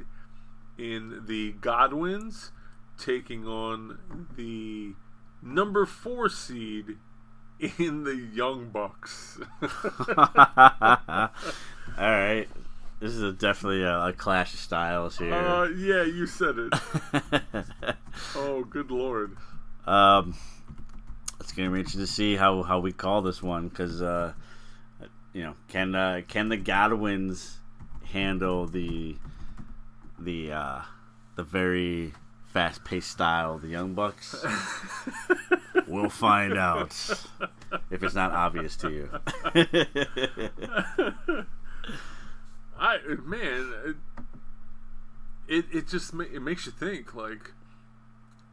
in 0.77 1.23
the 1.27 1.51
Godwins 1.53 2.51
taking 2.97 3.45
on 3.45 4.27
the 4.35 4.93
number 5.41 5.85
four 5.85 6.29
seed 6.29 6.97
in 7.77 8.03
the 8.03 8.15
Young 8.15 8.69
Bucks. 8.69 9.39
All 9.61 11.29
right, 11.97 12.47
this 12.99 13.11
is 13.11 13.21
a, 13.21 13.31
definitely 13.33 13.83
a, 13.83 14.07
a 14.07 14.13
clash 14.13 14.53
of 14.53 14.59
styles 14.59 15.17
here. 15.17 15.33
uh, 15.33 15.67
yeah, 15.69 16.03
you 16.03 16.25
said 16.25 16.55
it. 16.57 17.95
Oh, 18.35 18.63
good 18.63 18.91
lord. 18.91 19.37
Um, 19.87 20.35
it's 21.39 21.51
gonna 21.51 21.71
be 21.71 21.79
interesting 21.79 22.01
to 22.01 22.07
see 22.07 22.35
how, 22.35 22.61
how 22.61 22.79
we 22.79 22.91
call 22.91 23.23
this 23.23 23.41
one 23.41 23.67
because 23.69 24.01
uh, 24.03 24.33
you 25.33 25.43
know 25.43 25.55
can 25.67 25.95
uh, 25.95 26.21
can 26.27 26.49
the 26.49 26.57
Godwins 26.57 27.57
handle 28.05 28.65
the 28.67 29.15
the 30.19 30.51
uh, 30.51 30.81
the 31.35 31.43
very 31.43 32.13
fast 32.45 32.83
paced 32.83 33.09
style 33.09 33.55
of 33.55 33.61
the 33.61 33.67
Young 33.67 33.93
Bucks? 33.93 34.45
we'll 35.87 36.09
find 36.09 36.57
out 36.57 36.91
if 37.89 38.03
it's 38.03 38.15
not 38.15 38.31
obvious 38.31 38.75
to 38.77 38.91
you. 38.91 39.09
I 42.79 42.97
man, 43.25 43.73
it 43.85 43.95
it, 45.47 45.65
it 45.71 45.87
just 45.87 46.13
ma- 46.13 46.23
it 46.23 46.41
makes 46.41 46.65
you 46.65 46.71
think 46.71 47.15
like 47.15 47.51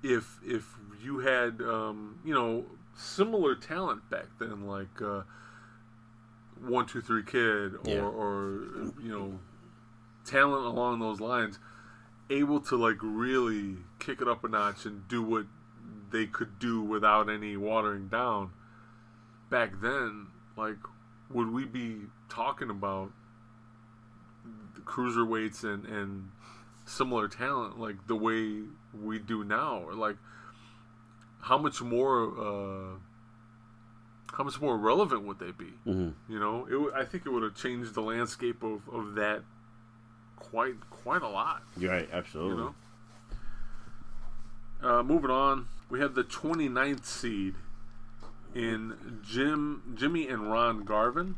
if 0.02 0.38
if 0.44 0.76
you 1.02 1.20
had 1.20 1.60
um, 1.60 2.20
you 2.24 2.34
know 2.34 2.64
similar 2.96 3.54
talent 3.54 4.08
back 4.10 4.26
then 4.38 4.66
like 4.66 5.00
uh, 5.02 5.22
one 6.60 6.86
two 6.86 7.00
three 7.00 7.22
kid 7.24 7.74
or 7.74 7.80
Yeah. 7.84 8.00
or 8.02 8.60
you 9.02 9.08
know 9.10 9.38
talent 10.24 10.66
along 10.66 11.00
those 11.00 11.20
lines 11.20 11.58
able 12.28 12.60
to 12.60 12.76
like 12.76 12.98
really 13.00 13.76
kick 13.98 14.20
it 14.20 14.28
up 14.28 14.44
a 14.44 14.48
notch 14.48 14.84
and 14.86 15.08
do 15.08 15.22
what 15.22 15.46
they 16.10 16.26
could 16.26 16.58
do 16.58 16.80
without 16.82 17.28
any 17.30 17.56
watering 17.56 18.08
down 18.08 18.50
back 19.48 19.80
then 19.80 20.26
like 20.56 20.76
would 21.30 21.50
we 21.50 21.64
be 21.64 22.02
talking 22.28 22.70
about 22.70 23.10
the 24.74 24.80
cruiserweights 24.80 25.64
and 25.64 25.86
and 25.86 26.30
similar 26.84 27.28
talent 27.28 27.78
like 27.78 28.06
the 28.06 28.16
way 28.16 28.62
we 28.92 29.18
do 29.18 29.44
now 29.44 29.78
or 29.86 29.94
like 29.94 30.16
how 31.42 31.56
much 31.56 31.80
more 31.80 32.24
uh 32.38 32.98
how 34.36 34.44
much 34.44 34.60
more 34.60 34.76
relevant 34.76 35.22
would 35.24 35.38
they 35.38 35.50
be 35.52 35.72
Mhm. 35.86 36.14
you 36.28 36.38
know 36.38 36.66
it, 36.70 36.94
i 36.94 37.04
think 37.04 37.26
it 37.26 37.30
would 37.30 37.42
have 37.42 37.54
changed 37.54 37.94
the 37.94 38.02
landscape 38.02 38.62
of 38.62 38.88
of 38.88 39.14
that 39.16 39.42
quite 40.36 40.74
quite 40.90 41.22
a 41.22 41.28
lot 41.28 41.62
You're 41.76 41.92
right, 41.92 42.08
absolutely. 42.12 42.50
you 42.52 42.56
know 42.56 42.74
uh, 44.82 45.02
moving 45.02 45.30
on 45.30 45.66
we 45.90 46.00
have 46.00 46.14
the 46.14 46.24
29th 46.24 47.04
seed 47.04 47.54
in 48.54 49.20
Jim 49.22 49.94
Jimmy 49.94 50.28
and 50.28 50.50
Ron 50.50 50.84
Garvin 50.84 51.36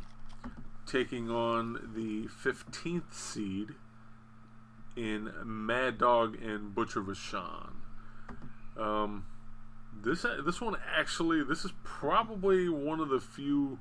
taking 0.87 1.31
on 1.31 1.93
the 1.95 2.27
15th 2.29 3.13
seed 3.15 3.75
in 4.97 5.33
Mad 5.45 5.97
Dog 5.99 6.37
and 6.43 6.75
Butcher 6.75 7.01
Vachon. 7.01 7.71
Um, 8.77 9.25
this 9.95 10.25
this 10.45 10.61
one 10.61 10.77
actually 10.97 11.43
this 11.43 11.65
is 11.65 11.73
probably 11.85 12.69
one 12.69 13.01
of 13.01 13.09
the 13.09 13.21
few 13.21 13.79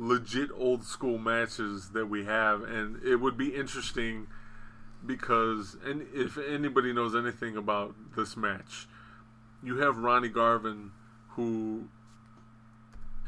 legit 0.00 0.48
old 0.56 0.82
school 0.82 1.18
matches 1.18 1.90
that 1.90 2.06
we 2.06 2.24
have, 2.24 2.62
and 2.62 3.00
it 3.04 3.16
would 3.16 3.36
be 3.36 3.54
interesting 3.54 4.26
because 5.04 5.76
and 5.84 6.06
if 6.12 6.36
anybody 6.38 6.92
knows 6.92 7.14
anything 7.14 7.56
about 7.56 7.94
this 8.16 8.36
match, 8.36 8.88
you 9.62 9.76
have 9.76 9.98
Ronnie 9.98 10.28
Garvin 10.28 10.92
who 11.34 11.88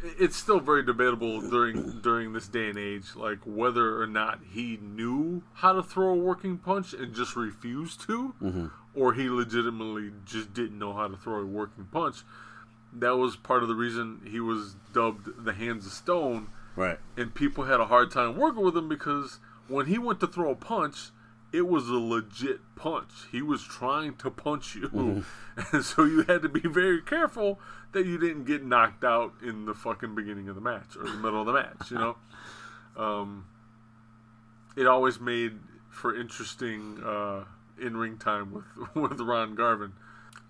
it's 0.02 0.36
still 0.36 0.58
very 0.58 0.84
debatable 0.84 1.40
during 1.40 2.00
during 2.00 2.32
this 2.32 2.48
day 2.48 2.68
and 2.70 2.78
age 2.78 3.14
like 3.14 3.38
whether 3.44 4.02
or 4.02 4.06
not 4.06 4.40
he 4.50 4.76
knew 4.82 5.42
how 5.54 5.72
to 5.72 5.82
throw 5.82 6.08
a 6.08 6.16
working 6.16 6.58
punch 6.58 6.92
and 6.92 7.14
just 7.14 7.36
refused 7.36 8.00
to 8.00 8.34
mm-hmm. 8.42 8.66
Or 8.94 9.14
he 9.14 9.28
legitimately 9.28 10.12
just 10.24 10.52
didn't 10.55 10.78
know 10.78 10.93
how 10.93 11.09
to 11.09 11.16
throw 11.16 11.40
a 11.40 11.47
working 11.47 11.86
punch 11.90 12.19
that 12.94 13.16
was 13.16 13.36
part 13.36 13.62
of 13.62 13.69
the 13.69 13.74
reason 13.74 14.20
he 14.31 14.39
was 14.39 14.77
dubbed 14.93 15.44
the 15.44 15.52
hands 15.55 15.86
of 15.86 15.93
stone 15.93 16.48
Right. 16.77 16.98
and 17.16 17.35
people 17.35 17.64
had 17.64 17.81
a 17.81 17.86
hard 17.86 18.10
time 18.10 18.36
working 18.36 18.62
with 18.62 18.77
him 18.77 18.89
because 18.89 19.39
when 19.69 19.86
he 19.86 19.97
went 19.98 20.20
to 20.20 20.27
throw 20.27 20.51
a 20.51 20.55
punch, 20.55 21.10
it 21.52 21.66
was 21.69 21.89
a 21.89 21.94
legit 21.94 22.60
punch. 22.77 23.10
He 23.31 23.40
was 23.43 23.62
trying 23.62 24.16
to 24.16 24.31
punch 24.31 24.74
you, 24.74 25.24
and 25.73 25.85
so 25.85 26.05
you 26.05 26.23
had 26.23 26.40
to 26.43 26.48
be 26.48 26.60
very 26.60 27.01
careful 27.02 27.60
that 27.93 28.06
you 28.06 28.16
didn't 28.19 28.44
get 28.44 28.64
knocked 28.64 29.05
out 29.05 29.35
in 29.43 29.66
the 29.66 29.74
fucking 29.74 30.14
beginning 30.14 30.48
of 30.48 30.55
the 30.55 30.60
match 30.62 30.97
or 30.97 31.05
the 31.05 31.16
middle 31.16 31.40
of 31.40 31.47
the 31.47 31.52
match. 31.52 31.90
You 31.90 31.98
know, 31.98 32.16
um, 32.97 33.47
it 34.77 34.86
always 34.86 35.20
made 35.20 35.59
for 35.90 36.19
interesting 36.19 36.98
uh, 37.05 37.44
in 37.81 37.97
ring 37.97 38.19
time 38.19 38.53
with 38.53 38.65
with 38.94 39.20
Ron 39.20 39.55
Garvin. 39.55 39.93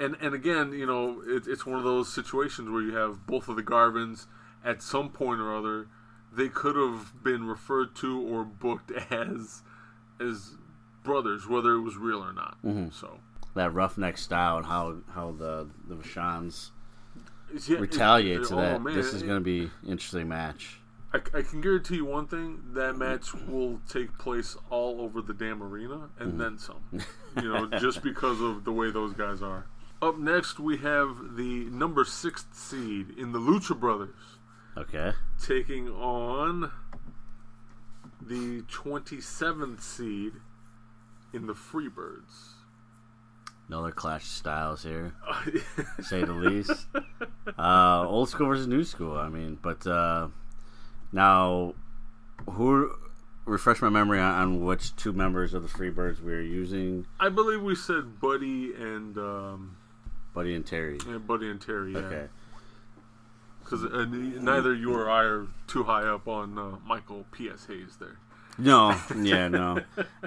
And 0.00 0.16
and 0.20 0.34
again, 0.34 0.72
you 0.72 0.86
know, 0.86 1.22
it, 1.26 1.46
it's 1.46 1.64
one 1.66 1.78
of 1.78 1.84
those 1.84 2.12
situations 2.12 2.68
where 2.70 2.82
you 2.82 2.94
have 2.96 3.26
both 3.26 3.48
of 3.48 3.56
the 3.56 3.62
Garvins 3.62 4.26
at 4.64 4.82
some 4.82 5.10
point 5.10 5.40
or 5.40 5.54
other. 5.54 5.86
They 6.34 6.48
could 6.48 6.76
have 6.76 7.22
been 7.22 7.44
referred 7.46 7.94
to 7.96 8.20
or 8.20 8.44
booked 8.44 8.90
as 9.10 9.62
as 10.20 10.52
brothers, 11.04 11.46
whether 11.46 11.72
it 11.72 11.80
was 11.82 11.96
real 11.96 12.24
or 12.24 12.32
not. 12.32 12.56
Mm-hmm. 12.64 12.90
So 12.90 13.18
That 13.54 13.74
roughneck 13.74 14.16
style 14.18 14.56
and 14.58 14.66
how 14.66 14.96
how 15.14 15.32
the 15.32 15.68
the 15.86 15.96
Vachons 15.96 16.70
yeah, 17.68 17.78
retaliate 17.78 18.40
it- 18.40 18.48
to 18.48 18.54
oh, 18.54 18.60
that. 18.60 18.82
man, 18.82 18.94
this 18.94 19.12
is 19.12 19.22
going 19.22 19.38
to 19.38 19.44
be 19.44 19.70
interesting 19.86 20.28
match. 20.28 20.78
I, 21.14 21.18
I 21.38 21.42
can 21.42 21.60
guarantee 21.60 21.96
you 21.96 22.04
one 22.04 22.26
thing: 22.26 22.60
that 22.74 22.96
match 22.96 23.34
will 23.34 23.80
take 23.88 24.16
place 24.18 24.56
all 24.70 25.00
over 25.00 25.20
the 25.20 25.34
damn 25.34 25.62
arena, 25.62 26.08
and 26.18 26.40
then 26.40 26.58
some. 26.58 26.82
You 27.40 27.52
know, 27.52 27.66
just 27.78 28.02
because 28.04 28.40
of 28.40 28.64
the 28.64 28.72
way 28.72 28.90
those 28.90 29.12
guys 29.12 29.42
are. 29.42 29.66
Up 30.00 30.18
next, 30.18 30.58
we 30.58 30.78
have 30.78 31.36
the 31.36 31.64
number 31.70 32.04
six 32.04 32.46
seed 32.52 33.10
in 33.16 33.30
the 33.32 33.38
Lucha 33.38 33.78
Brothers 33.78 34.16
Okay. 34.76 35.12
taking 35.40 35.88
on 35.90 36.70
the 38.20 38.62
twenty 38.68 39.20
seventh 39.20 39.82
seed 39.82 40.32
in 41.32 41.46
the 41.46 41.54
Freebirds. 41.54 42.54
Another 43.68 43.92
clash 43.92 44.22
of 44.22 44.28
styles 44.28 44.82
here, 44.82 45.14
say 46.02 46.24
the 46.24 46.32
least. 46.32 46.86
Uh, 47.58 48.04
old 48.06 48.28
school 48.28 48.48
versus 48.48 48.66
new 48.66 48.82
school. 48.84 49.16
I 49.16 49.28
mean, 49.28 49.56
but 49.62 49.86
uh, 49.86 50.28
now, 51.12 51.74
who 52.50 52.94
refresh 53.44 53.82
my 53.82 53.88
memory 53.88 54.20
on, 54.20 54.34
on 54.34 54.64
which 54.64 54.94
two 54.96 55.12
members 55.12 55.54
of 55.54 55.62
the 55.62 55.68
Freebirds 55.68 56.20
we 56.22 56.32
are 56.32 56.40
using? 56.40 57.06
I 57.20 57.28
believe 57.28 57.62
we 57.62 57.74
said 57.74 58.20
Buddy 58.20 58.72
and 58.74 59.16
um, 59.18 59.76
Buddy 60.34 60.54
and 60.54 60.66
Terry. 60.66 60.98
yeah, 61.08 61.18
Buddy 61.18 61.50
and 61.50 61.60
Terry. 61.60 61.92
Yeah. 61.92 61.98
Okay. 61.98 62.26
Because 63.60 63.84
uh, 63.84 64.04
neither 64.08 64.74
you 64.74 64.94
or 64.94 65.10
I 65.10 65.22
are 65.24 65.46
too 65.66 65.84
high 65.84 66.02
up 66.02 66.28
on 66.28 66.58
uh, 66.58 66.76
Michael 66.86 67.24
P.S. 67.32 67.66
Hayes 67.66 67.96
there. 67.98 68.16
No, 68.58 68.94
yeah, 69.16 69.48
no. 69.48 69.80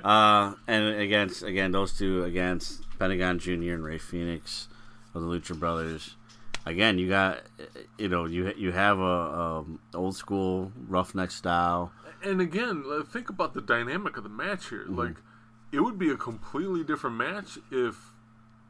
Uh, 0.03 0.53
and 0.67 0.95
against 0.99 1.43
again 1.43 1.71
those 1.71 1.95
two 1.95 2.23
against 2.23 2.83
Pentagon 2.97 3.37
Junior 3.37 3.75
and 3.75 3.83
Rey 3.83 3.97
Fenix 3.99 4.67
of 5.13 5.21
the 5.21 5.27
Lucha 5.27 5.57
Brothers. 5.57 6.15
Again, 6.65 6.97
you 6.97 7.07
got 7.09 7.43
you 7.97 8.09
know 8.09 8.25
you 8.25 8.51
you 8.57 8.71
have 8.71 8.99
a, 8.99 9.03
um 9.03 9.79
old 9.93 10.15
school 10.15 10.71
roughneck 10.87 11.31
style. 11.31 11.91
And 12.23 12.41
again, 12.41 12.83
think 13.11 13.29
about 13.29 13.53
the 13.53 13.61
dynamic 13.61 14.17
of 14.17 14.23
the 14.23 14.29
match 14.29 14.69
here. 14.69 14.85
Like, 14.87 15.17
it 15.71 15.81
would 15.81 15.99
be 15.99 16.09
a 16.09 16.15
completely 16.17 16.83
different 16.83 17.17
match 17.17 17.59
if 17.69 18.13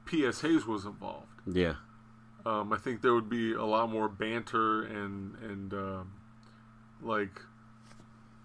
P.S. 0.06 0.42
Hayes 0.42 0.66
was 0.66 0.84
involved. 0.86 1.28
Yeah, 1.48 1.76
Um, 2.46 2.74
I 2.74 2.78
think 2.78 3.02
there 3.02 3.14
would 3.14 3.30
be 3.30 3.54
a 3.54 3.64
lot 3.64 3.90
more 3.90 4.10
banter 4.10 4.84
and 4.84 5.36
and 5.38 5.74
um, 5.74 6.12
like 7.02 7.42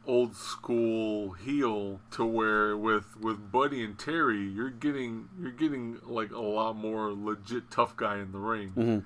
old 0.06 0.34
school 0.36 1.32
heel 1.32 2.00
to 2.12 2.24
where 2.24 2.76
with 2.76 3.16
with 3.20 3.50
Buddy 3.50 3.82
and 3.84 3.98
Terry, 3.98 4.42
you're 4.48 4.70
getting 4.70 5.28
you're 5.40 5.50
getting 5.52 5.98
like 6.04 6.30
a 6.30 6.38
lot 6.40 6.76
more 6.76 7.12
legit 7.12 7.70
tough 7.70 7.96
guy 7.96 8.18
in 8.18 8.30
the 8.32 8.38
ring. 8.38 8.72
Mhm. 8.76 9.04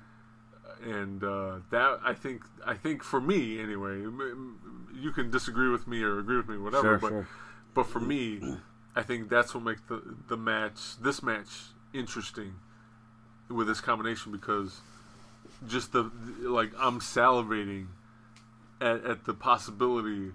And 0.85 1.23
uh, 1.23 1.57
that 1.71 1.99
I 2.05 2.13
think 2.13 2.43
I 2.65 2.75
think 2.75 3.03
for 3.03 3.19
me 3.19 3.59
anyway, 3.59 4.01
you 4.93 5.11
can 5.11 5.31
disagree 5.31 5.69
with 5.69 5.87
me 5.87 6.03
or 6.03 6.19
agree 6.19 6.37
with 6.37 6.47
me, 6.47 6.57
whatever. 6.57 6.83
Sure, 6.83 6.97
but 6.99 7.09
sure. 7.09 7.27
but 7.73 7.87
for 7.87 7.99
me, 7.99 8.39
I 8.95 9.01
think 9.01 9.29
that's 9.29 9.55
what 9.55 9.63
makes 9.63 9.81
the 9.89 10.15
the 10.27 10.37
match 10.37 11.01
this 11.01 11.23
match 11.23 11.49
interesting 11.93 12.55
with 13.49 13.67
this 13.67 13.81
combination 13.81 14.31
because 14.31 14.81
just 15.67 15.91
the 15.91 16.11
like 16.41 16.71
I'm 16.77 16.99
salivating 16.99 17.87
at, 18.79 19.03
at 19.05 19.25
the 19.25 19.33
possibility 19.33 20.33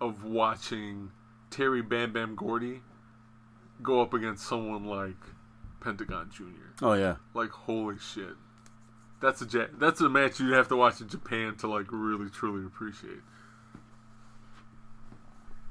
of 0.00 0.24
watching 0.24 1.10
Terry 1.50 1.82
Bam 1.82 2.12
Bam 2.12 2.34
Gordy 2.34 2.80
go 3.82 4.00
up 4.00 4.14
against 4.14 4.46
someone 4.46 4.84
like 4.86 5.16
Pentagon 5.80 6.30
Junior. 6.34 6.72
oh 6.82 6.94
yeah, 6.94 7.16
Like 7.34 7.50
holy 7.50 7.98
shit, 7.98 8.34
that's 9.20 9.42
a 9.42 9.46
ja- 9.46 9.66
that's 9.78 10.00
a 10.00 10.08
match 10.08 10.40
you'd 10.40 10.52
have 10.52 10.68
to 10.68 10.76
watch 10.76 11.00
in 11.00 11.08
Japan 11.08 11.54
to 11.56 11.68
like 11.68 11.86
really 11.90 12.28
truly 12.30 12.66
appreciate. 12.66 13.20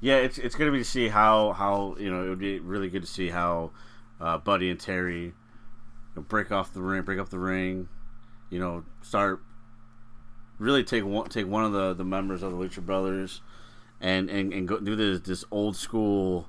yeah. 0.00 0.16
It's 0.16 0.38
it's 0.38 0.54
gonna 0.54 0.72
be 0.72 0.78
to 0.78 0.84
see 0.84 1.08
how 1.08 1.52
how 1.52 1.96
you 1.98 2.10
know 2.10 2.24
it 2.24 2.28
would 2.28 2.38
be 2.38 2.58
really 2.60 2.88
good 2.88 3.02
to 3.02 3.08
see 3.08 3.30
how 3.30 3.70
uh, 4.20 4.38
Buddy 4.38 4.70
and 4.70 4.80
Terry 4.80 5.24
you 5.24 5.32
know, 6.14 6.22
break 6.22 6.50
off 6.50 6.72
the 6.72 6.80
ring, 6.82 7.02
break 7.02 7.18
up 7.18 7.28
the 7.30 7.38
ring. 7.38 7.88
You 8.50 8.58
know, 8.58 8.84
start 9.02 9.42
really 10.58 10.84
take 10.84 11.04
one 11.04 11.28
take 11.28 11.46
one 11.46 11.64
of 11.64 11.72
the 11.72 11.94
the 11.94 12.04
members 12.04 12.42
of 12.42 12.52
the 12.52 12.58
Lucha 12.58 12.84
Brothers 12.84 13.42
and 14.00 14.30
and, 14.30 14.52
and 14.52 14.68
go 14.68 14.78
do 14.80 14.96
this 14.96 15.20
this 15.20 15.44
old 15.50 15.76
school 15.76 16.48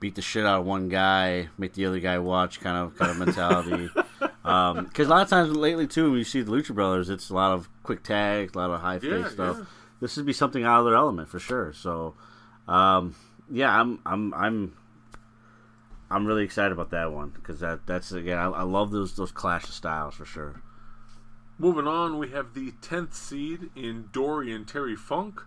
beat 0.00 0.16
the 0.16 0.22
shit 0.22 0.44
out 0.44 0.60
of 0.60 0.66
one 0.66 0.88
guy, 0.88 1.48
make 1.56 1.74
the 1.74 1.86
other 1.86 2.00
guy 2.00 2.18
watch 2.18 2.60
kind 2.60 2.76
of 2.76 2.96
kind 2.96 3.10
of 3.10 3.18
mentality. 3.26 3.88
Because 4.42 5.06
a 5.06 5.10
lot 5.10 5.22
of 5.22 5.28
times 5.28 5.54
lately 5.56 5.86
too, 5.86 6.10
when 6.10 6.18
you 6.18 6.24
see 6.24 6.42
the 6.42 6.50
Lucha 6.50 6.74
Brothers, 6.74 7.08
it's 7.10 7.30
a 7.30 7.34
lot 7.34 7.52
of 7.52 7.68
quick 7.82 8.02
tags, 8.02 8.54
a 8.54 8.58
lot 8.58 8.70
of 8.70 8.80
high 8.80 8.98
face 8.98 9.10
Yeah, 9.10 9.28
stuff. 9.28 9.56
yeah. 9.58 9.64
This 10.00 10.16
would 10.16 10.26
be 10.26 10.32
something 10.32 10.64
out 10.64 10.80
of 10.80 10.84
their 10.86 10.96
element 10.96 11.28
for 11.28 11.38
sure. 11.38 11.72
So, 11.72 12.14
um, 12.66 13.14
yeah, 13.50 13.70
I'm 13.80 14.00
I'm 14.04 14.34
I'm 14.34 14.76
I'm 16.10 16.26
really 16.26 16.42
excited 16.44 16.72
about 16.72 16.90
that 16.90 17.12
one 17.12 17.30
because 17.30 17.60
that 17.60 17.86
that's 17.86 18.10
again 18.12 18.38
I, 18.38 18.46
I 18.46 18.62
love 18.62 18.90
those 18.90 19.14
those 19.14 19.30
clash 19.32 19.64
of 19.64 19.70
styles 19.74 20.14
for 20.14 20.24
sure. 20.24 20.60
Moving 21.58 21.86
on, 21.86 22.18
we 22.18 22.30
have 22.30 22.54
the 22.54 22.72
10th 22.82 23.14
seed 23.14 23.70
in 23.76 24.08
Dory 24.12 24.52
and 24.52 24.66
Terry 24.66 24.96
Funk 24.96 25.42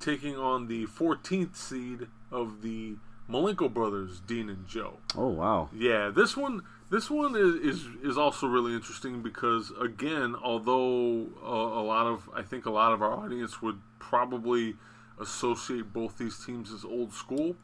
taking 0.00 0.36
on 0.36 0.66
the 0.68 0.86
14th 0.86 1.56
seed 1.56 2.06
of 2.30 2.62
the 2.62 2.94
Malenko 3.28 3.72
brothers, 3.72 4.20
Dean 4.20 4.48
and 4.48 4.66
Joe. 4.66 4.98
Oh 5.16 5.28
wow, 5.28 5.68
Yeah, 5.74 6.08
this 6.14 6.36
one 6.36 6.62
this 6.92 7.10
one 7.10 7.34
is 7.34 7.54
is, 7.54 7.88
is 8.02 8.18
also 8.18 8.46
really 8.46 8.74
interesting 8.74 9.22
because 9.22 9.72
again, 9.80 10.36
although 10.44 11.26
uh, 11.42 11.48
a 11.48 11.82
lot 11.82 12.06
of 12.06 12.28
I 12.34 12.42
think 12.42 12.66
a 12.66 12.70
lot 12.70 12.92
of 12.92 13.00
our 13.00 13.12
audience 13.12 13.62
would 13.62 13.80
probably 13.98 14.74
associate 15.18 15.90
both 15.94 16.18
these 16.18 16.44
teams 16.44 16.70
as 16.70 16.84
old 16.84 17.14
school, 17.14 17.56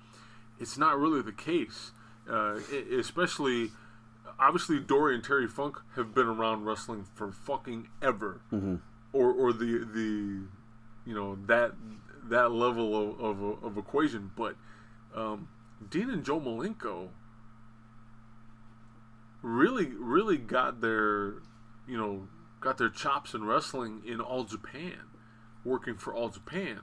it's 0.58 0.78
not 0.78 0.98
really 0.98 1.20
the 1.20 1.32
case. 1.32 1.92
Uh, 2.28 2.58
especially 2.98 3.70
obviously 4.38 4.80
Dory 4.80 5.14
and 5.14 5.22
Terry 5.22 5.46
Funk 5.46 5.76
have 5.94 6.14
been 6.14 6.26
around 6.26 6.64
wrestling 6.64 7.04
for 7.14 7.30
fucking 7.30 7.88
ever, 8.00 8.40
or 9.12 9.30
or 9.30 9.52
the 9.52 9.86
the 9.92 10.40
you 11.04 11.14
know 11.14 11.36
that 11.46 11.72
that 12.30 12.50
level 12.52 12.96
of 12.96 13.20
of, 13.20 13.62
of 13.62 13.76
equation. 13.76 14.30
But 14.34 14.56
um, 15.14 15.48
Dean 15.90 16.08
and 16.08 16.24
Joe 16.24 16.40
Malenko 16.40 17.08
really 19.48 19.86
really 19.98 20.36
got 20.36 20.80
their 20.80 21.34
you 21.86 21.96
know 21.96 22.28
got 22.60 22.76
their 22.78 22.88
chops 22.90 23.34
in 23.34 23.44
wrestling 23.44 24.02
in 24.04 24.20
all 24.20 24.44
Japan, 24.44 25.00
working 25.64 25.94
for 25.96 26.12
all 26.12 26.28
Japan 26.28 26.80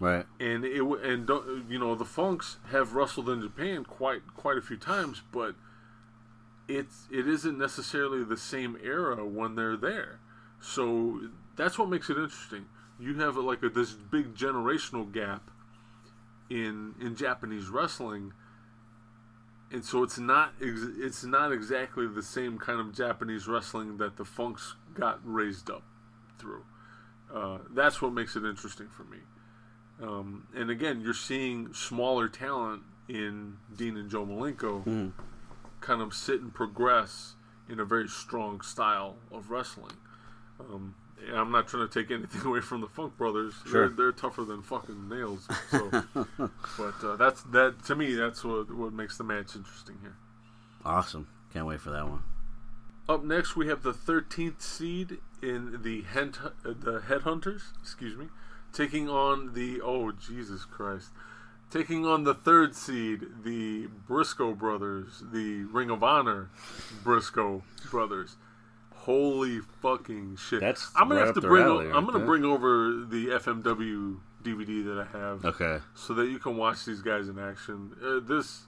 right? 0.00 0.26
and 0.40 0.64
it 0.64 0.82
and 0.82 1.26
don't- 1.26 1.70
you 1.70 1.78
know 1.78 1.94
the 1.94 2.04
Funks 2.04 2.58
have 2.70 2.94
wrestled 2.94 3.28
in 3.28 3.40
Japan 3.40 3.84
quite 3.84 4.22
quite 4.36 4.58
a 4.58 4.62
few 4.62 4.76
times, 4.76 5.22
but 5.32 5.54
it's 6.68 7.06
it 7.10 7.26
isn't 7.26 7.58
necessarily 7.58 8.22
the 8.24 8.36
same 8.36 8.76
era 8.82 9.24
when 9.24 9.54
they're 9.54 9.76
there. 9.76 10.20
So 10.60 11.20
that's 11.56 11.78
what 11.78 11.88
makes 11.88 12.08
it 12.10 12.16
interesting. 12.16 12.66
You 13.00 13.14
have 13.20 13.36
like 13.36 13.62
a 13.62 13.68
this 13.68 13.92
big 13.92 14.34
generational 14.34 15.10
gap 15.10 15.50
in 16.50 16.94
in 17.00 17.16
Japanese 17.16 17.68
wrestling, 17.68 18.32
and 19.72 19.84
so 19.84 20.02
it's 20.02 20.18
not 20.18 20.52
ex- 20.60 20.86
it's 20.98 21.24
not 21.24 21.52
exactly 21.52 22.06
the 22.06 22.22
same 22.22 22.58
kind 22.58 22.80
of 22.80 22.94
Japanese 22.94 23.48
wrestling 23.48 23.96
that 23.98 24.16
the 24.16 24.24
Funks 24.24 24.74
got 24.94 25.20
raised 25.24 25.70
up 25.70 25.82
through. 26.38 26.64
Uh, 27.32 27.58
that's 27.74 28.02
what 28.02 28.12
makes 28.12 28.36
it 28.36 28.44
interesting 28.44 28.88
for 28.88 29.04
me. 29.04 29.18
Um, 30.02 30.46
and 30.54 30.70
again, 30.70 31.00
you're 31.00 31.14
seeing 31.14 31.72
smaller 31.72 32.28
talent 32.28 32.82
in 33.08 33.56
Dean 33.76 33.96
and 33.96 34.10
Joe 34.10 34.26
Malenko 34.26 34.84
kind 35.80 36.02
of 36.02 36.14
sit 36.14 36.40
and 36.40 36.52
progress 36.52 37.34
in 37.68 37.80
a 37.80 37.84
very 37.84 38.08
strong 38.08 38.60
style 38.60 39.16
of 39.30 39.50
wrestling. 39.50 39.96
Um, 40.60 40.94
yeah, 41.26 41.40
I'm 41.40 41.50
not 41.50 41.68
trying 41.68 41.88
to 41.88 42.02
take 42.02 42.10
anything 42.10 42.42
away 42.46 42.60
from 42.60 42.80
the 42.80 42.88
Funk 42.88 43.16
Brothers. 43.16 43.54
Sure. 43.66 43.88
They're, 43.88 43.96
they're 43.96 44.12
tougher 44.12 44.44
than 44.44 44.62
fucking 44.62 45.08
nails. 45.08 45.48
So, 45.70 45.90
but 46.78 47.04
uh, 47.04 47.16
that's 47.16 47.42
that 47.44 47.84
to 47.86 47.96
me. 47.96 48.14
That's 48.14 48.44
what 48.44 48.74
what 48.74 48.92
makes 48.92 49.18
the 49.18 49.24
match 49.24 49.56
interesting 49.56 49.98
here. 50.00 50.16
Awesome. 50.84 51.28
Can't 51.52 51.66
wait 51.66 51.80
for 51.80 51.90
that 51.90 52.08
one. 52.08 52.22
Up 53.08 53.24
next, 53.24 53.56
we 53.56 53.66
have 53.66 53.82
the 53.82 53.92
13th 53.92 54.62
seed 54.62 55.18
in 55.42 55.82
the 55.82 56.02
Hent- 56.02 56.38
uh, 56.40 56.50
the 56.64 57.00
Headhunters. 57.00 57.62
Excuse 57.80 58.16
me, 58.16 58.28
taking 58.72 59.08
on 59.08 59.54
the 59.54 59.80
oh 59.82 60.12
Jesus 60.12 60.64
Christ, 60.64 61.10
taking 61.70 62.06
on 62.06 62.24
the 62.24 62.34
third 62.34 62.74
seed, 62.74 63.26
the 63.44 63.88
Briscoe 64.06 64.54
brothers, 64.54 65.24
the 65.32 65.64
Ring 65.64 65.90
of 65.90 66.02
Honor 66.02 66.50
Briscoe 67.02 67.62
brothers. 67.90 68.36
Holy 69.02 69.58
fucking 69.80 70.36
shit! 70.36 70.60
That's 70.60 70.90
I'm 70.94 71.08
gonna 71.08 71.20
right 71.20 71.26
have 71.26 71.34
to 71.34 71.40
bring. 71.40 71.64
o- 71.64 71.78
right 71.84 71.94
I'm 71.94 72.04
gonna 72.06 72.18
there. 72.18 72.26
bring 72.26 72.44
over 72.44 73.04
the 73.08 73.26
FMW 73.30 74.18
DVD 74.44 74.84
that 74.84 75.06
I 75.12 75.18
have 75.18 75.44
Okay. 75.44 75.78
so 75.94 76.14
that 76.14 76.26
you 76.28 76.38
can 76.38 76.56
watch 76.56 76.84
these 76.84 77.00
guys 77.02 77.28
in 77.28 77.38
action. 77.38 77.92
Uh, 78.04 78.20
this, 78.20 78.62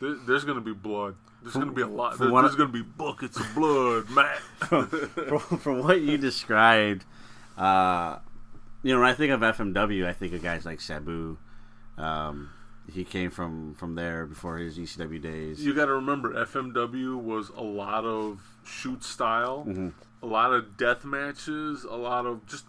th- 0.00 0.18
there's 0.26 0.44
going 0.44 0.56
to 0.58 0.64
be 0.64 0.72
blood. 0.72 1.16
There's 1.42 1.54
going 1.54 1.66
to 1.68 1.72
be 1.74 1.82
a 1.82 1.86
lot. 1.86 2.16
from 2.16 2.30
There, 2.32 2.42
there's 2.42 2.54
I- 2.54 2.58
going 2.58 2.72
to 2.72 2.72
be 2.72 2.82
buckets 2.82 3.38
of 3.38 3.54
blood, 3.54 4.08
man. 4.10 4.36
from, 4.58 5.58
from 5.58 5.82
what 5.82 6.00
you 6.00 6.16
described, 6.18 7.04
uh, 7.58 8.18
you 8.82 8.94
know, 8.94 9.00
when 9.00 9.08
I 9.08 9.14
think 9.14 9.32
of 9.32 9.40
FMW, 9.40 10.06
I 10.06 10.12
think 10.14 10.32
of 10.32 10.42
guys 10.42 10.64
like 10.64 10.80
Sabu. 10.80 11.36
Um, 11.98 12.50
he 12.92 13.04
came 13.04 13.30
from 13.30 13.74
from 13.74 13.94
there 13.94 14.26
before 14.26 14.58
his 14.58 14.78
ECW 14.78 15.20
days. 15.20 15.64
you 15.64 15.74
got 15.74 15.86
to 15.86 15.92
remember, 15.92 16.32
FMW 16.34 17.16
was 17.20 17.48
a 17.50 17.62
lot 17.62 18.04
of 18.04 18.40
shoot 18.64 19.02
style, 19.04 19.64
Mm-hmm. 19.68 19.88
a 20.22 20.26
lot 20.26 20.52
of 20.52 20.76
death 20.76 21.04
matches, 21.04 21.84
a 21.84 21.96
lot 21.96 22.26
of 22.26 22.46
just 22.46 22.64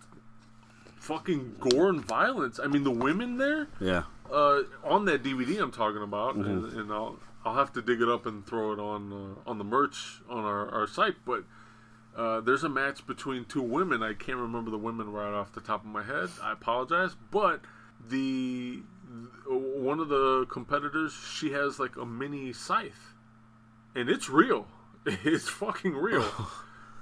fucking 0.99 1.55
gore 1.59 1.89
and 1.89 2.03
violence. 2.05 2.59
I 2.61 2.67
mean, 2.67 2.83
the 2.83 2.91
women 2.91 3.37
there 3.37 3.67
yeah. 3.79 4.03
uh, 4.31 4.61
on 4.83 5.05
that 5.05 5.23
DVD 5.23 5.61
I'm 5.61 5.71
talking 5.71 6.01
about, 6.03 6.37
Mm-hmm. 6.37 6.49
and, 6.49 6.73
and 6.81 6.91
I'll 6.91 7.19
I'll 7.45 7.55
have 7.55 7.71
to 7.73 7.81
dig 7.81 8.01
it 8.01 8.09
up 8.09 8.25
and 8.25 8.45
throw 8.45 8.73
it 8.73 8.79
on 8.79 9.13
uh, 9.45 9.49
on 9.49 9.57
the 9.57 9.63
merch 9.63 10.21
on 10.29 10.43
our, 10.43 10.69
our 10.69 10.87
site. 10.87 11.15
But 11.25 11.43
uh, 12.15 12.41
there's 12.41 12.63
a 12.63 12.69
match 12.69 13.05
between 13.07 13.45
two 13.45 13.61
women. 13.61 14.03
I 14.03 14.13
can't 14.13 14.39
remember 14.39 14.69
the 14.71 14.77
women 14.77 15.11
right 15.11 15.33
off 15.33 15.53
the 15.53 15.61
top 15.61 15.85
of 15.85 15.89
my 15.89 16.03
head. 16.03 16.29
I 16.43 16.51
apologize, 16.53 17.15
but 17.31 17.61
the 18.09 18.81
one 19.47 19.99
of 19.99 20.09
the 20.09 20.45
competitors 20.49 21.13
she 21.13 21.51
has 21.51 21.79
like 21.79 21.95
a 21.95 22.05
mini 22.05 22.53
scythe, 22.53 23.13
and 23.95 24.09
it's 24.09 24.29
real. 24.29 24.67
It's 25.23 25.47
fucking 25.47 25.95
real. 25.95 26.29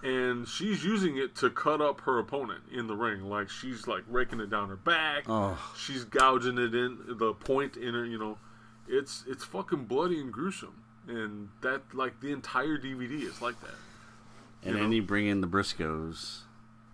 And 0.04 0.48
she's 0.48 0.84
using 0.84 1.18
it 1.18 1.36
to 1.38 1.50
cut 1.50 1.82
up 1.82 2.02
her 2.02 2.20
opponent 2.20 2.66
in 2.72 2.86
the 2.86 2.94
ring. 2.96 3.24
Like 3.24 3.50
she's 3.50 3.88
like 3.88 4.04
raking 4.08 4.40
it 4.40 4.52
down 4.52 4.70
her 4.70 4.76
back 4.76 5.24
Oh, 5.28 5.58
she's 5.76 6.04
gouging 6.04 6.60
it 6.60 6.76
in 6.76 7.18
the 7.18 7.34
point 7.34 7.76
in 7.76 7.96
her 7.96 8.06
you 8.06 8.20
know 8.20 8.38
it's 8.88 9.24
it's 9.28 9.44
fucking 9.44 9.86
bloody 9.86 10.20
and 10.20 10.32
gruesome 10.32 10.84
and 11.08 11.50
that 11.62 11.82
like 11.94 12.20
the 12.22 12.32
entire 12.32 12.78
dvd 12.78 13.24
is 13.24 13.42
like 13.42 13.60
that 13.62 13.76
and 14.62 14.74
you 14.74 14.80
then 14.80 14.90
know? 14.90 14.96
you 14.96 15.02
bring 15.02 15.26
in 15.26 15.42
the 15.42 15.48
Briscoes 15.48 16.42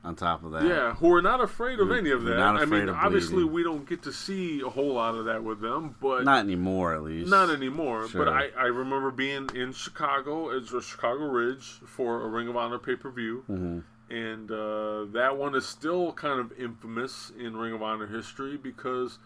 on 0.03 0.15
top 0.15 0.43
of 0.43 0.51
that. 0.51 0.63
yeah 0.63 0.95
who 0.95 1.13
are 1.13 1.21
not 1.21 1.39
afraid 1.41 1.79
of 1.79 1.91
any 1.91 2.09
of 2.09 2.23
that 2.23 2.39
i 2.39 2.65
mean 2.65 2.89
obviously 2.89 3.43
we 3.43 3.61
don't 3.63 3.87
get 3.87 4.01
to 4.03 4.11
see 4.11 4.59
a 4.61 4.69
whole 4.69 4.93
lot 4.95 5.13
of 5.13 5.25
that 5.25 5.43
with 5.43 5.61
them 5.61 5.95
but 6.01 6.23
Not 6.23 6.39
anymore, 6.39 6.93
at 6.95 7.03
least. 7.03 7.29
not 7.29 7.49
anymore 7.51 8.07
Sure. 8.07 8.25
but 8.25 8.33
I, 8.33 8.49
I 8.57 8.65
remember 8.65 9.11
being 9.11 9.49
in 9.53 9.73
chicago 9.73 10.49
as 10.49 10.73
a 10.73 10.81
chicago 10.81 11.25
ridge 11.25 11.79
for 11.85 12.23
a 12.23 12.27
ring 12.27 12.47
of 12.47 12.57
honor 12.57 12.79
pay-per-view 12.79 13.43
Mhm. 13.49 13.83
and 14.09 14.51
uh, 14.51 15.05
that 15.13 15.37
one 15.37 15.53
is 15.55 15.67
still 15.67 16.11
kind 16.13 16.39
of 16.39 16.51
infamous 16.59 17.31
in 17.39 17.55
Ring 17.55 17.73
of 17.73 17.81
Honor 17.83 18.07
history 18.07 18.57
because 18.57 19.19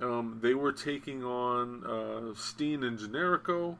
um, 0.00 0.38
they 0.40 0.54
were 0.54 0.72
taking 0.72 1.22
on 1.22 1.84
uh, 1.84 2.34
Steen 2.34 2.82
and 2.82 2.98
Generico, 2.98 3.76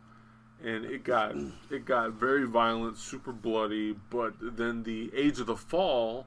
and 0.65 0.85
it 0.85 1.05
got 1.05 1.35
it 1.71 1.85
got 1.85 2.13
very 2.13 2.47
violent, 2.47 2.99
super 2.99 3.33
bloody. 3.33 3.93
But 4.11 4.35
then 4.41 4.83
the 4.83 5.11
Age 5.15 5.41
of 5.41 5.47
the 5.47 5.57
Fall 5.57 6.27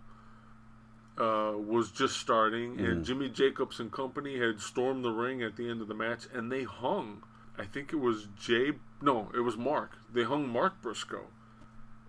uh, 1.17 1.53
was 1.55 1.91
just 1.91 2.17
starting, 2.17 2.79
and 2.79 3.05
Jimmy 3.05 3.29
Jacobs 3.29 3.79
and 3.79 3.91
company 3.91 4.39
had 4.39 4.59
stormed 4.59 5.03
the 5.05 5.11
ring 5.11 5.41
at 5.43 5.55
the 5.55 5.69
end 5.69 5.81
of 5.81 5.87
the 5.87 5.93
match, 5.93 6.27
and 6.33 6.51
they 6.51 6.63
hung. 6.63 7.23
I 7.57 7.65
think 7.65 7.93
it 7.93 7.97
was 7.99 8.27
Jay. 8.39 8.71
No, 9.01 9.29
it 9.35 9.41
was 9.41 9.55
Mark. 9.57 9.91
They 10.11 10.23
hung 10.23 10.47
Mark 10.47 10.81
Briscoe 10.81 11.27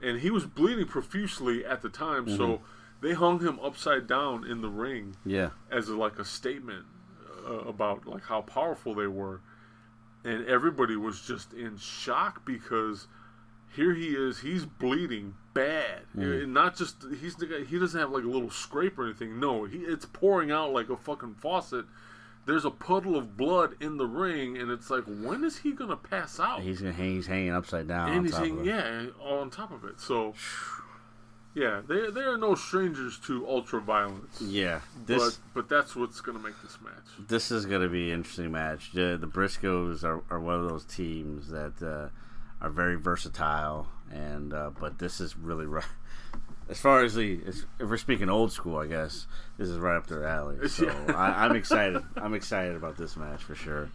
and 0.03 0.21
he 0.21 0.31
was 0.31 0.45
bleeding 0.45 0.87
profusely 0.87 1.65
at 1.65 1.81
the 1.81 1.89
time. 1.89 2.29
So 2.29 2.61
they 3.01 3.15
hung 3.15 3.41
him 3.41 3.59
upside 3.63 4.07
down 4.07 4.45
in 4.45 4.61
the 4.61 4.69
ring 4.69 5.17
Yeah. 5.25 5.51
as 5.71 5.89
a, 5.89 5.97
like 5.97 6.19
a 6.19 6.25
statement 6.25 6.85
uh, 7.47 7.53
about 7.61 8.07
like 8.07 8.25
how 8.25 8.43
powerful 8.43 8.95
they 8.95 9.07
were, 9.07 9.41
and 10.25 10.47
everybody 10.47 10.97
was 10.97 11.21
just 11.21 11.53
in 11.53 11.77
shock 11.77 12.45
because 12.45 13.07
here 13.75 13.95
he 13.95 14.09
is, 14.09 14.41
he's 14.41 14.65
bleeding 14.65 15.35
bad, 15.53 16.03
hmm. 16.13 16.23
And 16.23 16.55
not 16.55 16.77
just 16.77 17.05
he's 17.21 17.37
the 17.37 17.47
guy, 17.47 17.65
he 17.65 17.79
doesn't 17.79 17.99
have 17.99 18.11
like 18.11 18.25
a 18.25 18.29
little 18.29 18.51
scrape 18.51 18.99
or 18.99 19.05
anything. 19.05 19.39
No, 19.39 19.65
he 19.65 19.79
it's 19.79 20.07
pouring 20.07 20.51
out 20.51 20.73
like 20.73 20.89
a 20.89 20.97
fucking 20.97 21.35
faucet. 21.35 21.85
There's 22.47 22.65
a 22.67 22.71
puddle 22.71 23.17
of 23.17 23.39
blood 23.39 23.75
in 23.81 23.97
the 23.97 24.07
ring, 24.07 24.59
and 24.59 24.71
it's 24.71 24.91
like, 24.91 25.05
when 25.05 25.45
is 25.45 25.59
he 25.59 25.73
gonna 25.73 25.97
pass 25.97 26.39
out? 26.39 26.61
He's 26.61 26.81
gonna 26.81 26.93
hang, 26.93 27.13
he's 27.15 27.27
hanging 27.27 27.53
upside 27.53 27.89
down. 27.89 28.09
and 28.11 28.19
on 28.19 28.25
he's 28.25 28.33
top 28.35 28.43
hanging, 28.43 28.61
of 28.61 28.67
it. 28.67 28.71
yeah, 28.71 29.07
on 29.27 29.51
top 29.51 29.73
of 29.73 29.85
it. 29.85 29.99
So, 29.99 30.35
yeah, 31.55 31.81
they 31.87 32.11
they 32.11 32.23
are 32.23 32.37
no 32.37 32.55
strangers 32.55 33.19
to 33.27 33.47
ultra 33.49 33.81
violence. 33.81 34.41
Yeah. 34.41 34.81
This 35.07 35.39
but 35.55 35.55
but 35.55 35.69
that's 35.69 35.95
what's 35.95 36.21
gonna 36.21 36.39
make 36.39 36.61
this 36.63 36.79
match. 36.83 37.29
this 37.29 37.51
is 37.51 37.65
going 37.67 37.83
to 37.83 37.89
be 37.89 38.11
an 38.11 38.19
interesting 38.19 38.51
match. 38.53 38.93
The, 38.93 39.17
the 39.21 39.27
Briscoes 39.27 40.03
are, 40.05 40.23
are 40.31 40.41
one 40.41 40.57
of 40.57 40.69
those 40.69 40.85
teams 40.85 41.49
that 41.49 41.81
uh, 41.83 42.09
are 42.65 42.71
very 42.71 42.97
versatile, 42.97 43.89
and 44.11 44.53
uh, 44.53 44.71
but 44.79 44.99
this 44.99 45.21
is 45.21 45.37
really 45.37 45.67
right. 45.67 45.85
As 46.67 46.81
far 46.81 47.05
as 47.05 47.15
the, 47.15 47.41
as, 47.47 47.67
if 47.79 47.91
we're 47.91 47.99
speaking 47.99 48.31
old 48.31 48.51
school, 48.51 48.79
I 48.79 48.87
guess 48.87 49.27
this 49.59 49.69
is 49.69 49.77
right 49.77 49.97
up 49.99 50.07
their 50.07 50.25
alley. 50.25 50.57
So 50.71 50.87
Yeah. 50.87 51.15
I, 51.15 51.45
I'm 51.45 51.55
excited. 51.57 52.03
I'm 52.17 52.33
excited 52.33 52.75
about 52.75 52.97
this 52.97 53.19
match 53.19 53.43
for 53.43 53.55
sure. 53.55 53.91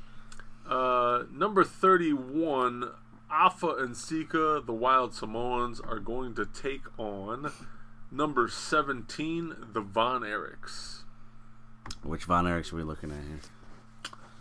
Uh, 0.69 1.23
number 1.33 1.63
thirty-one, 1.63 2.91
Afa 3.31 3.75
and 3.79 3.95
Sika, 3.95 4.61
the 4.65 4.73
Wild 4.73 5.13
Samoans, 5.13 5.79
are 5.79 5.99
going 5.99 6.33
to 6.35 6.45
take 6.45 6.81
on 6.97 7.51
number 8.11 8.47
seventeen, 8.47 9.55
the 9.73 9.81
Von 9.81 10.21
Erichs. 10.21 11.03
Which 12.03 12.25
Von 12.25 12.45
Erichs 12.45 12.73
are 12.73 12.77
we 12.77 12.83
looking 12.83 13.11
at 13.11 13.17
here? 13.23 13.39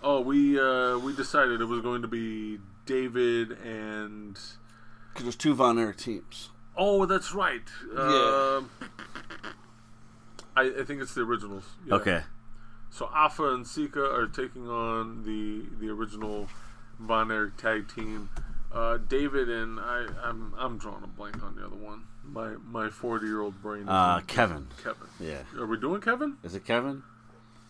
Oh, 0.02 0.20
we 0.20 0.58
uh, 0.58 0.98
we 0.98 1.14
decided 1.14 1.60
it 1.60 1.64
was 1.66 1.80
going 1.80 2.02
to 2.02 2.08
be 2.08 2.58
David 2.86 3.52
and 3.64 4.34
Because 5.12 5.24
there's 5.24 5.36
two 5.36 5.54
Von 5.54 5.78
Erich 5.78 5.96
teams. 5.98 6.50
oh, 6.76 7.04
that's 7.06 7.34
right. 7.34 7.62
Yeah. 7.94 8.58
Um, 8.58 8.70
I, 10.56 10.72
I 10.80 10.84
think 10.84 11.02
it's 11.02 11.14
the 11.14 11.22
originals. 11.22 11.64
Yeah. 11.86 11.94
Okay. 11.96 12.22
So 12.90 13.06
Afa 13.14 13.54
and 13.54 13.66
Sika 13.66 14.02
are 14.02 14.26
taking 14.26 14.68
on 14.68 15.24
the 15.24 15.66
the 15.78 15.92
original 15.92 16.48
Von 16.98 17.30
Erich 17.30 17.56
tag 17.56 17.88
team. 17.94 18.30
Uh, 18.70 18.98
David 18.98 19.48
and 19.48 19.80
I, 19.80 20.06
I'm 20.22 20.52
I'm 20.58 20.76
drawing 20.78 21.02
a 21.02 21.06
blank 21.06 21.42
on 21.42 21.56
the 21.56 21.64
other 21.64 21.76
one. 21.76 22.02
My 22.24 22.50
my 22.70 22.90
40 22.90 23.26
year 23.26 23.40
old 23.40 23.60
brain. 23.62 23.82
is 23.84 23.88
Uh, 23.88 24.20
Kevin. 24.26 24.66
Kevin. 24.82 25.08
Yeah. 25.18 25.38
Are 25.58 25.66
we 25.66 25.78
doing 25.78 26.00
Kevin? 26.02 26.36
Is 26.42 26.54
it 26.54 26.64
Kevin? 26.64 27.02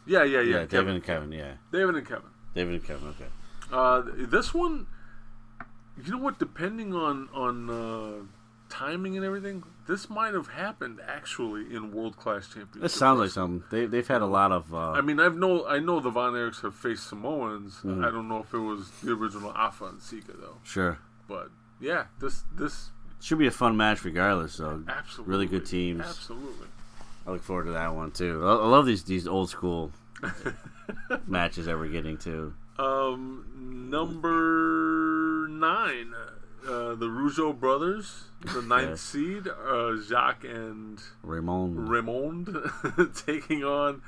Yeah, 0.06 0.24
yeah, 0.24 0.40
yeah. 0.40 0.44
Yeah, 0.60 0.66
Kevin. 0.66 0.68
David 0.68 0.94
and 0.96 1.04
Kevin. 1.04 1.32
Yeah, 1.32 1.52
David 1.70 1.94
and 1.96 2.06
Kevin. 2.06 2.30
David 2.54 2.74
and 2.74 2.84
Kevin. 2.84 3.08
Okay. 3.10 3.26
Uh, 3.70 4.02
this 4.28 4.52
one, 4.52 4.86
you 6.04 6.10
know 6.12 6.18
what? 6.18 6.38
Depending 6.40 6.92
on 6.94 7.28
on 7.32 7.70
uh, 7.70 8.24
timing 8.68 9.16
and 9.16 9.24
everything, 9.24 9.64
this 9.86 10.08
might 10.10 10.34
have 10.34 10.48
happened 10.48 11.00
actually 11.06 11.74
in 11.74 11.92
World 11.92 12.16
Class 12.16 12.46
Championship. 12.46 12.82
This 12.82 12.94
sounds 12.94 13.20
like 13.20 13.30
something. 13.30 13.64
They 13.70 13.86
they've 13.86 14.06
had 14.06 14.22
a 14.22 14.26
lot 14.26 14.52
of. 14.52 14.72
Uh, 14.72 14.90
I 14.92 15.00
mean, 15.00 15.18
I've 15.20 15.36
know 15.36 15.66
I 15.66 15.78
know 15.78 16.00
the 16.00 16.10
Von 16.10 16.34
Erichs 16.34 16.62
have 16.62 16.74
faced 16.74 17.08
Samoans. 17.08 17.76
Mm-hmm. 17.76 18.04
I 18.04 18.10
don't 18.10 18.28
know 18.28 18.40
if 18.40 18.52
it 18.52 18.58
was 18.58 18.90
the 19.02 19.12
original 19.12 19.50
Afa 19.50 19.86
and 19.86 20.02
Sika 20.02 20.32
though. 20.32 20.56
sure. 20.64 20.98
But 21.26 21.50
yeah, 21.80 22.04
this 22.20 22.44
this 22.54 22.90
Should 23.20 23.38
be 23.38 23.46
a 23.46 23.50
fun 23.50 23.76
match 23.76 24.04
regardless. 24.04 24.54
So 24.54 24.82
absolutely 24.88 25.30
really 25.30 25.46
good 25.46 25.66
teams. 25.66 26.00
Absolutely. 26.00 26.66
I 27.26 27.32
look 27.32 27.42
forward 27.42 27.64
to 27.66 27.72
that 27.72 27.94
one 27.94 28.10
too. 28.10 28.42
I, 28.46 28.52
I 28.52 28.66
love 28.66 28.86
these 28.86 29.04
these 29.04 29.26
old 29.28 29.50
school 29.50 29.92
matches 31.26 31.66
that 31.66 31.76
we're 31.78 31.88
getting 31.88 32.16
to. 32.18 32.54
Um, 32.78 33.88
number 33.90 35.48
nine, 35.50 36.14
uh, 36.66 36.94
the 36.94 37.06
Rougeau 37.06 37.58
brothers, 37.58 38.24
the 38.40 38.62
ninth 38.62 38.98
seed, 39.00 39.48
uh, 39.48 39.96
Jacques 39.96 40.44
and 40.44 41.00
Raymond. 41.22 41.88
Raymond, 41.88 42.56
taking 43.26 43.64
on 43.64 44.02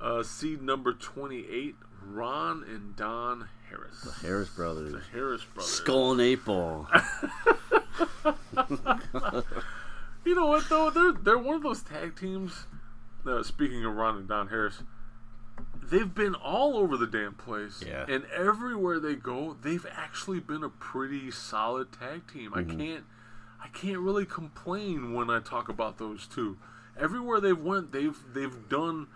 uh, 0.00 0.22
seed 0.22 0.62
number 0.62 0.92
twenty-eight, 0.92 1.76
Ron 2.02 2.64
and 2.64 2.96
Don 2.96 3.48
Harris. 3.68 4.00
The 4.02 4.26
Harris 4.26 4.48
brothers. 4.50 4.92
The 4.92 5.02
Harris 5.12 5.44
brothers. 5.44 5.70
Skull 5.70 6.12
and 6.12 6.20
eight 6.20 6.44
ball. 6.44 6.88
You 10.24 10.34
know 10.34 10.46
what 10.46 10.68
though? 10.68 10.90
They're 10.90 11.12
they're 11.12 11.38
one 11.38 11.56
of 11.56 11.62
those 11.62 11.82
tag 11.82 12.16
teams. 12.16 12.66
Uh, 13.26 13.42
speaking 13.42 13.84
of 13.84 13.94
Ron 13.94 14.16
and 14.18 14.28
Don 14.28 14.48
Harris, 14.48 14.82
they've 15.82 16.14
been 16.14 16.34
all 16.34 16.76
over 16.76 16.96
the 16.96 17.06
damn 17.06 17.34
place. 17.34 17.82
Yeah. 17.86 18.04
And 18.08 18.24
everywhere 18.26 18.98
they 19.00 19.14
go, 19.16 19.56
they've 19.62 19.86
actually 19.96 20.40
been 20.40 20.62
a 20.62 20.68
pretty 20.68 21.30
solid 21.30 21.92
tag 21.92 22.22
team. 22.32 22.52
I 22.54 22.62
can't 22.64 23.04
I 23.62 23.68
can't 23.68 23.98
really 23.98 24.24
complain 24.26 25.12
when 25.14 25.28
I 25.30 25.40
talk 25.40 25.68
about 25.68 25.98
those 25.98 26.26
two. 26.26 26.58
Everywhere 26.98 27.40
they've 27.40 27.58
went, 27.60 27.92
they've 27.92 28.16
they've 28.32 28.68
done 28.68 29.06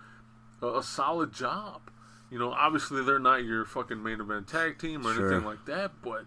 a, 0.62 0.78
a 0.78 0.82
solid 0.82 1.32
job. 1.32 1.82
You 2.30 2.38
know, 2.38 2.52
obviously 2.52 3.02
they're 3.04 3.18
not 3.18 3.44
your 3.44 3.64
fucking 3.64 4.02
main 4.02 4.20
event 4.20 4.48
tag 4.48 4.78
team 4.78 5.06
or 5.06 5.14
Sure. 5.14 5.28
anything 5.30 5.44
like 5.46 5.64
that, 5.66 5.92
but 6.02 6.24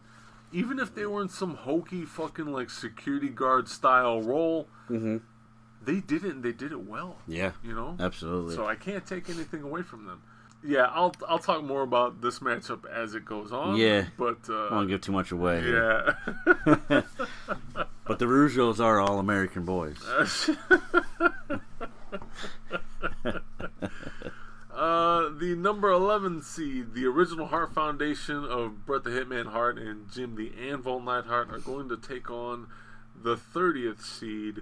even 0.53 0.79
if 0.79 0.95
they 0.95 1.05
were 1.05 1.21
in 1.21 1.27
some 1.29 1.55
hokey 1.55 2.05
fucking 2.05 2.45
like 2.45 2.69
security 2.69 3.29
guard 3.29 3.67
style 3.67 4.21
role, 4.21 4.67
Mm-hmm. 4.89 5.17
They 5.87 6.01
did 6.01 6.25
it 6.25 6.35
and 6.35 6.43
they 6.43 6.51
did 6.51 6.73
it 6.73 6.81
well. 6.81 7.15
Yeah, 7.29 7.53
You 7.63 7.73
know? 7.73 7.95
absolutely. 7.97 8.55
So 8.55 8.67
I 8.67 8.75
can't 8.75 9.05
take 9.05 9.29
anything 9.29 9.61
away 9.61 9.83
from 9.83 10.05
them. 10.05 10.21
Yeah, 10.61 10.89
I'll 10.91 11.15
I'll 11.29 11.39
talk 11.39 11.63
more 11.63 11.81
about 11.81 12.19
this 12.19 12.39
matchup 12.39 12.85
as 12.85 13.15
it 13.15 13.23
goes 13.23 13.53
on. 13.53 13.77
Yeah. 13.77 14.07
But 14.17 14.39
I 14.49 14.53
uh, 14.53 14.69
want 14.71 14.89
to 14.89 14.93
give 14.93 14.99
too 14.99 15.13
much 15.13 15.31
away. 15.31 15.63
yeah. 15.63 16.11
But 18.05 18.19
the 18.19 18.25
Rougeaus 18.25 18.79
are 18.81 18.99
all 18.99 19.19
American 19.19 19.63
boys. 19.63 19.97
Uh, 24.73 25.29
the 25.39 25.55
number 25.55 25.89
11 25.89 26.43
seed, 26.43 26.93
the 26.93 27.03
original 27.07 27.47
Hart 27.47 27.73
Foundation 27.73 28.45
of 28.45 28.85
Bret 28.85 29.03
the 29.03 29.09
Hitman 29.09 29.47
Hart 29.47 29.79
and 29.79 30.11
Jim 30.11 30.35
the 30.35 30.51
Anvil 30.69 30.99
Neidhart 30.99 31.51
are 31.51 31.57
going 31.57 31.89
to 31.89 31.97
take 31.97 32.29
on 32.29 32.67
the 33.19 33.35
30th 33.35 34.01
seed 34.03 34.61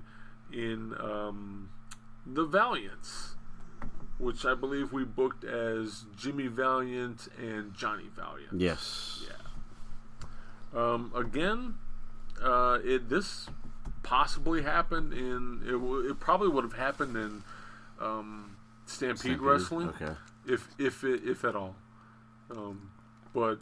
in 0.51 0.93
um, 0.99 1.69
the 2.25 2.45
Valiants, 2.45 3.35
which 4.17 4.45
I 4.45 4.53
believe 4.53 4.91
we 4.93 5.03
booked 5.03 5.43
as 5.43 6.05
Jimmy 6.17 6.47
Valiant 6.47 7.27
and 7.39 7.73
Johnny 7.75 8.09
Valiant. 8.15 8.59
Yes. 8.59 9.23
Yeah. 9.27 10.79
Um, 10.79 11.11
again, 11.15 11.75
uh, 12.41 12.79
it 12.83 13.09
this 13.09 13.47
possibly 14.03 14.61
happened 14.61 15.13
in 15.13 15.61
it, 15.65 15.71
w- 15.71 16.09
it 16.09 16.19
probably 16.19 16.49
would 16.49 16.63
have 16.63 16.73
happened 16.73 17.15
in 17.15 17.43
um, 17.99 18.55
Stampede, 18.85 19.19
Stampede, 19.19 19.41
Wrestling 19.41 19.89
Okay. 19.89 20.13
if 20.45 20.67
if 20.77 21.03
it, 21.03 21.23
if 21.23 21.43
at 21.43 21.55
all. 21.55 21.75
Um, 22.51 22.91
but 23.33 23.59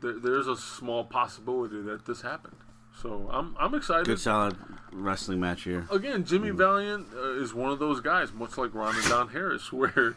there, 0.00 0.18
there's 0.18 0.46
a 0.48 0.56
small 0.56 1.04
possibility 1.04 1.80
that 1.82 2.04
this 2.06 2.22
happened. 2.22 2.56
So 3.00 3.28
I'm 3.32 3.56
I'm 3.58 3.74
excited. 3.74 4.06
Good 4.06 4.18
solid 4.20 4.56
wrestling 4.92 5.40
match 5.40 5.62
here. 5.64 5.86
Again, 5.90 6.24
Jimmy 6.24 6.50
Valiant 6.50 7.08
uh, 7.14 7.32
is 7.40 7.52
one 7.54 7.70
of 7.70 7.78
those 7.78 8.00
guys, 8.00 8.32
much 8.32 8.56
like 8.58 8.74
Ron 8.74 8.94
and 8.96 9.04
Don 9.08 9.28
Harris, 9.28 9.72
where 9.72 10.16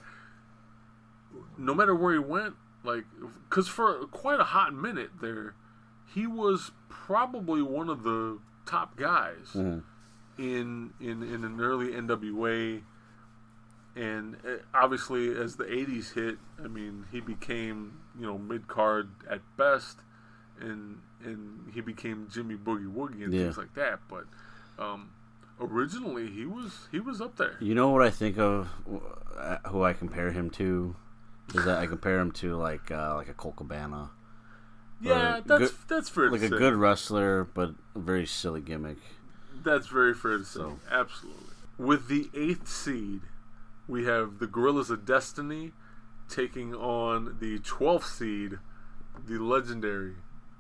no 1.58 1.74
matter 1.74 1.96
where 1.96 2.14
he 2.14 2.20
went, 2.20 2.56
like, 2.84 3.06
because 3.50 3.68
for 3.68 4.06
quite 4.08 4.40
a 4.40 4.44
hot 4.46 4.74
minute 4.74 5.12
there, 5.22 5.54
he 6.14 6.28
was 6.28 6.72
probably 6.90 7.62
one 7.62 7.90
of 7.90 8.04
the 8.04 8.40
top 8.66 8.96
guys 8.98 9.52
Mhm. 9.56 9.84
in 10.38 10.94
in 11.00 11.24
in 11.24 11.44
an 11.44 11.60
early 11.62 11.94
NWA. 11.94 12.82
And 13.96 14.38
uh, 14.46 14.58
obviously, 14.74 15.36
as 15.36 15.58
the 15.58 15.66
'80s 15.66 16.14
hit, 16.14 16.38
I 16.64 16.68
mean, 16.68 17.06
he 17.12 17.20
became 17.20 18.00
you 18.18 18.26
know 18.26 18.38
mid 18.38 18.68
card 18.68 19.10
at 19.30 19.42
best, 19.58 20.00
and 20.60 21.02
and 21.24 21.70
he 21.74 21.82
became 21.82 22.28
Jimmy 22.32 22.56
Boogie 22.56 22.92
Woogie 22.92 23.24
and 23.24 23.34
Yeah. 23.34 23.44
things 23.44 23.58
like 23.58 23.74
that. 23.76 24.00
But 24.10 24.26
um, 24.82 25.12
originally, 25.60 26.30
he 26.32 26.46
was 26.46 26.88
he 26.92 27.00
was 27.00 27.22
up 27.22 27.38
there. 27.38 27.58
You 27.60 27.76
know 27.76 27.90
what 27.90 28.02
I 28.02 28.10
think 28.10 28.38
of 28.38 28.70
uh, 29.38 29.58
who 29.70 29.84
I 29.84 29.94
compare 29.94 30.32
him 30.32 30.50
to 30.52 30.96
is 31.54 31.66
that 31.66 31.80
I 31.80 31.86
compare 31.88 32.20
him 32.20 32.32
to 32.34 32.56
like 32.56 32.92
uh, 32.92 33.16
like 33.16 33.30
a 33.30 33.34
Colt 33.34 33.58
Cabana, 33.58 34.12
Yeah, 35.02 35.42
that's 35.46 35.72
good- 35.72 35.78
that's 35.88 36.10
fair 36.10 36.30
like 36.32 36.42
a 36.42 36.50
say. 36.50 36.58
good 36.58 36.74
wrestler 36.76 37.44
but 37.44 37.76
a 37.96 38.00
very 38.00 38.26
silly 38.26 38.62
gimmick. 38.62 38.98
That's 39.64 39.88
very 39.88 40.14
fair 40.14 40.38
to 40.40 40.46
say. 40.46 40.60
So- 40.60 40.80
Absolutely. 40.90 41.38
With 41.78 42.08
the 42.08 42.30
eighth 42.36 42.68
seed, 42.68 43.22
we 43.88 44.06
have 44.06 44.40
the 44.40 44.46
Guerrillas 44.48 44.90
of 44.92 45.04
Destiny 45.06 45.72
taking 46.30 46.74
on 46.76 47.38
the 47.40 47.60
twelfth 47.60 48.08
seed, 48.08 48.60
the 49.28 49.38
legendary 49.40 50.16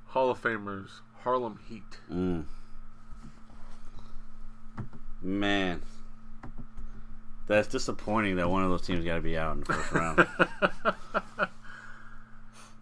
Hall 0.07 0.31
of 0.31 0.41
Famers 0.41 1.01
Harlem 1.23 1.59
Heat. 1.69 1.99
Mm. 2.11 2.45
Man, 5.21 5.81
that's 7.47 7.67
disappointing 7.67 8.37
that 8.37 8.49
one 8.49 8.63
of 8.63 8.69
those 8.69 8.81
teams 8.81 9.05
got 9.05 9.15
to 9.15 9.21
be 9.21 9.37
out 9.37 9.53
in 9.53 9.59
the 9.59 9.65
first 9.73 9.91
round. 9.91 10.27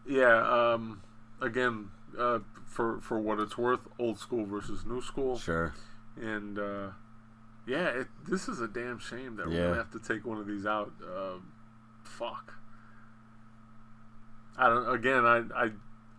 Yeah. 0.10 0.74
Um. 0.74 1.02
Again, 1.40 1.90
uh, 2.18 2.40
for 2.66 3.00
for 3.00 3.20
what 3.20 3.40
it's 3.40 3.58
worth, 3.58 3.82
old 4.00 4.20
school 4.20 4.46
versus 4.46 4.86
new 4.86 5.02
school, 5.02 5.38
sure. 5.38 5.74
and 6.20 6.58
uh, 6.60 6.88
yeah, 7.66 7.88
it, 7.90 8.08
this 8.28 8.50
is 8.50 8.60
a 8.60 8.68
damn 8.68 9.00
shame 9.00 9.38
that 9.38 9.48
we're 9.48 9.68
gonna 9.68 9.76
have 9.76 9.92
to 9.92 10.00
take 10.00 10.26
one 10.26 10.40
of 10.40 10.48
these 10.48 10.66
out. 10.66 10.92
Uh, 11.02 11.38
fuck. 12.04 12.56
I 14.58 14.68
don't. 14.68 14.94
Again, 14.94 15.26
I 15.26 15.44
I 15.56 15.72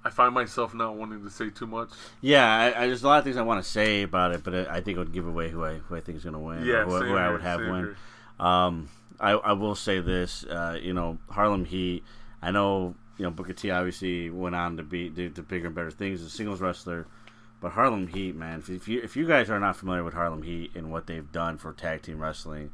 I 0.04 0.10
find 0.10 0.34
myself 0.34 0.72
not 0.72 0.96
wanting 0.96 1.22
to 1.24 1.30
say 1.30 1.50
too 1.50 1.66
much. 1.66 1.90
Yeah, 2.20 2.46
I, 2.46 2.82
I, 2.82 2.86
there's 2.86 3.02
a 3.02 3.06
lot 3.06 3.18
of 3.18 3.24
things 3.24 3.36
I 3.36 3.42
want 3.42 3.62
to 3.62 3.70
say 3.70 4.02
about 4.02 4.32
it, 4.32 4.42
but 4.42 4.54
I, 4.54 4.76
I 4.76 4.80
think 4.80 4.96
it 4.96 4.98
would 4.98 5.12
give 5.12 5.26
away 5.26 5.50
who 5.50 5.64
I 5.64 5.74
who 5.74 5.96
I 5.96 6.00
think 6.00 6.16
is 6.16 6.24
going 6.24 6.34
to 6.34 6.38
win. 6.38 6.64
Yeah, 6.64 6.84
who, 6.84 6.96
who 6.96 7.16
I 7.16 7.30
would 7.30 7.42
have 7.42 7.60
win. 7.60 7.96
Um, 8.38 8.88
I, 9.20 9.32
I 9.32 9.52
will 9.52 9.74
say 9.74 10.00
this, 10.00 10.44
uh, 10.44 10.78
you 10.80 10.94
know, 10.94 11.18
Harlem 11.28 11.66
Heat. 11.66 12.02
I 12.40 12.50
know, 12.50 12.94
you 13.18 13.24
know, 13.24 13.30
Booker 13.30 13.52
T 13.52 13.70
obviously 13.70 14.30
went 14.30 14.54
on 14.54 14.78
to 14.78 14.82
be 14.82 15.10
do, 15.10 15.28
to 15.28 15.42
bigger 15.42 15.66
and 15.66 15.74
better 15.74 15.90
things 15.90 16.22
as 16.22 16.28
a 16.28 16.30
singles 16.30 16.62
wrestler, 16.62 17.06
but 17.60 17.72
Harlem 17.72 18.08
Heat, 18.08 18.34
man, 18.34 18.60
if, 18.60 18.70
if 18.70 18.88
you 18.88 19.02
if 19.02 19.16
you 19.16 19.26
guys 19.26 19.50
are 19.50 19.60
not 19.60 19.76
familiar 19.76 20.02
with 20.02 20.14
Harlem 20.14 20.42
Heat 20.42 20.70
and 20.74 20.90
what 20.90 21.06
they've 21.06 21.30
done 21.30 21.58
for 21.58 21.74
tag 21.74 22.00
team 22.00 22.18
wrestling, 22.18 22.70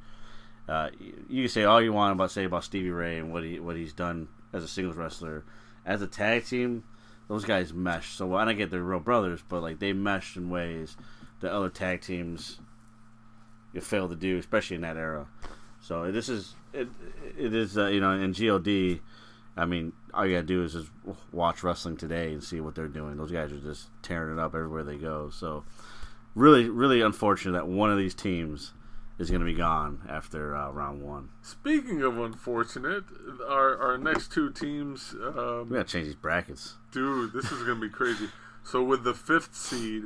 uh, 0.69 0.90
you, 1.01 1.24
you 1.28 1.43
can 1.43 1.51
say 1.51 1.65
all 1.65 1.82
you 1.82 1.93
want 1.93 2.12
about 2.12 2.31
say 2.31 2.44
about 2.44 2.62
Stevie 2.62 2.90
Ray 2.90 3.19
and 3.19 3.32
what 3.32 3.43
he 3.43 3.59
what 3.59 3.74
he's 3.74 3.93
done 3.93 4.28
as 4.53 4.62
a 4.62 4.69
singles 4.69 4.97
wrestler, 4.97 5.44
as 5.85 6.01
a 6.03 6.07
tag 6.07 6.47
team, 6.47 6.85
those 7.28 7.44
guys 7.44 7.73
mesh 7.73 8.11
so 8.11 8.27
well. 8.27 8.40
And 8.40 8.51
I 8.51 8.53
get 8.53 8.70
they're 8.70 8.82
real 8.82 9.01
brothers, 9.01 9.43
but 9.48 9.62
like 9.62 9.78
they 9.78 9.93
meshed 9.93 10.36
in 10.36 10.51
ways 10.51 10.97
that 11.40 11.53
other 11.53 11.69
tag 11.70 12.01
teams 12.01 12.59
you 13.73 13.81
fail 13.81 14.09
to 14.09 14.16
do, 14.16 14.39
especially 14.39 14.77
in 14.77 14.82
that 14.82 14.97
era. 14.97 15.27
So 15.81 16.11
this 16.11 16.28
is 16.28 16.55
it. 16.73 16.89
It 17.39 17.55
is 17.55 17.77
uh, 17.77 17.86
you 17.86 18.01
know 18.01 18.12
in 18.12 18.32
God. 18.32 19.01
I 19.59 19.65
mean, 19.65 19.93
all 20.12 20.27
you 20.27 20.35
gotta 20.35 20.47
do 20.47 20.62
is 20.65 20.74
just 20.74 20.90
watch 21.32 21.62
wrestling 21.62 21.97
today 21.97 22.32
and 22.32 22.43
see 22.44 22.61
what 22.61 22.74
they're 22.74 22.89
doing. 22.89 23.16
Those 23.16 23.32
guys 23.32 23.53
are 23.53 23.59
just 23.59 23.89
tearing 24.03 24.36
it 24.36 24.40
up 24.40 24.55
everywhere 24.55 24.85
they 24.85 24.97
go. 24.97 25.31
So 25.31 25.65
really, 26.35 26.69
really 26.69 27.01
unfortunate 27.01 27.53
that 27.53 27.66
one 27.66 27.90
of 27.90 27.97
these 27.97 28.15
teams 28.15 28.73
is 29.18 29.30
gonna 29.30 29.44
be 29.44 29.55
gone 29.55 30.02
after 30.09 30.55
uh, 30.55 30.70
round 30.70 31.02
one. 31.02 31.30
Speaking 31.43 32.02
of 32.02 32.18
unfortunate, 32.18 33.05
our 33.48 33.76
our 33.78 33.98
next 33.98 34.30
two 34.32 34.51
teams, 34.51 35.14
um, 35.14 35.68
We 35.70 35.76
gotta 35.76 35.84
change 35.88 36.06
these 36.06 36.14
brackets. 36.14 36.74
dude, 36.93 37.32
this 37.32 37.51
is 37.52 37.62
gonna 37.62 37.80
be 37.80 37.88
crazy. 37.88 38.28
So 38.62 38.82
with 38.82 39.05
the 39.05 39.14
fifth 39.14 39.55
seed, 39.55 40.05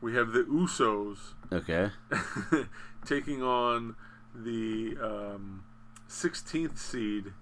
we 0.00 0.14
have 0.14 0.32
the 0.32 0.42
Usos 0.44 1.18
Okay. 1.52 1.90
taking 3.06 3.42
on 3.42 3.96
the 4.34 4.96
um, 5.00 5.64
16th 6.08 6.78
seed 6.78 7.32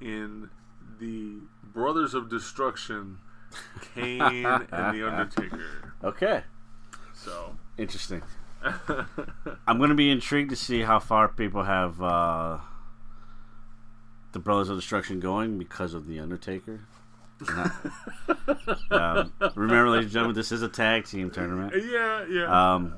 in 0.00 0.50
the 0.98 1.38
Brothers 1.62 2.12
of 2.14 2.28
Destruction, 2.28 3.18
Kane 3.94 4.20
and 4.20 4.68
the 4.70 5.06
Undertaker. 5.08 5.94
Okay. 6.04 6.42
So, 7.14 7.56
Interesting. 7.78 8.22
I'm 9.66 9.78
going 9.78 9.90
to 9.90 9.94
be 9.94 10.10
intrigued 10.10 10.50
to 10.50 10.56
see 10.56 10.80
how 10.80 10.98
far 10.98 11.28
people 11.28 11.62
have 11.64 12.00
uh, 12.02 12.58
the 14.32 14.38
Brothers 14.38 14.68
of 14.68 14.76
Destruction 14.76 15.20
going 15.20 15.58
because 15.58 15.94
of 15.94 16.06
the 16.06 16.18
Undertaker. 16.18 16.80
um, 18.90 19.32
remember, 19.54 19.90
ladies 19.90 20.06
and 20.06 20.12
gentlemen, 20.12 20.36
this 20.36 20.52
is 20.52 20.62
a 20.62 20.68
tag 20.68 21.06
team 21.06 21.30
tournament. 21.30 21.72
yeah, 21.90 22.26
yeah. 22.28 22.74
Um, 22.74 22.94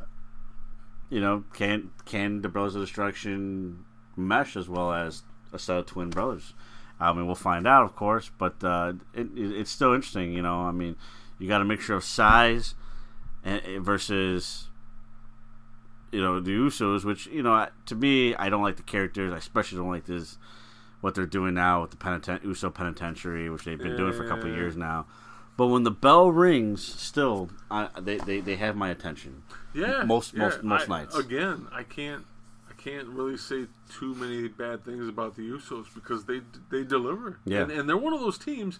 you 1.10 1.20
know, 1.20 1.44
can 1.52 1.90
can 2.06 2.42
the 2.42 2.48
Brothers 2.48 2.74
of 2.74 2.82
Destruction 2.82 3.84
mesh 4.16 4.56
as 4.56 4.68
well 4.68 4.92
as 4.92 5.22
a 5.52 5.58
set 5.58 5.76
of 5.76 5.86
twin 5.86 6.10
brothers? 6.10 6.54
I 6.98 7.12
mean, 7.12 7.26
we'll 7.26 7.34
find 7.34 7.66
out, 7.66 7.84
of 7.84 7.96
course, 7.96 8.30
but 8.38 8.62
uh, 8.62 8.94
it, 9.12 9.26
it, 9.36 9.52
it's 9.52 9.70
still 9.70 9.92
interesting. 9.92 10.32
You 10.32 10.42
know, 10.42 10.62
I 10.62 10.70
mean, 10.72 10.96
you 11.38 11.48
got 11.48 11.60
a 11.60 11.64
mixture 11.64 11.94
of 11.94 12.04
size 12.04 12.74
and, 13.44 13.84
versus 13.84 14.68
you 16.12 16.20
know 16.20 16.38
the 16.40 16.50
Usos, 16.52 17.04
which 17.04 17.26
you 17.26 17.42
know 17.42 17.66
to 17.86 17.94
me, 17.94 18.34
I 18.36 18.48
don't 18.48 18.62
like 18.62 18.76
the 18.76 18.82
characters. 18.82 19.32
I 19.32 19.38
especially 19.38 19.78
don't 19.78 19.90
like 19.90 20.06
this 20.06 20.38
what 21.00 21.14
they're 21.16 21.26
doing 21.26 21.54
now 21.54 21.82
with 21.82 21.90
the 21.90 21.96
penitent 21.96 22.44
Uso 22.44 22.70
Penitentiary, 22.70 23.50
which 23.50 23.64
they've 23.64 23.78
been 23.78 23.96
doing 23.96 24.12
for 24.12 24.24
a 24.24 24.28
couple 24.28 24.48
of 24.50 24.56
years 24.56 24.76
now. 24.76 25.06
but 25.56 25.66
when 25.66 25.82
the 25.82 25.90
bell 25.90 26.30
rings, 26.30 26.84
still, 26.84 27.50
I, 27.70 27.88
they, 28.00 28.18
they 28.18 28.40
they 28.40 28.56
have 28.56 28.76
my 28.76 28.90
attention. 28.90 29.42
Yeah, 29.74 30.04
Most- 30.04 30.32
yeah, 30.34 30.40
most- 30.40 30.62
most 30.62 30.84
I- 30.90 30.98
nights. 31.00 31.16
Again, 31.16 31.66
I 31.72 31.82
can't, 31.82 32.24
I 32.70 32.74
can't 32.74 33.08
really 33.08 33.36
say 33.36 33.66
too 33.90 34.14
many 34.14 34.46
bad 34.48 34.84
things 34.84 35.08
about 35.08 35.34
the 35.34 35.42
Usos 35.42 35.86
because 35.94 36.24
they 36.26 36.40
they 36.70 36.84
deliver. 36.84 37.38
Yeah. 37.44 37.62
and, 37.62 37.72
and 37.72 37.88
they're 37.88 37.96
one 37.96 38.12
of 38.12 38.20
those 38.20 38.38
teams 38.38 38.78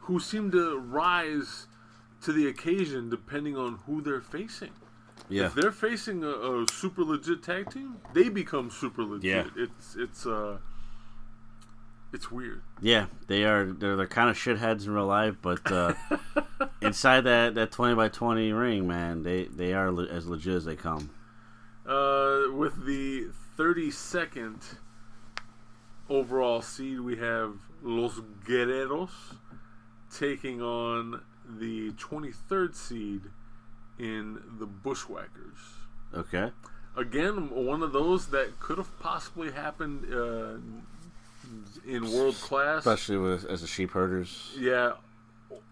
who 0.00 0.20
seem 0.20 0.50
to 0.52 0.78
rise 0.78 1.66
to 2.22 2.32
the 2.32 2.46
occasion 2.46 3.08
depending 3.10 3.56
on 3.56 3.78
who 3.86 4.00
they're 4.02 4.20
facing. 4.20 4.70
Yeah, 5.30 5.46
If 5.46 5.54
they're 5.54 5.72
facing 5.72 6.24
a, 6.24 6.28
a 6.28 6.66
super 6.70 7.02
legit 7.04 7.42
tag 7.42 7.70
team, 7.70 7.96
they 8.12 8.28
become 8.28 8.70
super 8.70 9.02
legit. 9.04 9.24
Yeah. 9.24 9.44
It's 9.64 9.96
it's 9.96 10.26
uh, 10.26 10.58
it's 12.12 12.30
weird. 12.30 12.62
yeah, 12.80 13.06
they 13.28 13.44
are. 13.44 13.66
They're 13.66 13.96
they're 13.96 14.06
kind 14.06 14.28
of 14.28 14.36
shitheads 14.36 14.86
in 14.86 14.92
real 14.92 15.06
life, 15.06 15.36
but 15.40 15.70
uh, 15.70 15.94
inside 16.82 17.22
that, 17.22 17.54
that 17.54 17.70
twenty 17.70 17.94
by 17.94 18.08
twenty 18.08 18.52
ring, 18.52 18.88
man, 18.88 19.22
they 19.22 19.44
they 19.44 19.72
are 19.72 19.92
le- 19.92 20.08
as 20.08 20.26
legit 20.26 20.54
as 20.54 20.64
they 20.64 20.76
come. 20.76 21.10
Uh, 21.86 22.42
with 22.52 22.84
the 22.84 23.28
32nd 23.58 24.62
overall 26.08 26.62
seed, 26.62 27.00
we 27.00 27.16
have 27.16 27.54
Los 27.82 28.20
Guerreros 28.46 29.10
taking 30.14 30.60
on 30.62 31.22
the 31.48 31.90
23rd 31.92 32.74
seed 32.76 33.22
in 34.00 34.40
the 34.58 34.66
Bushwhackers. 34.66 35.58
Okay, 36.14 36.50
Again, 36.96 37.50
one 37.50 37.82
of 37.84 37.92
those 37.92 38.26
that 38.28 38.58
could 38.58 38.78
have 38.78 38.98
possibly 39.00 39.52
happened 39.52 40.12
uh, 40.12 40.56
in 41.86 42.10
world 42.12 42.34
class. 42.36 42.78
especially 42.84 43.18
with 43.18 43.44
as 43.44 43.60
the 43.60 43.66
sheep 43.68 43.92
herders, 43.92 44.52
Yeah, 44.58 44.92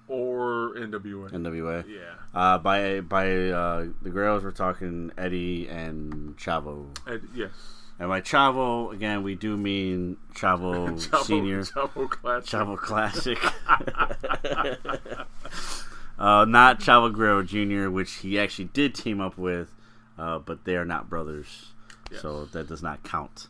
or 0.07 0.75
NWA. 0.77 1.31
NWA. 1.33 1.85
yeah. 1.89 2.15
Uh, 2.33 2.59
by 2.59 3.01
by 3.01 3.49
uh, 3.49 3.87
the 4.03 4.11
girls, 4.11 4.45
we're 4.45 4.53
talking 4.53 5.11
Eddie 5.19 5.67
and 5.69 6.37
Chavo. 6.37 6.87
And, 7.07 7.29
yes. 7.35 7.51
And 7.99 8.09
by 8.09 8.21
Chavo, 8.21 8.93
again, 8.93 9.25
we 9.25 9.35
do 9.35 9.57
mean 9.57 10.19
Chavo, 10.35 10.89
Chavo, 11.11 11.25
Senior, 11.25 11.63
Chavo 11.63 12.09
Classic. 12.09 12.49
Chavo 12.49 12.77
Classic. 12.77 13.39
uh, 16.19 16.45
not 16.47 16.81
Chavo 16.81 17.13
Guerrero 17.13 17.43
Jr., 17.43 17.91
which 17.91 18.13
he 18.17 18.39
actually 18.39 18.67
did 18.67 18.95
team 18.95 19.21
up 19.21 19.37
with, 19.39 19.75
uh, 20.19 20.39
but 20.39 20.65
they 20.65 20.77
are 20.77 20.85
not 20.85 21.09
brothers, 21.09 21.73
Yes. 22.11 22.23
so 22.23 22.45
that 22.47 22.69
does 22.69 22.83
not 22.83 23.03
count. 23.05 23.49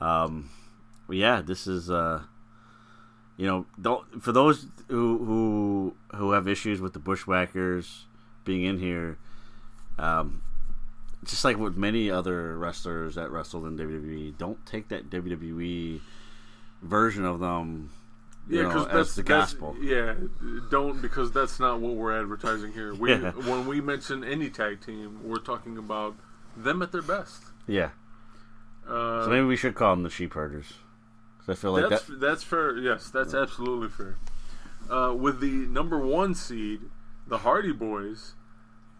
Um, 0.00 0.50
yeah, 1.08 1.40
this 1.42 1.66
is 1.66 1.90
uh, 1.90 2.22
you 3.36 3.46
know, 3.46 3.66
don't, 3.80 4.22
for 4.22 4.32
those 4.32 4.66
who 4.88 5.18
who 5.24 5.94
who 6.16 6.32
have 6.32 6.46
issues 6.48 6.80
with 6.80 6.92
the 6.92 6.98
Bushwhackers 6.98 8.04
being 8.44 8.64
in 8.64 8.78
here, 8.78 9.18
um, 9.98 10.42
just 11.24 11.44
like 11.44 11.56
with 11.56 11.76
many 11.76 12.10
other 12.10 12.56
wrestlers 12.58 13.14
that 13.14 13.30
wrestled 13.30 13.64
in 13.66 13.76
WWE, 13.78 14.36
don't 14.38 14.64
take 14.66 14.88
that 14.88 15.08
WWE 15.10 16.00
version 16.82 17.24
of 17.24 17.38
them, 17.40 17.90
Yeah, 18.48 18.64
because 18.64 18.86
that's 18.88 19.14
the 19.14 19.22
that's- 19.22 19.52
gospel. 19.54 19.76
yeah, 19.80 20.14
don't 20.70 21.00
because 21.00 21.30
that's 21.32 21.60
not 21.60 21.80
what 21.80 21.94
we're 21.94 22.18
advertising 22.18 22.72
here. 22.72 22.92
We 22.94 23.10
Yeah. 23.12 23.30
when 23.32 23.66
we 23.66 23.80
mention 23.80 24.24
any 24.24 24.50
tag 24.50 24.80
team, 24.80 25.20
we're 25.22 25.38
talking 25.38 25.78
about 25.78 26.16
them 26.56 26.82
at 26.82 26.92
their 26.92 27.02
best. 27.02 27.44
Yeah, 27.66 27.90
Uh, 28.86 29.24
so 29.24 29.30
maybe 29.30 29.46
we 29.46 29.56
should 29.56 29.74
call 29.76 29.94
them 29.94 30.02
the 30.02 30.10
sheep 30.10 30.34
herders. 30.34 30.74
'Cause 31.38 31.48
I 31.48 31.54
feel 31.54 31.72
like 31.72 31.88
that's 31.88 32.04
that. 32.06 32.20
that's 32.20 32.42
fair. 32.42 32.76
Yes, 32.76 33.10
that's 33.10 33.32
absolutely 33.34 33.88
fair. 33.88 34.16
Uh, 34.90 35.14
with 35.16 35.40
the 35.40 35.50
number 35.66 35.98
one 35.98 36.34
seed, 36.34 36.90
the 37.26 37.38
Hardy 37.38 37.72
Boys, 37.72 38.34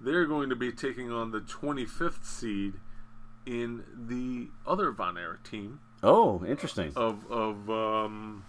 they're 0.00 0.24
going 0.26 0.48
to 0.50 0.56
be 0.56 0.70
taking 0.72 1.10
on 1.12 1.32
the 1.32 1.40
25th 1.40 2.24
seed 2.24 2.74
in 3.44 3.84
the 3.96 4.50
other 4.70 4.92
Von 4.92 5.18
Erich 5.18 5.42
team 5.42 5.80
Oh, 6.02 6.44
interesting. 6.44 6.92
of 6.96 7.26
of 7.30 7.68
um, 7.68 8.44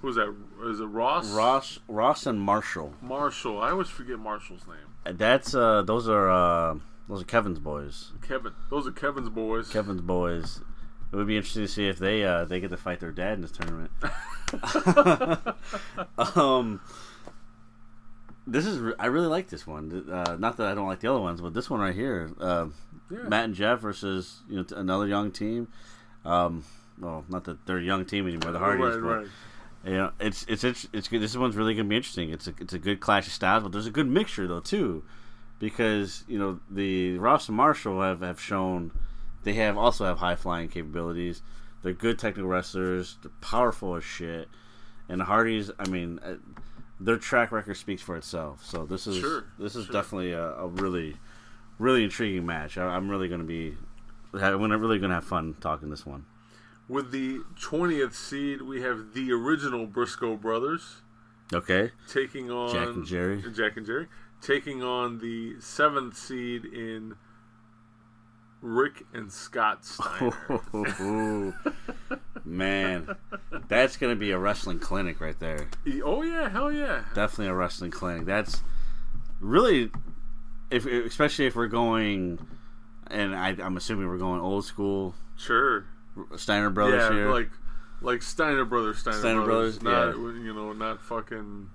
who's 0.00 0.16
that? 0.16 0.34
Is 0.64 0.80
it 0.80 0.86
Ross? 0.86 1.30
Ross, 1.32 1.78
Ross, 1.88 2.26
and 2.26 2.40
Marshall. 2.40 2.94
Marshall. 3.00 3.60
I 3.60 3.70
always 3.70 3.88
forget 3.88 4.18
Marshall's 4.18 4.66
name. 4.66 5.16
That's 5.16 5.54
uh, 5.54 5.82
those 5.82 6.08
are 6.08 6.28
uh, 6.30 6.78
those 7.08 7.22
are 7.22 7.26
Kevin's 7.26 7.58
boys. 7.58 8.12
Kevin. 8.26 8.52
Those 8.70 8.86
are 8.86 8.92
Kevin's 8.92 9.28
boys. 9.30 9.68
Kevin's 9.68 10.00
boys. 10.02 10.60
It 11.10 11.16
would 11.16 11.26
be 11.26 11.36
interesting 11.36 11.62
to 11.62 11.68
see 11.68 11.88
if 11.88 11.98
they 11.98 12.24
uh, 12.24 12.44
they 12.44 12.60
get 12.60 12.70
to 12.70 12.76
fight 12.76 13.00
their 13.00 13.12
dad 13.12 13.34
in 13.34 13.40
this 13.40 13.52
tournament. 13.52 13.90
um, 16.36 16.80
this 18.46 18.66
is 18.66 18.94
I 18.98 19.06
really 19.06 19.26
like 19.26 19.48
this 19.48 19.66
one. 19.66 20.10
Uh, 20.10 20.36
not 20.38 20.56
that 20.58 20.66
I 20.68 20.74
don't 20.74 20.86
like 20.86 21.00
the 21.00 21.08
other 21.10 21.20
ones, 21.20 21.40
but 21.40 21.54
this 21.54 21.70
one 21.70 21.80
right 21.80 21.94
here, 21.94 22.30
uh, 22.40 22.66
Yeah. 23.10 23.18
Matt 23.28 23.44
and 23.46 23.54
Jeff 23.54 23.80
versus 23.80 24.40
you 24.48 24.56
know 24.56 24.62
t- 24.64 24.74
another 24.74 25.06
young 25.06 25.30
team. 25.30 25.68
Um, 26.24 26.64
well, 26.98 27.24
not 27.28 27.44
that 27.44 27.64
they're 27.66 27.78
a 27.78 27.82
young 27.82 28.04
team 28.04 28.26
anymore, 28.26 28.52
the 28.52 28.58
Hardys, 28.58 28.96
right, 28.96 29.02
but 29.02 29.18
right. 29.18 29.26
You 29.84 29.92
know, 29.92 30.12
it's 30.20 30.44
it's 30.48 30.64
it's, 30.64 30.88
it's 30.92 31.08
good. 31.08 31.20
This 31.22 31.36
one's 31.36 31.56
really 31.56 31.74
gonna 31.74 31.88
be 31.88 31.96
interesting. 31.96 32.30
It's 32.30 32.46
a 32.46 32.54
it's 32.60 32.72
a 32.72 32.78
good 32.78 33.00
clash 33.00 33.26
of 33.26 33.32
styles, 33.32 33.62
but 33.62 33.72
there's 33.72 33.86
a 33.86 33.90
good 33.92 34.08
mixture 34.08 34.46
though 34.46 34.60
too, 34.60 35.04
because 35.58 36.24
you 36.28 36.38
know 36.38 36.60
the 36.70 37.16
Ross 37.18 37.48
and 37.48 37.56
Marshall 37.56 38.02
have, 38.02 38.20
have 38.20 38.40
shown 38.40 38.90
they 39.44 39.54
have 39.54 39.78
also 39.78 40.04
have 40.04 40.18
high 40.18 40.34
flying 40.34 40.68
capabilities. 40.68 41.42
They're 41.82 41.92
good 41.92 42.18
technical 42.18 42.50
wrestlers. 42.50 43.18
They're 43.22 43.30
powerful 43.40 43.94
as 43.94 44.04
shit. 44.04 44.48
And 45.08 45.20
the 45.20 45.24
Hardys, 45.24 45.70
I 45.78 45.88
mean, 45.88 46.18
uh, 46.22 46.34
their 47.00 47.16
track 47.16 47.52
record 47.52 47.76
speaks 47.76 48.02
for 48.02 48.16
itself. 48.16 48.64
So 48.64 48.84
this 48.84 49.06
is 49.06 49.20
Sure, 49.20 49.44
this 49.58 49.76
is 49.76 49.86
sure. 49.86 49.92
definitely 49.92 50.32
a, 50.32 50.54
a 50.54 50.66
really 50.66 51.16
really 51.78 52.02
intriguing 52.04 52.44
match. 52.44 52.76
I, 52.76 52.84
I'm 52.84 53.08
really 53.08 53.28
gonna 53.28 53.44
be 53.44 53.76
I'm 54.34 54.60
really 54.80 54.98
gonna 54.98 55.14
have 55.14 55.24
fun 55.24 55.54
talking 55.60 55.88
this 55.90 56.04
one. 56.04 56.26
With 56.88 57.10
the 57.10 57.40
20th 57.60 58.14
seed, 58.14 58.62
we 58.62 58.80
have 58.82 59.12
the 59.12 59.30
original 59.32 59.86
Briscoe 59.86 60.36
brothers 60.36 61.02
Okay, 61.52 61.92
taking 62.08 62.50
on 62.50 62.72
Jack 62.72 62.88
and 62.88 63.06
Jerry. 63.06 63.42
Jack 63.54 63.76
and 63.76 63.86
Jerry 63.86 64.06
taking 64.40 64.82
on 64.82 65.18
the 65.18 65.60
seventh 65.60 66.16
seed 66.16 66.64
in 66.64 67.14
Rick 68.60 69.04
and 69.12 69.32
Scott 69.32 69.84
Steiner. 69.84 70.34
Man, 72.44 73.14
that's 73.68 73.96
gonna 73.96 74.16
be 74.16 74.30
a 74.30 74.38
wrestling 74.38 74.78
clinic 74.78 75.20
right 75.20 75.38
there. 75.38 75.68
oh 76.04 76.22
yeah, 76.22 76.48
hell 76.48 76.72
yeah. 76.72 77.04
Definitely 77.14 77.48
a 77.48 77.54
wrestling 77.54 77.90
clinic. 77.90 78.26
That's 78.26 78.62
really, 79.40 79.90
if 80.70 80.86
especially 80.86 81.46
if 81.46 81.56
we're 81.56 81.66
going, 81.66 82.38
and 83.08 83.34
I, 83.34 83.56
I'm 83.62 83.76
assuming 83.76 84.08
we're 84.08 84.18
going 84.18 84.40
old 84.40 84.64
school 84.64 85.14
Sure. 85.36 85.86
Steiner 86.36 86.70
Brothers 86.70 87.02
yeah, 87.02 87.12
here. 87.12 87.30
like 87.30 87.50
like 88.00 88.22
Steiner 88.22 88.64
brothers, 88.64 88.98
Steiner, 88.98 89.18
Steiner 89.18 89.44
brothers, 89.44 89.78
Brothers, 89.78 90.16
not 90.16 90.44
you 90.44 90.54
know, 90.54 90.72
not 90.72 91.00
fucking 91.02 91.68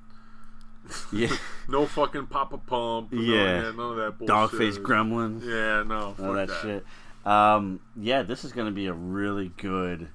yeah, 1.14 1.36
no 1.68 1.86
fucking 1.86 2.28
Poppa 2.28 2.58
Pump, 2.58 3.12
no- 3.12 3.22
Yeah. 3.22 3.62
none 3.72 3.80
of 3.80 3.96
that 3.98 4.18
bullshit. 4.18 4.36
Dogface 4.36 4.78
Gremlin, 4.82 5.42
Yeah, 5.44 5.84
no, 5.84 6.16
all 6.20 6.34
that, 6.34 6.48
that. 6.50 6.62
shit. 6.62 6.86
Um, 7.26 7.80
yeah, 7.96 8.24
this 8.24 8.44
is 8.44 8.52
gonna 8.52 8.72
be 8.72 8.88
a 8.88 8.94
really 8.94 9.52
good 9.58 10.10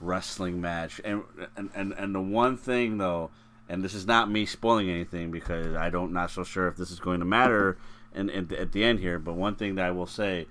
wrestling 0.00 0.60
match, 0.60 1.00
and 1.04 1.22
and 1.56 1.70
and, 1.74 1.92
and 1.92 2.14
the 2.14 2.20
one 2.20 2.56
thing 2.56 2.98
though. 2.98 3.30
And 3.68 3.82
this 3.82 3.94
is 3.94 4.06
not 4.06 4.30
me 4.30 4.46
spoiling 4.46 4.88
anything 4.88 5.32
because 5.32 5.74
I 5.74 5.90
don't 5.90 6.12
not 6.12 6.30
so 6.30 6.44
sure 6.44 6.68
if 6.68 6.76
this 6.76 6.92
is 6.92 7.00
going 7.00 7.18
to 7.18 7.26
matter 7.26 7.76
and, 8.14 8.30
and 8.30 8.52
at 8.52 8.70
the 8.70 8.84
end 8.84 9.00
here. 9.00 9.18
But 9.18 9.34
one 9.34 9.56
thing 9.56 9.74
that 9.74 9.84
I 9.86 9.90
will 9.90 10.06
say 10.06 10.46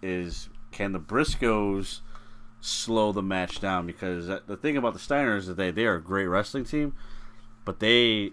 is, 0.00 0.48
can 0.72 0.92
the 0.92 0.98
Briscoes 0.98 2.00
slow 2.60 3.12
the 3.12 3.22
match 3.22 3.60
down? 3.60 3.86
Because 3.86 4.26
the 4.26 4.56
thing 4.56 4.76
about 4.76 4.92
the 4.92 4.98
Steiners 4.98 5.38
is 5.38 5.46
that 5.48 5.56
they 5.56 5.70
they 5.70 5.86
are 5.86 5.96
a 5.96 6.02
great 6.02 6.26
wrestling 6.26 6.64
team, 6.64 6.94
but 7.64 7.80
they, 7.80 8.32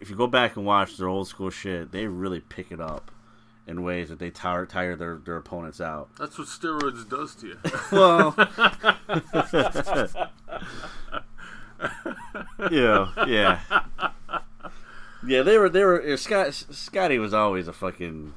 if 0.00 0.10
you 0.10 0.16
go 0.16 0.26
back 0.26 0.56
and 0.56 0.64
watch 0.64 0.96
their 0.96 1.08
old 1.08 1.28
school 1.28 1.50
shit, 1.50 1.92
they 1.92 2.06
really 2.06 2.40
pick 2.40 2.72
it 2.72 2.80
up 2.80 3.10
in 3.66 3.82
ways 3.82 4.08
that 4.08 4.18
they 4.18 4.30
tire 4.30 4.66
tire 4.66 4.96
their 4.96 5.20
their 5.24 5.36
opponents 5.36 5.80
out. 5.80 6.08
That's 6.18 6.38
what 6.38 6.48
steroids 6.48 7.08
does 7.08 7.34
to 7.36 7.48
you. 7.48 7.58
Well, 7.92 8.34
yeah, 12.70 13.10
yeah, 13.26 13.60
yeah. 15.26 15.42
They 15.42 15.58
were 15.58 15.68
they 15.68 15.84
were. 15.84 16.16
Scott 16.16 16.54
Scotty 16.54 17.18
was 17.18 17.34
always 17.34 17.68
a 17.68 17.72
fucking 17.72 18.32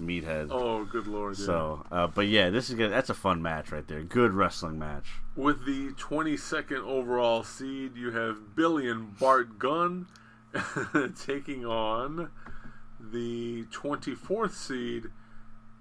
meathead. 0.00 0.48
oh, 0.50 0.84
good 0.84 1.06
lord. 1.06 1.38
Yeah. 1.38 1.44
So, 1.46 1.86
uh, 1.90 2.06
but 2.06 2.26
yeah, 2.28 2.50
this 2.50 2.68
is 2.68 2.74
good. 2.76 2.90
That's 2.92 3.10
a 3.10 3.14
fun 3.14 3.40
match 3.42 3.72
right 3.72 3.86
there. 3.86 4.02
Good 4.02 4.32
wrestling 4.32 4.78
match. 4.78 5.06
With 5.34 5.64
the 5.66 5.90
22nd 5.92 6.82
overall 6.84 7.42
seed, 7.42 7.96
you 7.96 8.10
have 8.12 8.54
Billy 8.54 8.88
and 8.88 9.18
Bart 9.18 9.58
Gunn 9.58 10.06
taking 11.24 11.64
on 11.64 12.30
the 13.00 13.64
24th 13.72 14.52
seed, 14.52 15.04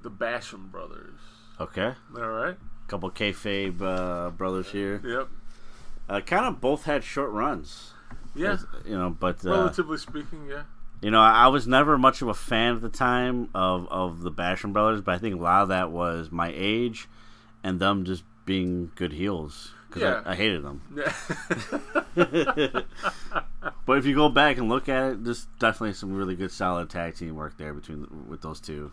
the 0.01 0.11
Basham 0.11 0.69
brothers. 0.71 1.19
Okay, 1.59 1.93
All 2.15 2.29
right. 2.29 2.57
couple 2.87 3.09
kayfabe 3.11 3.81
uh, 3.81 4.29
brothers 4.31 4.69
here. 4.69 5.01
Yep. 5.05 5.27
Uh, 6.07 6.21
kind 6.21 6.45
of 6.45 6.59
both 6.61 6.83
had 6.83 7.03
short 7.03 7.31
runs. 7.31 7.93
Yeah. 8.35 8.53
As- 8.53 8.65
You 8.85 8.97
know, 8.97 9.09
but 9.09 9.45
uh, 9.45 9.49
Relatively 9.51 9.97
speaking, 9.97 10.45
yeah. 10.49 10.63
You 11.01 11.11
know, 11.11 11.19
I 11.19 11.47
was 11.47 11.67
never 11.67 11.97
much 11.97 12.21
of 12.21 12.27
a 12.27 12.33
fan 12.33 12.75
at 12.75 12.81
the 12.81 12.89
time 12.89 13.49
of 13.53 13.87
of 13.89 14.21
the 14.21 14.31
Basham 14.31 14.73
brothers, 14.73 15.01
but 15.01 15.15
I 15.15 15.17
think 15.17 15.35
a 15.35 15.43
lot 15.43 15.61
of 15.63 15.67
that 15.69 15.91
was 15.91 16.31
my 16.31 16.51
age 16.55 17.07
and 17.63 17.79
them 17.79 18.05
just 18.05 18.23
being 18.45 18.91
good 18.95 19.11
heels 19.13 19.71
because 19.87 20.01
Yeah. 20.03 20.21
I, 20.25 20.31
I 20.31 20.35
hated 20.35 20.63
them. 20.63 20.81
Yeah. 22.15 22.81
But 23.87 23.97
if 23.99 24.05
you 24.05 24.15
go 24.15 24.29
back 24.29 24.57
and 24.57 24.67
look 24.69 24.87
at 24.89 25.11
it, 25.11 25.23
there's 25.23 25.45
definitely 25.59 25.93
some 25.93 26.13
really 26.13 26.35
good, 26.35 26.51
solid 26.51 26.89
tag 26.89 27.15
team 27.15 27.35
work 27.35 27.57
there 27.57 27.73
between 27.73 28.25
with 28.27 28.41
those 28.41 28.59
two. 28.59 28.91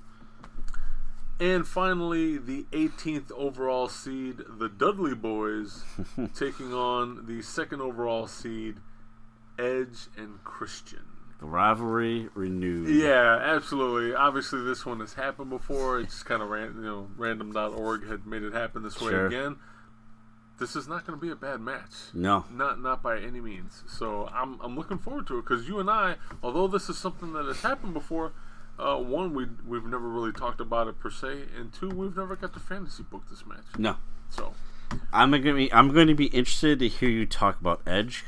And 1.41 1.67
finally, 1.67 2.37
the 2.39 2.65
18th 2.73 3.33
overall 3.33 3.89
seed, 3.89 4.39
the 4.59 4.69
Dudley 4.69 5.15
Boys, 5.15 5.85
taking 6.35 6.73
on 6.75 7.27
the 7.27 7.43
second 7.43 7.81
overall 7.81 8.27
seed, 8.27 8.77
Edge 9.59 10.09
and 10.17 10.43
Christian. 10.45 11.05
The 11.43 11.49
rivalry 11.49 12.29
renewed. 12.35 12.89
Yeah, 12.89 13.37
absolutely. 13.43 14.15
Obviously, 14.15 14.63
this 14.63 14.87
one 14.87 15.01
has 15.01 15.15
happened 15.15 15.51
before. 15.51 15.99
It's 15.99 16.23
kind 16.23 16.41
of 16.41 16.49
ran, 16.49 16.77
you 16.77 16.83
know, 16.83 17.09
random.org 17.17 18.07
had 18.09 18.25
made 18.29 18.45
it 18.45 18.53
happen 18.53 18.85
this 18.85 19.01
way 19.01 19.11
Sure. 19.11 19.27
again. 19.27 19.57
This 20.61 20.77
is 20.77 20.87
not 20.87 21.05
going 21.05 21.19
to 21.19 21.21
be 21.21 21.33
a 21.33 21.35
bad 21.35 21.61
match. 21.61 21.91
No, 22.15 22.45
Not 22.49 22.81
not 22.81 23.03
by 23.03 23.19
any 23.19 23.41
means. 23.41 23.83
So 23.89 24.31
I'm 24.33 24.61
I'm 24.61 24.77
looking 24.77 24.99
forward 24.99 25.27
to 25.27 25.39
it 25.39 25.43
because 25.43 25.67
you 25.67 25.81
and 25.81 25.91
I, 25.91 26.15
although 26.45 26.69
this 26.69 26.89
is 26.89 26.97
something 26.97 27.33
that 27.33 27.47
has 27.47 27.63
happened 27.63 27.95
before, 27.95 28.31
uh, 28.79 28.99
one 28.99 29.35
we 29.35 29.47
we've 29.67 29.85
never 29.85 30.09
really 30.09 30.31
talked 30.33 30.61
about 30.61 30.87
it 30.87 31.01
per 31.01 31.11
se, 31.11 31.47
and 31.59 31.73
two 31.73 31.89
we've 31.89 32.17
never 32.17 32.37
got 32.37 32.53
to 32.55 32.61
fantasy 32.61 33.03
book 33.03 33.25
this 33.29 33.45
match. 33.45 33.65
no. 33.77 33.97
So 34.31 34.55
I'm 35.13 35.33
going 35.33 35.43
to 35.43 35.55
be 35.55 35.73
I'm 35.73 35.93
going 35.93 36.07
to 36.07 36.15
be 36.15 36.27
interested 36.27 36.79
to 36.79 36.87
hear 36.87 37.09
you 37.09 37.27
talk 37.27 37.61
about 37.61 37.83
Edge. 37.85 38.23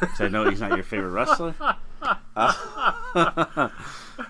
Because 0.00 0.20
I 0.22 0.28
know 0.28 0.48
he's 0.50 0.60
not 0.62 0.70
your 0.74 0.82
favorite 0.82 1.10
wrestler. 1.10 1.54
Uh, 2.36 2.52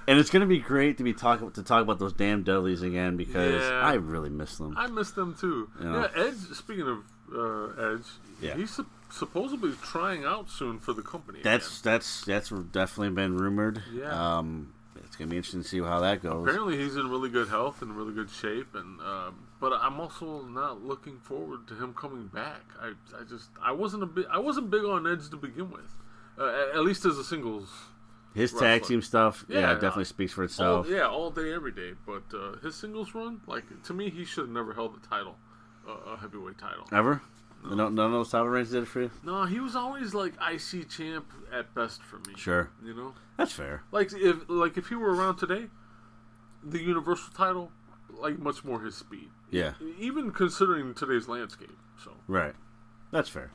and 0.09 0.19
it's 0.19 0.31
going 0.31 0.41
to 0.41 0.47
be 0.47 0.59
great 0.59 0.99
to 0.99 1.05
be 1.05 1.13
talk 1.13 1.53
to 1.55 1.63
talk 1.63 1.83
about 1.83 1.99
those 1.99 2.13
damn 2.13 2.43
Dudleys 2.43 2.83
again 2.83 3.17
because 3.17 3.63
Yeah. 3.63 3.81
I 3.81 3.95
really 3.95 4.31
miss 4.31 4.57
them. 4.59 4.75
I 4.77 4.87
miss 4.87 5.11
them 5.13 5.35
too. 5.39 5.69
Yeah. 5.83 6.09
Yeah, 6.17 6.25
Edge. 6.27 6.37
Speaking 6.55 6.87
of 6.89 6.99
uh, 7.35 7.93
Edge, 7.95 8.07
Yeah. 8.41 8.55
he's 8.57 8.71
sup- 8.71 8.87
supposedly 9.11 9.73
trying 9.83 10.25
out 10.25 10.49
soon 10.51 10.79
for 10.79 10.93
the 10.93 11.03
company. 11.03 11.41
That's 11.43 11.81
that's 11.81 12.25
that's 12.25 12.51
definitely 12.51 13.11
been 13.11 13.37
rumored. 13.37 13.83
Yeah. 13.93 14.39
Um, 14.39 14.73
it's 15.05 15.15
going 15.15 15.29
to 15.29 15.31
be 15.33 15.37
interesting 15.37 15.63
to 15.63 15.69
see 15.69 15.81
how 15.81 16.01
that 16.01 16.23
goes. 16.23 16.47
Apparently, 16.49 16.77
he's 16.79 16.97
in 16.97 17.09
really 17.09 17.29
good 17.31 17.49
health 17.49 17.81
and 17.83 17.97
really 17.97 18.13
good 18.13 18.29
shape, 18.31 18.75
and 18.75 19.01
um, 19.01 19.47
but 19.61 19.73
I'm 19.73 20.01
also 20.01 20.43
not 20.43 20.83
looking 20.85 21.19
forward 21.21 21.67
to 21.69 21.75
him 21.75 21.95
coming 21.95 22.27
back. 22.27 22.63
I, 22.81 22.89
I 23.19 23.25
just 23.29 23.51
I 23.63 23.73
wasn't 23.73 24.03
a 24.03 24.07
big 24.07 24.27
I 24.31 24.39
wasn't 24.39 24.71
big 24.71 24.85
on 24.85 25.07
Edge 25.07 25.29
to 25.31 25.37
begin 25.37 25.71
with, 25.71 25.95
uh, 26.39 26.69
at- 26.75 26.85
least 26.85 27.05
as 27.05 27.19
a 27.19 27.25
singles. 27.25 27.69
His 28.35 28.53
tag 28.53 28.83
team 28.83 29.01
stuff, 29.01 29.47
yeah, 29.49 29.61
Yeah. 29.61 29.73
definitely 29.75 30.05
speaks 30.05 30.33
for 30.33 30.43
All, 30.43 30.47
itself. 30.47 30.89
yeah, 30.91 31.07
all 31.09 31.31
day, 31.31 31.53
every 31.55 31.73
day. 31.73 31.95
But 32.05 32.25
uh, 32.37 32.57
his 32.63 32.75
singles 32.75 33.15
run, 33.15 33.41
like 33.47 33.65
to 33.85 33.95
me, 33.95 34.11
he 34.11 34.25
should 34.27 34.43
have 34.43 34.51
never 34.51 34.75
held 34.75 34.95
the 35.01 35.07
title, 35.07 35.37
uh, 35.89 35.93
a 36.13 36.17
heavyweight 36.19 36.59
title. 36.59 36.87
Ever? 36.93 37.23
No. 37.65 37.89
None 37.89 37.99
of 38.07 38.13
those 38.13 38.31
title 38.31 38.49
reigns 38.49 38.71
did 38.73 38.83
it 38.83 38.87
for 38.89 39.01
you? 39.01 39.11
No, 39.25 39.45
he 39.47 39.59
was 39.59 39.75
always 39.75 40.13
like 40.15 40.35
IC 40.41 40.89
champ 40.91 41.33
at 41.53 41.75
best 41.75 42.03
for 42.03 42.17
me. 42.29 42.35
Sure, 42.37 42.69
You 42.85 42.93
know, 42.95 43.15
that's 43.39 43.53
fair. 43.53 43.83
like 43.91 44.13
if 44.13 44.49
like 44.49 44.77
if 44.77 44.89
he 44.89 44.95
were 44.97 45.15
around 45.15 45.37
today, 45.39 45.69
the 46.63 46.81
Universal 46.81 47.33
title, 47.35 47.73
like 48.11 48.39
much 48.39 48.63
more 48.65 48.83
his 48.83 48.95
speed. 48.97 49.31
Yeah, 49.51 49.73
Even 49.99 50.31
considering 50.33 50.93
today's 50.93 51.27
landscape. 51.29 51.77
So 52.05 52.13
right. 52.29 52.55
That's 53.13 53.29
fair. 53.31 53.51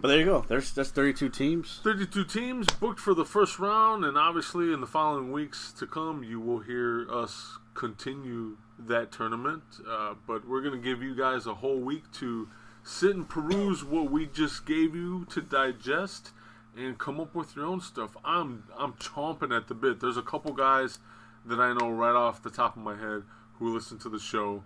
But 0.00 0.08
there 0.08 0.18
you 0.18 0.24
go. 0.24 0.44
There's 0.46 0.72
that's 0.72 0.90
32 0.90 1.28
teams. 1.30 1.80
32 1.82 2.24
teams 2.24 2.66
booked 2.68 3.00
for 3.00 3.14
the 3.14 3.24
first 3.24 3.58
round, 3.58 4.04
and 4.04 4.18
obviously 4.18 4.72
in 4.72 4.80
the 4.80 4.86
following 4.86 5.32
weeks 5.32 5.72
to 5.78 5.86
come, 5.86 6.22
you 6.22 6.40
will 6.40 6.60
hear 6.60 7.10
us 7.10 7.58
continue 7.74 8.56
that 8.78 9.12
tournament. 9.12 9.62
Uh, 9.88 10.14
but 10.26 10.46
we're 10.46 10.60
going 10.60 10.80
to 10.80 10.84
give 10.84 11.02
you 11.02 11.14
guys 11.14 11.46
a 11.46 11.54
whole 11.54 11.78
week 11.78 12.10
to 12.12 12.48
sit 12.82 13.14
and 13.14 13.28
peruse 13.28 13.82
what 13.82 14.10
we 14.10 14.26
just 14.26 14.66
gave 14.66 14.94
you 14.94 15.24
to 15.30 15.40
digest 15.40 16.32
and 16.76 16.98
come 16.98 17.20
up 17.20 17.34
with 17.34 17.56
your 17.56 17.64
own 17.64 17.80
stuff. 17.80 18.16
I'm 18.24 18.64
I'm 18.76 18.94
chomping 18.94 19.56
at 19.56 19.68
the 19.68 19.74
bit. 19.74 20.00
There's 20.00 20.16
a 20.16 20.22
couple 20.22 20.52
guys 20.52 20.98
that 21.46 21.60
I 21.60 21.72
know 21.72 21.90
right 21.90 22.14
off 22.14 22.42
the 22.42 22.50
top 22.50 22.76
of 22.76 22.82
my 22.82 22.96
head 22.96 23.22
who 23.58 23.72
listen 23.72 23.98
to 23.98 24.08
the 24.08 24.18
show, 24.18 24.64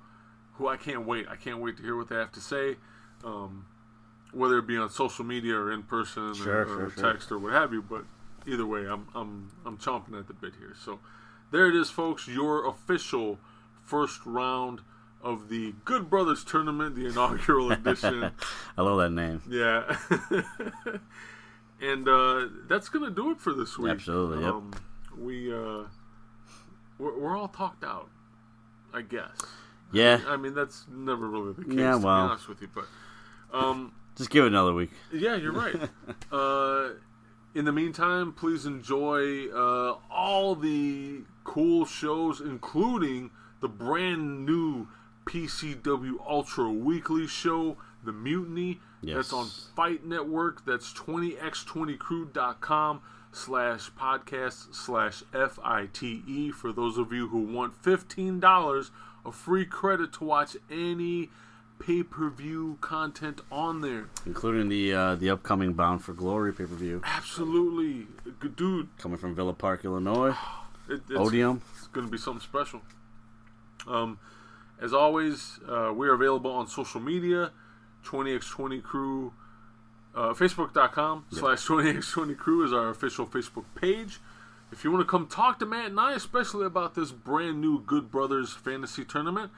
who 0.54 0.68
I 0.68 0.76
can't 0.76 1.06
wait. 1.06 1.26
I 1.28 1.36
can't 1.36 1.60
wait 1.60 1.76
to 1.76 1.82
hear 1.82 1.96
what 1.96 2.08
they 2.08 2.16
have 2.16 2.32
to 2.32 2.40
say. 2.40 2.76
Um, 3.24 3.66
whether 4.32 4.58
it 4.58 4.66
be 4.66 4.76
on 4.76 4.90
social 4.90 5.24
media 5.24 5.54
or 5.56 5.72
in 5.72 5.82
person 5.82 6.34
Sure, 6.34 6.62
or, 6.62 6.66
sure, 6.66 6.86
or 6.86 6.90
sure. 6.90 7.12
text 7.12 7.32
or 7.32 7.38
what 7.38 7.52
have 7.52 7.72
you. 7.72 7.82
But 7.82 8.04
either 8.46 8.66
way, 8.66 8.86
I'm 8.86 9.08
I'm 9.14 9.50
I'm 9.64 9.78
chomping 9.78 10.18
at 10.18 10.26
the 10.26 10.34
bit 10.34 10.54
here. 10.58 10.74
So 10.82 11.00
there 11.50 11.66
it 11.68 11.74
is, 11.74 11.90
folks. 11.90 12.28
Your 12.28 12.66
official 12.66 13.38
first 13.82 14.20
round 14.26 14.80
of 15.22 15.48
the 15.48 15.74
Good 15.84 16.08
Brothers 16.08 16.44
Tournament, 16.44 16.94
the 16.94 17.06
inaugural 17.06 17.72
edition. 17.72 18.30
I 18.76 18.82
love 18.82 18.98
that 18.98 19.10
name. 19.10 19.42
Yeah. 19.48 19.96
and 21.80 22.08
uh, 22.08 22.48
that's 22.68 22.88
gonna 22.88 23.10
do 23.10 23.30
it 23.30 23.40
for 23.40 23.52
this 23.52 23.78
week. 23.78 23.92
Absolutely, 23.92 24.44
yep. 24.44 24.54
Um, 24.54 24.72
we 25.16 25.52
uh, 25.52 25.84
we're, 26.98 27.18
we're 27.18 27.36
all 27.36 27.48
talked 27.48 27.84
out, 27.84 28.08
I 28.92 29.02
guess. 29.02 29.30
Yeah, 29.90 30.20
I 30.26 30.36
mean, 30.36 30.54
that's 30.54 30.84
never 30.90 31.26
really 31.26 31.54
the 31.54 31.64
case. 31.64 31.74
Yeah, 31.74 31.92
to 31.92 31.98
well. 31.98 32.26
be 32.26 32.30
honest 32.30 32.48
with 32.48 32.60
you, 32.60 32.68
but 32.74 32.84
um, 33.52 33.92
just 34.18 34.30
give 34.30 34.44
it 34.44 34.48
another 34.48 34.74
week. 34.74 34.90
yeah, 35.12 35.36
you're 35.36 35.52
right. 35.52 35.74
uh, 36.32 36.88
in 37.54 37.64
the 37.64 37.72
meantime, 37.72 38.32
please 38.32 38.66
enjoy 38.66 39.48
uh, 39.48 39.96
all 40.10 40.54
the 40.54 41.22
cool 41.44 41.86
shows, 41.86 42.40
including 42.40 43.30
the 43.60 43.68
brand 43.68 44.44
new 44.44 44.86
PCW 45.24 46.14
Ultra 46.28 46.70
Weekly 46.70 47.26
show, 47.26 47.78
The 48.04 48.12
Mutiny. 48.12 48.80
Yes. 49.00 49.16
That's 49.16 49.32
on 49.32 49.46
Fight 49.76 50.04
Network. 50.04 50.66
That's 50.66 50.92
20x20crew.com 50.92 53.00
slash 53.32 53.90
podcast 53.92 54.74
slash 54.74 55.22
F-I-T-E 55.34 56.50
for 56.50 56.72
those 56.72 56.98
of 56.98 57.12
you 57.12 57.28
who 57.28 57.38
want 57.40 57.80
$15 57.82 58.90
of 59.24 59.34
free 59.34 59.64
credit 59.66 60.12
to 60.14 60.24
watch 60.24 60.56
any 60.70 61.30
pay-per-view 61.78 62.78
content 62.80 63.40
on 63.50 63.80
there. 63.80 64.08
including 64.26 64.68
the 64.68 64.92
uh, 64.92 65.14
the 65.14 65.30
upcoming 65.30 65.72
Bound 65.72 66.02
for 66.02 66.12
Glory 66.12 66.52
pay 66.52 66.64
per 66.64 66.74
view 66.74 67.00
Absolutely, 67.04 68.06
Good 68.40 68.56
dude. 68.56 68.88
coming 68.98 69.18
from 69.18 69.34
Villa 69.34 69.52
Park, 69.52 69.84
Illinois. 69.84 70.34
It, 70.90 71.02
it's, 71.10 71.18
Odeum. 71.18 71.60
it's 71.76 71.86
going 71.88 72.06
to 72.06 72.10
be 72.10 72.16
something 72.16 72.40
special. 72.40 72.80
Um, 73.86 74.18
as 74.80 74.94
always, 74.94 75.60
uh, 75.68 75.92
we're 75.94 76.14
available 76.14 76.50
on 76.50 76.66
social 76.66 76.98
media. 76.98 77.50
20x20 78.06 78.82
crew. 78.82 79.34
Uh, 80.14 80.32
Facebook.com 80.32 81.26
slash 81.30 81.66
20x20 81.66 82.38
crew 82.38 82.64
is 82.64 82.72
our 82.72 82.88
official 82.88 83.26
Facebook 83.26 83.66
page. 83.74 84.18
If 84.72 84.82
you 84.82 84.90
want 84.90 85.02
to 85.06 85.10
come 85.10 85.26
talk 85.26 85.58
to 85.58 85.66
Matt 85.66 85.90
and 85.90 86.00
I, 86.00 86.14
especially 86.14 86.64
about 86.64 86.94
this 86.94 87.12
brand 87.12 87.60
new 87.60 87.82
Good 87.84 88.10
Brothers 88.10 88.54
fantasy 88.54 89.04
tournament, 89.04 89.52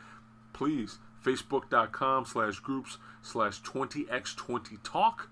please 0.52 0.98
facebook.com 1.24 2.24
slash 2.24 2.58
groups 2.60 2.98
slash 3.22 3.60
20x20 3.62 4.78
talk. 4.82 5.28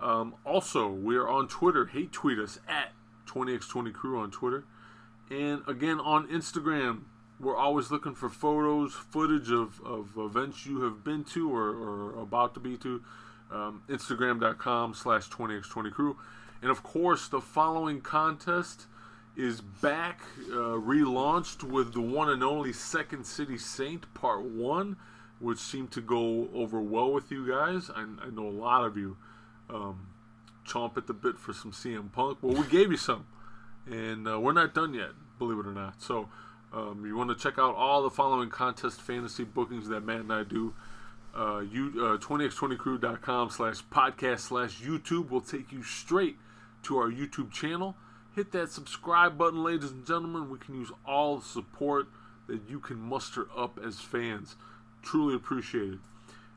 Um, 0.00 0.34
also, 0.44 0.88
we're 0.88 1.28
on 1.28 1.48
Twitter. 1.48 1.86
Hate 1.86 2.12
tweet 2.12 2.38
us 2.38 2.58
at 2.68 2.92
20x20 3.26 3.92
crew 3.92 4.18
on 4.18 4.30
Twitter. 4.30 4.64
And 5.30 5.62
again, 5.66 6.00
on 6.00 6.28
Instagram, 6.28 7.02
we're 7.40 7.56
always 7.56 7.90
looking 7.90 8.14
for 8.14 8.28
photos, 8.28 8.92
footage 8.92 9.50
of, 9.50 9.80
of 9.84 10.16
events 10.16 10.66
you 10.66 10.82
have 10.82 11.02
been 11.02 11.24
to 11.24 11.54
or, 11.54 11.70
or 11.70 12.20
about 12.20 12.54
to 12.54 12.60
be 12.60 12.76
to. 12.78 13.02
Um, 13.50 13.82
Instagram.com 13.88 14.94
slash 14.94 15.28
20x20crew. 15.28 16.16
And 16.62 16.70
of 16.70 16.82
course, 16.82 17.28
the 17.28 17.40
following 17.40 18.00
contest 18.00 18.86
is 19.36 19.60
back, 19.60 20.20
uh, 20.50 20.78
relaunched 20.78 21.62
with 21.62 21.92
the 21.92 22.00
one 22.00 22.30
and 22.30 22.42
only 22.42 22.72
Second 22.72 23.24
City 23.26 23.58
Saint 23.58 24.12
Part 24.14 24.42
1, 24.42 24.96
which 25.38 25.58
seemed 25.58 25.90
to 25.92 26.00
go 26.00 26.48
over 26.54 26.80
well 26.80 27.12
with 27.12 27.30
you 27.30 27.48
guys. 27.48 27.90
I, 27.94 28.02
I 28.02 28.30
know 28.30 28.46
a 28.46 28.50
lot 28.50 28.84
of 28.84 28.96
you 28.96 29.16
um, 29.68 30.08
chomp 30.66 30.96
at 30.96 31.06
the 31.06 31.14
bit 31.14 31.38
for 31.38 31.52
some 31.52 31.72
CM 31.72 32.10
Punk. 32.12 32.38
Well, 32.40 32.54
we 32.54 32.66
gave 32.66 32.90
you 32.90 32.96
some 32.96 33.26
and 33.86 34.26
uh, 34.28 34.40
we're 34.40 34.52
not 34.52 34.74
done 34.74 34.94
yet, 34.94 35.10
believe 35.38 35.58
it 35.58 35.66
or 35.66 35.72
not. 35.72 36.00
So, 36.00 36.28
um, 36.72 37.04
you 37.06 37.16
want 37.16 37.30
to 37.30 37.36
check 37.36 37.58
out 37.58 37.74
all 37.76 38.02
the 38.02 38.10
following 38.10 38.50
contest 38.50 39.00
fantasy 39.00 39.44
bookings 39.44 39.88
that 39.88 40.04
Matt 40.04 40.20
and 40.20 40.32
I 40.32 40.42
do. 40.42 40.74
Uh, 41.34 41.60
you 41.60 41.92
uh, 41.96 42.16
20x20crew.com 42.18 43.50
slash 43.50 43.82
podcast 43.92 44.40
slash 44.40 44.80
YouTube 44.80 45.30
will 45.30 45.40
take 45.40 45.72
you 45.72 45.82
straight 45.82 46.36
to 46.84 46.96
our 46.96 47.10
YouTube 47.10 47.52
channel. 47.52 47.96
Hit 48.34 48.52
that 48.52 48.70
subscribe 48.70 49.38
button, 49.38 49.62
ladies 49.62 49.90
and 49.90 50.06
gentlemen. 50.06 50.50
We 50.50 50.58
can 50.58 50.74
use 50.74 50.90
all 51.06 51.38
the 51.38 51.44
support 51.44 52.08
that 52.46 52.68
you 52.68 52.80
can 52.80 52.98
muster 52.98 53.46
up 53.56 53.78
as 53.84 54.00
fans. 54.00 54.56
Truly 55.04 55.34
appreciate 55.36 55.92
it. 55.94 55.98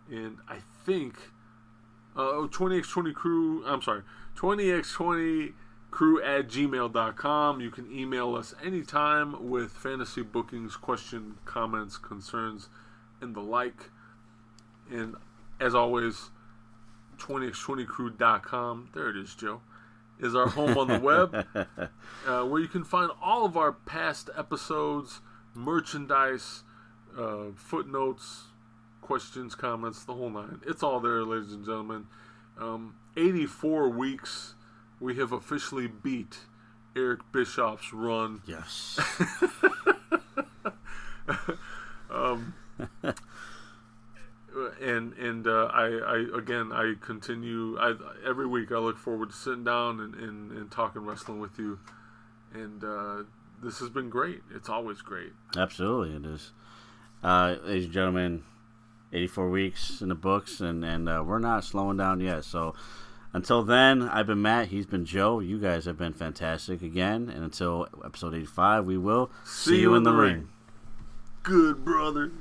And 0.09 0.37
I 0.47 0.57
think 0.85 1.15
Uh, 2.15 2.47
20x20 2.47 3.13
crew, 3.13 3.63
I'm 3.67 3.83
sorry, 3.83 4.01
20x20 4.35 5.53
crew 5.91 6.19
at 6.23 6.47
gmail.com. 6.47 7.61
You 7.61 7.69
can 7.69 7.91
email 7.91 8.33
us 8.35 8.55
anytime 8.63 9.47
with 9.47 9.71
fantasy 9.71 10.23
bookings, 10.23 10.75
question, 10.75 11.37
comments, 11.45 11.97
concerns, 11.99 12.69
and 13.21 13.35
the 13.35 13.41
like. 13.41 13.91
And 14.89 15.15
as 15.59 15.75
always, 15.75 16.31
20x20crew.com, 17.19 18.89
there 18.95 19.09
it 19.09 19.17
is, 19.17 19.35
Joe, 19.35 19.61
is 20.19 20.33
our 20.35 20.47
home 20.47 20.75
on 20.75 20.87
the 20.87 20.99
web 20.99 21.45
uh, 22.27 22.45
where 22.45 22.59
you 22.61 22.67
can 22.67 22.83
find 22.83 23.11
all 23.21 23.45
of 23.45 23.55
our 23.55 23.73
past 23.73 24.31
episodes, 24.35 25.21
merchandise, 25.53 26.63
uh, 27.17 27.51
footnotes, 27.55 28.43
questions, 29.01 29.55
comments, 29.55 30.03
the 30.03 30.13
whole 30.13 30.29
nine. 30.29 30.61
It's 30.65 30.83
all 30.83 30.99
there, 30.99 31.23
ladies 31.23 31.53
and 31.53 31.65
gentlemen. 31.65 32.07
Um, 32.59 32.95
84 33.15 33.89
weeks, 33.89 34.55
we 34.99 35.15
have 35.15 35.31
officially 35.31 35.87
beat 35.87 36.39
Eric 36.95 37.19
Bischoff's 37.31 37.93
run. 37.93 38.41
Yes. 38.45 38.99
and 44.81 45.13
and 45.13 45.47
uh, 45.47 45.69
I, 45.73 45.85
I 45.85 46.37
again 46.37 46.71
I 46.71 46.95
continue 46.99 47.77
I 47.79 47.93
every 48.25 48.47
week 48.47 48.71
I 48.71 48.77
look 48.77 48.97
forward 48.97 49.29
to 49.29 49.35
sitting 49.35 49.63
down 49.63 49.99
and, 49.99 50.15
and, 50.15 50.51
and 50.51 50.71
talking 50.71 51.05
wrestling 51.05 51.39
with 51.39 51.59
you 51.59 51.79
and 52.53 52.83
uh, 52.83 53.23
this 53.61 53.79
has 53.79 53.89
been 53.89 54.09
great 54.09 54.41
it's 54.53 54.69
always 54.69 55.01
great 55.01 55.33
Absolutely, 55.55 56.15
it 56.15 56.25
is. 56.25 56.51
Uh, 57.23 57.55
ladies 57.63 57.85
and 57.85 57.93
gentlemen, 57.93 58.43
84 59.13 59.49
weeks 59.49 60.01
in 60.01 60.09
the 60.09 60.15
books, 60.15 60.59
and, 60.59 60.83
and 60.83 61.09
uh, 61.09 61.23
we're 61.25 61.39
not 61.39 61.63
slowing 61.63 61.97
down 61.97 62.19
yet. 62.19 62.43
So 62.43 62.75
until 63.33 63.63
then, 63.63 64.03
I've 64.03 64.27
been 64.27 64.41
Matt. 64.41 64.67
He's 64.67 64.85
been 64.85 65.05
Joe. 65.05 65.39
You 65.39 65.59
guys 65.59 65.85
have 65.85 65.97
been 65.97 66.13
fantastic 66.13 66.81
again. 66.81 67.29
And 67.29 67.43
until 67.43 67.87
episode 68.03 68.33
85, 68.33 68.85
we 68.85 68.97
will 68.97 69.31
see, 69.43 69.81
you 69.81 69.95
in 69.95 70.03
the 70.03 70.13
ring. 70.13 70.49
good 71.43 71.83
brother 71.83 72.31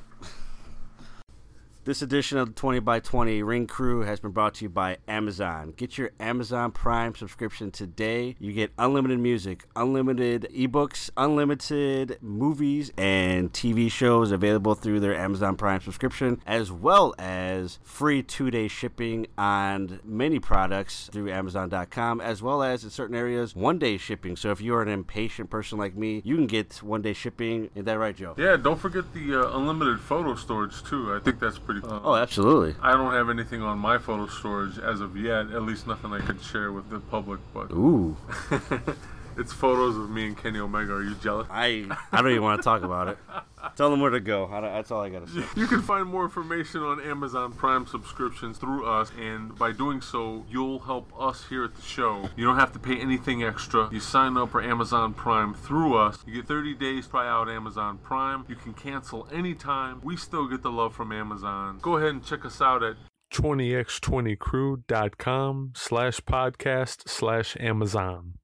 This 1.86 2.02
edition 2.02 2.36
of 2.38 2.48
the 2.48 2.54
20 2.54 2.80
by 2.80 2.98
20 2.98 3.44
Ring 3.44 3.68
Crew 3.68 4.00
has 4.00 4.18
been 4.18 4.32
brought 4.32 4.54
to 4.54 4.64
you 4.64 4.68
by 4.68 4.96
Amazon. 5.06 5.72
Get 5.76 5.96
your 5.96 6.10
Amazon 6.18 6.72
Prime 6.72 7.14
subscription 7.14 7.70
today. 7.70 8.34
You 8.40 8.52
get 8.52 8.72
unlimited 8.76 9.20
music, 9.20 9.62
unlimited 9.76 10.48
ebooks, 10.52 11.10
unlimited 11.16 12.18
movies 12.20 12.90
and 12.98 13.52
TV 13.52 13.88
shows 13.88 14.32
available 14.32 14.74
through 14.74 14.98
their 14.98 15.14
Amazon 15.14 15.54
Prime 15.54 15.80
subscription, 15.80 16.42
as 16.44 16.72
well 16.72 17.14
as 17.20 17.78
free 17.84 18.20
two 18.20 18.50
day 18.50 18.66
shipping 18.66 19.28
on 19.38 20.00
many 20.02 20.40
products 20.40 21.08
through 21.12 21.30
Amazon.com, 21.30 22.20
as 22.20 22.42
well 22.42 22.64
as 22.64 22.82
in 22.82 22.90
certain 22.90 23.14
areas, 23.14 23.54
one 23.54 23.78
day 23.78 23.96
shipping. 23.96 24.34
So 24.34 24.50
if 24.50 24.60
you're 24.60 24.82
an 24.82 24.88
impatient 24.88 25.50
person 25.50 25.78
like 25.78 25.94
me, 25.94 26.20
you 26.24 26.34
can 26.34 26.48
get 26.48 26.82
one 26.82 27.02
day 27.02 27.12
shipping. 27.12 27.70
Is 27.76 27.84
that 27.84 27.96
right, 27.96 28.16
Joe? 28.16 28.34
yeah 28.36 28.56
don't 28.56 28.80
forget 28.80 29.04
the 29.14 29.36
uh, 29.40 29.56
unlimited 29.56 30.00
photo 30.00 30.34
storage 30.34 30.82
too 30.82 31.14
I 31.14 31.20
think 31.20 31.38
that's 31.38 31.58
pretty 31.58 31.75
uh, 31.84 32.00
Oh, 32.04 32.14
absolutely. 32.14 32.74
I 32.82 32.92
don't 32.92 33.12
have 33.12 33.28
anything 33.30 33.62
on 33.62 33.78
my 33.78 33.98
photo 33.98 34.26
storage 34.26 34.78
as 34.78 35.00
of 35.00 35.16
yet 35.16 35.50
at 35.50 35.62
least 35.62 35.86
nothing 35.86 36.12
I 36.12 36.20
could 36.20 36.42
share 36.42 36.72
with 36.72 36.90
the 36.90 37.00
public 37.00 37.40
but 37.54 37.70
Ooh. 37.72 38.16
it's 39.36 39.52
photos 39.52 39.96
of 39.96 40.10
me 40.10 40.26
and 40.26 40.36
Kenny 40.36 40.58
Omega 40.58 40.92
are 40.94 41.02
you 41.02 41.14
jealous 41.16 41.46
I 41.50 41.86
I 42.12 42.22
don't 42.22 42.30
even 42.30 42.42
want 42.42 42.60
to 42.60 42.64
talk 42.64 42.82
about 42.82 43.08
it. 43.08 43.18
Tell 43.74 43.90
them 43.90 44.00
where 44.00 44.10
to 44.10 44.20
go. 44.20 44.48
That's 44.48 44.90
all 44.90 45.02
I 45.02 45.08
gotta 45.08 45.28
say. 45.28 45.42
You 45.56 45.66
can 45.66 45.82
find 45.82 46.06
more 46.06 46.24
information 46.24 46.82
on 46.82 47.00
Amazon 47.00 47.52
Prime 47.52 47.86
subscriptions 47.86 48.58
through 48.58 48.86
us, 48.86 49.10
and 49.18 49.56
by 49.58 49.72
doing 49.72 50.00
so, 50.00 50.44
you'll 50.48 50.80
help 50.80 51.10
us 51.18 51.46
here 51.48 51.64
at 51.64 51.74
the 51.74 51.82
show. 51.82 52.28
You 52.36 52.44
don't 52.44 52.58
have 52.58 52.72
to 52.72 52.78
pay 52.78 52.98
anything 52.98 53.42
extra. 53.42 53.88
You 53.90 54.00
sign 54.00 54.36
up 54.36 54.50
for 54.50 54.62
Amazon 54.62 55.14
Prime 55.14 55.54
through 55.54 55.96
us. 55.96 56.18
You 56.26 56.34
get 56.34 56.46
30 56.46 56.74
days 56.74 57.04
to 57.06 57.10
try 57.10 57.28
out 57.28 57.48
Amazon 57.48 57.98
Prime. 57.98 58.44
You 58.48 58.56
can 58.56 58.74
cancel 58.74 59.26
anytime. 59.32 60.00
We 60.02 60.16
still 60.16 60.46
get 60.46 60.62
the 60.62 60.70
love 60.70 60.94
from 60.94 61.12
Amazon. 61.12 61.78
Go 61.80 61.96
ahead 61.96 62.10
and 62.10 62.24
check 62.24 62.44
us 62.44 62.60
out 62.60 62.82
at 62.82 62.96
20x20crew.com 63.32 65.72
slash 65.74 66.20
podcast 66.20 67.08
slash 67.08 67.56
Amazon. 67.58 68.34